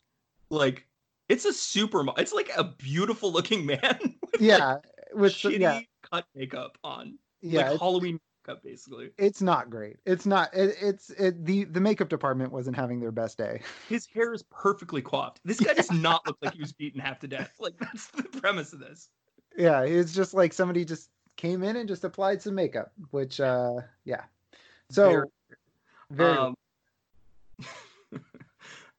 Like, 0.51 0.87
it's 1.29 1.45
a 1.47 1.53
super. 1.53 2.07
It's 2.17 2.33
like 2.33 2.51
a 2.57 2.65
beautiful 2.65 3.33
looking 3.33 3.67
man 3.75 3.99
with 4.01 4.33
like, 4.33 4.41
Yeah, 4.41 4.77
with 5.15 5.33
shitty 5.33 5.61
yeah 5.61 5.81
cut 6.11 6.25
makeup 6.35 6.79
on. 6.85 7.19
yeah. 7.41 7.71
like 7.71 7.81
Halloween 7.81 8.21
makeup, 8.47 8.63
basically. 8.63 9.11
it's 9.19 9.43
not 9.43 9.69
great. 9.71 9.97
It's 10.07 10.27
not. 10.27 10.53
It, 10.55 10.77
it's 10.81 11.11
it, 11.11 11.45
the 11.45 11.65
the 11.65 11.81
makeup 11.81 12.09
department 12.09 12.53
wasn't 12.53 12.77
having 12.77 13.01
their 13.01 13.13
best 13.13 13.37
day. 13.39 13.63
His 13.89 14.07
hair 14.07 14.33
is 14.33 14.43
perfectly 14.45 15.03
coiffed. 15.03 15.41
This 15.45 15.61
guy 15.61 15.75
does 15.75 15.91
not 15.93 16.27
look 16.27 16.39
like 16.43 16.55
he 16.55 16.61
was 16.61 16.73
beaten 16.73 17.01
half 17.01 17.19
to 17.21 17.29
death. 17.29 17.51
Like 17.61 17.77
that's 17.79 18.07
the 18.09 18.23
premise 18.25 18.73
of 18.73 18.81
this. 18.81 19.09
Yeah, 19.57 19.83
it's 19.83 20.13
just 20.15 20.35
like 20.35 20.53
somebody 20.53 20.85
just 20.85 21.11
came 21.37 21.63
in 21.63 21.77
and 21.77 21.89
just 21.89 22.05
applied 22.05 22.41
some 22.43 22.55
makeup, 22.55 22.93
which 23.11 23.41
uh 23.41 23.81
yeah. 24.05 24.23
So 24.91 25.09
Very- 25.11 25.27
very, 26.11 26.39
Um, 26.39 26.55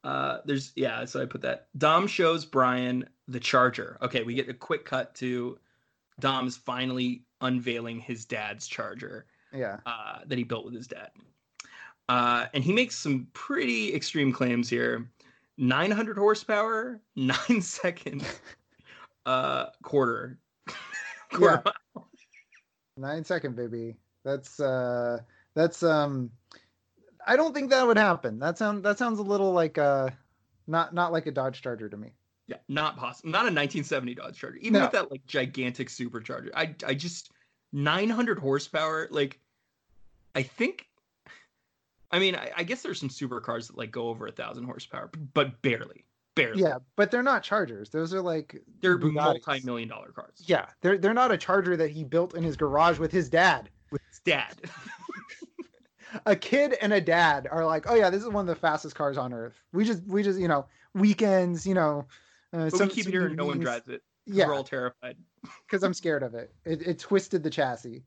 uh, 0.04 0.38
there's 0.46 0.72
yeah. 0.76 1.06
So 1.06 1.22
I 1.22 1.26
put 1.26 1.42
that. 1.42 1.68
Dom 1.78 2.08
shows 2.08 2.46
Brian 2.46 3.08
the 3.28 3.40
charger. 3.40 3.98
Okay, 4.02 4.24
we 4.24 4.34
get 4.34 4.48
a 4.50 4.54
quick 4.54 4.86
cut 4.86 5.16
to 5.16 5.58
Dom's 6.20 6.58
finally 6.58 7.24
unveiling 7.42 8.00
his 8.00 8.26
dad's 8.26 8.68
charger. 8.68 9.26
yeah. 9.54 9.78
uh, 9.86 10.20
that 10.26 10.38
he 10.38 10.44
built 10.44 10.66
with 10.66 10.76
his 10.76 10.88
dad. 10.88 11.10
Uh, 12.08 12.48
and 12.54 12.64
he 12.64 12.74
makes 12.74 12.96
some 12.96 13.28
pretty 13.34 13.94
extreme 13.94 14.32
claims 14.32 14.70
here 14.70 15.10
900 15.58 16.18
horsepower, 16.18 17.00
nine 17.16 17.62
second 17.62 18.24
uh, 19.26 19.68
quarter. 19.84 20.40
quarter 21.32 21.62
mile. 21.66 22.10
Nine 22.98 23.24
second 23.24 23.56
baby. 23.56 23.96
That's 24.26 24.60
uh 24.60 25.20
that's 25.56 25.84
um 25.84 26.32
I 27.26 27.36
don't 27.36 27.54
think 27.54 27.70
that 27.70 27.88
would 27.88 27.98
happen. 27.98 28.40
That 28.40 28.58
sound 28.58 28.84
that 28.84 28.98
sounds 28.98 29.20
a 29.20 29.24
little 29.24 29.54
like 29.54 29.78
uh 29.78 30.10
not 30.68 30.94
not 30.94 31.14
like 31.14 31.26
a 31.26 31.32
Dodge 31.32 31.62
Charger 31.62 31.88
to 31.88 31.98
me. 31.98 32.14
Yeah, 32.50 32.58
not 32.68 32.98
possible. 32.98 33.30
Not 33.30 33.42
a 33.42 33.54
1970 33.54 34.16
Dodge 34.16 34.38
Charger. 34.40 34.58
Even 34.58 34.74
No. 34.74 34.82
with 34.86 34.92
that 34.94 35.12
like 35.12 35.24
gigantic 35.28 35.88
supercharger. 35.90 36.50
I 36.56 36.74
I 36.86 36.96
just 36.96 37.32
900 37.74 38.40
horsepower. 38.40 39.08
Like, 39.12 39.40
I 40.34 40.42
think. 40.42 40.88
I 42.12 42.18
mean, 42.18 42.36
I, 42.36 42.50
I 42.58 42.64
guess 42.64 42.82
there's 42.82 43.00
some 43.00 43.10
supercars 43.10 43.68
that 43.68 43.78
like 43.78 43.92
go 43.92 44.08
over 44.10 44.26
a 44.26 44.32
thousand 44.32 44.64
horsepower, 44.64 45.12
but 45.36 45.62
barely, 45.62 46.06
barely. 46.34 46.64
Yeah, 46.64 46.80
but 46.96 47.12
they're 47.12 47.22
not 47.22 47.44
Chargers. 47.44 47.92
Those 47.92 48.16
are 48.16 48.22
like 48.22 48.60
they're 48.82 48.98
Bugattis. 48.98 49.14
multi-million 49.46 49.88
dollar 49.90 50.10
cars. 50.10 50.34
Yeah, 50.44 50.66
they're 50.82 50.98
they're 50.98 51.14
not 51.14 51.32
a 51.32 51.38
Charger 51.38 51.78
that 51.78 51.92
he 51.92 52.04
built 52.04 52.34
in 52.34 52.44
his 52.44 52.58
garage 52.58 52.98
with 52.98 53.12
his 53.12 53.30
dad. 53.30 53.70
with 53.92 54.02
his 54.10 54.20
dad. 54.22 54.56
A 56.26 56.36
kid 56.36 56.76
and 56.82 56.92
a 56.92 57.00
dad 57.00 57.48
are 57.52 57.64
like, 57.64 57.86
"Oh 57.88 57.94
yeah, 57.94 58.10
this 58.10 58.24
is 58.24 58.30
one 58.30 58.42
of 58.50 58.56
the 58.56 58.60
fastest 58.60 58.96
cars 58.96 59.16
on 59.16 59.32
earth." 59.32 59.62
We 59.74 59.86
just 59.86 60.04
we 60.08 60.24
just, 60.24 60.40
you 60.40 60.48
know, 60.48 60.66
weekends, 60.96 61.68
you 61.68 61.76
know, 61.76 62.08
uh, 62.54 62.70
But 62.70 62.74
some- 62.74 62.88
we 62.88 62.94
keep 62.94 63.08
it 63.08 63.12
here 63.12 63.28
and 63.28 63.36
no 63.36 63.46
one 63.46 63.60
drives 63.60 63.88
it. 63.88 64.02
Yeah, 64.26 64.48
We're 64.48 64.54
all 64.56 64.64
terrified. 64.64 65.18
because 65.68 65.84
I'm 65.84 65.94
scared 65.94 66.24
of 66.24 66.36
it. 66.36 66.54
it. 66.66 66.82
It 66.84 67.00
twisted 67.00 67.42
the 67.44 67.50
chassis. 67.50 68.04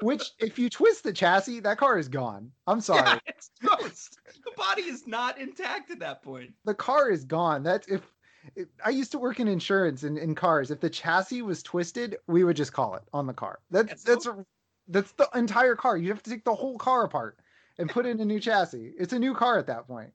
Which, 0.00 0.30
if 0.38 0.58
you 0.58 0.70
twist 0.70 1.02
the 1.02 1.12
chassis, 1.12 1.60
that 1.60 1.76
car 1.76 1.98
is 1.98 2.08
gone. 2.08 2.52
I'm 2.68 2.80
sorry. 2.80 3.02
Yeah, 3.04 3.18
it's 3.26 3.50
toast. 3.60 4.20
the 4.44 4.52
body 4.56 4.82
is 4.82 5.06
not 5.08 5.38
intact 5.38 5.90
at 5.90 5.98
that 5.98 6.22
point. 6.22 6.52
The 6.64 6.74
car 6.74 7.10
is 7.10 7.24
gone. 7.24 7.64
That's 7.64 7.88
if, 7.88 8.02
I 8.84 8.90
used 8.90 9.10
to 9.12 9.18
work 9.18 9.40
in 9.40 9.48
insurance 9.48 10.04
in, 10.04 10.16
in 10.16 10.34
cars. 10.36 10.70
If 10.70 10.80
the 10.80 10.88
chassis 10.88 11.42
was 11.42 11.62
twisted, 11.64 12.16
we 12.28 12.44
would 12.44 12.56
just 12.56 12.72
call 12.72 12.94
it 12.94 13.02
on 13.12 13.26
the 13.26 13.32
car. 13.34 13.58
That's 13.70 13.88
That's 13.88 14.04
that's 14.04 14.26
a, 14.26 14.46
that's 14.86 15.12
the 15.12 15.28
entire 15.34 15.74
car. 15.74 15.96
You 15.98 16.08
have 16.10 16.22
to 16.22 16.30
take 16.30 16.44
the 16.44 16.54
whole 16.54 16.78
car 16.78 17.04
apart 17.04 17.38
and 17.78 17.90
put 17.90 18.06
in 18.06 18.20
a 18.20 18.24
new 18.24 18.40
chassis. 18.40 18.92
It's 18.98 19.12
a 19.12 19.18
new 19.18 19.34
car 19.34 19.58
at 19.58 19.66
that 19.66 19.86
point. 19.88 20.12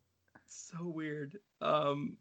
So 0.48 0.78
weird. 0.88 1.38
Um, 1.62 2.18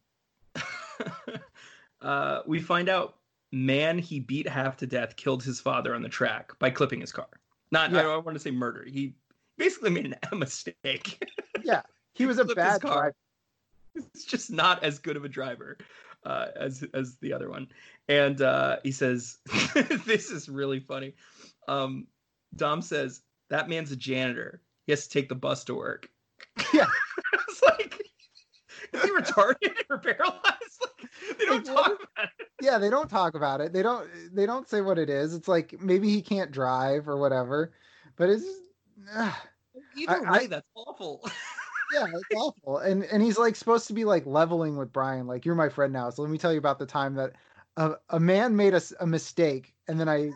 uh, 2.02 2.40
we 2.46 2.60
find 2.60 2.88
out 2.88 3.16
man 3.52 3.98
he 3.98 4.18
beat 4.20 4.48
half 4.48 4.76
to 4.78 4.86
death 4.86 5.14
killed 5.16 5.42
his 5.42 5.60
father 5.60 5.94
on 5.94 6.02
the 6.02 6.08
track 6.08 6.52
by 6.58 6.70
clipping 6.70 7.00
his 7.00 7.12
car. 7.12 7.28
Not 7.70 7.90
I 7.92 7.96
Yeah. 7.96 8.02
don't 8.02 8.24
want 8.24 8.34
to 8.36 8.40
say 8.40 8.50
murder. 8.50 8.84
He 8.86 9.14
basically 9.58 9.90
made 9.90 10.16
a 10.32 10.36
mistake. 10.36 11.22
Yeah, 11.64 11.82
he 12.14 12.26
was 12.26 12.38
a 12.38 12.44
bad 12.44 12.80
car. 12.80 12.92
driver. 12.92 13.14
It's 13.94 14.24
just 14.24 14.50
not 14.50 14.82
as 14.82 14.98
good 14.98 15.16
of 15.16 15.24
a 15.24 15.28
driver 15.28 15.78
uh, 16.24 16.46
as 16.56 16.82
as 16.94 17.16
the 17.18 17.32
other 17.32 17.50
one. 17.50 17.68
And 18.08 18.40
uh, 18.42 18.78
he 18.82 18.90
says, 18.90 19.38
"This 20.06 20.30
is 20.30 20.48
really 20.48 20.80
funny." 20.80 21.14
Um, 21.68 22.06
Dom 22.56 22.82
says 22.82 23.20
that 23.50 23.68
man's 23.68 23.92
a 23.92 23.96
janitor. 23.96 24.60
He 24.86 24.92
has 24.92 25.06
to 25.06 25.10
take 25.10 25.28
the 25.28 25.34
bus 25.36 25.62
to 25.64 25.74
work. 25.74 26.08
Yeah. 26.74 26.86
it's 27.48 27.62
like, 27.62 28.02
is 28.92 29.02
he 29.02 29.10
retarded 29.10 29.74
or 29.88 29.98
paralyzed? 29.98 30.61
They 31.38 31.46
don't 31.46 31.66
Like, 31.66 31.76
talk 31.76 31.86
about 31.86 32.24
it. 32.24 32.46
Yeah, 32.60 32.78
they 32.78 32.90
don't 32.90 33.10
talk 33.10 33.34
about 33.34 33.60
it. 33.60 33.72
They 33.72 33.82
don't. 33.82 34.08
They 34.34 34.46
don't 34.46 34.68
say 34.68 34.80
what 34.80 34.98
it 34.98 35.10
is. 35.10 35.34
It's 35.34 35.48
like 35.48 35.80
maybe 35.80 36.08
he 36.10 36.22
can't 36.22 36.52
drive 36.52 37.08
or 37.08 37.16
whatever. 37.16 37.72
But 38.16 38.30
it's 38.30 38.44
ugh. 39.14 39.34
Either 39.96 40.26
I- 40.26 40.38
way, 40.38 40.46
that's 40.46 40.68
awful. 40.74 41.28
yeah, 41.92 42.06
it's 42.06 42.34
awful. 42.36 42.78
And 42.78 43.04
and 43.04 43.22
he's 43.22 43.38
like 43.38 43.56
supposed 43.56 43.86
to 43.88 43.92
be 43.92 44.04
like 44.04 44.26
leveling 44.26 44.76
with 44.76 44.92
Brian, 44.92 45.26
like 45.26 45.44
you're 45.44 45.54
my 45.54 45.68
friend 45.68 45.92
now. 45.92 46.10
So 46.10 46.22
let 46.22 46.30
me 46.30 46.38
tell 46.38 46.52
you 46.52 46.58
about 46.58 46.78
the 46.78 46.86
time 46.86 47.14
that 47.14 47.32
a, 47.76 47.94
a 48.10 48.20
man 48.20 48.54
made 48.56 48.74
a 48.74 49.06
mistake, 49.06 49.74
and 49.88 49.98
then 49.98 50.08
I 50.08 50.30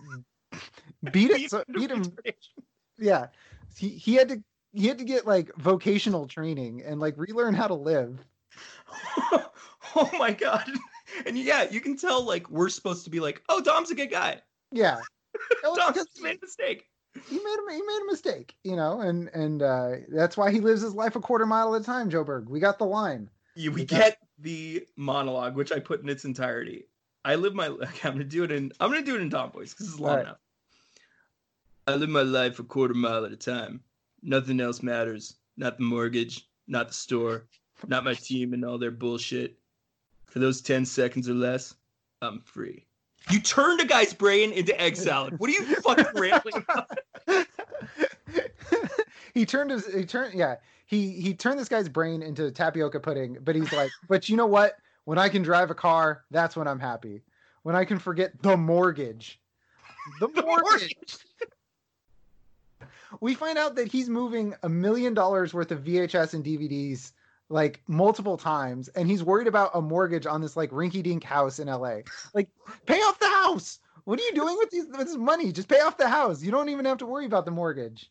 beat 1.13 1.31
it. 1.31 1.51
So, 1.51 1.63
beat 1.73 1.91
him. 1.91 2.17
Yeah, 2.99 3.29
he 3.77 3.91
he 3.91 4.15
had 4.15 4.29
to 4.31 4.43
he 4.73 4.87
had 4.89 4.99
to 4.99 5.05
get 5.05 5.27
like 5.27 5.55
vocational 5.57 6.27
training 6.27 6.83
and 6.83 6.99
like 7.01 7.17
relearn 7.17 7.55
how 7.55 7.69
to 7.69 7.75
live. 7.75 8.25
oh 9.97 10.11
my 10.19 10.33
god. 10.33 10.71
And 11.25 11.39
yeah, 11.39 11.69
you 11.71 11.81
can 11.81 11.97
tell 11.97 12.23
like 12.23 12.49
we're 12.51 12.69
supposed 12.69 13.05
to 13.05 13.11
be 13.11 13.21
like, 13.21 13.43
oh, 13.49 13.61
Dom's 13.61 13.91
a 13.91 13.95
good 13.95 14.11
guy. 14.11 14.41
Yeah, 14.73 15.01
Dom's 15.63 16.07
made 16.21 16.37
a 16.37 16.41
mistake. 16.43 16.89
he 17.29 17.37
made 17.37 17.57
a 17.69 17.73
he 17.73 17.81
made 17.81 18.01
a 18.03 18.07
mistake, 18.11 18.57
you 18.65 18.77
know, 18.77 19.01
and 19.01 19.29
and 19.29 19.63
uh, 19.63 19.93
that's 20.09 20.37
why 20.37 20.51
he 20.51 20.61
lives 20.61 20.83
his 20.83 20.95
life 20.95 21.17
a 21.17 21.21
quarter 21.21 21.47
mile 21.47 21.75
at 21.75 21.83
a 21.83 21.85
time. 21.85 22.11
Joe 22.11 22.25
Berg, 22.25 22.49
we 22.49 22.61
got 22.61 22.79
the 22.79 22.87
line. 22.87 23.31
You, 23.55 23.73
we 23.73 23.85
get 23.85 24.19
the 24.39 24.87
monologue, 24.97 25.57
which 25.57 25.73
I 25.73 25.79
put 25.79 26.03
in 26.03 26.09
its 26.09 26.25
entirety. 26.25 26.87
I 27.25 27.37
live 27.37 27.55
my. 27.55 27.69
Okay, 27.69 28.09
I'm 28.09 28.15
gonna 28.15 28.25
do 28.25 28.45
it 28.45 28.51
in. 28.51 28.73
I'm 28.81 28.91
gonna 28.91 29.03
do 29.05 29.17
it 29.17 29.23
in 29.23 29.29
Dom 29.29 29.51
voice 29.51 29.73
because 29.73 29.89
it's 29.89 30.01
long 30.01 30.17
right. 30.17 30.27
enough. 30.27 30.39
I 31.87 31.95
live 31.95 32.09
my 32.09 32.23
life 32.23 32.59
a 32.59 32.65
quarter 32.65 32.95
mile 32.95 33.25
at 33.25 33.33
a 33.33 33.37
time. 33.37 33.81
Nothing 34.23 34.61
else 34.61 34.83
matters. 34.83 35.37
Not 35.57 35.79
the 35.79 35.85
mortgage, 35.85 36.49
not 36.67 36.89
the 36.89 36.95
store, 36.95 37.47
not 37.87 38.05
my 38.05 38.15
team 38.15 38.53
and 38.53 38.65
all 38.65 38.77
their 38.77 38.91
bullshit. 38.91 39.57
For 40.27 40.39
those 40.39 40.61
10 40.61 40.85
seconds 40.85 41.29
or 41.29 41.35
less, 41.35 41.75
I'm 42.21 42.41
free. 42.41 42.85
You 43.31 43.41
turned 43.41 43.81
a 43.81 43.85
guy's 43.85 44.15
brain 44.15 44.53
into 44.53 44.79
egg 44.81 44.97
salad. 44.97 45.39
What 45.39 45.51
are 45.51 45.53
you 45.53 45.65
fucking 45.77 46.07
rambling 46.15 46.65
about? 46.69 46.99
he 49.37 49.45
turned 49.45 49.71
his 49.71 49.87
he 49.93 50.05
turned 50.05 50.35
yeah 50.35 50.57
he 50.87 51.11
he 51.21 51.35
turned 51.35 51.59
this 51.59 51.69
guy's 51.69 51.91
brain 51.91 52.23
into 52.23 52.51
tapioca 52.51 52.99
pudding 52.99 53.37
but 53.45 53.55
he's 53.55 53.71
like 53.73 53.91
but 54.09 54.29
you 54.29 54.37
know 54.37 54.47
what 54.47 54.77
when 55.05 55.19
i 55.19 55.29
can 55.29 55.43
drive 55.43 55.71
a 55.71 55.75
car 55.75 56.25
that's 56.31 56.57
when 56.57 56.67
i'm 56.67 56.81
happy 56.81 57.23
when 57.63 57.77
i 57.77 57.85
can 57.85 57.99
forget 57.99 58.33
the 58.43 58.57
mortgage 58.57 59.39
the 60.21 60.29
mortgage 60.43 61.19
we 63.21 63.35
find 63.35 63.59
out 63.59 63.75
that 63.77 63.89
he's 63.89 64.09
moving 64.09 64.55
a 64.63 64.69
million 64.69 65.13
dollars 65.13 65.53
worth 65.53 65.71
of 65.71 65.81
vhs 65.85 66.33
and 66.33 66.43
dvds 66.43 67.13
like 67.49 67.81
multiple 67.87 68.37
times 68.37 68.89
and 68.89 69.09
he's 69.09 69.23
worried 69.23 69.47
about 69.47 69.71
a 69.75 69.81
mortgage 69.81 70.27
on 70.27 70.41
this 70.41 70.57
like 70.57 70.71
rinky 70.71 71.03
dink 71.03 71.23
house 71.23 71.59
in 71.59 71.69
LA. 71.69 71.99
Like 72.35 72.49
pay 72.87 72.99
off 72.99 73.19
the 73.19 73.29
house. 73.29 73.81
What 74.05 74.21
are 74.21 74.23
you 74.23 74.35
doing 74.35 74.57
with, 74.59 74.71
these, 74.71 74.87
with 74.87 75.07
this 75.07 75.17
money? 75.17 75.53
Just 75.53 75.69
pay 75.69 75.81
off 75.81 75.97
the 75.97 76.09
house. 76.09 76.43
You 76.43 76.51
don't 76.51 76.69
even 76.69 76.85
have 76.85 76.99
to 76.99 77.07
worry 77.07 77.27
about 77.27 77.45
the 77.45 77.51
mortgage. 77.51 78.11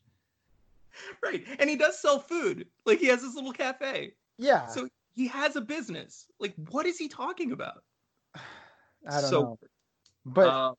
Right. 1.22 1.44
And 1.58 1.68
he 1.68 1.76
does 1.76 2.00
sell 2.00 2.18
food. 2.18 2.66
Like 2.84 2.98
he 2.98 3.06
has 3.08 3.22
this 3.22 3.34
little 3.34 3.52
cafe. 3.52 4.12
Yeah. 4.38 4.66
So 4.66 4.88
he 5.14 5.26
has 5.28 5.56
a 5.56 5.60
business. 5.60 6.26
Like 6.38 6.54
what 6.70 6.86
is 6.86 6.98
he 6.98 7.08
talking 7.08 7.52
about? 7.52 7.82
I 9.08 9.20
don't 9.20 9.30
so, 9.30 9.40
know. 9.40 9.58
But 10.28 10.48
um, 10.48 10.74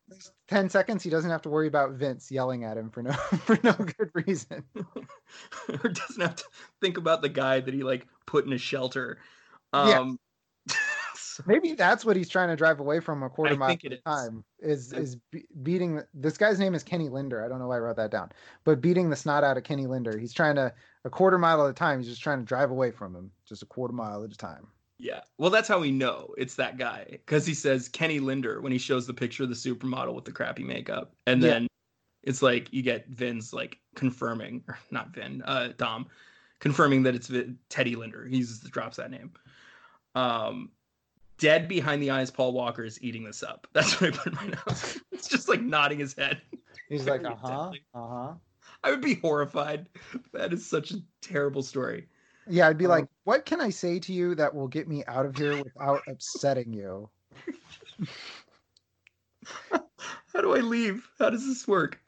10 0.50 0.70
seconds 0.70 1.02
he 1.02 1.10
doesn't 1.10 1.32
have 1.32 1.42
to 1.44 1.50
worry 1.50 1.68
about 1.68 1.92
Vince 1.92 2.30
yelling 2.30 2.66
at 2.66 2.78
him 2.78 2.90
for 2.90 3.02
no 3.02 3.12
for 3.46 3.58
no 3.64 3.72
good 3.72 4.12
reason. 4.14 4.64
or 5.70 5.90
doesn't 5.90 6.22
have 6.22 6.36
to 6.36 6.44
think 6.82 6.98
about 6.98 7.22
the 7.22 7.30
guy 7.30 7.62
that 7.62 7.74
he 7.74 7.82
like 7.82 8.06
put 8.26 8.46
in 8.46 8.52
a 8.52 8.58
shelter. 8.58 9.20
Um 9.72 10.20
yeah. 10.68 10.76
so, 11.16 11.44
maybe 11.48 11.76
that's 11.76 12.04
what 12.04 12.18
he's 12.18 12.28
trying 12.28 12.50
to 12.50 12.58
drive 12.58 12.82
away 12.82 13.00
from 13.00 13.24
a 13.24 13.30
quarter 13.30 13.54
I 13.54 13.58
mile 13.58 13.72
at 13.72 13.94
a 13.94 13.98
time 14.06 14.44
is 14.60 14.92
is 14.92 15.16
be- 15.32 15.48
beating 15.64 16.02
this 16.14 16.38
guy's 16.38 16.60
name 16.60 16.76
is 16.76 16.84
Kenny 16.84 17.08
Linder. 17.08 17.42
I 17.42 17.48
don't 17.48 17.60
know 17.60 17.70
why 17.70 17.78
I 17.78 17.80
wrote 17.80 17.96
that 17.96 18.12
down. 18.12 18.34
But 18.66 18.82
beating 18.82 19.10
the 19.10 19.16
snot 19.16 19.46
out 19.46 19.56
of 19.56 19.64
Kenny 19.64 19.88
Linder. 19.88 20.18
He's 20.18 20.34
trying 20.34 20.56
to 20.56 20.74
a 21.06 21.10
quarter 21.10 21.38
mile 21.38 21.64
at 21.64 21.70
a 21.70 21.74
time, 21.74 22.00
he's 22.00 22.10
just 22.10 22.22
trying 22.22 22.40
to 22.40 22.46
drive 22.46 22.70
away 22.70 22.92
from 22.92 23.16
him 23.16 23.32
just 23.48 23.64
a 23.64 23.66
quarter 23.66 23.94
mile 23.94 24.26
at 24.26 24.34
a 24.34 24.38
time. 24.38 24.68
Yeah. 25.00 25.22
Well, 25.38 25.50
that's 25.50 25.68
how 25.68 25.80
we 25.80 25.92
know 25.92 26.34
it's 26.38 26.56
that 26.56 26.78
guy 26.78 27.06
because 27.10 27.46
he 27.46 27.54
says 27.54 27.88
Kenny 27.88 28.20
Linder 28.20 28.62
when 28.62 28.72
he 28.72 28.78
shows 28.78 29.06
the 29.06 29.14
picture 29.14 29.44
of 29.44 29.50
the 29.50 29.56
supermodel 29.56 30.16
with 30.16 30.26
the 30.26 30.32
crappy 30.32 30.64
makeup. 30.64 31.14
And 31.28 31.42
then 31.42 31.64
yeah. 31.64 31.68
it's 32.24 32.42
like 32.42 32.74
you 32.74 32.82
get 32.82 33.08
Vin's 33.08 33.54
like 33.54 33.78
confirming, 33.96 34.64
or 34.68 34.80
not 34.90 35.10
Vin, 35.10 35.44
uh, 35.44 35.70
Dom, 35.78 36.08
confirming 36.60 37.04
that 37.04 37.16
it's 37.16 37.32
Teddy 37.70 37.96
Linder. 37.96 38.26
He 38.26 38.44
drops 38.72 38.98
that 38.98 39.12
name. 39.12 39.32
Um, 40.16 40.72
dead 41.38 41.68
behind 41.68 42.02
the 42.02 42.10
eyes, 42.10 42.32
Paul 42.32 42.54
Walker 42.54 42.84
is 42.84 43.02
eating 43.04 43.24
this 43.24 43.44
up. 43.44 43.68
That's 43.74 44.02
what 44.02 44.14
I 44.14 44.18
put 44.18 44.28
in 44.28 44.36
my 44.36 44.48
notes. 44.48 45.00
it's 45.12 45.28
just 45.28 45.48
like 45.48 45.62
nodding 45.62 46.00
his 46.00 46.14
head. 46.14 46.42
He's 46.90 47.06
like, 47.06 47.24
uh 47.24 47.36
huh, 47.36 47.72
uh 47.94 48.08
huh. 48.08 48.34
I 48.84 48.92
would 48.92 49.02
be 49.02 49.16
horrified. 49.16 49.88
That 50.34 50.54
is 50.54 50.66
such 50.66 50.92
a 50.92 50.98
terrible 51.22 51.64
story. 51.64 52.08
Yeah, 52.50 52.68
I'd 52.68 52.78
be 52.78 52.86
um, 52.86 52.92
like, 52.92 53.08
what 53.24 53.46
can 53.46 53.62
I 53.62 53.70
say 53.70 54.00
to 54.00 54.14
you 54.14 54.36
that 54.36 54.54
will 54.54 54.68
get 54.68 54.88
me 54.88 55.04
out 55.08 55.26
of 55.26 55.36
here 55.36 55.58
without 55.58 56.02
upsetting 56.08 56.74
you? 56.74 57.10
How 60.34 60.42
do 60.42 60.56
I 60.56 60.60
leave? 60.60 61.08
How 61.20 61.30
does 61.30 61.46
this 61.46 61.68
work? 61.68 62.00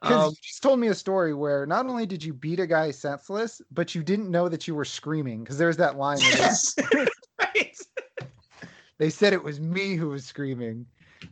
Because 0.00 0.24
um, 0.24 0.30
you 0.30 0.36
just 0.42 0.62
told 0.62 0.78
me 0.78 0.88
a 0.88 0.94
story 0.94 1.34
where 1.34 1.66
not 1.66 1.86
only 1.86 2.06
did 2.06 2.22
you 2.22 2.32
beat 2.32 2.60
a 2.60 2.66
guy 2.66 2.90
senseless, 2.90 3.60
but 3.70 3.94
you 3.94 4.02
didn't 4.02 4.30
know 4.30 4.48
that 4.48 4.68
you 4.68 4.74
were 4.74 4.84
screaming. 4.84 5.42
Because 5.42 5.58
there's 5.58 5.78
that 5.78 5.96
line. 5.96 6.18
Yes, 6.18 6.76
right. 7.38 7.76
They 8.98 9.10
said 9.10 9.34
it 9.34 9.44
was 9.44 9.60
me 9.60 9.94
who 9.94 10.08
was 10.08 10.24
screaming. 10.24 10.86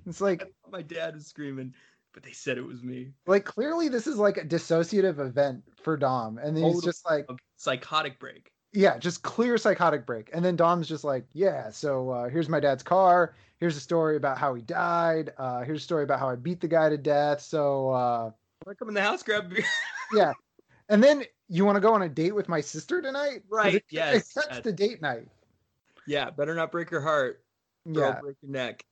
It's 0.07 0.21
like 0.21 0.53
my 0.71 0.83
dad 0.83 1.15
was 1.15 1.27
screaming 1.27 1.73
but 2.15 2.23
they 2.23 2.33
said 2.33 2.57
it 2.57 2.67
was 2.67 2.83
me. 2.83 3.11
Like 3.27 3.45
clearly 3.45 3.89
this 3.89 4.07
is 4.07 4.17
like 4.17 4.39
a 4.39 4.45
dissociative 4.45 5.19
event 5.19 5.65
for 5.83 5.97
Dom. 5.97 6.39
And 6.39 6.57
then 6.57 6.65
he's 6.65 6.83
just 6.83 7.05
like 7.05 7.27
a 7.29 7.35
psychotic 7.57 8.19
break. 8.19 8.51
Yeah, 8.73 8.99
just 8.99 9.23
clear 9.23 9.59
psychotic 9.59 10.07
break. 10.07 10.31
And 10.33 10.45
then 10.45 10.57
Dom's 10.57 10.89
just 10.89 11.05
like, 11.05 11.27
Yeah, 11.33 11.71
so 11.71 12.11
uh, 12.11 12.29
here's 12.29 12.49
my 12.49 12.61
dad's 12.61 12.83
car. 12.83 13.35
Here's 13.59 13.77
a 13.77 13.81
story 13.81 14.17
about 14.17 14.39
how 14.39 14.55
he 14.55 14.63
died. 14.63 15.33
Uh, 15.37 15.63
here's 15.63 15.81
a 15.81 15.85
story 15.85 16.05
about 16.05 16.21
how 16.21 16.31
I 16.31 16.37
beat 16.37 16.61
the 16.61 16.69
guy 16.69 16.89
to 16.89 16.97
death. 16.97 17.43
So 17.43 17.91
uh 17.91 18.31
come 18.79 18.89
in 18.89 18.95
the 18.95 19.03
house, 19.03 19.23
grab 19.23 19.51
beer. 19.51 19.65
yeah. 20.15 20.33
And 20.89 21.03
then 21.03 21.25
you 21.49 21.65
want 21.65 21.77
to 21.77 21.81
go 21.81 21.93
on 21.93 22.03
a 22.03 22.09
date 22.09 22.35
with 22.35 22.49
my 22.49 22.61
sister 22.61 23.03
tonight? 23.03 23.43
Right. 23.51 23.75
It, 23.75 23.85
yes. 23.91 24.33
That's 24.33 24.61
the 24.61 24.73
date 24.73 25.03
night. 25.03 25.29
Yeah. 26.07 26.31
Better 26.31 26.55
not 26.55 26.73
break 26.73 26.91
your 26.91 27.01
heart. 27.01 27.43
Girl, 27.91 28.11
yeah. 28.11 28.21
break 28.21 28.37
your 28.41 28.53
neck. 28.53 28.85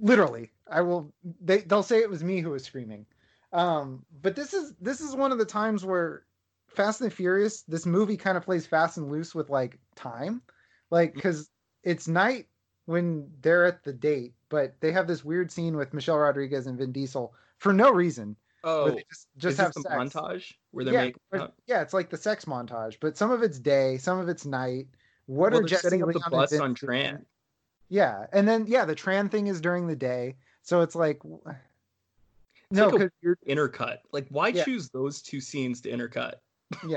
Literally. 0.00 0.50
I 0.70 0.80
will. 0.82 1.12
They 1.40 1.58
they'll 1.58 1.82
say 1.82 1.98
it 1.98 2.10
was 2.10 2.22
me 2.22 2.40
who 2.40 2.50
was 2.50 2.64
screaming. 2.64 3.06
Um, 3.52 4.04
but 4.22 4.36
this 4.36 4.52
is 4.52 4.74
this 4.80 5.00
is 5.00 5.16
one 5.16 5.32
of 5.32 5.38
the 5.38 5.44
times 5.44 5.84
where 5.84 6.24
Fast 6.68 7.00
and 7.00 7.12
Furious, 7.12 7.62
this 7.62 7.86
movie 7.86 8.16
kind 8.16 8.36
of 8.36 8.44
plays 8.44 8.66
fast 8.66 8.98
and 8.98 9.10
loose 9.10 9.34
with 9.34 9.50
like 9.50 9.78
time, 9.96 10.42
like 10.90 11.14
because 11.14 11.42
mm-hmm. 11.42 11.90
it's 11.90 12.08
night 12.08 12.46
when 12.86 13.30
they're 13.40 13.64
at 13.64 13.84
the 13.84 13.92
date, 13.92 14.34
but 14.48 14.74
they 14.80 14.92
have 14.92 15.06
this 15.06 15.24
weird 15.24 15.50
scene 15.50 15.76
with 15.76 15.94
Michelle 15.94 16.18
Rodriguez 16.18 16.66
and 16.66 16.78
Vin 16.78 16.92
Diesel 16.92 17.34
for 17.58 17.72
no 17.72 17.90
reason. 17.90 18.36
Oh, 18.64 18.98
just, 19.08 19.28
just 19.36 19.58
have 19.58 19.72
sex. 19.72 19.88
montage 19.88 20.52
where 20.72 20.84
they're 20.84 20.94
yeah, 20.94 21.04
making. 21.32 21.48
Yeah, 21.66 21.82
it's 21.82 21.94
like 21.94 22.10
the 22.10 22.16
sex 22.16 22.44
montage, 22.44 22.96
but 23.00 23.16
some 23.16 23.30
of 23.30 23.42
it's 23.42 23.58
day, 23.58 23.98
some 23.98 24.18
of 24.18 24.28
it's 24.28 24.44
night. 24.44 24.88
What 25.26 25.52
well, 25.52 25.60
are 25.60 25.64
Jesse 25.64 25.82
setting 25.82 26.02
up 26.02 26.12
the 26.12 26.22
bus 26.30 26.58
on 26.58 26.74
Tran? 26.74 27.24
Yeah, 27.88 28.26
and 28.32 28.46
then 28.46 28.66
yeah, 28.66 28.84
the 28.84 28.94
Tran 28.94 29.30
thing 29.30 29.46
is 29.46 29.60
during 29.60 29.86
the 29.86 29.96
day. 29.96 30.36
So 30.62 30.82
it's 30.82 30.94
like 30.94 31.20
it's 32.70 32.78
no, 32.78 32.88
like 32.88 33.10
weird 33.22 33.38
intercut. 33.48 33.98
Like, 34.12 34.26
why 34.28 34.48
yeah. 34.48 34.64
choose 34.64 34.90
those 34.90 35.22
two 35.22 35.40
scenes 35.40 35.80
to 35.82 35.90
intercut? 35.90 36.34
yeah, 36.86 36.96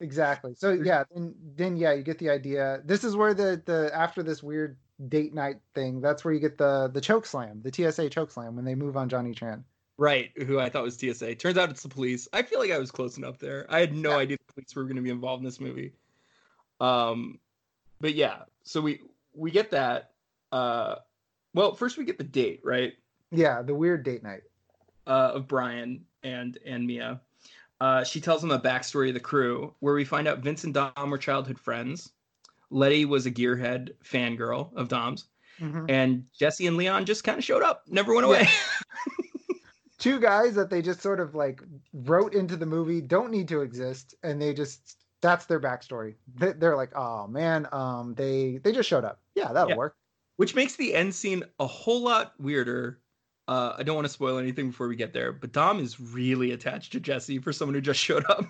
exactly. 0.00 0.54
So 0.56 0.72
yeah, 0.72 1.02
then 1.12 1.34
then 1.56 1.76
yeah, 1.76 1.92
you 1.92 2.02
get 2.02 2.18
the 2.18 2.30
idea. 2.30 2.80
This 2.84 3.02
is 3.02 3.16
where 3.16 3.34
the 3.34 3.60
the 3.64 3.90
after 3.92 4.22
this 4.22 4.42
weird 4.42 4.76
date 5.08 5.34
night 5.34 5.56
thing, 5.74 6.00
that's 6.00 6.24
where 6.24 6.32
you 6.32 6.38
get 6.38 6.58
the 6.58 6.90
the 6.92 7.00
choke 7.00 7.26
slam, 7.26 7.60
the 7.62 7.72
TSA 7.72 8.10
choke 8.10 8.30
slam 8.30 8.54
when 8.54 8.64
they 8.64 8.76
move 8.76 8.96
on 8.96 9.08
Johnny 9.08 9.34
Tran. 9.34 9.64
Right, 9.96 10.30
who 10.46 10.58
I 10.58 10.68
thought 10.68 10.82
was 10.82 10.96
TSA. 10.96 11.36
Turns 11.36 11.56
out 11.56 11.70
it's 11.70 11.82
the 11.82 11.88
police. 11.88 12.28
I 12.32 12.42
feel 12.42 12.58
like 12.58 12.72
I 12.72 12.78
was 12.78 12.90
close 12.90 13.16
enough 13.16 13.38
there. 13.38 13.66
I 13.68 13.78
had 13.78 13.94
no 13.94 14.10
yeah. 14.10 14.16
idea 14.16 14.36
the 14.46 14.52
police 14.54 14.74
were 14.74 14.84
going 14.84 14.96
to 14.96 15.02
be 15.02 15.10
involved 15.10 15.40
in 15.40 15.44
this 15.44 15.60
movie. 15.60 15.92
Um, 16.80 17.38
but 18.00 18.14
yeah, 18.14 18.42
so 18.64 18.80
we 18.80 19.00
we 19.34 19.50
get 19.50 19.70
that. 19.70 20.10
Uh, 20.52 20.96
well, 21.54 21.74
first 21.74 21.98
we 21.98 22.04
get 22.04 22.18
the 22.18 22.24
date, 22.24 22.60
right? 22.64 22.94
Yeah, 23.30 23.62
the 23.62 23.74
weird 23.74 24.04
date 24.04 24.22
night 24.22 24.42
uh, 25.06 25.32
of 25.34 25.48
Brian 25.48 26.04
and 26.22 26.58
and 26.64 26.86
Mia. 26.86 27.20
Uh, 27.80 28.04
she 28.04 28.20
tells 28.20 28.42
him 28.42 28.50
a 28.50 28.58
backstory 28.58 29.08
of 29.08 29.14
the 29.14 29.20
crew, 29.20 29.74
where 29.80 29.94
we 29.94 30.04
find 30.04 30.28
out 30.28 30.38
Vince 30.38 30.64
and 30.64 30.72
Dom 30.72 31.10
were 31.10 31.18
childhood 31.18 31.58
friends. 31.58 32.12
Letty 32.70 33.04
was 33.04 33.26
a 33.26 33.30
gearhead 33.30 33.90
fangirl 34.04 34.74
of 34.74 34.88
Dom's, 34.88 35.26
mm-hmm. 35.60 35.86
and 35.88 36.24
Jesse 36.38 36.66
and 36.66 36.76
Leon 36.76 37.04
just 37.04 37.24
kind 37.24 37.38
of 37.38 37.44
showed 37.44 37.62
up, 37.62 37.82
never 37.88 38.14
went 38.14 38.26
away. 38.26 38.42
Yeah. 38.42 39.14
Two 39.98 40.20
guys 40.20 40.54
that 40.54 40.70
they 40.70 40.82
just 40.82 41.00
sort 41.00 41.20
of 41.20 41.34
like 41.34 41.62
wrote 41.92 42.34
into 42.34 42.56
the 42.56 42.66
movie, 42.66 43.00
don't 43.00 43.30
need 43.30 43.48
to 43.48 43.60
exist, 43.60 44.14
and 44.22 44.40
they 44.40 44.54
just 44.54 45.03
that's 45.24 45.46
their 45.46 45.60
backstory. 45.60 46.14
They're 46.36 46.76
like, 46.76 46.94
oh 46.94 47.26
man, 47.26 47.66
um, 47.72 48.14
they 48.14 48.60
they 48.62 48.72
just 48.72 48.88
showed 48.88 49.04
up. 49.04 49.20
Yeah, 49.34 49.52
that'll 49.52 49.70
yeah. 49.70 49.76
work 49.76 49.96
which 50.36 50.54
makes 50.54 50.76
the 50.76 50.94
end 50.94 51.14
scene 51.14 51.44
a 51.60 51.66
whole 51.66 52.02
lot 52.02 52.34
weirder. 52.38 53.00
Uh, 53.46 53.74
I 53.78 53.82
don't 53.82 53.94
want 53.94 54.06
to 54.06 54.12
spoil 54.12 54.38
anything 54.38 54.70
before 54.70 54.88
we 54.88 54.96
get 54.96 55.12
there, 55.12 55.32
but 55.32 55.52
Dom 55.52 55.78
is 55.78 56.00
really 56.00 56.52
attached 56.52 56.92
to 56.92 57.00
Jesse 57.00 57.38
for 57.38 57.52
someone 57.52 57.74
who 57.74 57.80
just 57.80 58.00
showed 58.04 58.24
up. 58.28 58.44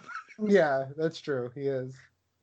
yeah, 0.47 0.87
that's 0.97 1.21
true. 1.21 1.51
He 1.55 1.63
is. 1.63 1.95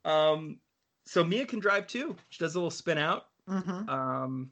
Um, 0.06 0.60
so 1.06 1.24
Mia 1.24 1.46
can 1.46 1.60
drive 1.60 1.88
too. 1.88 2.16
She 2.30 2.40
does 2.40 2.56
a 2.56 2.58
little 2.58 2.72
spin 2.72 2.98
out. 2.98 3.28
Mm-hmm. 3.50 3.90
Um, 3.90 4.52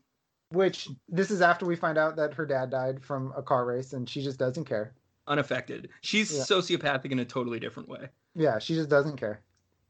which 0.52 0.90
this 1.08 1.30
is 1.30 1.42
after 1.42 1.66
we 1.66 1.76
find 1.76 1.98
out 1.98 2.16
that 2.16 2.34
her 2.34 2.46
dad 2.46 2.72
died 2.72 3.04
from 3.04 3.34
a 3.38 3.44
car 3.44 3.66
race, 3.66 3.94
and 3.94 4.10
she 4.10 4.24
just 4.24 4.40
doesn't 4.40 4.66
care. 4.66 4.94
Unaffected. 5.28 5.90
She's 6.02 6.36
yeah. 6.36 6.42
sociopathic 6.42 7.12
in 7.12 7.20
a 7.20 7.26
totally 7.26 7.60
different 7.60 7.88
way. 7.88 8.08
Yeah, 8.34 8.58
she 8.58 8.74
just 8.74 8.90
doesn't 8.90 9.18
care. 9.18 9.42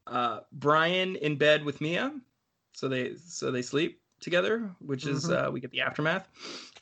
Uh, 0.06 0.40
Brian 0.52 1.16
in 1.16 1.36
bed 1.36 1.64
with 1.64 1.80
Mia, 1.80 2.12
so 2.72 2.88
they 2.88 3.14
so 3.16 3.50
they 3.50 3.62
sleep 3.62 4.00
together, 4.20 4.70
which 4.80 5.06
is 5.06 5.24
mm-hmm. 5.28 5.48
uh, 5.48 5.50
we 5.50 5.60
get 5.60 5.70
the 5.70 5.80
aftermath, 5.80 6.28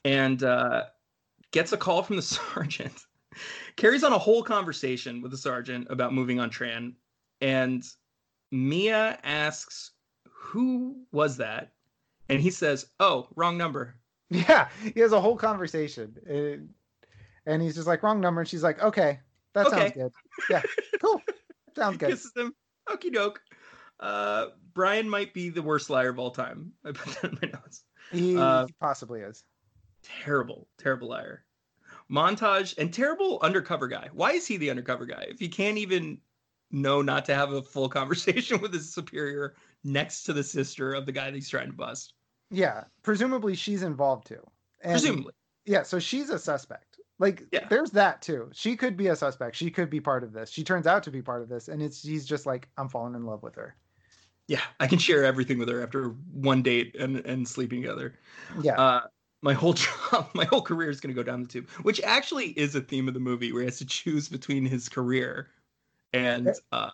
and 0.04 0.42
uh, 0.42 0.84
gets 1.50 1.72
a 1.72 1.76
call 1.76 2.02
from 2.02 2.16
the 2.16 2.22
sergeant. 2.54 3.06
carries 3.76 4.02
on 4.04 4.12
a 4.12 4.18
whole 4.18 4.42
conversation 4.42 5.20
with 5.22 5.30
the 5.30 5.36
sergeant 5.36 5.86
about 5.90 6.12
moving 6.14 6.40
on 6.40 6.50
Tran, 6.50 6.94
and 7.40 7.84
Mia 8.50 9.18
asks, 9.22 9.92
"Who 10.28 11.04
was 11.12 11.36
that?" 11.36 11.72
And 12.28 12.40
he 12.40 12.50
says, 12.50 12.86
"Oh, 13.00 13.28
wrong 13.36 13.56
number." 13.58 13.94
Yeah, 14.30 14.68
he 14.94 15.00
has 15.00 15.12
a 15.12 15.20
whole 15.22 15.36
conversation, 15.36 16.14
and, 16.26 16.68
and 17.46 17.62
he's 17.62 17.74
just 17.74 17.86
like, 17.86 18.02
"Wrong 18.02 18.20
number," 18.20 18.42
and 18.42 18.48
she's 18.48 18.62
like, 18.62 18.82
"Okay, 18.82 19.20
that 19.54 19.66
Okay. 19.68 19.76
sounds 19.76 19.92
good. 19.92 20.12
Yeah, 20.50 20.62
cool, 21.00 21.22
sounds 21.76 21.96
good." 21.96 22.10
Kisses 22.10 22.32
him. 22.36 22.54
Okie 22.90 23.12
doke. 23.12 23.40
Uh, 24.00 24.46
Brian 24.74 25.08
might 25.08 25.34
be 25.34 25.48
the 25.48 25.62
worst 25.62 25.90
liar 25.90 26.08
of 26.10 26.18
all 26.18 26.30
time. 26.30 26.72
I 26.84 26.92
put 26.92 27.20
that 27.20 27.32
in 27.32 27.38
my 27.42 27.48
notes. 27.52 27.84
He, 28.12 28.36
uh, 28.36 28.66
he 28.66 28.72
possibly 28.80 29.20
is. 29.20 29.44
Terrible, 30.02 30.68
terrible 30.78 31.08
liar. 31.08 31.44
Montage 32.10 32.76
and 32.78 32.92
terrible 32.92 33.38
undercover 33.42 33.86
guy. 33.88 34.08
Why 34.12 34.32
is 34.32 34.46
he 34.46 34.56
the 34.56 34.70
undercover 34.70 35.04
guy? 35.04 35.26
If 35.28 35.38
he 35.38 35.48
can't 35.48 35.76
even 35.76 36.18
know 36.70 37.02
not 37.02 37.24
to 37.26 37.34
have 37.34 37.52
a 37.52 37.62
full 37.62 37.88
conversation 38.00 38.60
with 38.60 38.72
his 38.72 38.92
superior 38.92 39.54
next 39.84 40.22
to 40.24 40.32
the 40.32 40.42
sister 40.42 40.94
of 40.94 41.04
the 41.06 41.12
guy 41.12 41.24
that 41.26 41.34
he's 41.34 41.48
trying 41.50 41.66
to 41.66 41.76
bust. 41.76 42.14
Yeah, 42.50 42.84
presumably 43.02 43.54
she's 43.54 43.82
involved 43.82 44.26
too. 44.26 44.40
And- 44.82 44.92
Presumably. 44.92 45.32
Yeah, 45.66 45.82
so 45.82 45.98
she's 45.98 46.30
a 46.30 46.38
suspect. 46.38 46.87
Like, 47.18 47.46
Yeah. 47.52 47.66
there's 47.68 47.90
that 47.92 48.22
too. 48.22 48.50
She 48.52 48.76
could 48.76 48.96
be 48.96 49.08
a 49.08 49.16
suspect. 49.16 49.56
She 49.56 49.70
could 49.70 49.90
be 49.90 50.00
part 50.00 50.22
of 50.24 50.32
this. 50.32 50.50
She 50.50 50.62
turns 50.64 50.86
out 50.86 51.02
to 51.04 51.10
be 51.10 51.22
part 51.22 51.42
of 51.42 51.48
this, 51.48 51.68
and 51.68 51.82
it's 51.82 52.00
she's 52.00 52.26
just 52.26 52.46
like, 52.46 52.68
I'm 52.76 52.88
falling 52.88 53.14
in 53.14 53.24
love 53.24 53.42
with 53.42 53.56
her. 53.56 53.76
Yeah, 54.46 54.62
I 54.80 54.86
can 54.86 54.98
share 54.98 55.24
everything 55.24 55.58
with 55.58 55.68
her 55.68 55.82
after 55.82 56.10
one 56.32 56.62
date 56.62 56.96
and, 56.98 57.18
and 57.18 57.46
sleeping 57.46 57.82
together. 57.82 58.18
Yeah, 58.62 58.76
Uh, 58.76 59.00
my 59.42 59.52
whole 59.52 59.72
job, 59.74 60.30
my 60.34 60.44
whole 60.46 60.62
career 60.62 60.88
is 60.90 61.00
going 61.00 61.14
to 61.14 61.20
go 61.20 61.22
down 61.22 61.42
the 61.42 61.48
tube, 61.48 61.68
which 61.82 62.00
actually 62.02 62.50
is 62.58 62.74
a 62.74 62.80
theme 62.80 63.08
of 63.08 63.14
the 63.14 63.20
movie 63.20 63.52
where 63.52 63.62
he 63.62 63.66
has 63.66 63.78
to 63.78 63.86
choose 63.86 64.28
between 64.28 64.64
his 64.64 64.88
career 64.88 65.50
and 66.12 66.58
uh, 66.72 66.90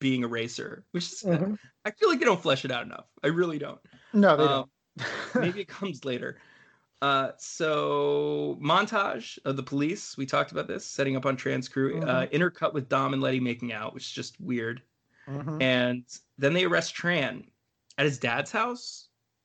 being 0.00 0.24
a 0.24 0.28
racer, 0.28 0.86
which 0.92 1.12
is, 1.12 1.24
Mhm. 1.24 1.58
I 1.84 1.92
feel 1.92 2.08
like 2.10 2.18
they 2.20 2.24
don't 2.26 2.42
flesh 2.42 2.64
it 2.64 2.72
out 2.72 2.84
enough. 2.84 3.06
I 3.24 3.28
really 3.28 3.58
don't. 3.58 3.80
no, 4.12 4.36
they 4.36 4.44
Um, 4.44 4.48
don't. 4.48 4.70
maybe 5.34 5.60
it 5.60 5.68
comes 5.68 6.04
later. 6.04 6.38
Uh, 7.02 7.30
so 7.38 8.58
montage 8.60 9.38
of 9.44 9.56
the 9.56 9.62
police. 9.62 10.16
We 10.16 10.26
talked 10.26 10.52
about 10.52 10.66
this 10.68 10.84
setting 10.84 11.16
up 11.16 11.24
on 11.26 11.36
Tran's 11.36 11.68
crew. 11.68 12.00
Uh, 12.02 12.26
intercut 12.26 12.74
with 12.74 12.88
Dom 12.88 13.12
and 13.14 13.22
Letty 13.22 13.40
making 13.40 13.72
out, 13.72 13.94
which 13.94 14.04
is 14.04 14.12
just 14.12 14.38
weird. 14.40 14.82
Mhm. 15.28 15.62
And 15.62 16.04
then 16.38 16.52
they 16.52 16.64
arrest 16.64 16.94
Tran 16.94 17.44
at 17.98 18.04
his 18.04 18.18
dad's 18.18 18.50
house 18.50 19.08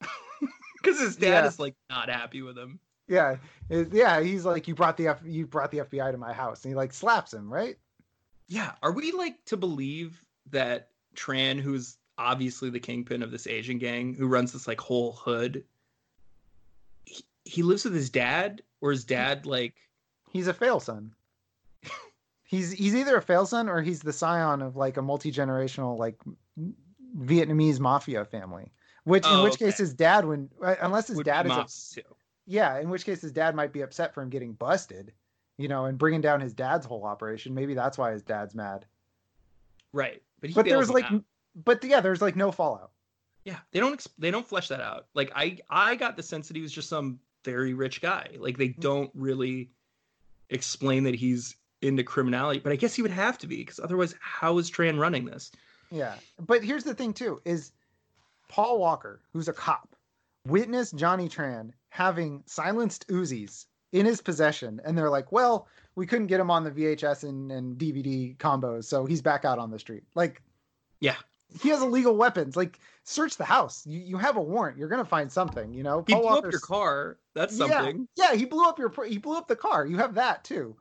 because 0.82 1.00
his 1.00 1.16
dad 1.16 1.42
Yeah. 1.44 1.46
is 1.46 1.58
like 1.58 1.74
not 1.88 2.08
happy 2.10 2.42
with 2.42 2.58
him. 2.58 2.78
Yeah, 3.08 3.36
it- 3.70 3.92
yeah. 3.92 4.20
He's 4.20 4.44
like, 4.44 4.66
you 4.68 4.74
brought 4.74 4.96
the 4.96 5.08
F- 5.08 5.22
you 5.24 5.46
brought 5.46 5.70
the 5.70 5.78
FBI 5.78 6.10
to 6.12 6.18
my 6.18 6.32
house, 6.32 6.64
and 6.64 6.72
he 6.72 6.74
like 6.76 6.92
slaps 6.92 7.32
him, 7.32 7.50
right? 7.52 7.76
Yeah, 8.48 8.72
are 8.82 8.92
we 8.92 9.12
like 9.12 9.44
to 9.46 9.56
believe 9.56 10.22
that 10.50 10.90
Tran, 11.14 11.58
who's 11.60 11.96
obviously 12.18 12.68
the 12.70 12.80
kingpin 12.80 13.22
of 13.22 13.30
this 13.30 13.46
Asian 13.46 13.78
gang, 13.78 14.14
who 14.14 14.26
runs 14.26 14.52
this 14.52 14.66
like 14.66 14.80
whole 14.80 15.12
hood, 15.12 15.64
he, 17.46 17.62
lives 17.62 17.84
with 17.84 17.94
his 17.94 18.10
dad, 18.10 18.62
or 18.80 18.90
his 18.90 19.04
dad 19.04 19.46
like 19.46 19.74
He's 20.30 20.48
a 20.48 20.54
fail 20.54 20.80
son. 20.80 21.12
he's 22.44 22.70
he's 22.72 22.94
either 22.94 23.16
a 23.16 23.22
fail 23.22 23.46
son 23.46 23.68
or 23.68 23.80
he's 23.80 24.00
the 24.00 24.12
scion 24.12 24.60
of 24.62 24.76
like 24.76 24.96
a 24.96 25.02
multi 25.02 25.32
generational 25.32 25.98
like 25.98 26.16
Vietnamese 27.18 27.80
mafia 27.80 28.24
family. 28.24 28.72
Which 29.04 29.24
in 29.24 29.32
Oh, 29.32 29.44
which 29.44 29.58
case 29.58 29.78
his 29.78 29.94
dad 29.94 30.24
when 30.24 30.50
uh, 30.62 30.74
unless 30.80 31.06
his 31.08 31.16
would 31.16 31.26
dad 31.26 31.46
is 31.46 31.52
ups- 31.52 31.98
yeah, 32.46 32.78
in 32.78 32.90
which 32.90 33.04
case 33.04 33.20
his 33.22 33.32
dad 33.32 33.54
might 33.54 33.72
be 33.72 33.82
upset 33.82 34.12
for 34.14 34.22
him 34.22 34.30
getting 34.30 34.52
busted, 34.52 35.12
you 35.58 35.68
know, 35.68 35.84
and 35.86 35.96
bringing 35.96 36.20
down 36.20 36.40
his 36.40 36.52
dad's 36.52 36.84
whole 36.86 37.04
operation. 37.04 37.54
Maybe 37.54 37.74
that's 37.74 37.96
why 37.98 38.12
his 38.12 38.22
dad's 38.22 38.54
mad. 38.54 38.84
Right, 39.92 40.22
but 40.40 40.52
But 40.54 40.66
there 40.66 40.78
was 40.78 40.90
like, 40.90 41.04
out. 41.10 41.22
but 41.64 41.82
yeah, 41.84 42.00
there's 42.00 42.20
like 42.20 42.36
no 42.36 42.50
fallout. 42.52 42.90
yeah, 43.44 43.58
they 43.70 43.78
don't 43.80 44.04
they 44.18 44.30
don't 44.32 44.46
flesh 44.46 44.68
that 44.68 44.80
out. 44.80 45.06
Like 45.14 45.30
I 45.34 45.58
I 45.70 45.94
got 45.94 46.16
the 46.16 46.22
sense 46.22 46.48
that 46.48 46.56
he 46.56 46.62
was 46.62 46.72
just 46.72 46.88
some 46.88 47.18
very 47.46 47.72
rich 47.72 48.02
guy. 48.02 48.28
Like 48.38 48.58
they 48.58 48.68
hmm. 48.68 48.80
don't 48.80 49.10
really 49.14 49.70
explain 50.50 51.04
that 51.04 51.14
he's 51.14 51.56
into 51.80 52.02
criminality, 52.02 52.60
but 52.60 52.72
I 52.72 52.76
guess 52.76 52.94
he 52.94 53.02
would 53.02 53.10
have 53.10 53.38
to 53.38 53.46
be 53.46 53.58
because 53.58 53.80
otherwise, 53.80 54.14
how 54.20 54.58
is 54.58 54.70
Tran 54.70 54.98
running 54.98 55.24
this? 55.24 55.52
Yeah. 55.90 56.14
But 56.38 56.62
here's 56.62 56.84
the 56.84 56.94
thing 56.94 57.12
too 57.12 57.40
is 57.44 57.72
Paul 58.48 58.78
Walker, 58.78 59.20
who's 59.32 59.48
a 59.48 59.52
cop, 59.52 59.94
witnessed 60.46 60.96
Johnny 60.96 61.28
Tran 61.28 61.70
having 61.88 62.42
silenced 62.46 63.06
Uzis 63.08 63.66
in 63.92 64.04
his 64.04 64.20
possession 64.20 64.80
and 64.84 64.98
they're 64.98 65.10
like, 65.10 65.32
"Well, 65.32 65.68
we 65.94 66.06
couldn't 66.06 66.26
get 66.26 66.40
him 66.40 66.50
on 66.50 66.64
the 66.64 66.70
VHS 66.70 67.24
and, 67.24 67.52
and 67.52 67.78
DVD 67.78 68.36
combos, 68.36 68.84
so 68.84 69.06
he's 69.06 69.22
back 69.22 69.44
out 69.44 69.58
on 69.58 69.70
the 69.70 69.78
street." 69.78 70.02
Like 70.14 70.42
Yeah. 71.00 71.16
He 71.62 71.68
has 71.68 71.80
illegal 71.80 72.16
weapons. 72.16 72.56
Like 72.56 72.80
search 73.04 73.36
the 73.36 73.44
house. 73.44 73.86
You 73.86 74.00
you 74.00 74.16
have 74.18 74.36
a 74.36 74.42
warrant. 74.42 74.78
You're 74.78 74.88
going 74.88 75.02
to 75.02 75.08
find 75.08 75.30
something, 75.30 75.72
you 75.72 75.82
know? 75.82 76.04
He 76.06 76.14
blew 76.14 76.26
up 76.26 76.50
your 76.50 76.60
car. 76.60 77.18
That's 77.36 77.56
Yeah. 77.56 77.66
something. 77.66 78.08
Yeah, 78.16 78.34
he 78.34 78.46
blew 78.46 78.66
up 78.66 78.78
your 78.78 78.90
he 79.04 79.18
blew 79.18 79.36
up 79.36 79.46
the 79.46 79.56
car. 79.56 79.86
You 79.86 79.98
have 79.98 80.14
that 80.14 80.42
too. 80.42 80.74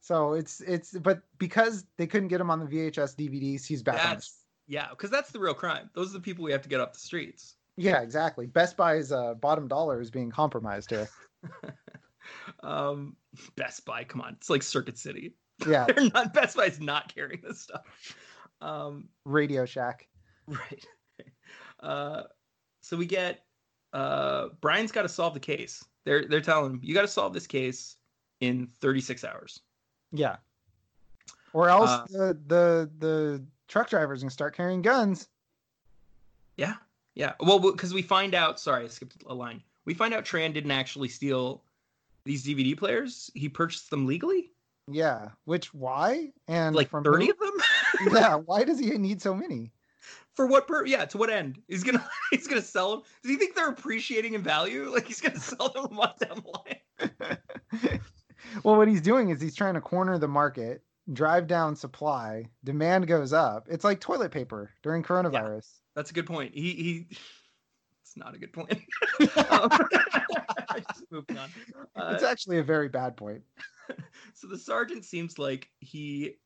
So 0.00 0.34
it's 0.34 0.60
it's 0.60 0.92
but 0.92 1.22
because 1.38 1.86
they 1.96 2.06
couldn't 2.06 2.28
get 2.28 2.40
him 2.42 2.50
on 2.50 2.60
the 2.60 2.66
VHS 2.66 3.16
DVDs, 3.16 3.66
he's 3.66 3.82
back 3.82 3.96
That's 3.96 4.44
yeah, 4.66 4.90
because 4.90 5.10
that's 5.10 5.30
the 5.32 5.40
real 5.40 5.54
crime. 5.54 5.88
Those 5.94 6.10
are 6.10 6.18
the 6.18 6.20
people 6.20 6.44
we 6.44 6.52
have 6.52 6.60
to 6.60 6.68
get 6.68 6.78
off 6.80 6.92
the 6.92 6.98
streets. 6.98 7.54
Yeah, 7.76 8.02
exactly. 8.02 8.46
Best 8.46 8.76
Buy's 8.76 9.12
uh, 9.12 9.34
bottom 9.34 9.66
dollar 9.66 10.00
is 10.00 10.10
being 10.10 10.30
compromised 10.30 10.90
here. 10.90 11.08
um, 12.62 13.16
Best 13.56 13.86
Buy, 13.86 14.04
come 14.04 14.20
on, 14.20 14.34
it's 14.34 14.50
like 14.50 14.62
Circuit 14.62 14.98
City. 14.98 15.32
Yeah, 15.66 15.86
They're 15.88 16.10
not 16.10 16.34
Best 16.34 16.54
Buy's 16.54 16.80
not 16.80 17.12
carrying 17.14 17.40
this 17.42 17.62
stuff. 17.62 17.82
Um, 18.60 19.08
Radio 19.24 19.64
Shack. 19.64 20.06
right. 20.46 20.86
Uh, 21.80 22.24
so 22.82 22.96
we 22.96 23.06
get 23.06 23.44
uh, 23.92 24.48
Brian's 24.60 24.92
got 24.92 25.02
to 25.02 25.08
solve 25.08 25.34
the 25.34 25.40
case. 25.40 25.84
They're 26.04 26.24
they're 26.26 26.40
telling 26.40 26.72
him 26.72 26.80
you 26.82 26.94
got 26.94 27.02
to 27.02 27.08
solve 27.08 27.32
this 27.32 27.46
case 27.46 27.96
in 28.40 28.68
36 28.80 29.24
hours. 29.24 29.60
Yeah. 30.12 30.36
Or 31.52 31.68
else 31.68 31.90
Uh, 31.90 32.06
the 32.08 32.38
the 32.46 32.90
the 32.98 33.44
truck 33.68 33.90
drivers 33.90 34.20
can 34.20 34.30
start 34.30 34.54
carrying 34.56 34.82
guns. 34.82 35.28
Yeah, 36.56 36.74
yeah. 37.14 37.32
Well, 37.40 37.58
because 37.58 37.94
we 37.94 38.02
find 38.02 38.34
out. 38.34 38.58
Sorry, 38.60 38.84
I 38.84 38.88
skipped 38.88 39.22
a 39.26 39.34
line. 39.34 39.62
We 39.84 39.94
find 39.94 40.12
out 40.12 40.24
Tran 40.24 40.52
didn't 40.52 40.70
actually 40.72 41.08
steal 41.08 41.62
these 42.24 42.44
DVD 42.46 42.76
players. 42.76 43.30
He 43.34 43.48
purchased 43.48 43.90
them 43.90 44.06
legally, 44.06 44.50
Yeah. 44.86 45.30
Which 45.44 45.72
why? 45.72 46.32
And 46.46 46.74
like 46.76 46.90
from 46.90 47.04
30 47.04 47.26
who? 47.26 47.32
of 47.32 47.38
them. 47.38 48.12
yeah. 48.14 48.34
Why 48.34 48.64
does 48.64 48.78
he 48.78 48.90
need 48.98 49.22
so 49.22 49.34
many? 49.34 49.72
For 50.38 50.46
what 50.46 50.68
per? 50.68 50.86
Yeah, 50.86 51.04
to 51.06 51.18
what 51.18 51.30
end? 51.30 51.58
He's 51.66 51.82
gonna 51.82 52.08
he's 52.30 52.46
gonna 52.46 52.62
sell 52.62 52.92
them. 52.92 53.02
Does 53.22 53.32
he 53.32 53.36
think 53.36 53.56
they're 53.56 53.70
appreciating 53.70 54.34
in 54.34 54.42
value? 54.42 54.88
Like 54.88 55.06
he's 55.06 55.20
gonna 55.20 55.40
sell 55.40 55.68
them 55.70 55.86
a 55.86 55.92
month 55.92 56.20
down 56.20 56.44
the 56.44 57.10
line? 57.10 58.00
well, 58.62 58.76
what 58.76 58.88
he's 58.88 59.00
doing 59.00 59.30
is 59.30 59.40
he's 59.40 59.56
trying 59.56 59.74
to 59.74 59.80
corner 59.80 60.18
the 60.18 60.28
market, 60.28 60.82
drive 61.12 61.46
down 61.48 61.74
supply, 61.74 62.44
demand 62.62 63.08
goes 63.08 63.32
up. 63.32 63.66
It's 63.68 63.84
like 63.84 64.00
toilet 64.00 64.30
paper 64.30 64.70
during 64.82 65.02
coronavirus. 65.02 65.66
That's 65.96 66.12
a 66.12 66.14
good 66.14 66.26
point. 66.26 66.54
He 66.54 66.72
he. 66.72 67.06
It's 68.02 68.16
not 68.16 68.34
a 68.34 68.38
good 68.38 68.52
point. 68.52 68.72
um, 69.36 69.70
moving 71.10 71.36
on. 71.36 71.50
Uh, 71.96 72.12
it's 72.14 72.22
actually 72.22 72.58
a 72.58 72.62
very 72.62 72.88
bad 72.88 73.16
point. 73.16 73.42
so 74.34 74.46
the 74.46 74.56
sergeant 74.56 75.04
seems 75.04 75.38
like 75.38 75.68
he 75.80 76.36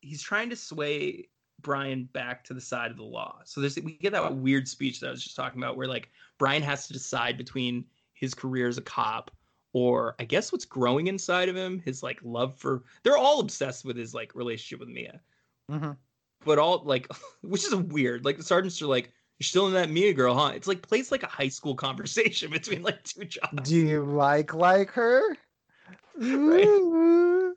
he's 0.00 0.22
trying 0.22 0.50
to 0.50 0.56
sway 0.56 1.28
Brian 1.62 2.04
back 2.12 2.44
to 2.44 2.54
the 2.54 2.60
side 2.60 2.90
of 2.90 2.96
the 2.96 3.02
law. 3.02 3.40
So 3.44 3.60
there's 3.60 3.78
we 3.80 3.96
get 3.96 4.12
that 4.12 4.34
weird 4.34 4.68
speech 4.68 5.00
that 5.00 5.08
I 5.08 5.10
was 5.10 5.22
just 5.22 5.36
talking 5.36 5.62
about 5.62 5.76
where 5.76 5.86
like 5.86 6.10
Brian 6.38 6.62
has 6.62 6.86
to 6.86 6.92
decide 6.92 7.38
between 7.38 7.84
his 8.12 8.34
career 8.34 8.68
as 8.68 8.78
a 8.78 8.82
cop 8.82 9.30
or 9.72 10.14
I 10.18 10.24
guess 10.24 10.52
what's 10.52 10.64
growing 10.64 11.06
inside 11.06 11.48
of 11.48 11.56
him, 11.56 11.80
his 11.84 12.02
like 12.02 12.20
love 12.22 12.54
for 12.56 12.82
they're 13.02 13.16
all 13.16 13.40
obsessed 13.40 13.84
with 13.84 13.96
his 13.96 14.14
like 14.14 14.34
relationship 14.34 14.80
with 14.80 14.88
Mia. 14.88 15.20
Mhm. 15.70 15.96
But 16.44 16.58
all 16.58 16.82
like 16.84 17.08
which 17.42 17.64
is 17.64 17.74
weird. 17.74 18.24
Like 18.24 18.36
the 18.36 18.42
sergeants 18.42 18.80
are 18.82 18.86
like, 18.86 19.12
You're 19.38 19.44
still 19.44 19.66
in 19.68 19.72
that 19.74 19.90
Mia 19.90 20.12
girl, 20.12 20.34
huh? 20.34 20.52
It's 20.54 20.68
like 20.68 20.82
plays 20.82 21.10
like 21.10 21.22
a 21.22 21.28
high 21.28 21.48
school 21.48 21.74
conversation 21.74 22.50
between 22.52 22.82
like 22.82 23.02
two 23.04 23.24
jobs. 23.24 23.68
Do 23.68 23.76
you 23.76 24.04
like 24.04 24.54
like 24.54 24.90
her? 24.90 25.36
Right. 26.14 27.54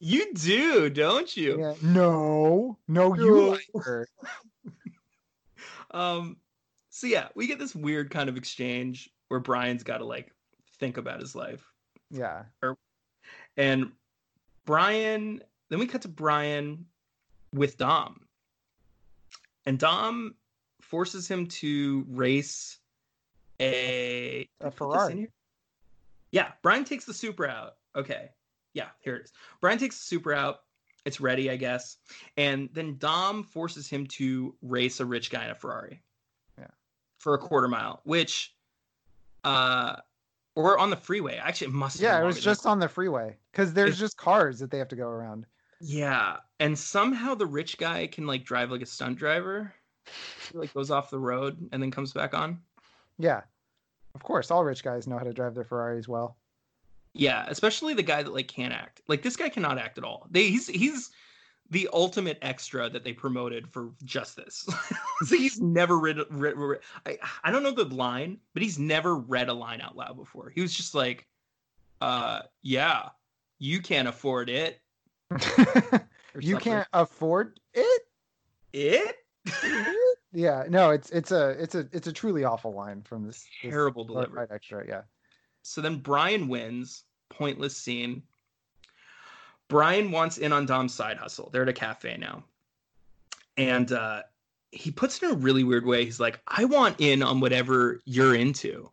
You 0.00 0.32
do, 0.34 0.88
don't 0.90 1.36
you? 1.36 1.58
Yeah. 1.60 1.74
No, 1.82 2.78
no, 2.86 3.08
No. 3.14 3.24
you 3.24 3.48
like 3.50 3.66
her. 3.84 4.08
Um, 5.90 6.36
so 6.90 7.06
yeah, 7.06 7.28
we 7.34 7.46
get 7.46 7.58
this 7.58 7.74
weird 7.74 8.10
kind 8.10 8.28
of 8.28 8.36
exchange 8.36 9.10
where 9.28 9.40
Brian's 9.40 9.82
got 9.82 9.98
to 9.98 10.04
like 10.04 10.32
think 10.78 10.96
about 10.98 11.20
his 11.20 11.34
life, 11.34 11.64
Yeah, 12.10 12.44
and 13.56 13.92
Brian. 14.64 15.42
Then 15.70 15.78
we 15.78 15.86
cut 15.86 16.02
to 16.02 16.08
Brian 16.08 16.86
with 17.52 17.76
Dom, 17.76 18.20
and 19.66 19.78
Dom 19.78 20.34
forces 20.80 21.26
him 21.28 21.46
to 21.46 22.04
race 22.08 22.78
a 23.60 24.48
a 24.60 24.70
Put 24.70 24.70
this 24.70 24.72
in 24.72 24.76
Ferrari. 25.16 25.28
Yeah, 26.30 26.52
Brian 26.62 26.84
takes 26.84 27.04
the 27.04 27.14
Supra 27.14 27.48
out. 27.48 27.76
Okay, 27.96 28.30
Yeah, 28.74 28.88
here 29.00 29.16
it 29.16 29.24
is. 29.24 29.32
Brian 29.60 29.78
takes 29.78 29.98
the 29.98 30.04
Supra 30.04 30.36
out. 30.36 30.60
It's 31.04 31.20
ready, 31.20 31.50
I 31.50 31.56
guess. 31.56 31.96
And 32.36 32.68
then 32.72 32.96
Dom 32.98 33.42
forces 33.44 33.88
him 33.88 34.06
to 34.08 34.54
race 34.62 35.00
a 35.00 35.06
rich 35.06 35.30
guy 35.30 35.44
in 35.44 35.50
a 35.50 35.54
Ferrari. 35.54 36.02
Yeah. 36.58 36.66
For 37.18 37.34
a 37.34 37.38
quarter 37.38 37.68
mile, 37.68 38.00
which 38.04 38.54
uh 39.44 39.96
or 40.54 40.76
on 40.78 40.90
the 40.90 40.96
freeway. 40.96 41.36
Actually, 41.36 41.68
it 41.68 41.72
must 41.74 42.00
Yeah, 42.00 42.20
it 42.20 42.24
was 42.26 42.40
just 42.42 42.66
on 42.66 42.80
the 42.80 42.88
freeway 42.88 43.36
because 43.52 43.72
there's 43.72 43.90
It's- 43.90 44.00
just 44.00 44.16
cars 44.16 44.58
that 44.58 44.70
they 44.70 44.78
have 44.78 44.88
to 44.88 44.96
go 44.96 45.06
around. 45.08 45.46
Yeah, 45.80 46.38
and 46.58 46.76
somehow 46.76 47.36
the 47.36 47.46
rich 47.46 47.78
guy 47.78 48.08
can 48.08 48.26
like 48.26 48.44
drive 48.44 48.72
like 48.72 48.82
a 48.82 48.86
stunt 48.86 49.16
driver. 49.18 49.72
He, 50.50 50.58
like 50.58 50.74
goes 50.74 50.90
off 50.90 51.10
the 51.10 51.18
road 51.20 51.68
and 51.70 51.80
then 51.80 51.92
comes 51.92 52.12
back 52.12 52.34
on. 52.34 52.60
Yeah, 53.18 53.42
of 54.16 54.22
course, 54.24 54.50
all 54.50 54.64
rich 54.64 54.82
guys 54.82 55.06
know 55.06 55.16
how 55.18 55.24
to 55.24 55.32
drive 55.32 55.54
their 55.54 55.64
Ferraris 55.64 56.08
well. 56.08 56.37
Yeah, 57.18 57.44
especially 57.48 57.94
the 57.94 58.02
guy 58.02 58.22
that 58.22 58.32
like 58.32 58.48
can't 58.48 58.72
act. 58.72 59.02
Like 59.08 59.22
this 59.22 59.36
guy 59.36 59.48
cannot 59.48 59.78
act 59.78 59.98
at 59.98 60.04
all. 60.04 60.26
They 60.30 60.50
he's 60.50 60.66
he's 60.66 61.10
the 61.70 61.88
ultimate 61.92 62.38
extra 62.40 62.88
that 62.88 63.04
they 63.04 63.12
promoted 63.12 63.68
for 63.68 63.90
just 64.04 64.36
this. 64.36 64.66
so 65.24 65.36
he's 65.36 65.60
never 65.60 65.98
read, 65.98 66.18
read, 66.30 66.56
read 66.56 66.80
I 67.04 67.18
I 67.44 67.50
don't 67.50 67.62
know 67.62 67.70
the 67.70 67.84
line, 67.84 68.38
but 68.54 68.62
he's 68.62 68.78
never 68.78 69.16
read 69.16 69.48
a 69.48 69.54
line 69.54 69.80
out 69.80 69.96
loud 69.96 70.16
before. 70.16 70.50
He 70.50 70.60
was 70.60 70.74
just 70.74 70.94
like, 70.94 71.26
uh, 72.00 72.42
yeah, 72.62 73.10
you 73.58 73.80
can't 73.80 74.08
afford 74.08 74.48
it. 74.48 74.80
you 76.40 76.56
can't 76.56 76.88
afford 76.92 77.60
it. 77.74 78.02
it. 78.72 79.16
yeah, 80.32 80.64
no, 80.68 80.90
it's 80.90 81.10
it's 81.10 81.32
a 81.32 81.50
it's 81.50 81.74
a 81.74 81.86
it's 81.92 82.06
a 82.06 82.12
truly 82.12 82.44
awful 82.44 82.72
line 82.72 83.02
from 83.02 83.26
this, 83.26 83.46
this 83.62 83.72
Terrible 83.72 84.04
glorified 84.04 84.34
delivery. 84.34 84.54
extra. 84.54 84.86
Yeah, 84.86 85.02
So 85.62 85.80
then 85.80 85.98
Brian 85.98 86.48
wins. 86.48 87.04
Pointless 87.30 87.76
scene. 87.76 88.22
Brian 89.68 90.10
wants 90.10 90.38
in 90.38 90.52
on 90.52 90.66
Dom's 90.66 90.94
side 90.94 91.18
hustle. 91.18 91.50
They're 91.52 91.62
at 91.62 91.68
a 91.68 91.74
cafe 91.74 92.16
now. 92.16 92.44
And 93.56 93.92
uh, 93.92 94.22
he 94.70 94.90
puts 94.90 95.22
it 95.22 95.26
in 95.26 95.32
a 95.32 95.38
really 95.38 95.64
weird 95.64 95.84
way. 95.84 96.04
He's 96.04 96.20
like, 96.20 96.40
I 96.46 96.64
want 96.64 96.96
in 97.00 97.22
on 97.22 97.40
whatever 97.40 98.00
you're 98.04 98.34
into. 98.34 98.90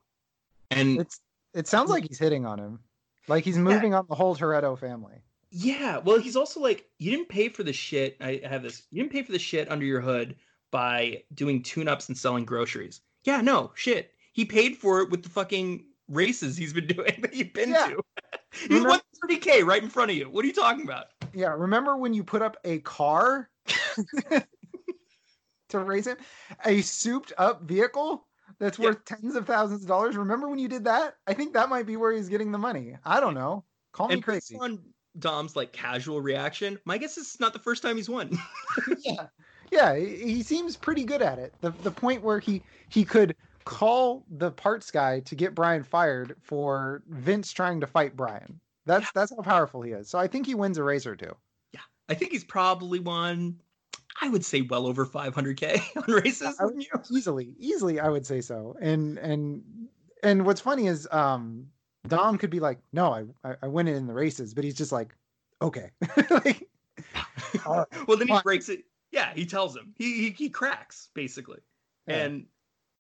And 0.71 0.99
it's 0.99 1.21
it 1.53 1.67
sounds 1.67 1.89
like 1.89 2.05
he's 2.07 2.19
hitting 2.19 2.45
on 2.45 2.59
him, 2.59 2.79
like 3.27 3.43
he's 3.43 3.57
moving 3.57 3.93
on 3.93 4.05
the 4.09 4.15
whole 4.15 4.35
Toretto 4.35 4.77
family. 4.77 5.21
yeah, 5.51 5.99
well, 5.99 6.19
he's 6.19 6.35
also 6.35 6.59
like, 6.59 6.89
you 6.97 7.11
didn't 7.11 7.29
pay 7.29 7.47
for 7.47 7.63
the 7.63 7.71
shit. 7.71 8.17
I 8.19 8.41
have 8.43 8.63
this. 8.63 8.83
You 8.91 9.01
didn't 9.01 9.13
pay 9.13 9.23
for 9.23 9.31
the 9.31 9.39
shit 9.39 9.71
under 9.71 9.85
your 9.85 10.01
hood 10.01 10.35
by 10.71 11.23
doing 11.33 11.63
tune 11.63 11.87
ups 11.87 12.09
and 12.09 12.17
selling 12.17 12.43
groceries. 12.43 12.99
Yeah, 13.23 13.39
no, 13.39 13.71
shit. 13.75 14.11
He 14.33 14.43
paid 14.43 14.75
for 14.75 14.99
it 15.01 15.09
with 15.09 15.23
the 15.23 15.29
fucking 15.29 15.85
races 16.09 16.55
he's 16.57 16.73
been 16.73 16.87
doing 16.95 17.19
that 17.21 17.33
you've 17.33 17.53
been 17.53 17.69
Yeah. 17.69 17.87
to. 17.87 18.01
he 18.53 18.67
Remember- 18.67 18.89
won 18.89 18.99
30K 19.29 19.63
right 19.65 19.81
in 19.83 19.89
front 19.89 20.11
of 20.11 20.17
you. 20.17 20.29
What 20.29 20.43
are 20.43 20.47
you 20.47 20.53
talking 20.53 20.83
about? 20.83 21.07
Yeah, 21.33 21.53
remember 21.53 21.97
when 21.97 22.13
you 22.13 22.23
put 22.23 22.41
up 22.41 22.57
a 22.63 22.79
car 22.79 23.49
to 25.69 25.79
race 25.79 26.07
him, 26.07 26.17
a 26.65 26.81
souped 26.81 27.33
up 27.37 27.63
vehicle 27.63 28.27
that's 28.59 28.77
Yeah. 28.79 28.85
worth 28.89 29.05
tens 29.05 29.35
of 29.35 29.45
thousands 29.47 29.81
of 29.81 29.87
dollars? 29.87 30.15
Remember 30.15 30.47
when 30.47 30.59
you 30.59 30.67
did 30.67 30.83
that? 30.85 31.15
I 31.27 31.33
think 31.33 31.53
that 31.53 31.69
might 31.69 31.85
be 31.85 31.97
where 31.97 32.11
he's 32.11 32.29
getting 32.29 32.51
the 32.51 32.57
money. 32.57 32.95
I 33.03 33.19
don't 33.19 33.33
know. 33.33 33.63
Call 33.91 34.07
me 34.07 34.15
and 34.15 34.25
based 34.25 34.49
crazy. 34.49 34.57
on 34.59 34.79
Dom's 35.19 35.55
like 35.55 35.71
casual 35.71 36.21
reaction, 36.21 36.77
my 36.85 36.97
guess 36.97 37.17
is 37.17 37.25
it's 37.27 37.39
not 37.39 37.53
the 37.53 37.59
first 37.59 37.81
time 37.81 37.95
he's 37.95 38.09
won. 38.09 38.37
yeah, 38.99 39.27
yeah, 39.71 39.95
he, 39.95 40.17
he 40.33 40.43
seems 40.43 40.75
pretty 40.75 41.05
good 41.05 41.21
at 41.21 41.39
it. 41.39 41.53
The 41.61 41.71
the 41.83 41.91
point 41.91 42.21
where 42.21 42.37
he 42.39 42.61
he 42.89 43.05
could 43.05 43.33
call 43.65 44.25
the 44.29 44.51
parts 44.51 44.91
guy 44.91 45.19
to 45.21 45.35
get 45.35 45.55
Brian 45.55 45.83
fired 45.83 46.35
for 46.41 47.03
Vince 47.09 47.51
trying 47.51 47.81
to 47.81 47.87
fight 47.87 48.15
Brian. 48.15 48.59
That's 48.85 49.11
that's 49.13 49.31
how 49.35 49.41
powerful 49.41 49.81
he 49.81 49.91
is. 49.91 50.09
So 50.09 50.19
I 50.19 50.27
think 50.27 50.45
he 50.45 50.55
wins 50.55 50.77
a 50.77 50.83
race 50.83 51.05
or 51.05 51.15
two. 51.15 51.35
Yeah, 51.73 51.79
I 52.07 52.13
think 52.13 52.31
he's 52.31 52.43
probably 52.43 52.99
won. 52.99 53.59
I 54.21 54.29
would 54.29 54.45
say 54.45 54.61
well 54.61 54.87
over 54.87 55.05
500k 55.05 55.81
on 56.07 56.13
races. 56.13 56.55
I 56.59 56.65
wouldn't 56.65 56.83
you? 56.83 57.17
easily 57.17 57.53
easily 57.59 57.99
i 57.99 58.07
would 58.07 58.25
say 58.25 58.39
so 58.39 58.77
and 58.79 59.17
and 59.17 59.61
and 60.23 60.45
what's 60.45 60.61
funny 60.61 60.87
is 60.87 61.05
um 61.11 61.67
dom 62.07 62.37
could 62.37 62.49
be 62.49 62.61
like 62.61 62.79
no 62.93 63.11
i 63.11 63.49
i, 63.49 63.55
I 63.63 63.67
win 63.67 63.89
it 63.89 63.95
in 63.95 64.07
the 64.07 64.13
races 64.13 64.53
but 64.53 64.63
he's 64.63 64.73
just 64.75 64.93
like 64.93 65.13
okay 65.61 65.89
like, 66.29 66.69
right, 67.65 67.85
well, 68.07 68.17
then 68.17 68.27
he 68.27 68.33
fine. 68.33 68.41
breaks 68.43 68.69
it. 68.69 68.83
Yeah, 69.11 69.33
he 69.33 69.45
tells 69.45 69.75
him. 69.75 69.93
He 69.97 70.13
he, 70.23 70.29
he 70.29 70.49
cracks 70.49 71.09
basically, 71.13 71.59
Yeah. 72.07 72.15
and 72.25 72.45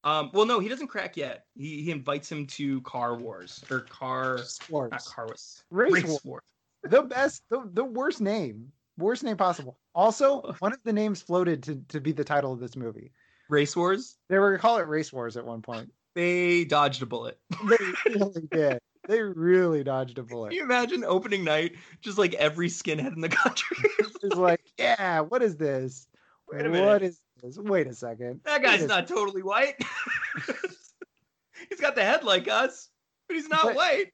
um, 0.05 0.29
well, 0.33 0.45
no, 0.45 0.59
he 0.59 0.69
doesn't 0.69 0.87
crack 0.87 1.17
yet. 1.17 1.45
He 1.55 1.81
he 1.83 1.91
invites 1.91 2.31
him 2.31 2.45
to 2.47 2.79
Car 2.81 3.15
Wars 3.17 3.63
or 3.69 3.81
Car 3.81 4.37
sports. 4.39 4.91
not 4.91 5.05
Car 5.05 5.25
Wars 5.25 5.63
Race 5.71 6.03
Wars. 6.05 6.19
Wars. 6.23 6.41
the 6.83 7.01
best 7.01 7.43
the, 7.49 7.67
the 7.73 7.83
worst 7.83 8.21
name 8.21 8.71
worst 8.97 9.23
name 9.23 9.35
possible 9.35 9.77
also 9.93 10.41
one 10.59 10.71
of 10.71 10.79
the 10.85 10.93
names 10.93 11.21
floated 11.21 11.61
to, 11.63 11.75
to 11.89 11.99
be 11.99 12.11
the 12.13 12.23
title 12.23 12.53
of 12.53 12.59
this 12.59 12.75
movie 12.75 13.11
Race 13.49 13.75
Wars. 13.75 14.17
they 14.29 14.37
were 14.39 14.51
gonna 14.51 14.61
call 14.61 14.77
it 14.77 14.87
race 14.87 15.11
wars 15.11 15.35
at 15.35 15.45
one 15.45 15.61
point 15.61 15.91
They 16.13 16.63
dodged 16.63 17.01
a 17.01 17.05
bullet. 17.05 17.37
they 17.67 17.77
really 18.15 18.47
did 18.51 18.79
they 19.07 19.21
really 19.21 19.83
dodged 19.83 20.17
a 20.17 20.23
bullet 20.23 20.49
Can 20.49 20.57
you 20.57 20.63
imagine 20.63 21.03
opening 21.03 21.43
night, 21.43 21.73
just 22.01 22.17
like 22.17 22.33
every 22.35 22.69
skinhead 22.69 23.13
in 23.13 23.21
the 23.21 23.29
country? 23.43 23.77
it's 23.99 24.35
like 24.35 24.61
yeah 24.79 25.19
what 25.21 25.41
is 25.43 25.57
this 25.57 26.07
minute. 26.51 27.01
is 27.03 27.19
this 27.45 27.57
wait 27.57 27.87
a 27.87 27.93
second 27.93 28.41
that 28.45 28.61
guy's 28.61 28.85
not 28.85 29.07
totally 29.07 29.41
white. 29.43 29.75
he's 31.69 31.79
got 31.79 31.95
the 31.95 32.03
head 32.03 32.23
like 32.23 32.47
us, 32.47 32.89
but 33.27 33.35
he's 33.37 33.47
not 33.47 33.63
But- 33.63 33.75
white. 33.75 34.05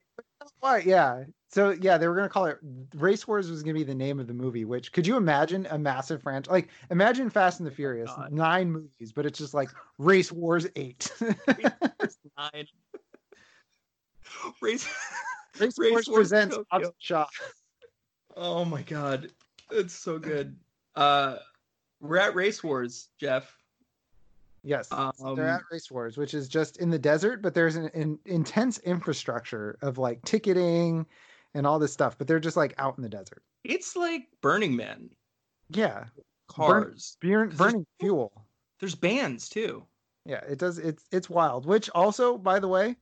Why? 0.59 0.79
Yeah. 0.79 1.23
So 1.49 1.71
yeah, 1.71 1.97
they 1.97 2.07
were 2.07 2.15
gonna 2.15 2.29
call 2.29 2.45
it 2.45 2.57
Race 2.95 3.27
Wars 3.27 3.49
was 3.49 3.61
gonna 3.61 3.73
be 3.73 3.83
the 3.83 3.93
name 3.95 4.19
of 4.19 4.27
the 4.27 4.33
movie. 4.33 4.65
Which 4.65 4.91
could 4.91 5.05
you 5.05 5.17
imagine 5.17 5.67
a 5.69 5.77
massive 5.77 6.21
franchise? 6.23 6.51
Like 6.51 6.69
imagine 6.89 7.29
Fast 7.29 7.59
and 7.59 7.67
the 7.67 7.71
Furious, 7.71 8.09
God. 8.15 8.31
nine 8.31 8.71
movies, 8.71 9.11
but 9.13 9.25
it's 9.25 9.37
just 9.37 9.53
like 9.53 9.69
Race 9.97 10.31
Wars 10.31 10.67
eight. 10.75 11.11
Nine. 12.37 12.65
Race. 14.61 14.87
Race, 15.59 15.77
Race 15.77 15.91
Wars 15.91 16.07
Wars 16.07 16.29
presents. 16.29 16.57
Hobbs. 16.71 17.29
Oh 18.37 18.63
my 18.65 18.81
god, 18.83 19.27
it's 19.71 19.93
so 19.93 20.17
good. 20.17 20.55
Uh, 20.95 21.37
we're 22.01 22.17
at 22.17 22.35
Race 22.35 22.63
Wars, 22.63 23.09
Jeff. 23.19 23.57
Yes, 24.63 24.91
Um, 24.91 25.11
they're 25.35 25.47
at 25.47 25.61
Race 25.71 25.89
Wars, 25.89 26.17
which 26.17 26.33
is 26.35 26.47
just 26.47 26.77
in 26.77 26.89
the 26.91 26.99
desert, 26.99 27.41
but 27.41 27.53
there's 27.55 27.75
an, 27.77 27.89
an 27.95 28.19
intense 28.25 28.77
infrastructure 28.79 29.77
of 29.81 29.97
like 29.97 30.21
ticketing 30.23 31.05
and 31.55 31.65
all 31.65 31.79
this 31.79 31.91
stuff. 31.93 32.15
But 32.17 32.27
they're 32.27 32.39
just 32.39 32.57
like 32.57 32.75
out 32.77 32.95
in 32.97 33.01
the 33.01 33.09
desert. 33.09 33.41
It's 33.63 33.95
like 33.95 34.27
Burning 34.41 34.75
Man 34.75 35.09
Yeah, 35.69 36.05
cars. 36.47 37.17
burn, 37.21 37.49
'Cause 37.49 37.57
there's- 37.57 37.71
burning 37.73 37.87
fuel. 37.99 38.45
There's 38.79 38.95
bands 38.95 39.49
too. 39.49 39.83
Yeah, 40.25 40.41
it 40.47 40.59
does. 40.59 40.77
It's 40.77 41.05
it's 41.11 41.29
wild. 41.29 41.65
Which 41.65 41.89
also, 41.91 42.37
by 42.37 42.59
the 42.59 42.67
way, 42.67 42.95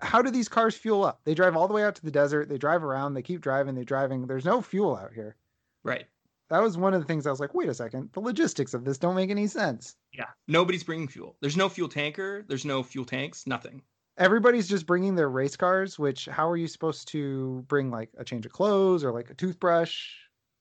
how 0.00 0.22
do 0.22 0.30
these 0.30 0.48
cars 0.48 0.76
fuel 0.76 1.04
up? 1.04 1.20
They 1.24 1.34
drive 1.34 1.56
all 1.56 1.66
the 1.68 1.74
way 1.74 1.84
out 1.84 1.96
to 1.96 2.04
the 2.04 2.10
desert. 2.10 2.48
They 2.48 2.58
drive 2.58 2.84
around. 2.84 3.14
They 3.14 3.22
keep 3.22 3.40
driving. 3.40 3.74
They're 3.74 3.84
driving. 3.84 4.26
There's 4.26 4.44
no 4.44 4.62
fuel 4.62 4.96
out 4.96 5.12
here. 5.12 5.34
Right. 5.82 6.06
That 6.50 6.62
was 6.62 6.78
one 6.78 6.94
of 6.94 7.00
the 7.00 7.06
things 7.06 7.26
I 7.26 7.30
was 7.30 7.40
like, 7.40 7.54
wait 7.54 7.68
a 7.68 7.74
second. 7.74 8.10
The 8.12 8.20
logistics 8.20 8.72
of 8.74 8.84
this 8.84 8.96
don't 8.98 9.14
make 9.14 9.30
any 9.30 9.46
sense. 9.46 9.96
Yeah. 10.12 10.26
Nobody's 10.46 10.82
bringing 10.84 11.08
fuel. 11.08 11.36
There's 11.42 11.56
no 11.56 11.68
fuel 11.68 11.88
tanker. 11.88 12.44
There's 12.48 12.64
no 12.64 12.82
fuel 12.82 13.04
tanks. 13.04 13.46
Nothing. 13.46 13.82
Everybody's 14.16 14.66
just 14.66 14.86
bringing 14.86 15.14
their 15.14 15.28
race 15.28 15.56
cars. 15.56 15.98
Which 15.98 16.26
how 16.26 16.48
are 16.48 16.56
you 16.56 16.66
supposed 16.66 17.08
to 17.08 17.64
bring 17.68 17.90
like 17.90 18.10
a 18.18 18.24
change 18.24 18.46
of 18.46 18.52
clothes 18.52 19.04
or 19.04 19.12
like 19.12 19.30
a 19.30 19.34
toothbrush 19.34 20.06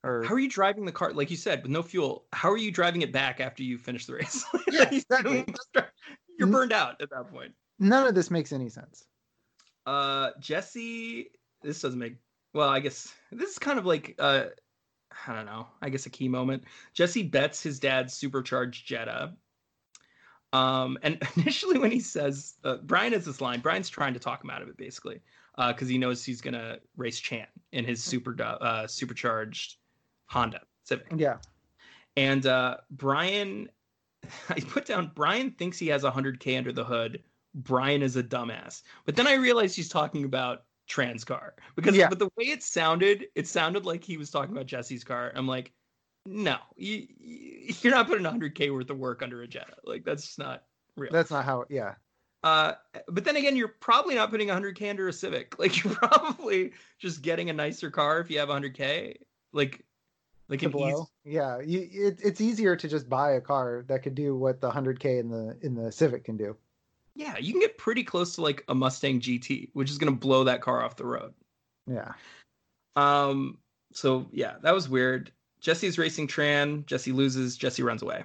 or 0.04 0.24
How 0.24 0.36
are 0.36 0.40
you 0.40 0.50
driving 0.50 0.86
the 0.86 0.92
car? 0.92 1.14
Like 1.14 1.32
you 1.32 1.38
said, 1.38 1.64
with 1.64 1.72
no 1.72 1.82
fuel. 1.82 2.26
How 2.34 2.52
are 2.52 2.58
you 2.58 2.72
driving 2.72 3.02
it 3.02 3.12
back 3.12 3.40
after 3.40 3.64
you 3.64 3.78
finish 3.78 4.06
the 4.06 4.14
race? 4.16 4.46
Yeah, 4.72 4.90
exactly. 4.92 5.46
You're 6.38 6.50
burned 6.50 6.72
out 6.74 7.02
at 7.02 7.10
that 7.10 7.32
point. 7.32 7.54
none 7.80 8.06
of 8.06 8.14
this 8.14 8.30
makes 8.30 8.52
any 8.52 8.70
sense. 8.70 9.06
Uh, 9.88 10.32
Jesse, 10.40 11.32
this 11.64 11.82
doesn't 11.82 11.98
make. 11.98 12.16
Well, 12.54 12.70
I 12.70 12.80
guess 12.80 13.12
this 13.32 13.52
is 13.52 13.58
kind 13.60 13.80
of 13.80 13.86
like 13.86 14.16
uh, 14.20 14.46
I 15.26 15.34
don't 15.34 15.46
know. 15.46 15.68
I 15.82 15.90
guess 15.90 16.06
a 16.06 16.10
key 16.10 16.28
moment. 16.28 16.64
Jesse 16.94 17.24
bets 17.24 17.64
his 17.64 17.80
dad's 17.80 18.14
supercharged 18.14 18.88
Jetta. 18.88 19.34
Um, 20.54 20.98
and 21.02 21.22
initially 21.38 21.80
when 21.80 21.92
he 21.92 22.00
says 22.00 22.56
uh, 22.64 22.78
Brian 22.84 23.14
has 23.14 23.26
this 23.26 23.42
line, 23.42 23.60
Brian's 23.60 23.90
trying 23.90 24.14
to 24.14 24.20
talk 24.20 24.44
him 24.44 24.50
out 24.50 24.62
of 24.62 24.70
it 24.70 24.78
basically, 24.78 25.22
because 25.58 25.88
he 25.88 25.98
knows 25.98 26.24
he's 26.24 26.42
gonna 26.42 26.78
race 26.96 27.20
Chan 27.20 27.48
in 27.72 27.86
his 27.86 28.04
super 28.04 28.36
uh, 28.42 28.88
supercharged 28.88 29.78
Honda 30.28 30.62
Civic. 30.84 31.08
Yeah, 31.16 31.38
And 32.16 32.46
uh, 32.46 32.78
Brian, 32.92 33.70
I 34.50 34.60
put 34.60 34.86
down 34.86 35.12
Brian 35.16 35.52
thinks 35.52 35.78
he 35.78 35.88
has 35.88 36.04
100K 36.04 36.58
under 36.58 36.72
the 36.72 36.84
hood. 36.84 37.24
Brian 37.56 38.02
is 38.04 38.16
a 38.16 38.24
dumbass. 38.24 38.84
But 39.06 39.16
then 39.16 39.28
I 39.28 39.34
realized 39.34 39.76
he's 39.76 39.90
talking 39.90 40.26
about 40.26 40.64
Tran's 40.88 41.24
car 41.24 41.54
because 41.76 41.96
Yeah. 41.96 42.10
but 42.10 42.20
the 42.20 42.30
way 42.38 42.46
it 42.46 42.64
sounded, 42.64 43.28
it 43.36 43.48
sounded 43.48 43.86
like 43.86 44.04
he 44.04 44.18
was 44.18 44.30
talking 44.32 44.56
about 44.56 44.66
Jesse's 44.68 45.04
car. 45.04 45.32
I'm 45.36 45.48
like, 45.48 45.72
no, 46.26 46.58
you, 46.76 47.08
you- 47.20 47.74
you're 47.82 47.94
not 47.94 48.08
putting 48.08 48.26
100K 48.26 48.72
worth 48.74 48.90
of 48.90 48.98
work 48.98 49.22
under 49.22 49.42
a 49.42 49.48
Jetta. 49.48 49.76
Like 49.84 50.04
that's 50.06 50.38
not 50.38 50.64
real. 50.96 51.12
that's 51.12 51.32
not 51.32 51.46
how. 51.46 51.66
Yeah, 51.70 51.96
Uh, 52.44 52.74
but 53.08 53.24
then 53.26 53.36
again, 53.36 53.56
you're 53.56 53.68
probably 53.80 54.16
not 54.16 54.30
putting 54.32 54.48
100k 54.50 54.90
under 54.90 55.08
a 55.08 55.14
Civic. 55.14 55.56
Like 55.60 55.84
you're 55.84 55.94
probably 55.94 56.72
just 57.00 57.22
getting 57.22 57.50
a 57.50 57.54
nicer 57.54 57.92
car 57.92 58.20
if 58.20 58.30
you 58.32 58.40
have 58.40 58.50
100k. 58.50 59.18
Like, 59.54 59.84
like 60.50 60.64
an 60.64 60.72
easy, 60.78 61.04
yeah, 61.26 61.60
you, 61.60 61.88
it, 61.92 62.20
it's 62.24 62.40
easier 62.40 62.76
to 62.78 62.88
just 62.88 63.10
buy 63.10 63.32
a 63.34 63.42
car 63.42 63.84
that 63.88 64.04
could 64.04 64.16
do 64.16 64.36
what 64.36 64.62
the 64.62 64.70
100k 64.72 65.20
in 65.20 65.30
the 65.30 65.58
in 65.62 65.76
the 65.76 65.92
Civic 65.92 66.24
can 66.24 66.38
do. 66.38 66.56
Yeah, 67.18 67.36
you 67.40 67.52
can 67.52 67.60
get 67.60 67.80
pretty 67.80 68.04
close 68.04 68.36
to 68.36 68.42
like 68.42 68.64
a 68.68 68.76
Mustang 68.76 69.20
GT, 69.20 69.70
which 69.74 69.90
is 69.90 69.98
gonna 69.98 70.12
blow 70.12 70.44
that 70.44 70.62
car 70.62 70.84
off 70.84 70.98
the 70.98 71.06
road. 71.06 71.34
Yeah. 71.88 72.14
Um. 72.96 73.58
So 73.92 74.28
yeah, 74.32 74.58
that 74.62 74.74
was 74.74 74.88
weird. 74.88 75.32
Jesse's 75.60 75.98
racing 75.98 76.28
Tran. 76.28 76.86
Jesse 76.86 77.12
loses. 77.12 77.58
Jesse 77.58 77.82
runs 77.82 78.04
away. 78.04 78.24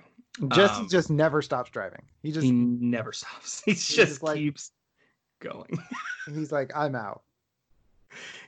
Jesse 0.49 0.83
um, 0.83 0.89
just 0.91 1.09
never 1.09 1.41
stops 1.41 1.71
driving. 1.71 2.03
He 2.23 2.33
just 2.33 2.45
he 2.45 2.53
never 2.53 3.15
stops. 3.15 3.63
He 3.65 3.73
just, 3.73 3.91
just 3.91 4.23
like, 4.23 4.37
keeps 4.37 4.73
going. 5.41 5.79
And 6.27 6.37
he's 6.37 6.53
like, 6.53 6.71
I'm 6.77 6.95
out. 6.95 7.23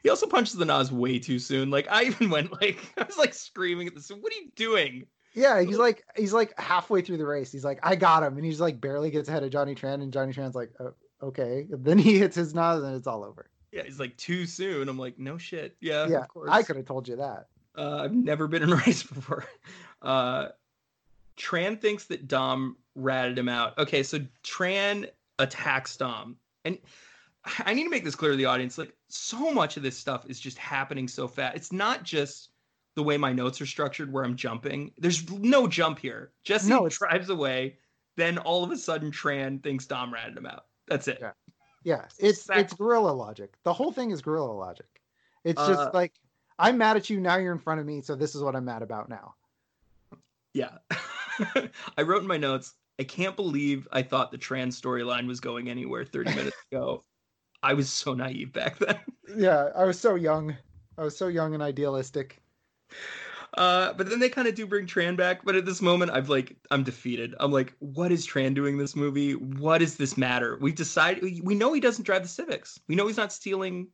He 0.03 0.11
also 0.11 0.27
punches 0.27 0.57
the 0.57 0.67
NOS 0.67 0.93
way 0.93 1.19
too 1.19 1.39
soon. 1.39 1.71
Like 1.71 1.87
I 1.91 2.05
even 2.05 2.29
went 2.29 2.53
like 2.61 2.79
I 2.99 3.05
was 3.05 3.17
like 3.17 3.33
screaming 3.33 3.87
at 3.87 3.95
this. 3.95 4.11
What 4.11 4.31
are 4.31 4.37
you 4.37 4.51
doing? 4.57 5.07
Yeah, 5.35 5.61
he's 5.63 5.79
like 5.79 6.05
he's 6.17 6.33
like 6.33 6.59
halfway 6.59 7.03
through 7.03 7.19
the 7.19 7.27
race. 7.27 7.51
He's 7.51 7.65
like, 7.65 7.81
I 7.83 7.97
got 7.97 8.23
him, 8.23 8.37
and 8.37 8.45
he's 8.45 8.61
like 8.61 8.81
barely 8.81 9.11
gets 9.11 9.29
ahead 9.29 9.43
of 9.43 9.51
Johnny 9.51 9.75
Tran, 9.75 9.95
and 9.95 10.13
Johnny 10.13 10.33
Tran's 10.33 10.55
like, 10.55 10.71
oh, 10.79 10.95
okay. 11.23 11.67
then 11.71 11.99
he 11.99 12.19
hits 12.19 12.37
his 12.37 12.55
NOS, 12.55 12.85
and 12.85 12.95
it's 12.95 13.07
all 13.07 13.25
over. 13.25 13.51
Yeah, 13.73 13.83
he's 13.83 13.99
like 13.99 14.17
too 14.17 14.47
soon. 14.47 14.89
I'm 14.89 14.99
like, 14.99 15.19
no 15.19 15.37
shit. 15.37 15.77
Yeah, 15.81 16.07
yeah. 16.07 16.27
I 16.49 16.63
could 16.63 16.77
have 16.77 16.87
told 16.87 17.09
you 17.09 17.17
that. 17.17 17.49
Uh, 17.77 18.03
I've 18.05 18.15
never 18.15 18.47
been 18.47 18.63
in 18.63 18.73
a 18.73 18.77
race 18.87 19.03
before. 19.03 19.45
Uh, 20.01 20.49
Tran 21.37 21.81
thinks 21.81 22.05
that 22.05 22.29
Dom 22.29 22.77
ratted 22.95 23.37
him 23.37 23.49
out. 23.49 23.77
Okay, 23.79 24.05
so 24.05 24.21
Tran 24.45 25.09
attacks 25.41 25.97
Dom. 25.97 26.37
And 26.65 26.79
I 27.67 27.75
need 27.75 27.85
to 27.85 27.91
make 27.91 28.05
this 28.05 28.15
clear 28.15 28.31
to 28.31 28.37
the 28.37 28.45
audience. 28.45 28.79
Like, 28.79 28.95
so 29.09 29.53
much 29.53 29.77
of 29.77 29.83
this 29.83 29.97
stuff 29.97 30.25
is 30.29 30.39
just 30.39 30.57
happening 30.59 31.09
so 31.09 31.27
fast. 31.27 31.57
It's 31.57 31.73
not 31.73 32.05
just 32.05 32.51
the 32.97 33.03
way 33.03 33.17
my 33.17 33.33
notes 33.33 33.61
are 33.61 33.67
structured 33.67 34.13
where 34.13 34.25
I'm 34.25 34.37
jumping. 34.37 34.93
There's 34.99 35.29
no 35.31 35.67
jump 35.67 35.99
here. 35.99 36.33
Jesse 36.45 36.71
no, 36.71 36.89
drives 36.89 37.29
away. 37.29 37.79
Then 38.17 38.39
all 38.39 38.63
of 38.63 38.71
a 38.71 38.77
sudden, 38.77 39.11
Tran 39.11 39.63
thinks 39.63 39.87
Dom 39.87 40.13
ratted 40.13 40.37
him 40.37 40.47
out. 40.47 40.67
That's 40.87 41.09
it. 41.09 41.19
Yeah, 41.21 41.33
yeah. 41.83 42.05
It's 42.19 42.41
exactly. 42.41 42.63
it's 42.63 42.75
gorilla 42.75 43.11
logic. 43.11 43.55
The 43.65 43.73
whole 43.73 43.93
thing 43.93 44.11
is 44.11 44.23
gorilla 44.23 44.53
logic. 44.53 44.87
It's 45.43 45.61
just 45.67 45.81
uh, 45.81 45.91
like 45.93 46.13
I'm 46.59 46.79
mad 46.79 46.97
at 46.97 47.11
you 47.11 47.21
now. 47.21 47.37
You're 47.37 47.53
in 47.53 47.59
front 47.59 47.81
of 47.81 47.87
me, 47.87 48.01
so 48.01 48.15
this 48.15 48.35
is 48.35 48.43
what 48.43 48.55
I'm 48.55 48.65
mad 48.65 48.83
about 48.83 49.09
now. 49.09 49.35
Yeah. 50.53 50.79
I 51.99 52.03
wrote 52.03 52.23
in 52.23 52.29
my 52.29 52.37
notes, 52.37 52.75
I 52.99 53.03
can't 53.03 53.35
believe 53.35 53.89
I 53.91 54.03
thought 54.03 54.31
the 54.31 54.39
Tran's 54.39 54.81
storyline 54.81 55.27
was 55.27 55.41
going 55.41 55.69
anywhere 55.69 56.05
30 56.05 56.31
minutes 56.37 56.57
ago. 56.71 57.05
I 57.63 57.75
was 57.75 57.91
so 57.91 58.15
naive 58.15 58.53
back 58.53 58.79
then. 58.79 58.99
Yeah, 59.37 59.71
I 59.75 59.85
was 59.85 59.99
so 59.99 60.15
young. 60.15 60.57
I 60.97 61.03
was 61.03 61.17
so 61.17 61.29
young 61.29 61.55
and 61.55 61.63
idealistic. 61.63 62.41
Uh, 63.57 63.93
but 63.93 64.11
then 64.11 64.19
they 64.19 64.29
kind 64.29 64.49
of 64.49 64.55
do 64.57 64.67
bring 64.67 64.87
Tran 64.87 65.17
back. 65.17 65.45
But 65.45 65.55
at 65.55 65.65
this 65.65 65.81
moment, 65.81 66.11
I've 66.11 66.29
like 66.29 66.57
I'm 66.71 66.83
defeated. 66.83 67.35
I'm 67.39 67.53
like, 67.53 67.73
what 67.79 68.11
is 68.11 68.27
Tran 68.27 68.55
doing 68.55 68.79
this 68.79 68.97
movie? 68.97 69.35
What 69.35 69.79
does 69.79 69.97
this 69.97 70.17
matter? 70.17 70.59
We 70.61 70.73
decide 70.73 71.23
we 71.23 71.55
know 71.55 71.73
he 71.73 71.81
doesn't 71.81 72.05
drive 72.05 72.23
the 72.23 72.29
Civics. 72.29 72.81
We 72.89 72.97
know 72.97 73.07
he's 73.07 73.17
not 73.17 73.33
stealing 73.33 73.89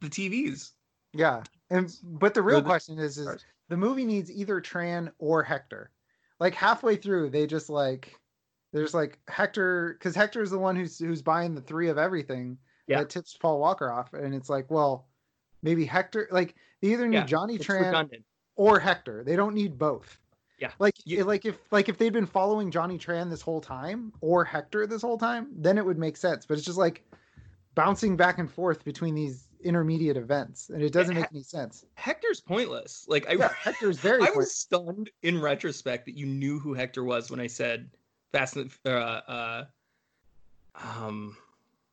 the 0.00 0.08
TVs. 0.08 0.70
Yeah, 1.12 1.42
and 1.70 1.94
but 2.02 2.34
the 2.34 2.42
real 2.42 2.60
the, 2.60 2.66
question 2.66 2.98
is, 2.98 3.18
is 3.18 3.44
the 3.68 3.76
movie 3.76 4.04
needs 4.04 4.30
either 4.30 4.60
Tran 4.60 5.10
or 5.18 5.42
Hector 5.42 5.90
like 6.40 6.54
halfway 6.54 6.96
through 6.96 7.30
they 7.30 7.46
just 7.46 7.70
like 7.70 8.14
there's 8.72 8.94
like 8.94 9.18
Hector 9.28 9.96
because 9.98 10.14
Hector 10.14 10.42
is 10.42 10.50
the 10.50 10.58
one 10.58 10.76
who's 10.76 10.98
who's 10.98 11.22
buying 11.22 11.54
the 11.54 11.60
three 11.60 11.88
of 11.88 11.98
everything 11.98 12.58
yeah. 12.86 12.98
that 12.98 13.10
tips 13.10 13.36
Paul 13.36 13.60
Walker 13.60 13.90
off, 13.90 14.12
and 14.12 14.34
it's 14.34 14.50
like, 14.50 14.70
well, 14.70 15.06
maybe 15.62 15.84
Hector 15.84 16.28
like 16.32 16.56
they 16.84 16.92
either 16.92 17.08
need 17.08 17.16
yeah, 17.16 17.24
Johnny 17.24 17.56
Tran 17.56 17.86
redundant. 17.86 18.24
or 18.56 18.78
Hector. 18.78 19.24
They 19.24 19.36
don't 19.36 19.54
need 19.54 19.78
both. 19.78 20.18
Yeah. 20.58 20.70
Like 20.78 20.94
you, 21.06 21.24
like 21.24 21.46
if 21.46 21.56
like 21.70 21.88
if 21.88 21.96
they'd 21.96 22.12
been 22.12 22.26
following 22.26 22.70
Johnny 22.70 22.98
Tran 22.98 23.30
this 23.30 23.40
whole 23.40 23.62
time 23.62 24.12
or 24.20 24.44
Hector 24.44 24.86
this 24.86 25.00
whole 25.00 25.16
time, 25.16 25.48
then 25.56 25.78
it 25.78 25.86
would 25.86 25.98
make 25.98 26.18
sense. 26.18 26.44
But 26.44 26.58
it's 26.58 26.66
just 26.66 26.76
like 26.76 27.02
bouncing 27.74 28.18
back 28.18 28.38
and 28.38 28.50
forth 28.50 28.84
between 28.84 29.14
these 29.14 29.48
intermediate 29.62 30.18
events, 30.18 30.68
and 30.68 30.82
it 30.82 30.92
doesn't 30.92 31.14
make 31.14 31.26
any 31.32 31.42
sense. 31.42 31.86
Hector's 31.94 32.42
pointless. 32.42 33.06
Like 33.08 33.26
I, 33.30 33.32
yeah, 33.32 33.48
Hector's 33.48 33.98
very. 33.98 34.22
I 34.22 34.30
was 34.36 34.54
stunned 34.54 35.10
in 35.22 35.40
retrospect 35.40 36.04
that 36.04 36.18
you 36.18 36.26
knew 36.26 36.58
who 36.58 36.74
Hector 36.74 37.02
was 37.02 37.30
when 37.30 37.40
I 37.40 37.46
said 37.46 37.88
Fast 38.30 38.58
uh, 38.84 38.88
uh, 38.90 39.64
um, 40.74 41.34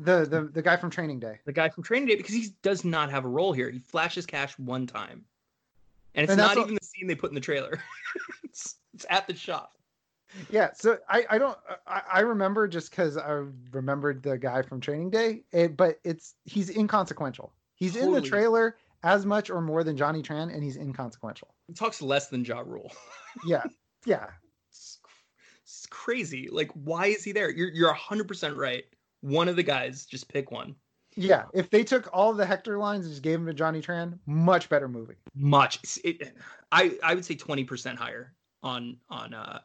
the 0.03 0.26
the 0.26 0.49
the 0.53 0.61
guy 0.61 0.78
from 0.78 0.90
Training 0.90 1.19
Day. 1.19 1.40
The 1.45 1.53
guy 1.53 1.69
from 1.69 1.84
Training 1.84 2.07
Day 2.07 2.15
because 2.15 2.36
he 2.36 2.49
does 2.61 2.84
not 2.84 3.10
have 3.11 3.26
a 3.26 3.30
role 3.30 3.53
here. 3.53 3.69
He 3.69 3.80
flashes 3.80 4.26
cash 4.26 4.57
one 4.57 4.88
time, 4.88 5.26
and 6.15 6.23
it's 6.23 6.32
and 6.32 6.38
not 6.38 6.57
even 6.57 6.76
the 6.76 6.84
scene 6.84 7.07
they 7.07 7.15
put 7.15 7.32
in 7.32 7.36
the 7.36 7.41
trailer. 7.41 7.80
it's, 8.44 8.76
it's 8.94 9.06
at 9.10 9.28
the 9.28 9.36
shop. 9.36 9.73
Yeah, 10.49 10.69
so 10.73 10.98
I, 11.10 11.26
I 11.30 11.38
don't 11.38 11.57
I, 11.86 12.02
I 12.14 12.19
remember 12.22 12.68
just 12.68 12.90
because 12.90 13.18
I 13.18 13.44
remembered 13.72 14.23
the 14.23 14.38
guy 14.38 14.61
from 14.61 14.80
Training 14.80 15.10
Day, 15.10 15.44
it, 15.52 15.76
but 15.76 15.99
it's 16.03 16.36
he's 16.45 16.69
inconsequential. 16.69 17.53
He's 17.76 17.94
totally. 17.94 18.18
in 18.18 18.23
the 18.23 18.30
trailer 18.30 18.78
as 19.03 19.26
much 19.26 19.49
or 19.49 19.61
more 19.61 19.84
than 19.84 19.98
Johnny 19.98 20.22
Tran, 20.22 20.53
and 20.53 20.64
he's 20.64 20.78
inconsequential. 20.78 21.53
He 21.68 21.73
talks 21.73 22.02
less 22.02 22.28
than 22.28 22.45
Ja 22.45 22.60
Rule. 22.60 22.91
yeah, 23.45 23.64
yeah. 24.06 24.28
It's, 24.69 24.99
it's, 25.64 25.86
crazy. 25.88 26.48
Like, 26.52 26.72
why 26.73 27.07
is 27.07 27.23
he 27.23 27.32
there? 27.32 27.49
You're 27.49 27.69
you're 27.69 27.94
hundred 27.94 28.28
percent 28.28 28.56
right. 28.56 28.86
One 29.22 29.48
of 29.48 29.56
the 29.56 29.64
guys, 29.64 30.06
just 30.06 30.27
pick 30.27 30.52
one. 30.52 30.76
Yeah, 31.15 31.43
if 31.53 31.69
they 31.69 31.84
took 31.84 32.10
all 32.14 32.34
the 32.34 32.45
Hector 32.45 32.77
lines 32.77 33.06
and 33.06 33.14
just 33.14 33.22
gave 33.22 33.34
them 33.34 33.45
to 33.48 33.53
Johnny 33.53 33.81
Tran, 33.81 34.18
much 34.26 34.69
better 34.69 34.88
movie. 34.88 35.15
Much. 35.35 35.80
It, 36.03 36.35
I 36.72 36.98
I 37.03 37.15
would 37.15 37.26
say 37.26 37.35
twenty 37.35 37.64
percent 37.64 37.98
higher 37.98 38.34
on 38.64 38.98
on 39.10 39.34
uh, 39.34 39.60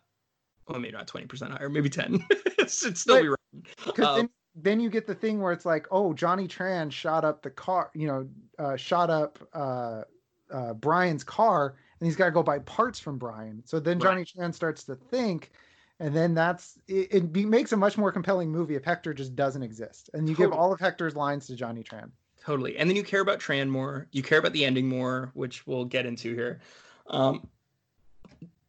well 0.67 0.81
maybe 0.81 0.93
not 0.93 1.07
twenty 1.07 1.27
percent 1.27 1.53
higher, 1.53 1.69
maybe 1.69 1.89
ten. 1.89 2.25
it 2.31 2.71
should 2.71 2.99
still 2.99 3.17
but, 3.17 3.23
be 3.23 3.29
right. 3.29 3.99
Um, 4.01 4.17
then 4.17 4.31
then 4.57 4.81
you 4.81 4.89
get 4.89 5.07
the 5.07 5.15
thing 5.15 5.41
where 5.41 5.53
it's 5.53 5.67
like, 5.67 5.87
oh, 5.91 6.15
Johnny 6.15 6.49
Tran 6.49 6.91
shot 6.91 7.25
up 7.25 7.43
the 7.43 7.51
car, 7.51 7.91
you 7.95 8.07
know, 8.07 8.27
uh, 8.59 8.77
shot 8.77 9.11
up 9.11 9.39
uh, 9.53 10.03
uh, 10.51 10.73
Brian's 10.75 11.23
car, 11.23 11.77
and 12.01 12.07
he's 12.07 12.17
got 12.17 12.27
to 12.27 12.31
go 12.31 12.43
buy 12.43 12.59
parts 12.61 12.99
from 12.99 13.19
Brian. 13.19 13.63
So 13.67 13.79
then 13.79 14.01
Johnny 14.01 14.21
right. 14.21 14.33
Tran 14.37 14.55
starts 14.55 14.85
to 14.85 14.95
think, 14.97 15.53
and 16.01 16.15
then 16.15 16.35
that's 16.35 16.79
it, 16.89 17.09
it 17.11 17.33
be, 17.33 17.45
makes 17.45 17.73
a 17.73 17.77
much 17.77 17.99
more 17.99 18.13
compelling 18.13 18.51
movie 18.51 18.75
if 18.75 18.85
Hector 18.85 19.15
just 19.15 19.37
doesn't 19.37 19.63
exist, 19.63 20.11
and 20.15 20.29
you 20.29 20.35
totally. 20.35 20.53
give 20.53 20.59
all 20.59 20.73
of 20.73 20.81
Hector's 20.81 21.17
lines 21.17 21.47
to 21.47 21.57
Johnny 21.57 21.83
Tran. 21.83 22.11
Totally, 22.45 22.77
and 22.79 22.89
then 22.89 22.97
you 22.97 23.03
care 23.03 23.21
about 23.21 23.41
Tran 23.41 23.69
more. 23.69 24.07
You 24.13 24.23
care 24.23 24.39
about 24.39 24.53
the 24.53 24.65
ending 24.65 24.89
more, 24.89 25.31
which 25.35 25.67
we'll 25.67 25.85
get 25.85 26.07
into 26.07 26.35
here. 26.35 26.61
Um, 27.09 27.49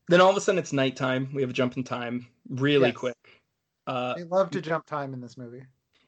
then 0.07 0.21
all 0.21 0.29
of 0.29 0.37
a 0.37 0.41
sudden 0.41 0.59
it's 0.59 0.73
nighttime. 0.73 1.29
We 1.33 1.41
have 1.41 1.49
a 1.49 1.53
jump 1.53 1.77
in 1.77 1.83
time 1.83 2.27
really 2.49 2.87
yes. 2.87 2.97
quick. 2.97 3.17
Uh, 3.85 4.15
they 4.15 4.23
love 4.23 4.49
to 4.51 4.61
jump 4.61 4.85
time 4.85 5.13
in 5.13 5.21
this 5.21 5.37
movie 5.37 5.63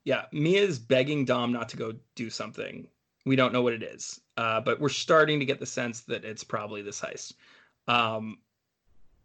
yeah, 0.10 0.26
Mia's 0.32 0.80
begging 0.80 1.26
Dom 1.26 1.52
not 1.52 1.70
to 1.70 1.78
go 1.78 1.94
do 2.16 2.32
something. 2.32 2.88
We 3.26 3.36
don't 3.36 3.54
know 3.54 3.62
what 3.62 3.74
it 3.74 3.84
is, 3.84 4.20
uh, 4.38 4.60
but 4.60 4.80
we're 4.80 4.90
starting 4.90 5.40
to 5.40 5.46
get 5.46 5.60
the 5.60 5.66
sense 5.66 6.02
that 6.02 6.26
it's 6.26 6.44
probably 6.44 6.82
this 6.82 7.00
heist. 7.00 7.34
Um, 7.88 8.40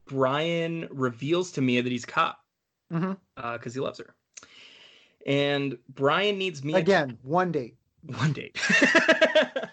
Brian 0.06 0.88
reveals 0.90 1.52
to 1.52 1.62
Mia 1.62 1.82
that 1.82 1.90
he's 1.90 2.04
a 2.04 2.08
cop 2.08 2.38
because 2.90 3.04
mm-hmm. 3.04 3.14
uh, 3.36 3.58
he 3.72 3.80
loves 3.80 3.98
her, 3.98 4.14
and 5.26 5.78
Brian 5.88 6.38
needs 6.38 6.62
Mia 6.62 6.76
again. 6.76 7.08
To... 7.10 7.16
One 7.22 7.52
date. 7.52 7.76
One 8.02 8.32
date. 8.32 8.58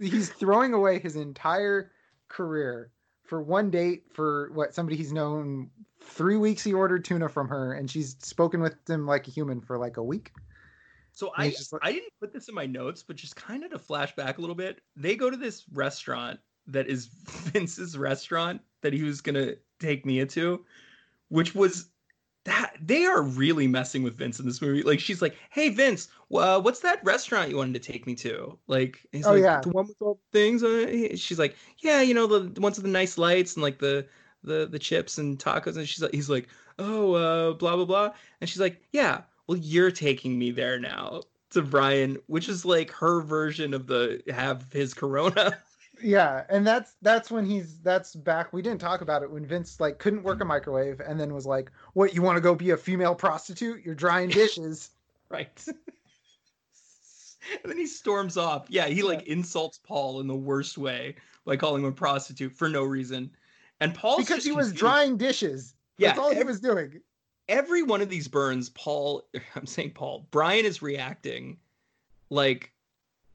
he's 0.00 0.30
throwing 0.30 0.74
away 0.74 0.98
his 0.98 1.16
entire 1.16 1.92
career 2.28 2.90
for 3.22 3.42
one 3.42 3.70
date 3.70 4.04
for 4.12 4.50
what 4.52 4.74
somebody 4.74 4.96
he's 4.96 5.12
known 5.12 5.70
three 6.02 6.36
weeks 6.36 6.64
he 6.64 6.72
ordered 6.72 7.04
tuna 7.04 7.28
from 7.28 7.48
her 7.48 7.74
and 7.74 7.90
she's 7.90 8.16
spoken 8.20 8.60
with 8.60 8.74
him 8.88 9.06
like 9.06 9.28
a 9.28 9.30
human 9.30 9.60
for 9.60 9.78
like 9.78 9.96
a 9.96 10.02
week 10.02 10.32
so 11.12 11.30
I, 11.36 11.54
like, 11.72 11.82
I 11.82 11.92
didn't 11.92 12.12
put 12.20 12.32
this 12.32 12.48
in 12.48 12.54
my 12.54 12.66
notes 12.66 13.02
but 13.02 13.16
just 13.16 13.36
kind 13.36 13.64
of 13.64 13.70
to 13.70 13.78
flash 13.78 14.14
back 14.16 14.38
a 14.38 14.40
little 14.40 14.56
bit 14.56 14.80
they 14.96 15.14
go 15.14 15.30
to 15.30 15.36
this 15.36 15.64
restaurant 15.72 16.40
that 16.66 16.88
is 16.88 17.06
vince's 17.26 17.96
restaurant 17.96 18.60
that 18.82 18.92
he 18.92 19.02
was 19.02 19.20
gonna 19.20 19.54
take 19.80 20.06
mia 20.06 20.26
to 20.26 20.64
which 21.28 21.54
was 21.54 21.86
that 22.44 22.74
they 22.80 23.04
are 23.04 23.22
really 23.22 23.66
messing 23.66 24.02
with 24.02 24.16
Vince 24.16 24.40
in 24.40 24.46
this 24.46 24.60
movie. 24.60 24.82
Like 24.82 25.00
she's 25.00 25.22
like, 25.22 25.36
"Hey 25.50 25.68
Vince, 25.70 26.08
uh, 26.34 26.60
what's 26.60 26.80
that 26.80 27.02
restaurant 27.04 27.50
you 27.50 27.56
wanted 27.56 27.80
to 27.80 27.92
take 27.92 28.06
me 28.06 28.14
to?" 28.16 28.58
Like, 28.66 28.98
he's 29.12 29.26
oh 29.26 29.32
like, 29.32 29.42
yeah, 29.42 29.60
the 29.60 29.70
one 29.70 29.86
with 29.86 29.96
all 30.00 30.20
the 30.32 30.38
things. 30.38 30.62
Uh, 30.62 31.16
she's 31.16 31.38
like, 31.38 31.56
"Yeah, 31.78 32.02
you 32.02 32.14
know 32.14 32.26
the, 32.26 32.40
the 32.40 32.60
ones 32.60 32.76
with 32.76 32.84
the 32.84 32.90
nice 32.90 33.16
lights 33.16 33.54
and 33.54 33.62
like 33.62 33.78
the 33.78 34.06
the 34.44 34.66
the 34.66 34.78
chips 34.78 35.18
and 35.18 35.38
tacos 35.38 35.76
and 35.76 35.88
she's 35.88 36.02
like 36.02 36.12
he's 36.12 36.28
like 36.28 36.48
oh 36.78 37.14
uh 37.14 37.52
blah 37.52 37.76
blah 37.76 37.84
blah 37.84 38.10
and 38.40 38.50
she's 38.50 38.60
like 38.60 38.82
yeah 38.92 39.22
well 39.46 39.58
you're 39.58 39.90
taking 39.90 40.38
me 40.38 40.50
there 40.50 40.78
now 40.78 41.20
to 41.50 41.62
brian 41.62 42.18
which 42.26 42.48
is 42.48 42.64
like 42.64 42.90
her 42.90 43.20
version 43.20 43.72
of 43.74 43.86
the 43.86 44.20
have 44.28 44.66
his 44.72 44.94
corona 44.94 45.56
Yeah, 46.02 46.44
and 46.48 46.66
that's 46.66 46.94
that's 47.02 47.30
when 47.30 47.46
he's 47.46 47.78
that's 47.78 48.14
back. 48.14 48.52
We 48.52 48.62
didn't 48.62 48.80
talk 48.80 49.00
about 49.00 49.22
it 49.22 49.30
when 49.30 49.46
Vince 49.46 49.80
like 49.80 49.98
couldn't 49.98 50.22
work 50.22 50.40
a 50.40 50.44
microwave, 50.44 51.00
and 51.00 51.18
then 51.18 51.32
was 51.32 51.46
like, 51.46 51.70
"What 51.94 52.14
you 52.14 52.22
want 52.22 52.36
to 52.36 52.40
go 52.40 52.54
be 52.54 52.70
a 52.70 52.76
female 52.76 53.14
prostitute? 53.14 53.84
You're 53.84 53.94
drying 53.94 54.28
dishes." 54.28 54.90
right. 55.28 55.64
and 55.66 57.70
then 57.70 57.78
he 57.78 57.86
storms 57.86 58.36
off. 58.36 58.66
Yeah, 58.68 58.86
he 58.86 59.02
like 59.02 59.22
insults 59.22 59.78
Paul 59.78 60.20
in 60.20 60.26
the 60.26 60.34
worst 60.34 60.76
way 60.76 61.16
by 61.44 61.56
calling 61.56 61.82
him 61.82 61.88
a 61.88 61.92
prostitute 61.92 62.52
for 62.52 62.68
no 62.68 62.84
reason. 62.84 63.30
And 63.80 63.94
Paul 63.94 64.18
because 64.18 64.44
he 64.44 64.52
was 64.52 64.66
confused. 64.66 64.80
drying 64.80 65.16
dishes. 65.16 65.74
That's 65.98 66.16
yeah, 66.16 66.22
all 66.22 66.34
he 66.34 66.42
was 66.42 66.60
doing. 66.60 67.00
Every 67.48 67.82
one 67.82 68.00
of 68.00 68.08
these 68.08 68.28
burns, 68.28 68.70
Paul, 68.70 69.24
I'm 69.56 69.66
saying 69.66 69.92
Paul, 69.92 70.26
Brian 70.30 70.64
is 70.64 70.82
reacting 70.82 71.58
like 72.30 72.72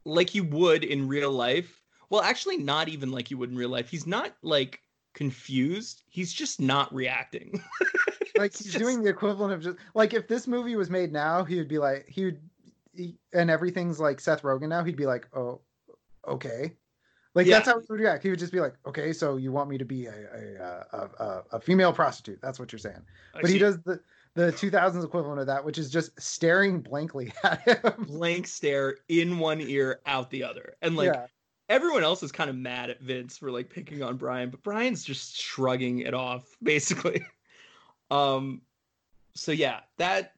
like 0.05 0.33
you 0.33 0.43
would 0.45 0.83
in 0.83 1.07
real 1.07 1.31
life. 1.31 1.76
Well, 2.09 2.21
actually 2.21 2.57
not 2.57 2.87
even 2.87 3.11
like 3.11 3.31
you 3.31 3.37
would 3.37 3.49
in 3.49 3.57
real 3.57 3.69
life. 3.69 3.89
He's 3.89 4.07
not 4.07 4.33
like 4.41 4.81
confused. 5.13 6.03
He's 6.09 6.31
just 6.31 6.61
not 6.61 6.93
reacting. 6.93 7.61
like 8.37 8.55
he's 8.55 8.67
just... 8.67 8.77
doing 8.77 9.01
the 9.01 9.09
equivalent 9.09 9.53
of 9.53 9.61
just 9.61 9.77
like 9.93 10.13
if 10.13 10.27
this 10.27 10.47
movie 10.47 10.75
was 10.75 10.89
made 10.89 11.11
now, 11.11 11.43
he 11.43 11.57
would 11.57 11.67
be 11.67 11.77
like 11.77 12.05
he 12.07 12.25
would 12.25 12.39
he, 12.93 13.15
and 13.33 13.49
everything's 13.49 13.99
like 13.99 14.19
Seth 14.19 14.41
Rogen 14.41 14.69
now, 14.69 14.83
he'd 14.83 14.95
be 14.95 15.05
like, 15.05 15.27
"Oh, 15.35 15.61
okay." 16.27 16.73
Like 17.35 17.45
yeah. 17.45 17.55
that's 17.55 17.67
how 17.67 17.79
he 17.79 17.85
would 17.89 17.99
react. 17.99 18.23
He 18.23 18.29
would 18.29 18.39
just 18.39 18.51
be 18.51 18.59
like, 18.59 18.73
"Okay, 18.85 19.13
so 19.13 19.37
you 19.37 19.51
want 19.51 19.69
me 19.69 19.77
to 19.77 19.85
be 19.85 20.07
a 20.07 20.11
a, 20.11 20.97
a, 20.97 21.23
a, 21.23 21.43
a 21.53 21.59
female 21.59 21.93
prostitute? 21.93 22.39
That's 22.41 22.59
what 22.59 22.71
you're 22.71 22.79
saying." 22.79 23.01
I 23.35 23.41
but 23.41 23.47
see. 23.47 23.53
he 23.53 23.59
does 23.59 23.79
the 23.83 23.99
the 24.33 24.51
2000s 24.51 25.03
equivalent 25.03 25.39
of 25.39 25.47
that, 25.47 25.65
which 25.65 25.79
is 25.79 25.89
just 25.89 26.19
staring 26.21 26.79
blankly 26.79 27.33
at 27.43 27.61
him. 27.61 28.05
Blank 28.07 28.47
stare 28.47 28.97
in 29.09 29.39
one 29.39 29.61
ear, 29.61 29.99
out 30.05 30.29
the 30.29 30.43
other, 30.43 30.75
and 30.81 30.95
like 30.95 31.13
yeah. 31.13 31.25
Everyone 31.69 32.03
else 32.03 32.23
is 32.23 32.31
kind 32.31 32.49
of 32.49 32.55
mad 32.55 32.89
at 32.89 33.01
Vince 33.01 33.37
for 33.37 33.51
like 33.51 33.69
picking 33.69 34.03
on 34.03 34.17
Brian, 34.17 34.49
but 34.49 34.63
Brian's 34.63 35.03
just 35.03 35.39
shrugging 35.39 35.99
it 35.99 36.13
off 36.13 36.45
basically. 36.63 37.21
Um, 38.09 38.61
so 39.33 39.51
yeah, 39.51 39.81
that 39.97 40.33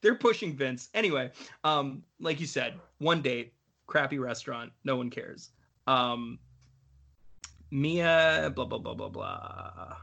they're 0.00 0.14
pushing 0.14 0.54
Vince 0.54 0.88
anyway. 0.94 1.30
Um, 1.64 2.02
like 2.20 2.40
you 2.40 2.46
said, 2.46 2.74
one 2.98 3.22
date, 3.22 3.54
crappy 3.86 4.18
restaurant, 4.18 4.72
no 4.84 4.96
one 4.96 5.10
cares. 5.10 5.50
Um, 5.86 6.38
Mia, 7.70 8.52
blah 8.54 8.64
blah 8.66 8.78
blah 8.78 8.94
blah 8.94 9.08
blah. 9.08 9.96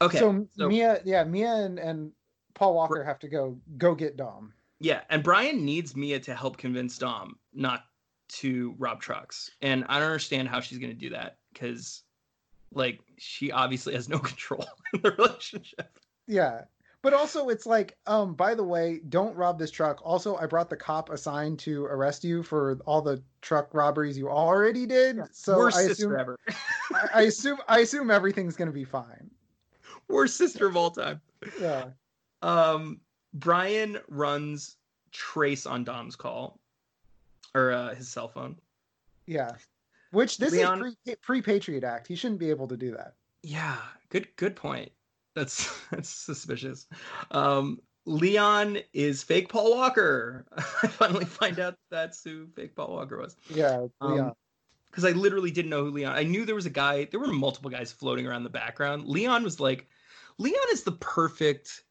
Okay. 0.00 0.18
So, 0.18 0.46
so 0.56 0.68
Mia, 0.68 1.00
yeah, 1.04 1.24
Mia 1.24 1.54
and, 1.54 1.78
and 1.78 2.12
Paul 2.54 2.74
Walker 2.74 3.04
have 3.04 3.18
to 3.20 3.28
go 3.28 3.56
go 3.78 3.94
get 3.94 4.16
Dom. 4.16 4.52
Yeah, 4.80 5.02
and 5.10 5.22
Brian 5.22 5.64
needs 5.64 5.94
Mia 5.94 6.18
to 6.20 6.34
help 6.34 6.56
convince 6.56 6.98
Dom 6.98 7.38
not 7.52 7.84
to 8.28 8.74
rob 8.78 9.00
trucks, 9.00 9.50
and 9.60 9.84
I 9.88 9.98
don't 9.98 10.08
understand 10.08 10.48
how 10.48 10.60
she's 10.60 10.78
going 10.78 10.92
to 10.92 10.98
do 10.98 11.10
that 11.10 11.36
because, 11.52 12.02
like, 12.72 13.00
she 13.18 13.52
obviously 13.52 13.94
has 13.94 14.08
no 14.08 14.18
control 14.30 14.66
in 14.92 15.02
the 15.02 15.12
relationship. 15.12 15.98
Yeah, 16.26 16.62
but 17.04 17.12
also 17.12 17.50
it's 17.50 17.66
like, 17.66 17.98
um, 18.06 18.34
by 18.34 18.54
the 18.54 18.64
way, 18.64 19.00
don't 19.10 19.36
rob 19.36 19.58
this 19.58 19.70
truck. 19.70 20.00
Also, 20.02 20.36
I 20.36 20.46
brought 20.46 20.70
the 20.70 20.76
cop 20.76 21.10
assigned 21.10 21.58
to 21.60 21.84
arrest 21.84 22.24
you 22.24 22.42
for 22.42 22.78
all 22.86 23.02
the 23.02 23.22
truck 23.42 23.68
robberies 23.74 24.16
you 24.16 24.30
already 24.30 24.86
did. 24.86 25.18
So 25.30 25.58
Worst 25.58 25.76
I 25.76 25.82
assume, 25.82 26.16
ever. 26.18 26.38
I, 26.94 27.08
I 27.12 27.22
assume 27.22 27.58
I 27.68 27.80
assume 27.80 28.10
everything's 28.10 28.56
going 28.56 28.68
to 28.68 28.72
be 28.74 28.84
fine. 28.84 29.30
worst 30.08 30.38
sister 30.38 30.66
of 30.66 30.78
all 30.78 30.90
time. 30.90 31.20
Yeah. 31.60 31.88
Um, 32.40 33.00
Brian 33.34 33.98
runs 34.08 34.76
trace 35.12 35.66
on 35.66 35.84
Dom's 35.84 36.16
call 36.16 36.58
or 37.54 37.72
uh, 37.72 37.94
his 37.94 38.08
cell 38.08 38.28
phone. 38.28 38.56
Yeah. 39.26 39.52
Which 40.10 40.38
this 40.38 40.52
Leon... 40.52 40.94
is 41.06 41.16
pre 41.22 41.42
Patriot 41.42 41.84
Act. 41.84 42.06
He 42.06 42.14
shouldn't 42.14 42.40
be 42.40 42.50
able 42.50 42.68
to 42.68 42.76
do 42.76 42.92
that. 42.92 43.14
Yeah. 43.42 43.76
Good 44.10 44.28
good 44.36 44.56
point. 44.56 44.92
That's 45.34 45.72
that's 45.90 46.08
suspicious. 46.08 46.86
Um, 47.30 47.80
Leon 48.06 48.78
is 48.92 49.22
fake 49.22 49.48
Paul 49.48 49.74
Walker. 49.76 50.46
I 50.56 50.88
finally 50.88 51.24
find 51.24 51.58
out 51.58 51.76
that's 51.90 52.22
who 52.22 52.46
fake 52.54 52.76
Paul 52.76 52.92
Walker 52.92 53.18
was. 53.18 53.36
Yeah, 53.48 53.86
um, 54.00 54.12
Leon. 54.12 54.26
Um, 54.26 54.32
because 54.90 55.04
I 55.04 55.10
literally 55.10 55.50
didn't 55.50 55.70
know 55.70 55.84
who 55.84 55.90
Leon. 55.90 56.14
I 56.14 56.22
knew 56.22 56.44
there 56.44 56.54
was 56.54 56.66
a 56.66 56.70
guy. 56.70 57.06
There 57.06 57.18
were 57.18 57.26
multiple 57.26 57.68
guys 57.68 57.90
floating 57.90 58.28
around 58.28 58.44
the 58.44 58.50
background. 58.50 59.08
Leon 59.08 59.42
was 59.42 59.58
like 59.58 59.88
Leon 60.38 60.66
is 60.72 60.84
the 60.84 60.92
perfect 60.92 61.82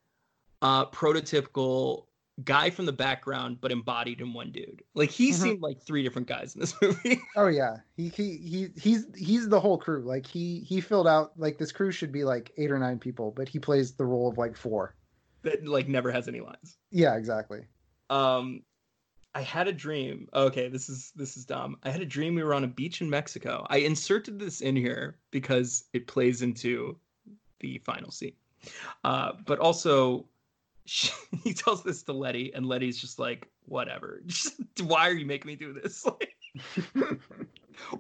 uh, 0.62 0.86
prototypical 0.86 2.06
guy 2.44 2.70
from 2.70 2.86
the 2.86 2.94
background, 2.94 3.60
but 3.62 3.72
embodied 3.72 4.22
in 4.22 4.34
one 4.34 4.52
dude. 4.52 4.84
Like 4.96 5.10
he 5.10 5.32
mm-hmm. 5.32 5.42
seemed 5.42 5.62
like 5.62 5.82
three 5.82 6.04
different 6.04 6.28
guys 6.28 6.56
in 6.56 6.62
this 6.62 6.76
movie. 6.82 7.22
oh 7.36 7.48
yeah, 7.48 7.78
he 7.96 8.10
he 8.10 8.38
he 8.38 8.70
he's 8.76 9.06
he's 9.16 9.50
the 9.50 9.60
whole 9.60 9.78
crew. 9.78 10.04
Like 10.04 10.26
he 10.26 10.60
he 10.62 10.82
filled 10.82 11.08
out 11.08 11.34
like 11.38 11.58
this 11.58 11.72
crew 11.72 11.92
should 11.92 12.12
be 12.12 12.24
like 12.24 12.52
eight 12.58 12.72
or 12.72 12.80
nine 12.80 13.00
people, 13.00 13.32
but 13.36 13.48
he 13.48 13.60
plays 13.60 13.94
the 13.94 14.06
role 14.06 14.30
of 14.30 14.38
like 14.38 14.56
four. 14.56 14.96
That 15.44 15.66
like 15.68 15.88
never 15.88 16.12
has 16.12 16.28
any 16.28 16.40
lines. 16.40 16.78
Yeah, 16.92 17.16
exactly. 17.16 17.68
Um, 18.10 18.64
I 19.36 19.42
had 19.42 19.68
a 19.68 19.74
dream. 19.74 20.28
Okay, 20.34 20.70
this 20.70 20.90
is 20.90 21.12
this 21.16 21.38
is 21.38 21.46
dumb. 21.46 21.78
I 21.84 21.90
had 21.90 22.02
a 22.02 22.06
dream 22.06 22.36
we 22.36 22.44
were 22.44 22.54
on 22.54 22.64
a 22.64 22.68
beach 22.68 23.02
in 23.02 23.10
Mexico. 23.10 23.66
I 23.70 23.78
inserted 23.78 24.40
this 24.40 24.62
in 24.62 24.76
here 24.76 25.18
because 25.32 25.86
it 25.94 26.08
plays 26.08 26.42
into 26.42 26.98
the 27.60 27.80
final 27.80 28.12
scene. 28.12 28.36
Uh, 29.04 29.34
but 29.46 29.60
also, 29.60 30.26
she, 30.86 31.12
he 31.44 31.54
tells 31.54 31.84
this 31.84 32.04
to 32.04 32.14
Letty, 32.14 32.54
and 32.54 32.66
Letty's 32.66 33.00
just 33.00 33.20
like, 33.20 33.48
whatever. 33.66 34.22
Just, 34.26 34.62
why 34.82 35.08
are 35.08 35.14
you 35.14 35.26
making 35.26 35.48
me 35.48 35.56
do 35.56 35.74
this? 35.74 36.06
Like, 36.96 37.20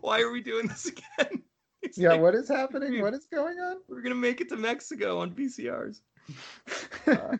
why 0.01 0.22
are 0.22 0.30
we 0.30 0.41
doing 0.41 0.68
this 0.68 0.85
again? 0.85 1.41
Yeah, 1.95 2.10
like, 2.10 2.22
what 2.22 2.35
is 2.35 2.47
happening? 2.47 3.01
What 3.01 3.15
is 3.15 3.26
going 3.26 3.57
on? 3.57 3.77
We're 3.88 4.01
gonna 4.01 4.14
make 4.14 4.41
it 4.41 4.49
to 4.49 4.55
Mexico 4.55 5.19
on 5.19 5.31
VCRs. 5.31 6.01
uh, 7.07 7.38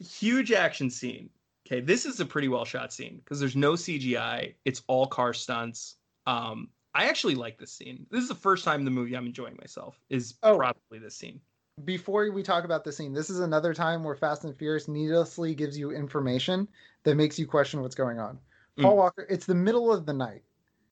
huge 0.00 0.50
action 0.50 0.90
scene. 0.90 1.30
Okay, 1.64 1.80
this 1.80 2.04
is 2.04 2.18
a 2.18 2.26
pretty 2.26 2.48
well 2.48 2.64
shot 2.64 2.92
scene 2.92 3.18
because 3.18 3.38
there's 3.38 3.54
no 3.54 3.74
CGI. 3.74 4.54
It's 4.64 4.82
all 4.88 5.06
car 5.06 5.32
stunts. 5.32 5.96
Um, 6.26 6.68
I 6.94 7.08
actually 7.08 7.36
like 7.36 7.58
this 7.58 7.72
scene. 7.72 8.06
This 8.10 8.22
is 8.22 8.28
the 8.28 8.34
first 8.34 8.64
time 8.64 8.80
in 8.80 8.84
the 8.84 8.90
movie 8.90 9.14
I'm 9.14 9.26
enjoying 9.26 9.56
myself. 9.56 10.00
Is 10.10 10.34
oh. 10.42 10.56
probably 10.56 10.98
this 10.98 11.16
scene 11.16 11.40
before 11.84 12.30
we 12.30 12.42
talk 12.42 12.64
about 12.64 12.84
the 12.84 12.92
scene, 12.92 13.12
this 13.12 13.30
is 13.30 13.40
another 13.40 13.74
time 13.74 14.02
where 14.02 14.14
Fast 14.14 14.44
and 14.44 14.56
Furious 14.56 14.88
needlessly 14.88 15.54
gives 15.54 15.78
you 15.78 15.90
information 15.90 16.68
that 17.04 17.16
makes 17.16 17.38
you 17.38 17.46
question 17.46 17.80
what's 17.80 17.94
going 17.94 18.18
on. 18.18 18.38
Mm. 18.78 18.82
Paul 18.82 18.96
Walker, 18.96 19.26
it's 19.28 19.46
the 19.46 19.54
middle 19.54 19.92
of 19.92 20.06
the 20.06 20.12
night. 20.12 20.42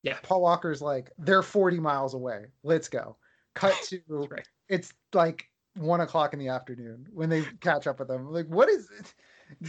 Yeah. 0.02 0.18
Paul 0.22 0.42
Walker's 0.42 0.80
like, 0.80 1.10
they're 1.18 1.42
40 1.42 1.80
miles 1.80 2.14
away. 2.14 2.46
Let's 2.62 2.88
go. 2.88 3.16
Cut 3.54 3.74
to 3.88 4.00
right. 4.30 4.46
it's 4.68 4.92
like 5.12 5.48
one 5.74 6.00
o'clock 6.00 6.32
in 6.32 6.38
the 6.38 6.48
afternoon 6.48 7.06
when 7.12 7.28
they 7.28 7.44
catch 7.60 7.86
up 7.86 7.98
with 7.98 8.08
them. 8.08 8.30
Like, 8.32 8.46
what 8.46 8.68
is 8.68 8.88
it? 8.98 9.14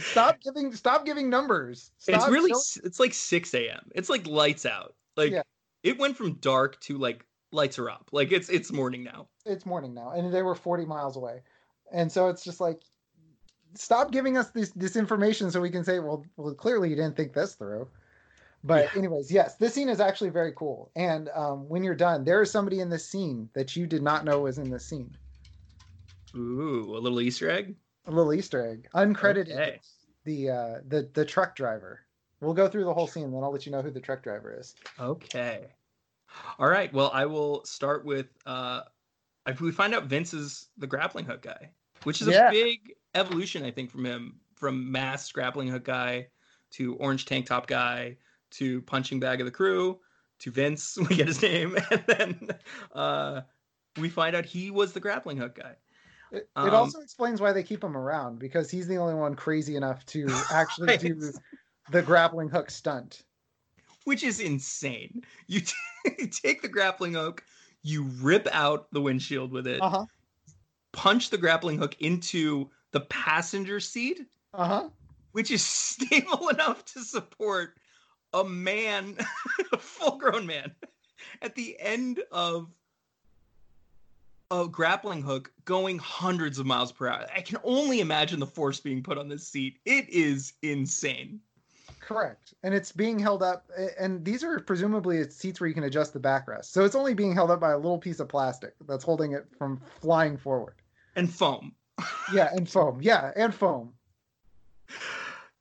Stop 0.00 0.40
giving 0.44 0.72
stop 0.74 1.04
giving 1.04 1.28
numbers. 1.30 1.90
Stop 1.98 2.22
it's 2.22 2.30
really 2.30 2.50
it's 2.50 3.00
like 3.00 3.14
6 3.14 3.54
a.m. 3.54 3.90
It's 3.94 4.08
like 4.08 4.26
lights 4.26 4.66
out. 4.66 4.94
Like 5.16 5.32
yeah. 5.32 5.42
it 5.82 5.98
went 5.98 6.16
from 6.16 6.34
dark 6.34 6.80
to 6.82 6.98
like 6.98 7.24
lights 7.52 7.78
are 7.78 7.90
up. 7.90 8.08
Like 8.12 8.32
it's 8.32 8.48
it's 8.48 8.72
morning 8.72 9.04
now. 9.04 9.28
It's 9.46 9.66
morning 9.66 9.94
now, 9.94 10.10
and 10.10 10.32
they 10.32 10.42
were 10.42 10.54
40 10.54 10.84
miles 10.86 11.16
away, 11.16 11.42
and 11.92 12.10
so 12.10 12.28
it's 12.28 12.44
just 12.44 12.60
like, 12.60 12.80
stop 13.74 14.10
giving 14.10 14.36
us 14.36 14.50
this 14.50 14.70
this 14.70 14.96
information 14.96 15.50
so 15.50 15.60
we 15.60 15.70
can 15.70 15.84
say, 15.84 15.98
well, 15.98 16.24
well, 16.36 16.54
clearly 16.54 16.90
you 16.90 16.96
didn't 16.96 17.16
think 17.16 17.32
this 17.32 17.54
through. 17.54 17.88
But 18.62 18.90
yeah. 18.92 18.98
anyways, 18.98 19.32
yes, 19.32 19.56
this 19.56 19.72
scene 19.72 19.88
is 19.88 20.00
actually 20.00 20.30
very 20.30 20.52
cool. 20.54 20.90
And 20.94 21.30
um, 21.34 21.66
when 21.68 21.82
you're 21.82 21.94
done, 21.94 22.24
there 22.24 22.42
is 22.42 22.50
somebody 22.50 22.80
in 22.80 22.90
this 22.90 23.08
scene 23.08 23.48
that 23.54 23.74
you 23.74 23.86
did 23.86 24.02
not 24.02 24.24
know 24.24 24.40
was 24.40 24.58
in 24.58 24.70
this 24.70 24.84
scene. 24.84 25.16
Ooh, 26.36 26.94
a 26.94 27.00
little 27.00 27.20
Easter 27.22 27.50
egg. 27.50 27.74
A 28.06 28.10
little 28.10 28.32
Easter 28.34 28.66
egg, 28.66 28.88
uncredited. 28.94 29.52
Okay. 29.52 29.80
The 30.24 30.50
uh, 30.50 30.78
the 30.86 31.08
the 31.14 31.24
truck 31.24 31.56
driver. 31.56 32.00
We'll 32.40 32.54
go 32.54 32.68
through 32.68 32.84
the 32.84 32.94
whole 32.94 33.06
scene, 33.06 33.30
then 33.32 33.42
I'll 33.42 33.52
let 33.52 33.66
you 33.66 33.72
know 33.72 33.82
who 33.82 33.90
the 33.90 34.00
truck 34.00 34.22
driver 34.22 34.56
is. 34.58 34.74
Okay. 34.98 35.66
All 36.58 36.68
right. 36.68 36.92
Well, 36.92 37.10
I 37.12 37.26
will 37.26 37.64
start 37.64 38.04
with 38.04 38.26
uh, 38.46 38.82
we 39.60 39.72
find 39.72 39.94
out 39.94 40.04
Vince 40.04 40.34
is 40.34 40.68
the 40.78 40.86
grappling 40.86 41.24
hook 41.24 41.42
guy, 41.42 41.70
which 42.04 42.20
is 42.20 42.28
yeah. 42.28 42.48
a 42.48 42.52
big 42.52 42.94
evolution, 43.14 43.64
I 43.64 43.70
think, 43.70 43.90
from 43.90 44.04
him 44.04 44.40
from 44.54 44.92
mass 44.92 45.30
grappling 45.32 45.68
hook 45.68 45.84
guy 45.84 46.28
to 46.72 46.94
orange 46.96 47.24
tank 47.26 47.46
top 47.46 47.66
guy 47.66 48.16
to 48.50 48.82
punching 48.82 49.18
bag 49.18 49.40
of 49.40 49.46
the 49.46 49.50
crew 49.50 49.98
to 50.40 50.50
Vince. 50.50 50.98
We 51.08 51.16
get 51.16 51.28
his 51.28 51.42
name, 51.42 51.76
and 51.90 52.04
then 52.06 52.48
uh, 52.94 53.40
we 53.98 54.08
find 54.08 54.36
out 54.36 54.44
he 54.44 54.70
was 54.70 54.92
the 54.92 55.00
grappling 55.00 55.38
hook 55.38 55.56
guy. 55.56 55.76
It, 56.32 56.36
it 56.36 56.48
um, 56.56 56.70
also 56.74 57.00
explains 57.00 57.40
why 57.40 57.52
they 57.52 57.62
keep 57.62 57.82
him 57.82 57.96
around 57.96 58.38
because 58.38 58.70
he's 58.70 58.86
the 58.86 58.96
only 58.96 59.14
one 59.14 59.34
crazy 59.34 59.74
enough 59.76 60.06
to 60.06 60.28
actually 60.52 60.88
right. 60.88 61.00
do 61.00 61.32
the 61.90 62.02
grappling 62.02 62.48
hook 62.48 62.70
stunt 62.70 63.24
which 64.04 64.22
is 64.22 64.40
insane. 64.40 65.22
You, 65.46 65.60
t- 65.60 65.74
you 66.18 66.26
take 66.26 66.62
the 66.62 66.68
grappling 66.68 67.14
hook, 67.14 67.44
you 67.82 68.04
rip 68.20 68.48
out 68.52 68.90
the 68.92 69.00
windshield 69.00 69.52
with 69.52 69.66
it, 69.66 69.80
uh-huh. 69.80 70.06
punch 70.92 71.30
the 71.30 71.38
grappling 71.38 71.78
hook 71.78 71.96
into 72.00 72.70
the 72.92 73.00
passenger 73.00 73.80
seat, 73.80 74.26
uh-huh. 74.54 74.88
which 75.32 75.50
is 75.50 75.64
stable 75.64 76.48
enough 76.48 76.84
to 76.86 77.00
support 77.00 77.76
a 78.32 78.44
man, 78.44 79.16
a 79.72 79.78
full 79.78 80.18
grown 80.18 80.46
man. 80.46 80.72
at 81.42 81.54
the 81.54 81.76
end 81.80 82.20
of 82.30 82.68
a 84.50 84.66
grappling 84.66 85.22
hook 85.22 85.52
going 85.64 85.98
hundreds 85.98 86.58
of 86.58 86.66
miles 86.66 86.90
per 86.90 87.06
hour. 87.06 87.26
I 87.34 87.40
can 87.40 87.58
only 87.62 88.00
imagine 88.00 88.40
the 88.40 88.46
force 88.46 88.80
being 88.80 89.02
put 89.02 89.16
on 89.16 89.28
this 89.28 89.46
seat. 89.46 89.78
It 89.84 90.08
is 90.08 90.54
insane. 90.62 91.40
Correct. 92.10 92.54
And 92.64 92.74
it's 92.74 92.90
being 92.90 93.20
held 93.20 93.40
up 93.40 93.70
and 93.96 94.24
these 94.24 94.42
are 94.42 94.58
presumably 94.58 95.30
seats 95.30 95.60
where 95.60 95.68
you 95.68 95.74
can 95.74 95.84
adjust 95.84 96.12
the 96.12 96.18
backrest. 96.18 96.64
So 96.64 96.84
it's 96.84 96.96
only 96.96 97.14
being 97.14 97.32
held 97.32 97.52
up 97.52 97.60
by 97.60 97.70
a 97.70 97.76
little 97.76 97.98
piece 97.98 98.18
of 98.18 98.28
plastic 98.28 98.74
that's 98.88 99.04
holding 99.04 99.30
it 99.30 99.46
from 99.56 99.80
flying 100.00 100.36
forward. 100.36 100.74
And 101.14 101.32
foam. 101.32 101.72
yeah, 102.34 102.48
and 102.52 102.68
foam. 102.68 102.98
Yeah, 103.00 103.30
and 103.36 103.54
foam. 103.54 103.92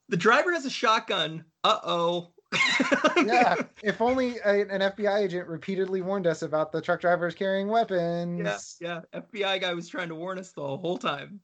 The 0.08 0.18
driver 0.18 0.52
has 0.52 0.66
a 0.66 0.72
shotgun. 0.72 1.46
Uh-oh. 1.64 2.32
yeah, 3.18 3.56
if 3.84 4.02
only 4.02 4.40
a, 4.40 4.62
an 4.62 4.82
FBI 4.82 5.20
agent 5.20 5.48
repeatedly 5.48 6.02
warned 6.02 6.26
us 6.26 6.42
about 6.42 6.72
the 6.72 6.82
truck 6.82 7.00
drivers 7.00 7.36
carrying 7.36 7.68
weapons. 7.68 8.76
Yeah, 8.82 9.02
yeah. 9.14 9.22
FBI 9.22 9.62
guy 9.62 9.76
was 9.76 9.88
trying 9.88 10.10
to 10.10 10.16
warn 10.16 10.40
us 10.40 10.52
the 10.54 10.64
whole 10.64 10.98
time. 10.98 11.42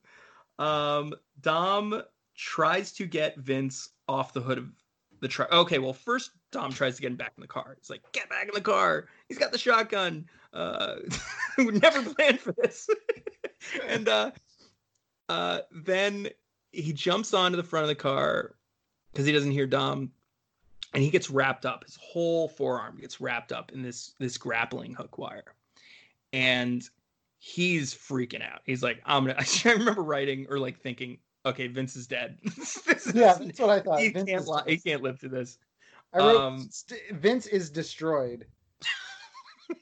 Um, 0.57 1.13
Dom 1.41 2.01
tries 2.35 2.91
to 2.93 3.05
get 3.05 3.37
Vince 3.37 3.89
off 4.07 4.33
the 4.33 4.41
hood 4.41 4.57
of 4.57 4.71
the 5.25 5.29
truck. 5.29 5.51
Okay, 5.51 5.79
well, 5.79 5.93
first 5.93 6.31
Dom 6.51 6.71
tries 6.71 6.95
to 6.95 7.01
get 7.01 7.11
him 7.11 7.17
back 7.17 7.33
in 7.35 7.41
the 7.41 7.47
car. 7.47 7.75
He's 7.79 7.89
like, 7.89 8.01
"Get 8.11 8.29
back 8.29 8.47
in 8.47 8.53
the 8.53 8.61
car." 8.61 9.07
He's 9.27 9.39
got 9.39 9.51
the 9.51 9.57
shotgun. 9.57 10.27
Uh, 10.53 10.97
we 11.57 11.65
never 11.65 12.01
planned 12.01 12.39
for 12.39 12.53
this. 12.53 12.87
and 13.87 14.07
uh, 14.07 14.31
uh, 15.29 15.59
then 15.71 16.29
he 16.71 16.93
jumps 16.93 17.33
onto 17.33 17.57
the 17.57 17.63
front 17.63 17.83
of 17.83 17.89
the 17.89 17.95
car 17.95 18.55
because 19.11 19.25
he 19.25 19.31
doesn't 19.31 19.51
hear 19.51 19.65
Dom 19.65 20.11
and 20.95 21.03
he 21.03 21.09
gets 21.09 21.29
wrapped 21.29 21.65
up 21.65 21.83
his 21.83 21.97
whole 22.01 22.47
forearm 22.47 22.97
gets 22.99 23.19
wrapped 23.19 23.51
up 23.51 23.71
in 23.73 23.81
this 23.81 24.13
this 24.19 24.37
grappling 24.37 24.93
hook 24.93 25.17
wire 25.17 25.53
and 26.33 26.89
he's 27.37 27.93
freaking 27.93 28.41
out 28.41 28.61
he's 28.65 28.81
like 28.81 29.01
i'm 29.05 29.25
gonna 29.25 29.37
i 29.65 29.69
remember 29.71 30.01
writing 30.01 30.47
or 30.49 30.57
like 30.57 30.79
thinking 30.79 31.17
okay 31.45 31.67
vince 31.67 31.95
is 31.95 32.07
dead. 32.07 32.37
Is, 32.57 33.11
yeah 33.13 33.37
that's 33.39 33.59
what 33.59 33.69
i 33.69 33.79
thought. 33.79 33.99
He 33.99 34.11
can't, 34.11 34.47
li- 34.47 34.63
he 34.67 34.77
can't 34.77 35.01
live 35.01 35.19
through 35.19 35.29
this. 35.29 35.57
I 36.13 36.19
wrote, 36.19 36.41
um, 36.41 36.69
vince 37.11 37.45
is 37.47 37.69
destroyed. 37.69 38.45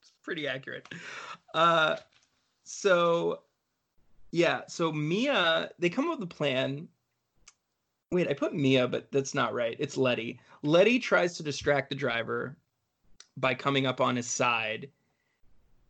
It's 0.00 0.12
pretty 0.22 0.46
accurate. 0.48 0.88
Uh 1.54 1.96
so 2.64 3.40
yeah 4.32 4.62
so 4.66 4.90
mia 4.92 5.70
they 5.78 5.88
come 5.88 6.10
up 6.10 6.18
with 6.18 6.30
a 6.30 6.34
plan. 6.34 6.88
Wait, 8.12 8.28
I 8.28 8.34
put 8.34 8.54
Mia, 8.54 8.86
but 8.86 9.10
that's 9.10 9.34
not 9.34 9.52
right. 9.52 9.76
It's 9.80 9.96
Letty. 9.96 10.38
Letty 10.62 11.00
tries 11.00 11.36
to 11.36 11.42
distract 11.42 11.88
the 11.88 11.96
driver 11.96 12.56
by 13.36 13.54
coming 13.54 13.84
up 13.84 14.00
on 14.00 14.14
his 14.14 14.28
side. 14.28 14.88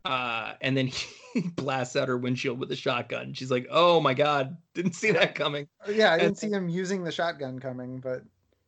Uh, 0.07 0.55
and 0.61 0.77
then 0.77 0.87
he 1.35 1.41
blasts 1.41 1.97
out 1.97 2.09
her 2.09 2.17
windshield 2.17 2.59
with 2.59 2.71
a 2.73 2.77
shotgun. 2.77 3.35
She's 3.35 3.51
like, 3.51 3.67
"Oh 3.71 4.01
my 4.01 4.15
god, 4.15 4.57
didn't 4.75 4.95
see 4.95 5.11
that 5.13 5.35
coming." 5.35 5.69
Yeah, 5.89 6.13
I 6.13 6.19
didn't 6.19 6.39
see 6.39 6.51
him 6.51 6.69
using 6.69 7.05
the 7.05 7.13
shotgun 7.13 7.59
coming, 7.59 7.99
but 7.99 8.23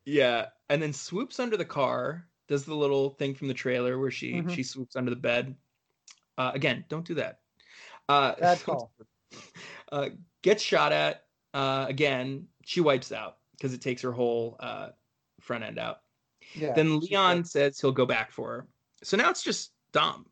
yeah, 0.04 0.46
and 0.68 0.82
then 0.82 0.92
swoops 0.92 1.38
under 1.38 1.56
the 1.56 1.64
car, 1.64 2.26
does 2.48 2.64
the 2.64 2.74
little 2.74 3.10
thing 3.10 3.34
from 3.34 3.48
the 3.48 3.54
trailer 3.54 3.98
where 3.98 4.10
she 4.10 4.34
mm-hmm. 4.34 4.48
she 4.48 4.62
swoops 4.62 4.96
under 4.96 5.10
the 5.10 5.16
bed. 5.16 5.54
Uh, 6.36 6.52
again, 6.54 6.84
don't 6.88 7.06
do 7.06 7.14
that. 7.14 7.40
Uh, 8.08 8.34
Bad 8.40 8.62
call. 8.64 8.92
uh, 9.92 10.08
gets 10.42 10.62
shot 10.62 10.92
at 10.92 11.24
uh, 11.54 11.86
again. 11.88 12.46
She 12.64 12.80
wipes 12.80 13.12
out 13.12 13.38
because 13.52 13.74
it 13.74 13.80
takes 13.80 14.02
her 14.02 14.12
whole 14.12 14.56
uh, 14.60 14.90
front 15.40 15.64
end 15.64 15.78
out. 15.78 16.00
Yeah, 16.54 16.72
then 16.72 17.00
Leon 17.00 17.44
says 17.44 17.78
he'll 17.80 17.92
go 17.92 18.06
back 18.06 18.32
for 18.32 18.48
her. 18.50 18.66
So 19.02 19.16
now 19.16 19.30
it's 19.30 19.42
just 19.42 19.72
Dom. 19.92 20.26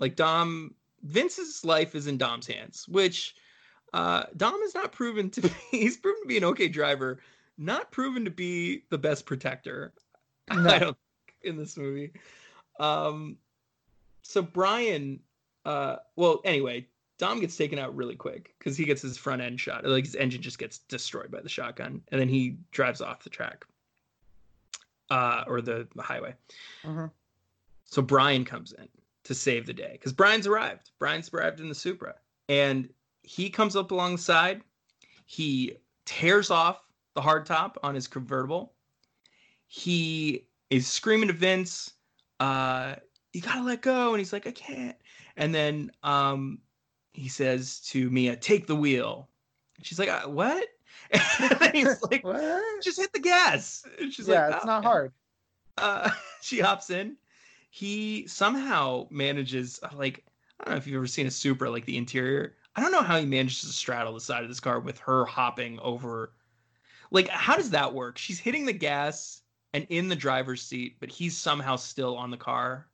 Like 0.00 0.16
Dom, 0.16 0.74
Vince's 1.02 1.64
life 1.64 1.94
is 1.94 2.06
in 2.06 2.18
Dom's 2.18 2.46
hands, 2.46 2.88
which 2.88 3.36
uh, 3.92 4.24
Dom 4.36 4.60
is 4.62 4.74
not 4.74 4.92
proven 4.92 5.30
to 5.30 5.40
be. 5.42 5.50
He's 5.70 5.98
proven 5.98 6.22
to 6.22 6.28
be 6.28 6.38
an 6.38 6.44
okay 6.44 6.68
driver, 6.68 7.20
not 7.58 7.92
proven 7.92 8.24
to 8.24 8.30
be 8.30 8.82
the 8.90 8.98
best 8.98 9.26
protector. 9.26 9.92
No. 10.52 10.68
I 10.68 10.78
don't 10.80 10.96
in 11.42 11.56
this 11.56 11.76
movie. 11.76 12.10
Um, 12.80 13.36
so 14.22 14.42
Brian, 14.42 15.20
uh, 15.64 15.96
well, 16.16 16.40
anyway, 16.44 16.88
Dom 17.18 17.38
gets 17.38 17.56
taken 17.56 17.78
out 17.78 17.94
really 17.94 18.16
quick 18.16 18.52
because 18.58 18.76
he 18.76 18.84
gets 18.84 19.00
his 19.00 19.16
front 19.16 19.42
end 19.42 19.60
shot. 19.60 19.84
Like 19.84 20.06
his 20.06 20.16
engine 20.16 20.42
just 20.42 20.58
gets 20.58 20.78
destroyed 20.78 21.30
by 21.30 21.40
the 21.40 21.48
shotgun, 21.48 22.02
and 22.08 22.20
then 22.20 22.28
he 22.28 22.56
drives 22.72 23.00
off 23.00 23.22
the 23.22 23.30
track, 23.30 23.64
uh, 25.08 25.44
or 25.46 25.60
the, 25.60 25.86
the 25.94 26.02
highway. 26.02 26.34
Mm-hmm. 26.82 27.06
So 27.84 28.02
Brian 28.02 28.44
comes 28.44 28.72
in 28.72 28.88
to 29.24 29.34
save 29.34 29.66
the 29.66 29.72
day 29.72 29.92
because 29.92 30.12
Brian's 30.12 30.46
arrived. 30.46 30.90
Brian's 30.98 31.32
arrived 31.32 31.60
in 31.60 31.68
the 31.68 31.74
Supra, 31.74 32.14
and 32.48 32.88
he 33.22 33.50
comes 33.50 33.76
up 33.76 33.90
alongside. 33.90 34.62
He 35.26 35.76
tears 36.06 36.50
off 36.50 36.86
the 37.14 37.20
hardtop 37.20 37.74
on 37.82 37.94
his 37.94 38.08
convertible. 38.08 38.72
He 39.66 40.46
is 40.70 40.86
screaming 40.86 41.28
to 41.28 41.34
Vince, 41.34 41.92
uh, 42.40 42.96
"You 43.32 43.40
gotta 43.40 43.62
let 43.62 43.82
go!" 43.82 44.10
And 44.10 44.18
he's 44.18 44.32
like, 44.32 44.46
"I 44.46 44.52
can't." 44.52 44.96
And 45.36 45.54
then 45.54 45.90
um, 46.02 46.58
he 47.12 47.28
says 47.28 47.80
to 47.90 48.10
Mia, 48.10 48.36
"Take 48.36 48.66
the 48.66 48.76
wheel." 48.76 49.28
she's 49.82 49.98
like, 49.98 50.08
uh, 50.08 50.28
"What?" 50.28 50.66
And 51.12 51.74
he's 51.74 52.02
like, 52.10 52.24
"What? 52.24 52.82
Just 52.82 52.98
hit 52.98 53.12
the 53.12 53.20
gas." 53.20 53.84
And 54.00 54.12
she's 54.12 54.28
yeah, 54.28 54.46
like, 54.46 54.56
"It's 54.56 54.64
oh. 54.64 54.66
not 54.66 54.84
hard." 54.84 55.12
Uh, 55.78 56.10
she 56.42 56.60
hops 56.60 56.90
in. 56.90 57.16
He 57.70 58.26
somehow 58.26 59.06
manages, 59.10 59.80
uh, 59.82 59.88
like, 59.94 60.24
I 60.58 60.64
don't 60.64 60.74
know 60.74 60.78
if 60.78 60.86
you've 60.86 60.96
ever 60.96 61.06
seen 61.06 61.26
a 61.26 61.30
Supra, 61.30 61.70
like 61.70 61.86
the 61.86 61.96
interior. 61.96 62.56
I 62.76 62.80
don't 62.80 62.92
know 62.92 63.02
how 63.02 63.18
he 63.18 63.26
manages 63.26 63.60
to 63.62 63.68
straddle 63.68 64.14
the 64.14 64.20
side 64.20 64.42
of 64.42 64.48
this 64.48 64.60
car 64.60 64.80
with 64.80 64.98
her 64.98 65.24
hopping 65.24 65.78
over. 65.80 66.32
Like, 67.10 67.28
how 67.28 67.56
does 67.56 67.70
that 67.70 67.94
work? 67.94 68.18
She's 68.18 68.38
hitting 68.38 68.66
the 68.66 68.72
gas 68.72 69.42
and 69.72 69.86
in 69.88 70.08
the 70.08 70.16
driver's 70.16 70.62
seat, 70.62 70.96
but 71.00 71.08
he's 71.08 71.36
somehow 71.36 71.76
still 71.76 72.16
on 72.16 72.30
the 72.30 72.36
car. 72.36 72.86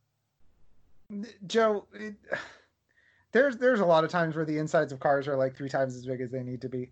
Joe, 1.47 1.87
it, 1.95 2.15
there's 3.33 3.57
there's 3.57 3.81
a 3.81 3.85
lot 3.85 4.05
of 4.05 4.11
times 4.11 4.37
where 4.37 4.45
the 4.45 4.59
insides 4.59 4.93
of 4.93 5.01
cars 5.01 5.29
are 5.29 5.37
like 5.37 5.57
three 5.57 5.69
times 5.69 5.95
as 5.95 6.07
big 6.07 6.21
as 6.21 6.31
they 6.31 6.43
need 6.43 6.61
to 6.63 6.69
be. 6.69 6.91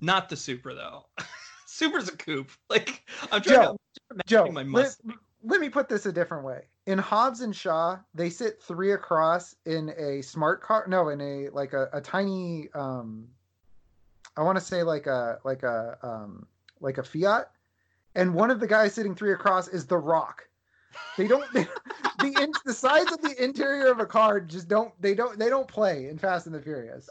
Not 0.00 0.28
the 0.28 0.36
Supra 0.36 0.74
though. 0.74 1.06
Supra's 1.66 2.08
a 2.08 2.16
coupe. 2.16 2.50
Like 2.70 3.02
I'm 3.32 3.42
trying 3.42 3.60
Joe, 3.60 3.78
to, 4.16 4.22
Joe, 4.26 4.50
my 4.50 4.62
let, 4.62 4.96
let 5.44 5.60
me 5.60 5.68
put 5.68 5.88
this 5.88 6.06
a 6.06 6.12
different 6.12 6.44
way. 6.44 6.62
In 6.86 6.98
Hobbs 6.98 7.40
and 7.40 7.54
Shaw, 7.54 7.98
they 8.14 8.30
sit 8.30 8.62
three 8.62 8.92
across 8.92 9.54
in 9.66 9.92
a 9.96 10.22
smart 10.22 10.62
car. 10.62 10.84
No, 10.88 11.08
in 11.08 11.20
a 11.20 11.48
like 11.50 11.72
a, 11.72 11.88
a 11.92 12.00
tiny 12.00 12.68
um 12.74 13.28
I 14.36 14.42
want 14.42 14.58
to 14.58 14.64
say 14.64 14.82
like 14.82 15.06
a 15.06 15.38
like 15.44 15.62
a 15.62 15.98
um 16.02 16.46
like 16.80 16.98
a 16.98 17.02
Fiat. 17.02 17.50
And 18.14 18.34
one 18.34 18.50
of 18.50 18.60
the 18.60 18.66
guys 18.66 18.94
sitting 18.94 19.14
three 19.14 19.32
across 19.32 19.68
is 19.68 19.86
the 19.86 19.98
Rock. 19.98 20.46
They 21.16 21.26
don't. 21.26 21.44
They, 21.52 21.66
the 22.20 22.42
in, 22.42 22.52
the 22.64 22.72
sides 22.72 23.12
of 23.12 23.20
the 23.20 23.42
interior 23.42 23.90
of 23.90 23.98
a 24.00 24.06
car 24.06 24.40
just 24.40 24.68
don't. 24.68 24.92
They 25.00 25.14
don't. 25.14 25.38
They 25.38 25.48
don't 25.48 25.68
play 25.68 26.08
in 26.08 26.18
Fast 26.18 26.46
and 26.46 26.54
the 26.54 26.60
Furious. 26.60 27.08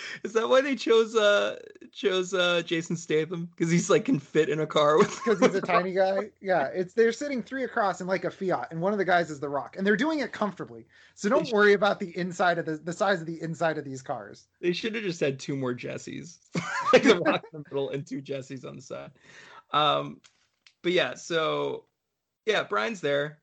Is 0.24 0.32
that 0.32 0.48
why 0.48 0.60
they 0.60 0.74
chose 0.74 1.14
uh 1.14 1.58
chose 1.92 2.34
uh 2.34 2.62
Jason 2.64 2.96
Statham 2.96 3.46
because 3.46 3.70
he's 3.70 3.90
like 3.90 4.04
can 4.04 4.18
fit 4.18 4.48
in 4.48 4.60
a 4.60 4.66
car 4.66 4.98
with 4.98 5.10
because 5.24 5.40
he's 5.40 5.54
a 5.54 5.60
tiny 5.60 5.92
guy? 5.92 6.30
Yeah, 6.40 6.68
it's 6.74 6.94
they're 6.94 7.12
sitting 7.12 7.42
three 7.42 7.64
across 7.64 8.00
in 8.00 8.06
like 8.06 8.24
a 8.24 8.30
Fiat, 8.30 8.68
and 8.70 8.80
one 8.80 8.92
of 8.92 8.98
the 8.98 9.04
guys 9.04 9.30
is 9.30 9.40
the 9.40 9.48
Rock, 9.48 9.76
and 9.76 9.86
they're 9.86 9.96
doing 9.96 10.20
it 10.20 10.32
comfortably. 10.32 10.86
So 11.14 11.28
don't 11.28 11.46
should... 11.46 11.54
worry 11.54 11.72
about 11.74 12.00
the 12.00 12.16
inside 12.16 12.58
of 12.58 12.66
the 12.66 12.76
the 12.76 12.92
size 12.92 13.20
of 13.20 13.26
the 13.26 13.40
inside 13.40 13.78
of 13.78 13.84
these 13.84 14.02
cars. 14.02 14.46
They 14.60 14.72
should 14.72 14.94
have 14.94 15.04
just 15.04 15.20
had 15.20 15.38
two 15.38 15.56
more 15.56 15.74
Jessies, 15.74 16.38
like 16.92 17.02
the 17.02 17.18
Rock 17.18 17.44
in 17.52 17.62
the 17.62 17.64
middle 17.70 17.90
and 17.90 18.06
two 18.06 18.22
Jessies 18.22 18.64
on 18.64 18.76
the 18.76 18.82
side. 18.82 19.10
Um, 19.72 20.20
but 20.82 20.92
yeah, 20.92 21.14
so 21.14 21.84
yeah, 22.46 22.64
Brian's 22.64 23.00
there. 23.00 23.38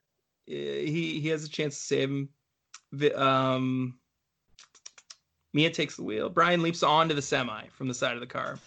He 0.45 1.19
he 1.21 1.27
has 1.29 1.43
a 1.43 1.49
chance 1.49 1.75
to 1.75 1.81
save 1.81 2.09
him. 2.09 2.29
Um, 3.15 3.99
Mia 5.53 5.69
takes 5.69 5.95
the 5.95 6.03
wheel. 6.03 6.29
Brian 6.29 6.61
leaps 6.61 6.83
onto 6.83 7.15
the 7.15 7.21
semi 7.21 7.67
from 7.69 7.87
the 7.87 7.93
side 7.93 8.13
of 8.13 8.19
the 8.19 8.27
car, 8.27 8.59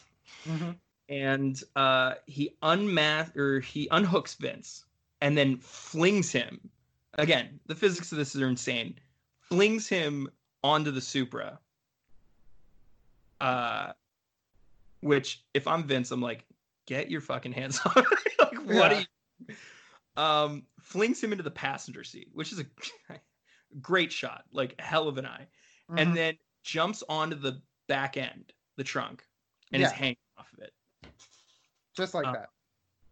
mm-hmm. 0.46 0.70
and 1.08 1.62
uh, 1.76 2.14
he 2.26 2.56
unmask 2.62 3.36
or 3.36 3.60
he 3.60 3.88
unhooks 3.88 4.36
Vince, 4.36 4.84
and 5.20 5.36
then 5.36 5.56
flings 5.58 6.32
him. 6.32 6.60
Again, 7.14 7.60
the 7.66 7.74
physics 7.74 8.10
of 8.12 8.18
this 8.18 8.34
are 8.36 8.48
insane. 8.48 8.98
Flings 9.40 9.86
him 9.88 10.28
onto 10.64 10.90
the 10.90 11.00
Supra. 11.00 11.58
Uh, 13.40 13.92
which 15.00 15.42
if 15.52 15.66
I'm 15.66 15.84
Vince, 15.84 16.10
I'm 16.10 16.22
like, 16.22 16.44
get 16.86 17.10
your 17.10 17.20
fucking 17.20 17.52
hands 17.52 17.80
off. 17.84 17.96
like, 17.96 18.64
what 18.66 18.92
are 18.92 19.00
you? 19.00 19.06
um, 20.16 20.64
flings 20.80 21.22
him 21.22 21.32
into 21.32 21.44
the 21.44 21.50
passenger 21.50 22.04
seat, 22.04 22.28
which 22.32 22.52
is 22.52 22.60
a 22.60 22.66
great 23.80 24.12
shot, 24.12 24.44
like 24.52 24.80
hell 24.80 25.08
of 25.08 25.18
an 25.18 25.26
eye, 25.26 25.46
mm-hmm. 25.90 25.98
and 25.98 26.16
then 26.16 26.34
jumps 26.62 27.02
onto 27.08 27.36
the 27.36 27.60
back 27.88 28.16
end, 28.16 28.52
the 28.76 28.84
trunk, 28.84 29.24
and 29.72 29.80
yeah. 29.80 29.88
is 29.88 29.92
hanging 29.92 30.16
off 30.38 30.52
of 30.52 30.60
it. 30.60 30.72
Just 31.96 32.14
like 32.14 32.26
uh, 32.26 32.32
that. 32.32 32.48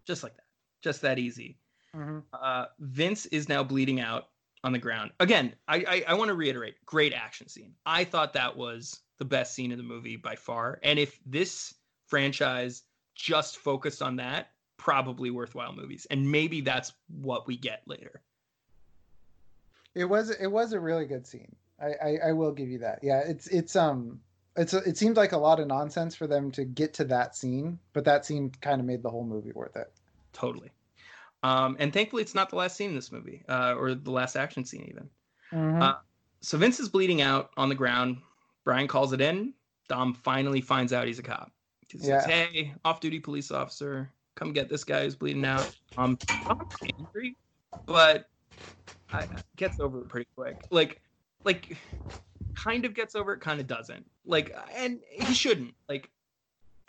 Just 0.07 0.23
like 0.23 0.35
that. 0.37 0.47
Just 0.83 1.03
that 1.03 1.19
easy. 1.19 1.59
Mhm. 1.95 2.23
Uh, 2.33 2.67
Vince 2.79 3.27
is 3.27 3.49
now 3.49 3.63
bleeding 3.63 4.01
out 4.01 4.29
on 4.63 4.73
the 4.73 4.79
ground. 4.79 5.11
Again, 5.21 5.55
I 5.69 5.77
I, 5.77 6.05
I 6.09 6.15
want 6.15 6.29
to 6.29 6.35
reiterate, 6.35 6.75
great 6.87 7.13
action 7.13 7.49
scene. 7.49 7.75
I 7.85 8.05
thought 8.05 8.33
that 8.35 8.57
was 8.57 9.01
the 9.19 9.25
best 9.25 9.55
scene 9.55 9.73
in 9.73 9.79
the 9.79 9.85
movie 9.85 10.17
by 10.17 10.35
far. 10.35 10.81
And 10.83 10.99
if 10.99 11.21
this 11.27 11.75
franchise 12.07 12.85
just 13.15 13.59
focused 13.59 14.03
on 14.03 14.17
that, 14.17 14.53
probably 14.77 15.31
worthwhile 15.31 15.75
movies. 15.75 16.07
And 16.11 16.31
maybe 16.31 16.63
that's 16.63 16.93
what 17.09 17.47
we 17.47 17.57
get 17.57 17.83
later. 17.87 18.23
It 19.95 20.07
was 20.07 20.31
it 20.31 20.47
was 20.47 20.73
a 20.73 20.81
really 20.81 21.05
good 21.05 21.27
scene. 21.27 21.55
I, 21.81 21.87
I, 22.03 22.19
I 22.29 22.33
will 22.33 22.53
give 22.53 22.69
you 22.69 22.79
that. 22.81 23.01
Yeah, 23.03 23.23
it's 23.27 23.47
it's 23.49 23.77
um 23.77 24.21
it's 24.57 24.75
it 24.75 24.97
seemed 24.97 25.17
like 25.17 25.33
a 25.33 25.39
lot 25.39 25.61
of 25.61 25.67
nonsense 25.67 26.15
for 26.15 26.27
them 26.27 26.51
to 26.53 26.65
get 26.65 26.95
to 26.95 27.05
that 27.05 27.37
scene, 27.37 27.79
but 27.93 28.05
that 28.05 28.27
scene 28.27 28.53
kind 28.61 28.81
of 28.81 28.87
made 28.87 29.03
the 29.03 29.11
whole 29.11 29.25
movie 29.25 29.53
worth 29.53 29.77
it. 29.77 29.91
Totally. 30.33 30.71
Um, 31.43 31.77
and 31.79 31.93
thankfully, 31.93 32.23
it's 32.23 32.35
not 32.35 32.51
the 32.51 32.57
last 32.57 32.77
scene 32.77 32.91
in 32.91 32.97
this 32.97 33.11
movie, 33.11 33.43
uh, 33.49 33.75
or 33.75 33.95
the 33.95 34.11
last 34.11 34.37
action 34.37 34.65
scene 34.65 34.87
even. 34.89 35.11
Mhm. 35.53 35.83
Uh, 35.83 35.97
So 36.43 36.57
Vince 36.59 36.81
is 36.81 36.89
bleeding 36.89 37.21
out 37.23 37.51
on 37.57 37.69
the 37.69 37.75
ground. 37.75 38.19
Brian 38.65 38.89
calls 38.89 39.13
it 39.13 39.21
in. 39.21 39.53
Dom 39.89 40.15
finally 40.15 40.61
finds 40.61 40.93
out 40.93 41.07
he's 41.07 41.19
a 41.19 41.23
cop. 41.23 41.51
He 41.89 41.99
says, 41.99 42.07
Yeah. 42.07 42.27
"Hey, 42.27 42.75
off-duty 42.85 43.21
police 43.21 43.51
officer, 43.51 44.11
come 44.37 44.53
get 44.53 44.69
this 44.69 44.85
guy 44.85 45.05
who's 45.05 45.17
bleeding 45.17 45.45
out." 45.45 45.75
Um, 45.97 46.19
Dom's 46.47 46.75
angry, 46.99 47.37
but 47.87 48.29
I, 49.13 49.27
gets 49.57 49.81
over 49.81 50.03
it 50.03 50.09
pretty 50.09 50.29
quick. 50.37 50.63
Like, 50.71 51.03
like, 51.45 51.77
kind 52.55 52.85
of 52.85 52.95
gets 52.95 53.15
over 53.15 53.33
it, 53.33 53.41
kind 53.41 53.61
of 53.61 53.67
doesn't. 53.67 54.05
Like, 54.25 54.55
and 54.75 55.01
he 55.11 55.33
shouldn't. 55.35 55.75
Like, 55.89 56.11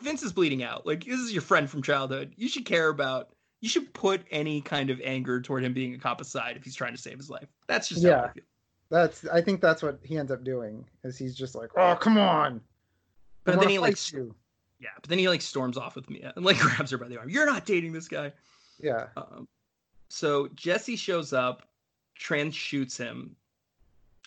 Vince 0.01 0.23
is 0.23 0.33
bleeding 0.33 0.63
out. 0.63 0.85
Like, 0.85 1.05
this 1.05 1.19
is 1.19 1.31
your 1.31 1.41
friend 1.41 1.69
from 1.69 1.81
childhood. 1.81 2.33
You 2.35 2.47
should 2.47 2.65
care 2.65 2.89
about. 2.89 3.29
You 3.61 3.69
should 3.69 3.93
put 3.93 4.21
any 4.31 4.59
kind 4.61 4.89
of 4.89 4.99
anger 5.03 5.39
toward 5.39 5.63
him 5.63 5.73
being 5.73 5.93
a 5.93 5.99
cop 5.99 6.19
aside 6.19 6.57
if 6.57 6.63
he's 6.63 6.75
trying 6.75 6.95
to 6.95 7.01
save 7.01 7.17
his 7.17 7.29
life. 7.29 7.47
That's 7.67 7.87
just 7.87 8.03
how 8.03 8.09
I 8.09 8.11
Yeah. 8.13 8.31
feel. 8.33 8.43
That's 8.89 9.25
I 9.27 9.39
think 9.41 9.61
that's 9.61 9.81
what 9.83 9.99
he 10.03 10.17
ends 10.17 10.31
up 10.31 10.43
doing 10.43 10.83
is 11.03 11.17
he's 11.17 11.35
just 11.35 11.55
like, 11.55 11.69
oh 11.77 11.95
come 11.95 12.17
on, 12.17 12.59
But 13.45 13.59
then 13.59 13.69
he 13.69 13.79
like 13.79 14.11
you. 14.11 14.35
Yeah, 14.79 14.89
but 14.99 15.09
then 15.09 15.17
he 15.19 15.29
like 15.29 15.41
storms 15.41 15.77
off 15.77 15.95
with 15.95 16.09
Mia 16.09 16.33
and 16.35 16.43
like 16.43 16.57
grabs 16.59 16.91
her 16.91 16.97
by 16.97 17.07
the 17.07 17.17
arm. 17.17 17.29
You're 17.29 17.45
not 17.45 17.65
dating 17.65 17.93
this 17.93 18.07
guy. 18.09 18.33
yeah 18.79 19.07
Um, 19.15 19.47
so 20.09 20.49
Jesse 20.55 20.95
shows 20.97 21.31
up, 21.31 21.67
Trans 22.15 22.53
shoots 22.55 22.97
him. 22.97 23.35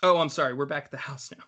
Oh, 0.04 0.18
I'm 0.18 0.28
sorry. 0.28 0.52
We're 0.52 0.66
back 0.66 0.84
at 0.84 0.90
the 0.90 0.96
house 0.98 1.30
now. 1.36 1.44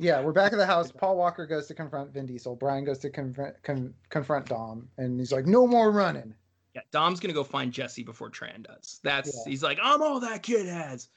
yeah. 0.00 0.20
We're 0.22 0.32
back 0.32 0.52
at 0.52 0.56
the 0.56 0.64
house. 0.66 0.90
Paul 0.90 1.16
Walker 1.18 1.46
goes 1.46 1.66
to 1.66 1.74
confront 1.74 2.10
Vin 2.12 2.24
Diesel. 2.26 2.56
Brian 2.56 2.84
goes 2.84 2.98
to 3.00 3.10
confront 3.10 3.62
con- 3.62 3.92
confront 4.08 4.46
Dom, 4.46 4.88
and 4.96 5.20
he's 5.20 5.30
like, 5.30 5.46
no 5.46 5.66
more 5.66 5.90
running. 5.90 6.34
Yeah, 6.74 6.80
Dom's 6.90 7.20
gonna 7.20 7.34
go 7.34 7.44
find 7.44 7.70
Jesse 7.72 8.02
before 8.02 8.30
Tran 8.30 8.62
does. 8.66 9.00
That's 9.04 9.28
Yeah. 9.34 9.50
he's 9.50 9.62
like, 9.62 9.78
I'm 9.82 10.00
all 10.02 10.20
that 10.20 10.42
kid 10.42 10.66
has. 10.66 11.08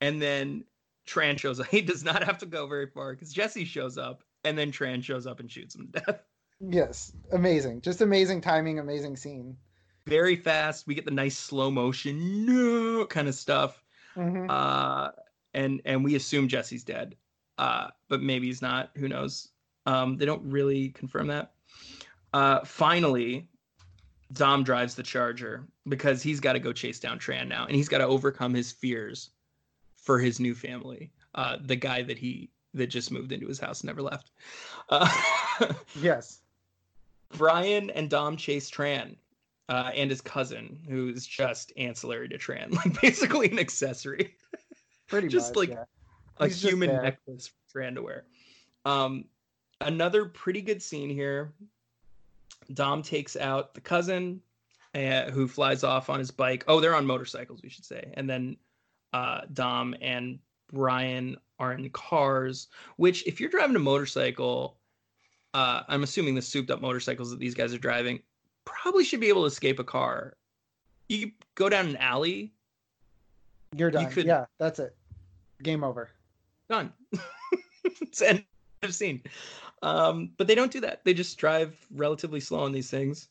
And 0.00 0.22
then 0.22 0.64
Tran 1.06 1.38
shows 1.38 1.60
up. 1.60 1.66
He 1.70 1.82
does 1.82 2.02
not 2.02 2.22
have 2.24 2.38
to 2.38 2.46
go 2.46 2.66
very 2.66 2.86
far 2.86 3.12
because 3.14 3.32
Jesse 3.32 3.64
shows 3.66 3.98
up, 3.98 4.22
and 4.44 4.56
then 4.56 4.72
Tran 4.72 5.02
shows 5.04 5.26
up 5.26 5.40
and 5.40 5.50
shoots 5.50 5.74
him 5.74 5.90
to 5.92 6.00
death. 6.00 6.22
Yes, 6.60 7.12
amazing, 7.30 7.82
just 7.82 8.00
amazing 8.00 8.40
timing, 8.40 8.80
amazing 8.80 9.16
scene. 9.16 9.56
Very 10.08 10.34
fast. 10.34 10.88
We 10.88 10.96
get 10.96 11.04
the 11.04 11.12
nice 11.12 11.38
slow 11.38 11.70
motion, 11.70 12.44
no 12.46 13.06
kind 13.06 13.28
of 13.28 13.36
stuff. 13.36 13.80
Mhm. 14.16 14.46
uh, 14.50 15.12
and 15.58 15.82
and 15.84 16.04
we 16.04 16.14
assume 16.14 16.48
Jesse's 16.48 16.84
dead, 16.84 17.16
uh, 17.58 17.88
but 18.08 18.22
maybe 18.22 18.46
he's 18.46 18.62
not. 18.62 18.90
Who 18.96 19.08
knows? 19.08 19.48
Um, 19.86 20.16
they 20.16 20.24
don't 20.24 20.42
really 20.48 20.90
confirm 20.90 21.26
that. 21.28 21.52
Uh, 22.32 22.60
finally, 22.64 23.48
Dom 24.32 24.62
drives 24.62 24.94
the 24.94 25.02
Charger 25.02 25.64
because 25.88 26.22
he's 26.22 26.40
got 26.40 26.52
to 26.52 26.60
go 26.60 26.72
chase 26.72 27.00
down 27.00 27.18
Tran 27.18 27.48
now, 27.48 27.66
and 27.66 27.74
he's 27.74 27.88
got 27.88 27.98
to 27.98 28.06
overcome 28.06 28.54
his 28.54 28.70
fears 28.70 29.30
for 29.96 30.18
his 30.18 30.38
new 30.38 30.54
family. 30.54 31.10
Uh, 31.34 31.56
the 31.60 31.76
guy 31.76 32.02
that 32.02 32.18
he 32.18 32.50
that 32.74 32.86
just 32.86 33.10
moved 33.10 33.32
into 33.32 33.48
his 33.48 33.58
house 33.58 33.80
and 33.80 33.88
never 33.88 34.02
left. 34.02 34.30
Uh, 34.88 35.08
Yes, 36.00 36.40
Brian 37.36 37.90
and 37.90 38.08
Dom 38.08 38.36
chase 38.36 38.70
Tran. 38.70 39.16
Uh, 39.70 39.90
and 39.94 40.08
his 40.08 40.22
cousin, 40.22 40.78
who 40.88 41.10
is 41.10 41.26
just 41.26 41.74
ancillary 41.76 42.26
to 42.26 42.38
Tran, 42.38 42.72
like 42.76 42.98
basically 43.02 43.50
an 43.50 43.58
accessory. 43.58 44.34
Pretty 45.08 45.28
Just 45.28 45.50
much. 45.50 45.56
like- 45.56 45.70
yeah. 45.70 45.84
a 46.40 46.46
He's 46.46 46.62
human 46.62 47.02
necklace 47.02 47.50
for 47.66 47.90
to 47.90 48.00
wear. 48.02 48.24
Um, 48.84 49.24
another 49.80 50.24
pretty 50.26 50.62
good 50.62 50.80
scene 50.80 51.10
here. 51.10 51.52
Dom 52.74 53.02
takes 53.02 53.34
out 53.36 53.74
the 53.74 53.80
cousin, 53.80 54.40
uh, 54.94 55.30
who 55.30 55.48
flies 55.48 55.82
off 55.82 56.08
on 56.10 56.18
his 56.18 56.30
bike. 56.30 56.64
Oh, 56.68 56.80
they're 56.80 56.94
on 56.94 57.06
motorcycles, 57.06 57.62
we 57.62 57.68
should 57.68 57.84
say. 57.84 58.12
And 58.14 58.28
then 58.30 58.56
uh, 59.12 59.42
Dom 59.52 59.94
and 60.00 60.38
Brian 60.72 61.36
are 61.58 61.72
in 61.72 61.88
cars. 61.90 62.68
Which, 62.96 63.26
if 63.26 63.40
you're 63.40 63.50
driving 63.50 63.74
a 63.76 63.80
motorcycle, 63.80 64.76
uh, 65.54 65.82
I'm 65.88 66.02
assuming 66.02 66.34
the 66.34 66.42
souped-up 66.42 66.80
motorcycles 66.80 67.30
that 67.30 67.40
these 67.40 67.54
guys 67.54 67.72
are 67.74 67.78
driving 67.78 68.20
probably 68.64 69.02
should 69.04 69.20
be 69.20 69.28
able 69.28 69.42
to 69.42 69.46
escape 69.46 69.78
a 69.78 69.84
car. 69.84 70.36
You 71.08 71.32
go 71.54 71.68
down 71.70 71.86
an 71.88 71.96
alley, 71.96 72.52
You're 73.74 73.90
done. 73.90 74.10
could- 74.10 74.26
Yeah, 74.26 74.44
that's 74.58 74.78
it. 74.78 74.94
Game 75.62 75.84
over. 75.84 76.10
done. 76.68 76.92
it's 77.84 78.22
end 78.22 78.44
of 78.82 78.94
scene. 78.94 79.22
Um, 79.82 80.30
but 80.36 80.46
they 80.46 80.54
don't 80.54 80.72
do 80.72 80.80
that. 80.80 81.04
They 81.04 81.14
just 81.14 81.38
drive 81.38 81.76
relatively 81.94 82.40
slow 82.40 82.60
on 82.60 82.72
these 82.72 82.90
things. 82.90 83.28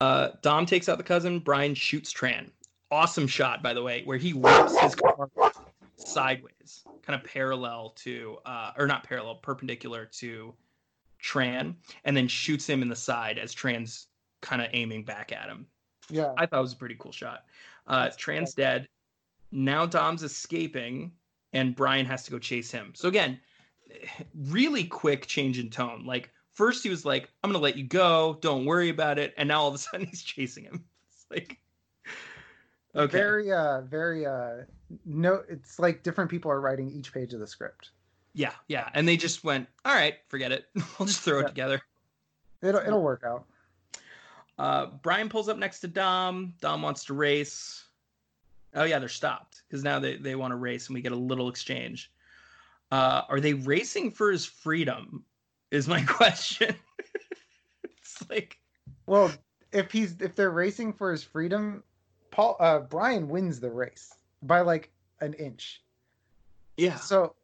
Uh, 0.00 0.30
Dom 0.42 0.66
takes 0.66 0.88
out 0.88 0.98
the 0.98 1.04
cousin. 1.04 1.38
Brian 1.38 1.74
shoots 1.74 2.12
Tran. 2.12 2.50
Awesome 2.90 3.26
shot, 3.26 3.62
by 3.62 3.72
the 3.72 3.82
way, 3.82 4.02
where 4.04 4.18
he 4.18 4.32
whips 4.32 4.78
his 4.80 4.94
car 4.94 5.28
sideways, 5.96 6.84
kind 7.02 7.18
of 7.18 7.24
parallel 7.24 7.90
to, 7.96 8.38
uh, 8.46 8.72
or 8.76 8.86
not 8.86 9.04
parallel, 9.04 9.36
perpendicular 9.36 10.06
to 10.06 10.54
Tran, 11.22 11.74
and 12.04 12.16
then 12.16 12.26
shoots 12.26 12.68
him 12.68 12.82
in 12.82 12.88
the 12.88 12.96
side 12.96 13.38
as 13.38 13.54
Tran's 13.54 14.08
kind 14.40 14.62
of 14.62 14.68
aiming 14.72 15.04
back 15.04 15.32
at 15.32 15.48
him. 15.48 15.66
Yeah. 16.08 16.32
I 16.36 16.46
thought 16.46 16.58
it 16.58 16.62
was 16.62 16.72
a 16.72 16.76
pretty 16.76 16.96
cool 16.98 17.12
shot. 17.12 17.44
Uh, 17.86 18.10
Tran's 18.16 18.54
dead. 18.54 18.88
Now 19.52 19.86
Dom's 19.86 20.22
escaping, 20.22 21.12
and 21.52 21.74
Brian 21.74 22.06
has 22.06 22.24
to 22.24 22.30
go 22.30 22.38
chase 22.38 22.70
him. 22.70 22.92
So 22.94 23.08
again, 23.08 23.40
really 24.34 24.84
quick 24.84 25.26
change 25.26 25.58
in 25.58 25.70
tone. 25.70 26.04
Like 26.06 26.30
first 26.52 26.82
he 26.82 26.90
was 26.90 27.04
like, 27.04 27.30
"I'm 27.42 27.50
gonna 27.50 27.62
let 27.62 27.76
you 27.76 27.84
go. 27.84 28.38
Don't 28.40 28.64
worry 28.64 28.88
about 28.88 29.18
it," 29.18 29.34
and 29.36 29.48
now 29.48 29.62
all 29.62 29.68
of 29.68 29.74
a 29.74 29.78
sudden 29.86 30.06
he's 30.06 30.22
chasing 30.22 30.64
him. 30.64 30.84
It's 31.10 31.26
like, 31.30 31.58
okay, 32.94 33.18
Very 33.18 33.52
uh 33.52 33.82
very 33.82 34.26
uh 34.26 34.64
no 35.04 35.42
it's 35.48 35.78
like 35.78 36.02
different 36.02 36.30
people 36.30 36.50
are 36.50 36.60
writing 36.60 36.90
each 36.90 37.12
page 37.12 37.32
of 37.34 37.40
the 37.40 37.46
script. 37.46 37.90
yeah, 38.34 38.52
yeah. 38.68 38.88
And 38.94 39.06
they 39.06 39.16
just 39.16 39.44
went, 39.44 39.68
"All 39.84 39.94
right, 39.94 40.14
forget 40.28 40.52
it. 40.52 40.66
we'll 40.98 41.06
just 41.06 41.20
throw 41.20 41.40
it 41.40 41.48
together." 41.48 41.80
It'll 42.62 42.80
it'll 42.80 43.02
work 43.02 43.22
out. 43.24 43.46
Uh, 44.58 44.86
Brian 45.02 45.28
pulls 45.30 45.48
up 45.48 45.56
next 45.56 45.80
to 45.80 45.88
Dom. 45.88 46.52
Dom 46.60 46.82
wants 46.82 47.04
to 47.06 47.14
race. 47.14 47.86
Oh 48.74 48.84
yeah, 48.84 48.98
they're 48.98 49.08
stopped 49.08 49.62
because 49.68 49.82
now 49.82 49.98
they, 49.98 50.16
they 50.16 50.34
want 50.36 50.52
to 50.52 50.56
race, 50.56 50.86
and 50.86 50.94
we 50.94 51.02
get 51.02 51.12
a 51.12 51.16
little 51.16 51.48
exchange. 51.48 52.12
Uh, 52.90 53.22
are 53.28 53.40
they 53.40 53.54
racing 53.54 54.10
for 54.10 54.30
his 54.30 54.44
freedom? 54.46 55.24
Is 55.70 55.88
my 55.88 56.02
question. 56.06 56.74
it's 58.00 58.28
like 58.30 58.58
Well, 59.06 59.30
if 59.72 59.90
he's 59.92 60.20
if 60.20 60.34
they're 60.34 60.50
racing 60.50 60.92
for 60.92 61.10
his 61.12 61.22
freedom, 61.22 61.82
Paul 62.30 62.56
uh 62.60 62.80
Brian 62.80 63.28
wins 63.28 63.60
the 63.60 63.70
race 63.70 64.14
by 64.42 64.60
like 64.60 64.90
an 65.20 65.34
inch. 65.34 65.82
yeah, 66.76 66.96
So 66.96 67.34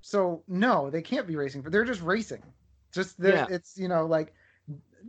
so 0.00 0.42
no, 0.46 0.90
they 0.90 1.02
can't 1.02 1.26
be 1.26 1.36
racing 1.36 1.62
for 1.62 1.70
they're 1.70 1.84
just 1.84 2.02
racing. 2.02 2.42
Just 2.92 3.20
they're 3.20 3.34
Yeah. 3.34 3.46
it's 3.48 3.76
you 3.78 3.88
know 3.88 4.06
like 4.06 4.32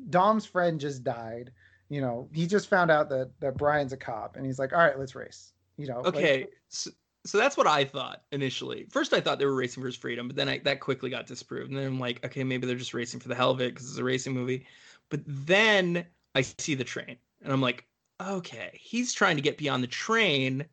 Dom's 0.10 0.46
friend 0.46 0.80
just 0.80 1.04
died. 1.04 1.52
You 1.90 2.02
know, 2.02 2.30
he 2.34 2.48
just 2.48 2.68
found 2.70 2.92
out 2.92 3.10
that 3.10 3.32
that 3.40 3.58
Brian's 3.58 3.94
a 3.94 3.98
cop 3.98 4.36
and 4.36 4.46
he's 4.46 4.60
like, 4.60 4.74
"All 4.74 4.80
right, 4.80 4.98
let's 5.00 5.16
race." 5.16 5.54
You 5.78 5.88
know, 5.88 6.02
like- 6.02 6.16
okay. 6.16 6.48
So, 6.70 6.90
so 7.26 7.38
that's 7.38 7.58
what 7.58 7.68
I 7.68 7.84
thought 7.84 8.24
initially. 8.32 8.86
First, 8.90 9.14
I 9.14 9.20
thought 9.22 9.38
they 9.40 9.46
were 9.46 9.56
racing 9.56 9.82
for 9.82 9.88
his 9.88 9.96
freedom, 9.96 10.28
but 10.28 10.36
then 10.36 10.48
I, 10.50 10.60
that 10.60 10.80
quickly 10.80 11.10
got 11.10 11.28
disproved. 11.28 11.70
And 11.70 11.78
then 11.80 11.86
I'm 11.86 12.00
like, 12.00 12.26
okay, 12.26 12.44
maybe 12.44 12.68
they're 12.68 12.78
just 12.78 12.94
racing 12.94 13.20
for 13.20 13.28
the 13.28 13.36
hell 13.36 13.52
of 13.52 13.60
it 13.62 13.74
because 13.74 13.90
it's 13.90 14.00
a 14.00 14.04
racing 14.04 14.34
movie. 14.34 14.66
But 15.10 15.22
then 15.26 16.06
I 16.36 16.42
see 16.42 16.74
the 16.76 16.84
train, 16.84 17.18
and 17.44 17.52
I'm 17.54 17.62
like, 17.62 17.86
okay, 18.22 18.72
he's 18.74 19.14
trying 19.14 19.36
to 19.36 19.42
get 19.42 19.58
beyond 19.58 19.84
the 19.84 19.88
train 19.88 20.66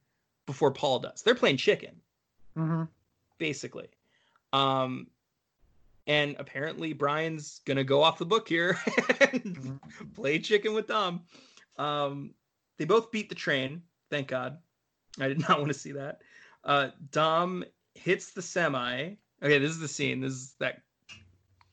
before 0.46 0.70
Paul 0.70 0.98
does. 1.00 1.22
They're 1.22 1.34
playing 1.34 1.56
chicken, 1.58 2.00
Mhm. 2.56 2.88
basically. 3.38 3.88
Um, 4.52 5.08
and 6.06 6.36
apparently 6.38 6.92
Brian's 6.92 7.60
gonna 7.64 7.84
go 7.84 8.02
off 8.02 8.18
the 8.18 8.26
book 8.26 8.48
here 8.48 8.78
and 9.32 9.56
Mhm. 9.56 10.14
play 10.14 10.38
chicken 10.38 10.74
with 10.74 10.86
Dom. 10.86 11.22
Um, 11.76 12.34
they 12.78 12.84
both 12.84 13.10
beat 13.10 13.28
the 13.28 13.34
train. 13.34 13.82
Thank 14.10 14.28
God. 14.28 14.58
I 15.18 15.28
did 15.28 15.38
not 15.48 15.58
want 15.60 15.72
to 15.72 15.78
see 15.78 15.92
that. 15.92 16.20
Uh, 16.64 16.88
Dom 17.10 17.64
hits 17.94 18.32
the 18.32 18.42
semi. 18.42 19.14
Okay, 19.42 19.58
this 19.58 19.70
is 19.70 19.78
the 19.78 19.88
scene. 19.88 20.20
This 20.20 20.32
is 20.32 20.54
that 20.60 20.80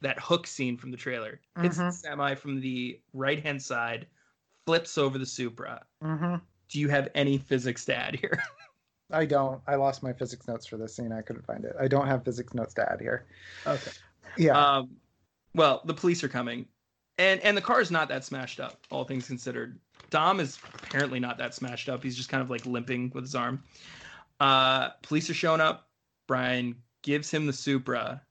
that 0.01 0.19
hook 0.19 0.47
scene 0.47 0.77
from 0.77 0.91
the 0.91 0.97
trailer. 0.97 1.39
Hits 1.61 1.77
the 1.77 1.83
Mhm. 1.83 1.93
semi 1.93 2.35
from 2.35 2.59
the 2.59 2.99
right 3.13 3.41
hand 3.41 3.61
side, 3.61 4.07
flips 4.65 4.97
over 4.97 5.17
the 5.17 5.25
Supra, 5.25 5.85
Mhm. 6.03 6.41
do 6.69 6.79
you 6.79 6.89
have 6.89 7.09
any 7.13 7.37
physics 7.37 7.85
to 7.85 7.95
add 7.95 8.15
here? 8.15 8.41
I 9.11 9.25
don't. 9.25 9.61
I 9.67 9.75
lost 9.75 10.01
my 10.03 10.13
physics 10.13 10.47
notes 10.47 10.65
for 10.65 10.77
this 10.77 10.95
scene. 10.95 11.11
I 11.11 11.21
couldn't 11.21 11.45
find 11.45 11.65
it. 11.65 11.75
I 11.79 11.87
don't 11.89 12.07
have 12.07 12.23
physics 12.23 12.53
notes 12.53 12.73
to 12.75 12.89
add 12.91 13.01
here. 13.01 13.27
Okay. 13.67 13.91
Yeah. 14.37 14.57
Um, 14.57 14.89
well, 15.53 15.81
the 15.85 15.93
police 15.93 16.23
are 16.23 16.29
coming, 16.29 16.65
and 17.17 17.39
and 17.41 17.55
the 17.55 17.61
car 17.61 17.81
is 17.81 17.91
not 17.91 18.09
that 18.09 18.23
smashed 18.23 18.59
up, 18.59 18.79
all 18.89 19.03
things 19.03 19.27
considered. 19.27 19.79
Dom 20.09 20.39
is 20.39 20.59
apparently 20.73 21.19
not 21.19 21.37
that 21.37 21.53
smashed 21.53 21.89
up. 21.89 22.03
He's 22.03 22.15
just 22.15 22.29
kind 22.29 22.41
of 22.41 22.49
like 22.49 22.65
limping 22.65 23.11
with 23.13 23.23
his 23.23 23.35
arm. 23.35 23.63
Uh, 24.39 24.89
police 25.03 25.29
are 25.29 25.33
showing 25.33 25.61
up. 25.61 25.89
Brian 26.27 26.75
gives 27.01 27.29
him 27.29 27.45
the 27.45 27.53
Supra, 27.53 28.21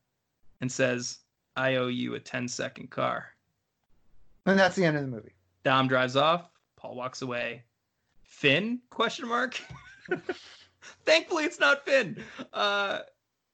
and 0.60 0.70
says, 0.70 1.18
"I 1.56 1.77
owe 1.77 1.89
you 1.89 2.14
a 2.14 2.20
10 2.20 2.48
second 2.48 2.90
car." 2.90 3.27
and 4.47 4.59
that's 4.59 4.74
the 4.74 4.85
end 4.85 4.97
of 4.97 5.02
the 5.02 5.09
movie. 5.09 5.32
Dom 5.64 5.86
drives 5.86 6.16
off. 6.16 6.51
Paul 6.77 6.94
walks 6.94 7.22
away. 7.22 7.62
Fin? 8.22 8.81
Question 8.90 9.28
mark. 9.28 9.60
Thankfully, 11.05 11.44
it's 11.44 11.60
not 11.60 11.85
Fin. 11.85 12.22
Uh, 12.52 13.01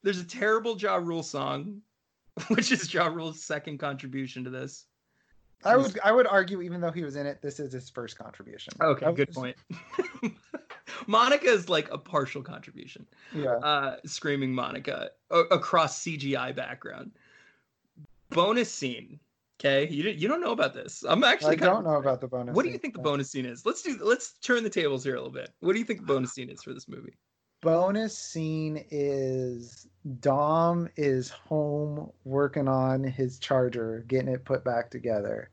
there's 0.02 0.20
a 0.20 0.24
terrible 0.24 0.78
Ja 0.78 0.96
Rule 0.96 1.24
song, 1.24 1.82
which 2.48 2.72
is 2.72 2.92
Ja 2.92 3.06
Rule's 3.06 3.42
second 3.42 3.78
contribution 3.78 4.44
to 4.44 4.50
this. 4.50 4.86
I 5.64 5.76
would 5.76 5.98
I 6.04 6.12
would 6.12 6.26
argue, 6.26 6.60
even 6.60 6.80
though 6.80 6.90
he 6.90 7.02
was 7.02 7.16
in 7.16 7.26
it, 7.26 7.40
this 7.40 7.58
is 7.58 7.72
his 7.72 7.88
first 7.88 8.18
contribution. 8.18 8.74
Okay, 8.80 9.10
good 9.14 9.32
point. 9.32 9.56
Monica 11.06 11.46
is 11.46 11.68
like 11.68 11.90
a 11.90 11.98
partial 11.98 12.42
contribution. 12.42 13.06
Yeah. 13.34 13.56
Uh, 13.56 13.96
screaming 14.04 14.54
Monica 14.54 15.10
a- 15.30 15.38
across 15.38 16.02
CGI 16.02 16.54
background. 16.54 17.12
Bonus 18.30 18.70
scene. 18.70 19.18
Okay, 19.58 19.88
you 19.88 20.02
didn't, 20.02 20.20
you 20.20 20.28
don't 20.28 20.42
know 20.42 20.52
about 20.52 20.74
this. 20.74 21.02
I'm 21.08 21.24
actually 21.24 21.52
I 21.52 21.56
don't 21.56 21.78
of 21.78 21.84
know 21.84 21.96
about 21.96 22.20
the 22.20 22.28
bonus. 22.28 22.54
What 22.54 22.62
do 22.62 22.68
you 22.68 22.74
scene. 22.74 22.80
think 22.80 22.94
the 22.94 23.00
bonus 23.00 23.30
scene 23.30 23.46
is? 23.46 23.64
Let's 23.64 23.80
do. 23.80 23.98
Let's 24.02 24.34
turn 24.40 24.62
the 24.62 24.70
tables 24.70 25.02
here 25.02 25.14
a 25.14 25.18
little 25.18 25.32
bit. 25.32 25.50
What 25.60 25.72
do 25.72 25.78
you 25.78 25.84
think 25.86 26.00
the 26.00 26.06
bonus 26.06 26.32
scene 26.34 26.50
is 26.50 26.62
for 26.62 26.74
this 26.74 26.86
movie? 26.86 27.14
Bonus 27.66 28.16
scene 28.16 28.84
is 28.92 29.88
Dom 30.20 30.88
is 30.96 31.30
home 31.30 32.12
working 32.22 32.68
on 32.68 33.02
his 33.02 33.40
charger, 33.40 34.04
getting 34.06 34.28
it 34.28 34.44
put 34.44 34.62
back 34.62 34.88
together, 34.88 35.50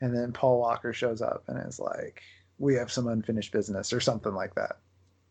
and 0.00 0.16
then 0.16 0.32
Paul 0.32 0.58
Walker 0.58 0.94
shows 0.94 1.20
up 1.20 1.44
and 1.48 1.62
is 1.68 1.78
like, 1.78 2.22
"We 2.56 2.74
have 2.76 2.90
some 2.90 3.08
unfinished 3.08 3.52
business" 3.52 3.92
or 3.92 4.00
something 4.00 4.32
like 4.34 4.54
that. 4.54 4.78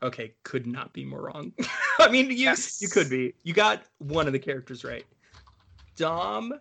Okay, 0.04 0.36
could 0.44 0.68
not 0.68 0.94
be 0.94 1.04
more 1.04 1.24
wrong. 1.24 1.52
I 2.00 2.10
mean, 2.10 2.28
you 2.30 2.36
Yes. 2.38 2.80
you 2.80 2.90
could 2.90 3.10
be. 3.10 3.34
You 3.42 3.56
got 3.56 3.86
one 3.98 4.28
of 4.28 4.34
the 4.34 4.40
characters 4.40 4.84
right. 4.84 5.08
Dom, 5.96 6.54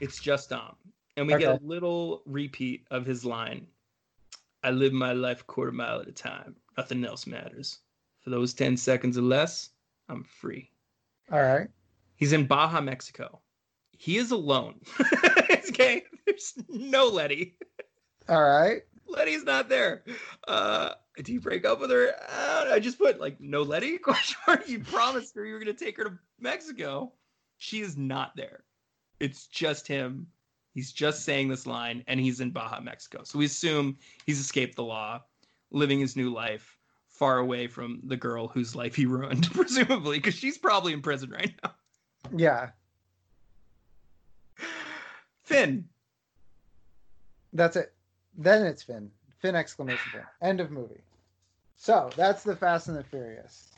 it's 0.00 0.18
just 0.18 0.48
Dom, 0.48 0.74
and 1.18 1.26
we 1.26 1.36
get 1.36 1.60
a 1.60 1.60
little 1.62 2.22
repeat 2.24 2.86
of 2.90 3.04
his 3.04 3.26
line. 3.26 3.66
I 4.64 4.70
live 4.70 4.94
my 4.94 5.12
life 5.12 5.42
a 5.42 5.44
quarter 5.44 5.70
mile 5.70 6.00
at 6.00 6.08
a 6.08 6.12
time. 6.12 6.56
Nothing 6.78 7.04
else 7.04 7.26
matters. 7.26 7.80
For 8.26 8.30
those 8.30 8.54
ten 8.54 8.76
seconds 8.76 9.16
or 9.16 9.22
less, 9.22 9.70
I'm 10.08 10.24
free. 10.24 10.68
All 11.30 11.40
right. 11.40 11.68
He's 12.16 12.32
in 12.32 12.44
Baja, 12.44 12.80
Mexico. 12.80 13.40
He 13.96 14.16
is 14.16 14.32
alone. 14.32 14.80
okay, 15.68 16.02
there's 16.26 16.54
no 16.68 17.06
Letty. 17.06 17.56
All 18.28 18.42
right. 18.42 18.82
Letty's 19.06 19.44
not 19.44 19.68
there. 19.68 20.02
Uh, 20.48 20.94
do 21.22 21.32
you 21.32 21.40
break 21.40 21.64
up 21.64 21.80
with 21.80 21.92
her? 21.92 22.16
Uh, 22.28 22.64
I 22.72 22.80
just 22.80 22.98
put 22.98 23.20
like 23.20 23.40
no 23.40 23.62
Letty 23.62 23.96
question 24.02 24.38
mark. 24.48 24.68
You 24.68 24.80
promised 24.80 25.36
her 25.36 25.46
you 25.46 25.52
were 25.52 25.60
gonna 25.60 25.72
take 25.72 25.96
her 25.96 26.04
to 26.06 26.18
Mexico. 26.40 27.12
She 27.58 27.80
is 27.80 27.96
not 27.96 28.34
there. 28.34 28.64
It's 29.20 29.46
just 29.46 29.86
him. 29.86 30.26
He's 30.74 30.90
just 30.90 31.24
saying 31.24 31.46
this 31.46 31.64
line, 31.64 32.02
and 32.08 32.18
he's 32.18 32.40
in 32.40 32.50
Baja, 32.50 32.80
Mexico. 32.80 33.22
So 33.22 33.38
we 33.38 33.44
assume 33.44 33.96
he's 34.26 34.40
escaped 34.40 34.74
the 34.74 34.82
law, 34.82 35.22
living 35.70 36.00
his 36.00 36.16
new 36.16 36.34
life, 36.34 36.75
far 37.18 37.38
away 37.38 37.66
from 37.66 38.00
the 38.04 38.16
girl 38.16 38.48
whose 38.48 38.74
life 38.76 38.94
he 38.94 39.06
ruined, 39.06 39.50
presumably, 39.54 40.18
because 40.18 40.34
she's 40.34 40.58
probably 40.58 40.92
in 40.92 41.00
prison 41.02 41.30
right 41.30 41.52
now. 41.64 41.70
Yeah. 42.36 42.70
Fin, 45.44 45.88
That's 47.52 47.76
it. 47.76 47.92
Then 48.36 48.66
it's 48.66 48.82
Fin. 48.82 49.10
Fin 49.40 49.54
exclamation 49.54 50.10
point. 50.12 50.24
End 50.42 50.60
of 50.60 50.70
movie. 50.70 51.00
So 51.76 52.10
that's 52.16 52.42
the 52.42 52.56
Fast 52.56 52.88
and 52.88 52.96
the 52.96 53.04
Furious. 53.04 53.70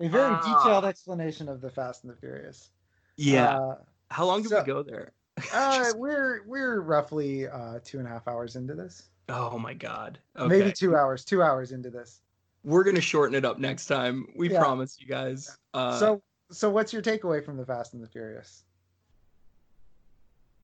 A 0.00 0.08
very 0.08 0.34
Ah. 0.34 0.40
detailed 0.62 0.84
explanation 0.84 1.48
of 1.48 1.60
the 1.60 1.70
Fast 1.70 2.04
and 2.04 2.12
the 2.12 2.16
Furious. 2.16 2.70
yeah. 3.16 3.58
Uh, 3.58 3.76
How 4.10 4.24
long 4.26 4.42
did 4.42 4.50
so- 4.50 4.60
we 4.60 4.66
go 4.66 4.82
there? 4.82 5.12
uh, 5.52 5.92
we're 5.96 6.42
we're 6.46 6.80
roughly 6.80 7.46
uh, 7.48 7.78
two 7.84 7.98
and 7.98 8.06
a 8.06 8.10
half 8.10 8.26
hours 8.28 8.56
into 8.56 8.74
this. 8.74 9.04
oh 9.28 9.58
my 9.58 9.72
god. 9.72 10.18
Okay. 10.36 10.48
Maybe 10.48 10.72
two 10.72 10.96
hours. 10.96 11.24
Two 11.24 11.42
hours 11.42 11.70
into 11.72 11.90
this. 11.90 12.20
We're 12.64 12.82
gonna 12.84 13.00
shorten 13.00 13.34
it 13.34 13.44
up 13.44 13.58
next 13.58 13.86
time. 13.86 14.26
We 14.34 14.50
Yeah. 14.50 14.58
promise 14.58 14.98
you 15.00 15.06
guys. 15.06 15.56
Uh, 15.74 15.98
so 15.98 16.22
so 16.50 16.70
what's 16.70 16.92
your 16.92 17.02
takeaway 17.02 17.44
from 17.44 17.56
the 17.56 17.64
Fast 17.66 17.94
and 17.94 18.02
the 18.02 18.08
Furious? 18.08 18.64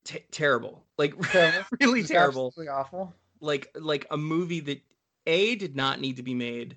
t- 0.03 0.23
terrible, 0.31 0.83
like 0.97 1.13
Terrible? 1.31 1.63
really 1.79 2.01
Just 2.01 2.11
terrible. 2.11 2.53
awful. 2.71 3.13
Like 3.39 3.69
like 3.79 4.05
a 4.11 4.17
movie 4.17 4.59
that 4.61 4.81
a 5.27 5.55
did 5.55 5.75
not 5.75 5.99
need 6.01 6.17
to 6.17 6.23
be 6.23 6.33
made. 6.33 6.75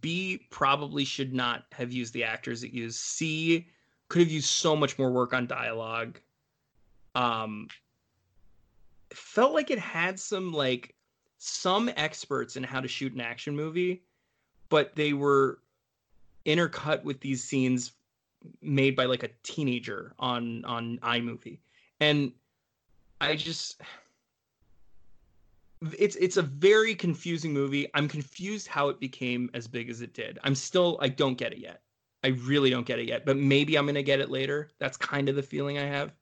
B 0.00 0.46
probably 0.50 1.04
should 1.04 1.32
not 1.32 1.64
have 1.72 1.92
used 1.92 2.12
the 2.12 2.24
actors 2.24 2.64
it 2.64 2.72
used. 2.72 2.98
C 2.98 3.66
could 4.08 4.22
have 4.22 4.30
used 4.30 4.48
so 4.48 4.74
much 4.74 4.98
more 4.98 5.10
work 5.12 5.32
on 5.32 5.46
dialogue. 5.46 6.18
Um, 7.14 7.68
felt 9.12 9.52
like 9.52 9.70
it 9.70 9.78
had 9.78 10.18
some 10.18 10.52
like 10.52 10.94
some 11.38 11.90
experts 11.96 12.56
in 12.56 12.62
how 12.62 12.80
to 12.80 12.88
shoot 12.88 13.12
an 13.14 13.20
action 13.20 13.54
movie, 13.54 14.02
but 14.68 14.94
they 14.96 15.12
were 15.12 15.58
intercut 16.44 17.02
with 17.04 17.20
these 17.20 17.42
scenes 17.42 17.92
made 18.62 18.94
by 18.94 19.04
like 19.04 19.22
a 19.22 19.30
teenager 19.42 20.14
on 20.18 20.64
on 20.64 20.98
iMovie, 20.98 21.58
and 22.00 22.32
I 23.20 23.36
just 23.36 23.80
it's 25.98 26.16
it's 26.16 26.36
a 26.36 26.42
very 26.42 26.94
confusing 26.94 27.52
movie. 27.52 27.88
I'm 27.94 28.08
confused 28.08 28.66
how 28.66 28.88
it 28.88 29.00
became 29.00 29.50
as 29.54 29.66
big 29.66 29.90
as 29.90 30.00
it 30.00 30.14
did. 30.14 30.38
I'm 30.44 30.54
still 30.54 30.98
I 31.00 31.08
don't 31.08 31.36
get 31.36 31.52
it 31.52 31.58
yet. 31.58 31.82
I 32.24 32.28
really 32.28 32.70
don't 32.70 32.86
get 32.86 32.98
it 32.98 33.06
yet, 33.06 33.24
but 33.24 33.36
maybe 33.36 33.76
I'm 33.76 33.86
gonna 33.86 34.02
get 34.02 34.20
it 34.20 34.30
later. 34.30 34.70
That's 34.78 34.96
kind 34.96 35.28
of 35.28 35.36
the 35.36 35.42
feeling 35.42 35.78
I 35.78 35.86
have. 35.86 36.12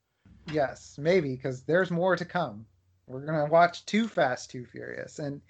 Yes, 0.53 0.97
maybe 0.99 1.35
because 1.35 1.63
there's 1.63 1.91
more 1.91 2.17
to 2.17 2.25
come. 2.25 2.67
We're 3.07 3.25
gonna 3.25 3.47
watch 3.47 3.87
Too 3.87 4.09
Fast, 4.09 4.51
Too 4.51 4.67
Furious, 4.67 5.19
and 5.19 5.41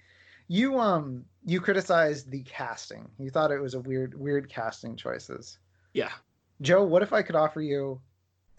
you 0.47 0.79
um 0.79 1.25
you 1.45 1.61
criticized 1.61 2.31
the 2.31 2.43
casting. 2.43 3.09
You 3.17 3.29
thought 3.29 3.51
it 3.51 3.61
was 3.61 3.73
a 3.73 3.79
weird 3.79 4.19
weird 4.19 4.49
casting 4.49 4.95
choices. 4.95 5.59
Yeah. 5.93 6.11
Joe, 6.61 6.83
what 6.83 7.03
if 7.03 7.13
I 7.13 7.21
could 7.21 7.35
offer 7.35 7.61
you 7.61 8.01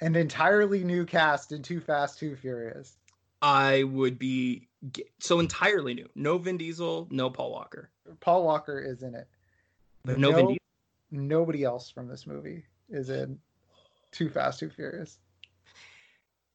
an 0.00 0.14
entirely 0.14 0.84
new 0.84 1.04
cast 1.06 1.52
in 1.52 1.62
Too 1.62 1.80
Fast, 1.80 2.18
Too 2.18 2.36
Furious? 2.36 2.96
I 3.40 3.84
would 3.84 4.18
be 4.18 4.68
so 5.18 5.40
entirely 5.40 5.94
new. 5.94 6.08
No 6.14 6.38
Vin 6.38 6.58
Diesel, 6.58 7.08
no 7.10 7.30
Paul 7.30 7.52
Walker. 7.52 7.90
Paul 8.20 8.44
Walker 8.44 8.80
is 8.80 9.02
in 9.02 9.14
it. 9.14 9.26
But 10.04 10.18
No, 10.18 10.32
Vin 10.32 10.46
Diesel. 10.46 10.58
Nobody 11.10 11.64
else 11.64 11.90
from 11.90 12.08
this 12.08 12.26
movie 12.26 12.64
is 12.90 13.10
in 13.10 13.38
Too 14.12 14.28
Fast, 14.28 14.60
Too 14.60 14.70
Furious. 14.70 15.18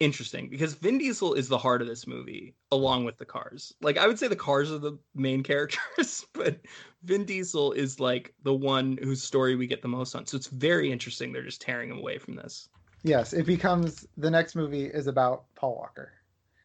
Interesting 0.02 0.50
because 0.50 0.74
Vin 0.74 0.98
Diesel 0.98 1.36
is 1.36 1.48
the 1.48 1.60
heart 1.60 1.80
of 1.80 1.88
this 1.88 2.08
movie 2.08 2.56
along 2.72 3.06
with 3.06 3.20
the 3.20 3.26
cars. 3.26 3.72
Like 3.82 4.00
I 4.00 4.08
would 4.08 4.18
say 4.18 4.28
the 4.28 4.36
cars 4.36 4.72
are 4.72 4.80
the 4.80 4.98
main 5.14 5.44
characters, 5.52 6.26
but 6.34 6.60
Vin 7.04 7.24
Diesel 7.24 7.72
is 7.74 8.00
like 8.00 8.34
the 8.42 8.54
one 8.54 8.98
whose 9.04 9.22
story 9.22 9.56
we 9.56 9.68
get 9.68 9.84
the 9.84 9.88
most 9.88 10.16
on. 10.16 10.26
So 10.26 10.38
it's 10.38 10.48
very 10.48 10.92
interesting 10.92 11.32
they're 11.32 11.44
just 11.44 11.62
tearing 11.62 11.92
him 11.92 12.00
away 12.00 12.18
from 12.18 12.36
this. 12.36 12.68
Yes, 13.04 13.34
it 13.34 13.46
becomes 13.46 14.08
the 14.18 14.32
next 14.32 14.56
movie 14.56 14.86
is 14.86 15.06
about 15.06 15.46
Paul 15.54 15.76
Walker. 15.76 16.14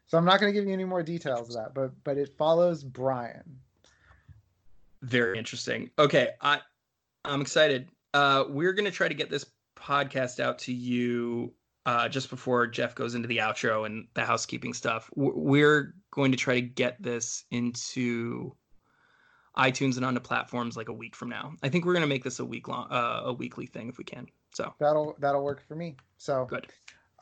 So 0.07 0.17
I'm 0.17 0.25
not 0.25 0.41
going 0.41 0.51
to 0.51 0.59
give 0.59 0.67
you 0.67 0.73
any 0.73 0.85
more 0.85 1.03
details 1.03 1.51
of 1.51 1.57
that, 1.57 1.75
but 1.75 1.93
but 2.05 2.17
it 2.17 2.35
follows 2.39 2.83
Brian. 2.83 3.59
Very 5.03 5.37
interesting. 5.37 5.91
Okay, 5.99 6.31
I 6.41 6.61
I'm 7.23 7.43
excited. 7.43 7.91
Uh, 8.15 8.45
we're 8.49 8.73
gonna 8.73 8.91
try 8.91 9.09
to 9.09 9.15
get 9.15 9.29
this 9.29 9.45
podcast 9.77 10.41
out 10.41 10.59
to 10.61 10.73
you 10.73 11.53
uh, 11.87 12.09
just 12.09 12.29
before 12.29 12.67
Jeff 12.67 12.95
goes 12.95 13.15
into 13.15 13.29
the 13.29 13.39
outro 13.39 13.87
and 13.87 14.09
the 14.15 14.25
housekeeping 14.25 14.75
stuff. 14.75 15.09
We're 15.15 15.95
going 16.11 16.33
to 16.33 16.37
try 16.37 16.55
to 16.55 16.61
get 16.61 17.01
this 17.01 17.45
into 17.51 18.55
iTunes 19.57 19.97
and 19.97 20.05
onto 20.05 20.21
platforms 20.21 20.77
like 20.77 20.89
a 20.89 20.93
week 20.93 21.17
from 21.17 21.31
now. 21.31 21.53
I 21.63 21.69
think 21.69 21.87
we're 21.87 21.95
gonna 21.95 22.07
make 22.07 22.25
this 22.25 22.41
a 22.41 22.45
week 22.45 22.69
long, 22.69 22.89
uh, 22.91 23.23
a 23.25 23.33
weekly 23.33 23.67
thing 23.67 23.89
if 23.89 23.97
we 23.97 24.05
can. 24.05 24.27
So 24.55 24.75
That'll 24.79 25.17
that'll 25.19 25.43
work 25.43 25.63
for 25.67 25.77
me. 25.77 25.97
So 26.19 26.45
good. 26.45 26.67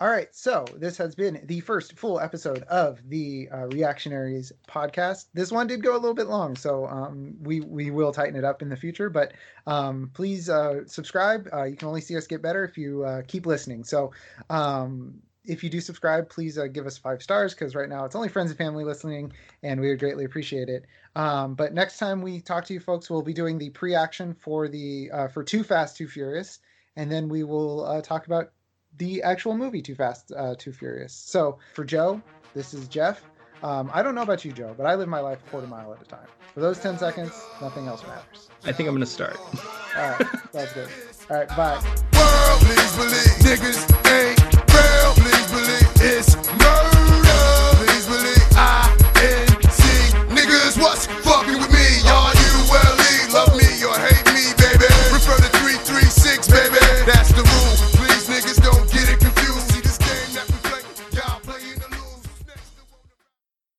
All 0.01 0.11
right, 0.11 0.35
so 0.35 0.65
this 0.77 0.97
has 0.97 1.15
been 1.15 1.41
the 1.45 1.61
first 1.61 1.97
full 1.97 2.19
episode 2.19 2.65
of 2.65 2.99
the 3.09 3.49
uh, 3.53 3.67
Reactionaries 3.69 4.53
podcast. 4.69 5.27
This 5.35 5.53
one 5.53 5.69
did 5.69 5.85
go 5.85 5.93
a 5.93 6.01
little 6.01 6.15
bit 6.15 6.27
long, 6.27 6.57
so 6.57 6.87
um, 6.87 7.37
we 7.41 7.61
we 7.61 7.93
will 7.93 8.11
tighten 8.11 8.35
it 8.35 8.43
up 8.43 8.61
in 8.61 8.69
the 8.69 8.77
future. 8.77 9.09
But 9.09 9.35
um, 9.69 10.11
please 10.13 10.51
uh, 10.51 10.85
subscribe. 10.87 11.49
Uh, 11.53 11.63
you 11.63 11.77
can 11.77 11.87
only 11.87 12.01
see 12.01 12.17
us 12.17 12.27
get 12.27 12.43
better 12.43 12.65
if 12.65 12.77
you 12.77 13.05
uh, 13.05 13.23
keep 13.29 13.47
listening. 13.47 13.85
So 13.85 14.11
um, 14.51 15.23
if 15.45 15.63
you 15.63 15.71
do 15.71 15.81
subscribe, 15.81 16.29
please 16.29 16.59
uh, 16.59 16.67
give 16.67 16.89
us 16.89 16.99
five 16.99 17.23
stars 17.23 17.55
because 17.55 17.77
right 17.77 17.89
now 17.89 18.05
it's 18.05 18.17
only 18.17 18.29
friends 18.29 18.51
and 18.51 18.59
family 18.59 18.83
listening, 18.83 19.33
and 19.63 19.81
we 19.81 19.91
would 19.91 20.01
greatly 20.01 20.25
appreciate 20.25 20.69
it. 20.69 20.87
Um, 21.15 21.55
but 21.55 21.73
next 21.73 21.99
time 21.99 22.21
we 22.21 22.41
talk 22.41 22.65
to 22.65 22.75
you 22.75 22.81
folks, 22.81 23.09
we'll 23.09 23.23
be 23.23 23.33
doing 23.33 23.59
the 23.59 23.71
pre-action 23.71 24.35
for 24.35 24.67
the 24.67 25.13
uh, 25.13 25.29
for 25.29 25.45
Too 25.45 25.63
Fast, 25.63 25.97
Too 25.97 26.09
Furious, 26.09 26.59
and 26.97 27.13
then 27.13 27.29
we 27.29 27.45
will 27.45 27.85
uh, 27.85 28.03
talk 28.03 28.27
about 28.27 28.51
the 28.99 29.23
actual 29.23 29.57
movie 29.57 29.83
Too 29.83 29.95
Fast, 29.95 30.33
uh, 30.37 30.55
Too 30.57 30.73
Furious. 30.73 31.13
So 31.13 31.59
for 31.75 31.85
Joe, 31.85 32.21
this 32.55 32.75
is 32.75 32.89
Jeff. 32.89 33.23
Um, 33.63 33.91
I 33.95 34.03
don't 34.03 34.15
know 34.15 34.23
about 34.23 34.45
you, 34.45 34.53
Joe, 34.53 34.75
but 34.77 34.85
I 34.87 34.95
live 34.95 35.09
my 35.09 35.21
life 35.21 35.39
a 35.47 35.51
quarter 35.51 35.67
mile 35.67 35.93
at 35.95 36.03
a 36.03 36.05
time. 36.05 36.27
For 36.53 36.61
those 36.61 36.79
10 36.79 36.99
seconds, 36.99 37.33
nothing 37.61 37.87
else 37.89 38.03
matters. 38.03 38.49
I 38.65 38.73
think 38.73 38.89
I'm 38.89 38.95
going 38.95 39.01
to 39.01 39.07
start. 39.07 39.39
All 39.97 40.11
right, 40.11 40.27
that's 40.53 40.73
good. 40.75 40.89
All 41.31 41.37
right, 41.39 41.49
bye. 41.49 41.81
World, 42.13 42.61
please 42.61 42.97
believe 42.97 43.59
niggas 43.59 44.07
ain't 44.13 44.55
real. 44.73 45.13
Please 45.15 45.51
believe 45.51 45.84